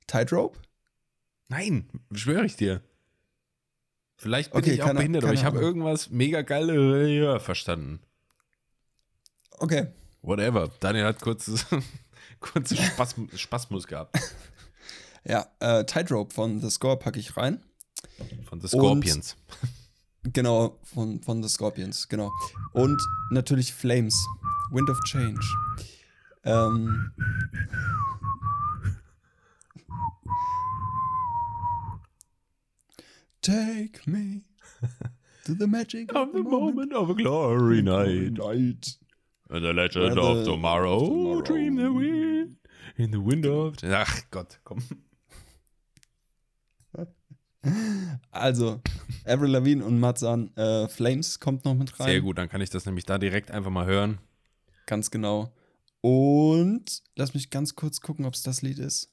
Tightrope? 0.07 0.57
Nein, 1.49 1.87
schwöre 2.13 2.45
ich 2.45 2.55
dir. 2.55 2.81
Vielleicht 4.15 4.51
bin 4.51 4.61
Okay, 4.61 4.73
ich 4.73 4.81
auch 4.81 4.87
keine- 4.87 4.97
behindert, 4.99 5.23
aber 5.23 5.29
keine 5.33 5.39
ich 5.39 5.45
habe 5.45 5.59
irgendwas 5.59 6.09
mega 6.09 6.41
geile 6.41 6.73
Relieur 6.73 7.39
verstanden. 7.39 7.99
Okay. 9.59 9.87
Whatever. 10.21 10.69
Daniel 10.79 11.05
hat 11.05 11.21
kurz, 11.21 11.65
kurze 12.39 12.75
Spaß, 12.75 13.15
Spasmus 13.35 13.87
gehabt. 13.87 14.17
Ja, 15.29 15.45
äh, 15.59 15.83
Tightrope 15.83 16.33
von 16.33 16.61
The 16.61 16.69
Score 16.69 16.95
packe 16.97 17.19
ich 17.19 17.35
rein. 17.35 17.61
Von 18.47 18.61
The 18.61 18.69
Scorpions. 18.69 19.35
Und, 20.23 20.33
genau, 20.33 20.79
von, 20.85 21.21
von 21.21 21.43
The 21.43 21.49
Scorpions, 21.49 22.07
genau. 22.07 22.31
Und 22.71 23.01
natürlich 23.29 23.73
Flames, 23.73 24.15
Wind 24.71 24.89
of 24.89 24.97
Change. 25.03 25.45
Ähm, 26.45 27.11
Take 33.47 34.05
me 34.07 34.41
to 35.45 35.53
the 35.55 35.67
magic 35.67 36.13
of 36.13 36.33
the 36.33 36.43
moment 36.43 36.91
of 36.93 37.09
a 37.09 37.13
glory 37.13 37.81
night. 37.81 38.33
night. 38.33 38.97
And 39.49 39.63
the 39.63 39.71
legend 39.71 40.03
Where 40.15 40.19
of 40.19 40.37
the- 40.39 40.51
tomorrow. 40.51 40.99
tomorrow. 40.99 41.41
Dream 41.43 41.77
the 41.77 41.89
wind. 41.93 42.57
In 42.97 43.11
the 43.11 43.19
wind 43.21 43.45
of. 43.45 43.75
Ach 43.83 44.21
Gott, 44.31 44.59
komm. 44.65 44.79
Also, 48.31 48.81
Avril 49.25 49.51
Lavigne 49.51 49.83
und 49.83 49.99
Matzan, 49.99 50.55
äh, 50.55 50.87
Flames 50.87 51.39
kommt 51.39 51.65
noch 51.65 51.73
mit 51.75 51.99
rein. 51.99 52.07
Sehr 52.07 52.21
gut, 52.21 52.37
dann 52.37 52.49
kann 52.49 52.61
ich 52.61 52.69
das 52.69 52.85
nämlich 52.85 53.05
da 53.05 53.17
direkt 53.17 53.51
einfach 53.51 53.71
mal 53.71 53.85
hören. 53.85 54.19
Ganz 54.85 55.11
genau. 55.11 55.53
Und 56.01 57.01
lass 57.15 57.33
mich 57.33 57.49
ganz 57.49 57.75
kurz 57.75 57.99
gucken, 58.01 58.25
ob 58.25 58.35
es 58.35 58.43
das 58.43 58.61
Lied 58.61 58.79
ist. 58.79 59.11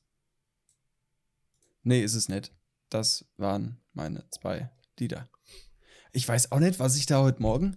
Nee, 1.83 2.03
ist 2.03 2.15
es 2.15 2.29
nicht. 2.29 2.53
Das 2.95 3.25
waren 3.39 3.81
meine 3.93 4.25
zwei 4.31 4.71
Lieder. 5.01 5.29
Ich 6.13 6.29
weiß 6.29 6.53
auch 6.53 6.61
nicht, 6.61 6.79
was 6.79 6.97
ich 6.97 7.07
da 7.07 7.23
heute 7.23 7.43
Morgen 7.43 7.77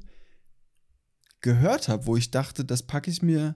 gehört 1.41 1.87
habe, 1.87 2.05
wo 2.05 2.15
ich 2.15 2.29
dachte, 2.29 2.63
das 2.63 2.83
packe 2.83 3.09
ich 3.09 3.23
mir 3.23 3.55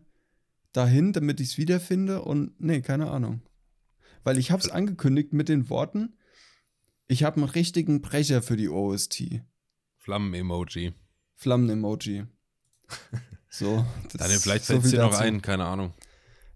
dahin, 0.74 1.14
damit 1.14 1.40
ich 1.40 1.50
es 1.50 1.58
wiederfinde. 1.60 2.24
Und 2.24 2.60
nee, 2.60 2.82
keine 2.82 3.12
Ahnung. 3.12 3.44
Weil 4.24 4.40
ich 4.40 4.50
habe 4.50 4.64
es 4.64 4.72
angekündigt 4.72 5.34
mit 5.34 5.50
den 5.50 5.70
Worten, 5.70 6.18
ich 7.08 7.24
habe 7.24 7.36
einen 7.36 7.50
richtigen 7.52 8.02
Brecher 8.02 8.42
für 8.42 8.58
die 8.58 8.70
OST. 8.70 9.42
Flammen-Emoji. 9.98 10.96
Flammen-Emoji. 11.36 12.26
So. 13.50 13.86
Daniel, 14.14 14.40
vielleicht 14.40 14.66
so 14.66 14.74
fällt 14.74 14.86
es 14.86 14.90
dir 14.90 15.02
noch 15.02 15.14
ein, 15.14 15.44
keine 15.44 15.66
Ahnung. 15.66 15.94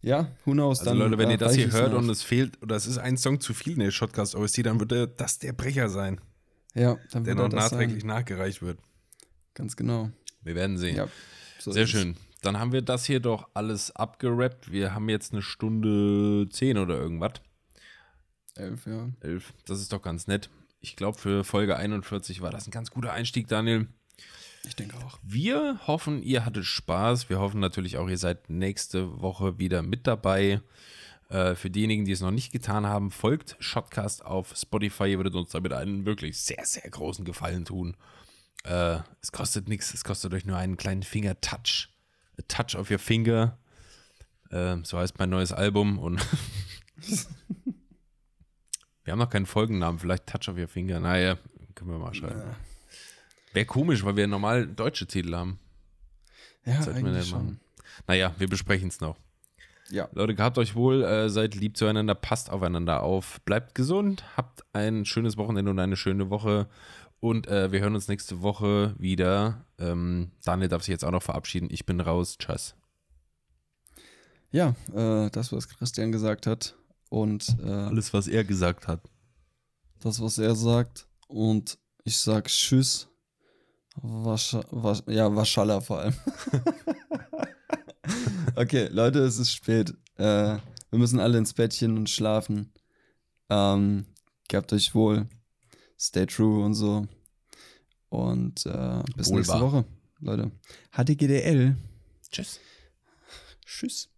Ja, 0.05 0.31
who 0.45 0.51
knows. 0.51 0.81
Also 0.81 0.93
Leute, 0.93 1.17
wenn 1.17 1.29
äh, 1.29 1.33
ihr 1.33 1.37
das 1.39 1.55
hier 1.55 1.71
hört 1.71 1.93
und 1.93 2.07
es 2.11 2.21
fehlt, 2.21 2.61
oder 2.61 2.75
es 2.75 2.85
ist 2.85 2.99
ein 2.99 3.17
Song 3.17 3.39
zu 3.39 3.55
viel 3.55 3.73
in 3.73 3.79
der 3.79 3.89
Shotcast 3.89 4.35
OST, 4.35 4.63
dann 4.63 4.79
würde 4.79 5.07
das 5.07 5.39
der 5.39 5.51
Brecher 5.51 5.89
sein, 5.89 6.21
ja, 6.75 6.97
dann 7.11 7.23
der 7.23 7.35
wird 7.35 7.51
noch 7.51 7.57
das 7.57 7.71
nachträglich 7.71 8.01
sein. 8.01 8.09
nachgereicht 8.09 8.61
wird. 8.61 8.77
Ganz 9.55 9.75
genau. 9.75 10.11
Wir 10.43 10.53
werden 10.53 10.77
sehen. 10.77 10.95
Ja, 10.95 11.07
so 11.57 11.71
Sehr 11.71 11.85
es. 11.85 11.89
schön. 11.89 12.17
Dann 12.43 12.59
haben 12.59 12.71
wir 12.71 12.83
das 12.83 13.05
hier 13.05 13.19
doch 13.19 13.49
alles 13.55 13.95
abgerappt. 13.95 14.71
Wir 14.71 14.93
haben 14.93 15.09
jetzt 15.09 15.33
eine 15.33 15.41
Stunde 15.41 16.47
zehn 16.51 16.77
oder 16.77 16.95
irgendwas. 16.95 17.41
Elf, 18.53 18.85
ja. 18.85 19.09
Elf. 19.21 19.53
Das 19.65 19.81
ist 19.81 19.91
doch 19.91 20.03
ganz 20.03 20.27
nett. 20.27 20.51
Ich 20.81 20.95
glaube, 20.95 21.17
für 21.17 21.43
Folge 21.43 21.77
41 21.77 22.41
war 22.41 22.51
das 22.51 22.67
ein 22.67 22.71
ganz 22.71 22.91
guter 22.91 23.11
Einstieg, 23.11 23.47
Daniel. 23.47 23.87
Ich 24.67 24.75
denke 24.75 24.97
auch. 24.97 25.19
Wir 25.21 25.79
hoffen, 25.87 26.23
ihr 26.23 26.45
hattet 26.45 26.65
Spaß. 26.65 27.29
Wir 27.29 27.39
hoffen 27.39 27.59
natürlich 27.59 27.97
auch, 27.97 28.09
ihr 28.09 28.17
seid 28.17 28.49
nächste 28.49 29.21
Woche 29.21 29.59
wieder 29.59 29.81
mit 29.81 30.07
dabei. 30.07 30.61
Äh, 31.29 31.55
für 31.55 31.69
diejenigen, 31.69 32.05
die 32.05 32.11
es 32.11 32.21
noch 32.21 32.31
nicht 32.31 32.51
getan 32.51 32.85
haben, 32.85 33.11
folgt 33.11 33.55
Shotcast 33.59 34.25
auf 34.25 34.55
Spotify. 34.55 35.05
Ihr 35.05 35.17
würdet 35.17 35.35
uns 35.35 35.49
damit 35.49 35.73
einen 35.73 36.05
wirklich 36.05 36.39
sehr, 36.39 36.65
sehr 36.65 36.89
großen 36.89 37.25
Gefallen 37.25 37.65
tun. 37.65 37.95
Äh, 38.63 38.99
es 39.21 39.31
kostet 39.31 39.67
nichts, 39.67 39.93
es 39.93 40.03
kostet 40.03 40.33
euch 40.33 40.45
nur 40.45 40.57
einen 40.57 40.77
kleinen 40.77 41.03
Finger-Touch. 41.03 41.89
A 42.37 42.41
Touch 42.47 42.75
of 42.75 42.91
your 42.91 42.99
Finger. 42.99 43.57
Äh, 44.49 44.77
so 44.83 44.97
heißt 44.97 45.17
mein 45.19 45.29
neues 45.29 45.51
Album. 45.51 45.99
Und 45.99 46.19
wir 49.03 49.11
haben 49.11 49.19
noch 49.19 49.29
keinen 49.29 49.45
Folgennamen, 49.45 49.99
vielleicht 49.99 50.27
Touch 50.27 50.49
of 50.49 50.57
your 50.57 50.67
Finger. 50.67 50.99
Naja, 50.99 51.37
können 51.73 51.91
wir 51.91 51.99
mal 51.99 52.13
schreiben. 52.13 52.39
Ja, 52.39 52.55
Wäre 53.55 53.65
komisch, 53.65 54.03
weil 54.03 54.15
wir 54.15 54.27
normal 54.27 54.67
deutsche 54.67 55.07
Titel 55.07 55.33
haben. 55.35 55.59
ja 56.65 56.81
Sollten 56.81 56.99
wir 57.01 57.07
eigentlich 57.07 57.17
nicht 57.19 57.29
schon. 57.29 57.45
machen. 57.45 57.59
Naja, 58.07 58.35
wir 58.37 58.47
besprechen 58.49 58.89
es 58.89 58.99
noch. 58.99 59.17
Ja, 59.89 60.09
Leute, 60.13 60.33
gehabt 60.35 60.57
euch 60.57 60.75
wohl, 60.75 61.03
äh, 61.03 61.29
seid 61.29 61.53
lieb 61.55 61.77
zueinander, 61.77 62.15
passt 62.15 62.49
aufeinander 62.49 63.03
auf, 63.03 63.39
bleibt 63.41 63.75
gesund, 63.75 64.23
habt 64.35 64.63
ein 64.73 65.05
schönes 65.05 65.37
Wochenende 65.37 65.69
und 65.71 65.79
eine 65.79 65.95
schöne 65.95 66.29
Woche. 66.29 66.67
Und 67.19 67.47
äh, 67.47 67.71
wir 67.71 67.79
hören 67.81 67.95
uns 67.95 68.07
nächste 68.07 68.41
Woche 68.41 68.93
wieder. 68.97 69.65
Ähm, 69.79 70.31
Daniel 70.43 70.67
darf 70.69 70.81
sich 70.83 70.91
jetzt 70.91 71.05
auch 71.05 71.11
noch 71.11 71.23
verabschieden. 71.23 71.69
Ich 71.71 71.85
bin 71.85 71.99
raus. 72.01 72.37
Tschüss. 72.37 72.75
ja 74.51 74.75
äh, 74.93 75.29
das, 75.31 75.51
was 75.53 75.69
Christian 75.69 76.11
gesagt 76.11 76.45
hat. 76.47 76.75
Und 77.09 77.55
äh, 77.63 77.69
Alles, 77.69 78.13
was 78.13 78.27
er 78.27 78.43
gesagt 78.43 78.87
hat. 78.87 79.01
das, 80.01 80.21
was 80.21 80.37
er 80.39 80.55
sagt. 80.55 81.07
Und 81.27 81.77
ich 82.03 82.17
sag 82.17 82.47
Tschüss. 82.47 83.07
Wascha, 83.95 84.63
wasch, 84.71 85.01
ja, 85.07 85.33
Waschalla 85.33 85.81
vor 85.81 85.99
allem. 85.99 86.13
okay, 88.55 88.87
Leute, 88.91 89.19
es 89.19 89.39
ist 89.39 89.53
spät. 89.53 89.93
Äh, 90.17 90.57
wir 90.89 90.99
müssen 90.99 91.19
alle 91.19 91.37
ins 91.37 91.53
Bettchen 91.53 91.97
und 91.97 92.09
schlafen. 92.09 92.71
Ähm, 93.49 94.05
gehabt 94.47 94.73
euch 94.73 94.93
wohl. 94.93 95.27
Stay 95.99 96.25
true 96.25 96.63
und 96.63 96.73
so. 96.73 97.07
Und 98.09 98.65
äh, 98.65 99.01
bis 99.15 99.29
Wohl 99.29 99.37
nächste. 99.37 99.59
Woche, 99.59 99.85
Leute. 100.19 100.51
HDGDL. 100.91 101.75
Tschüss. 102.29 102.59
Tschüss. 103.65 104.09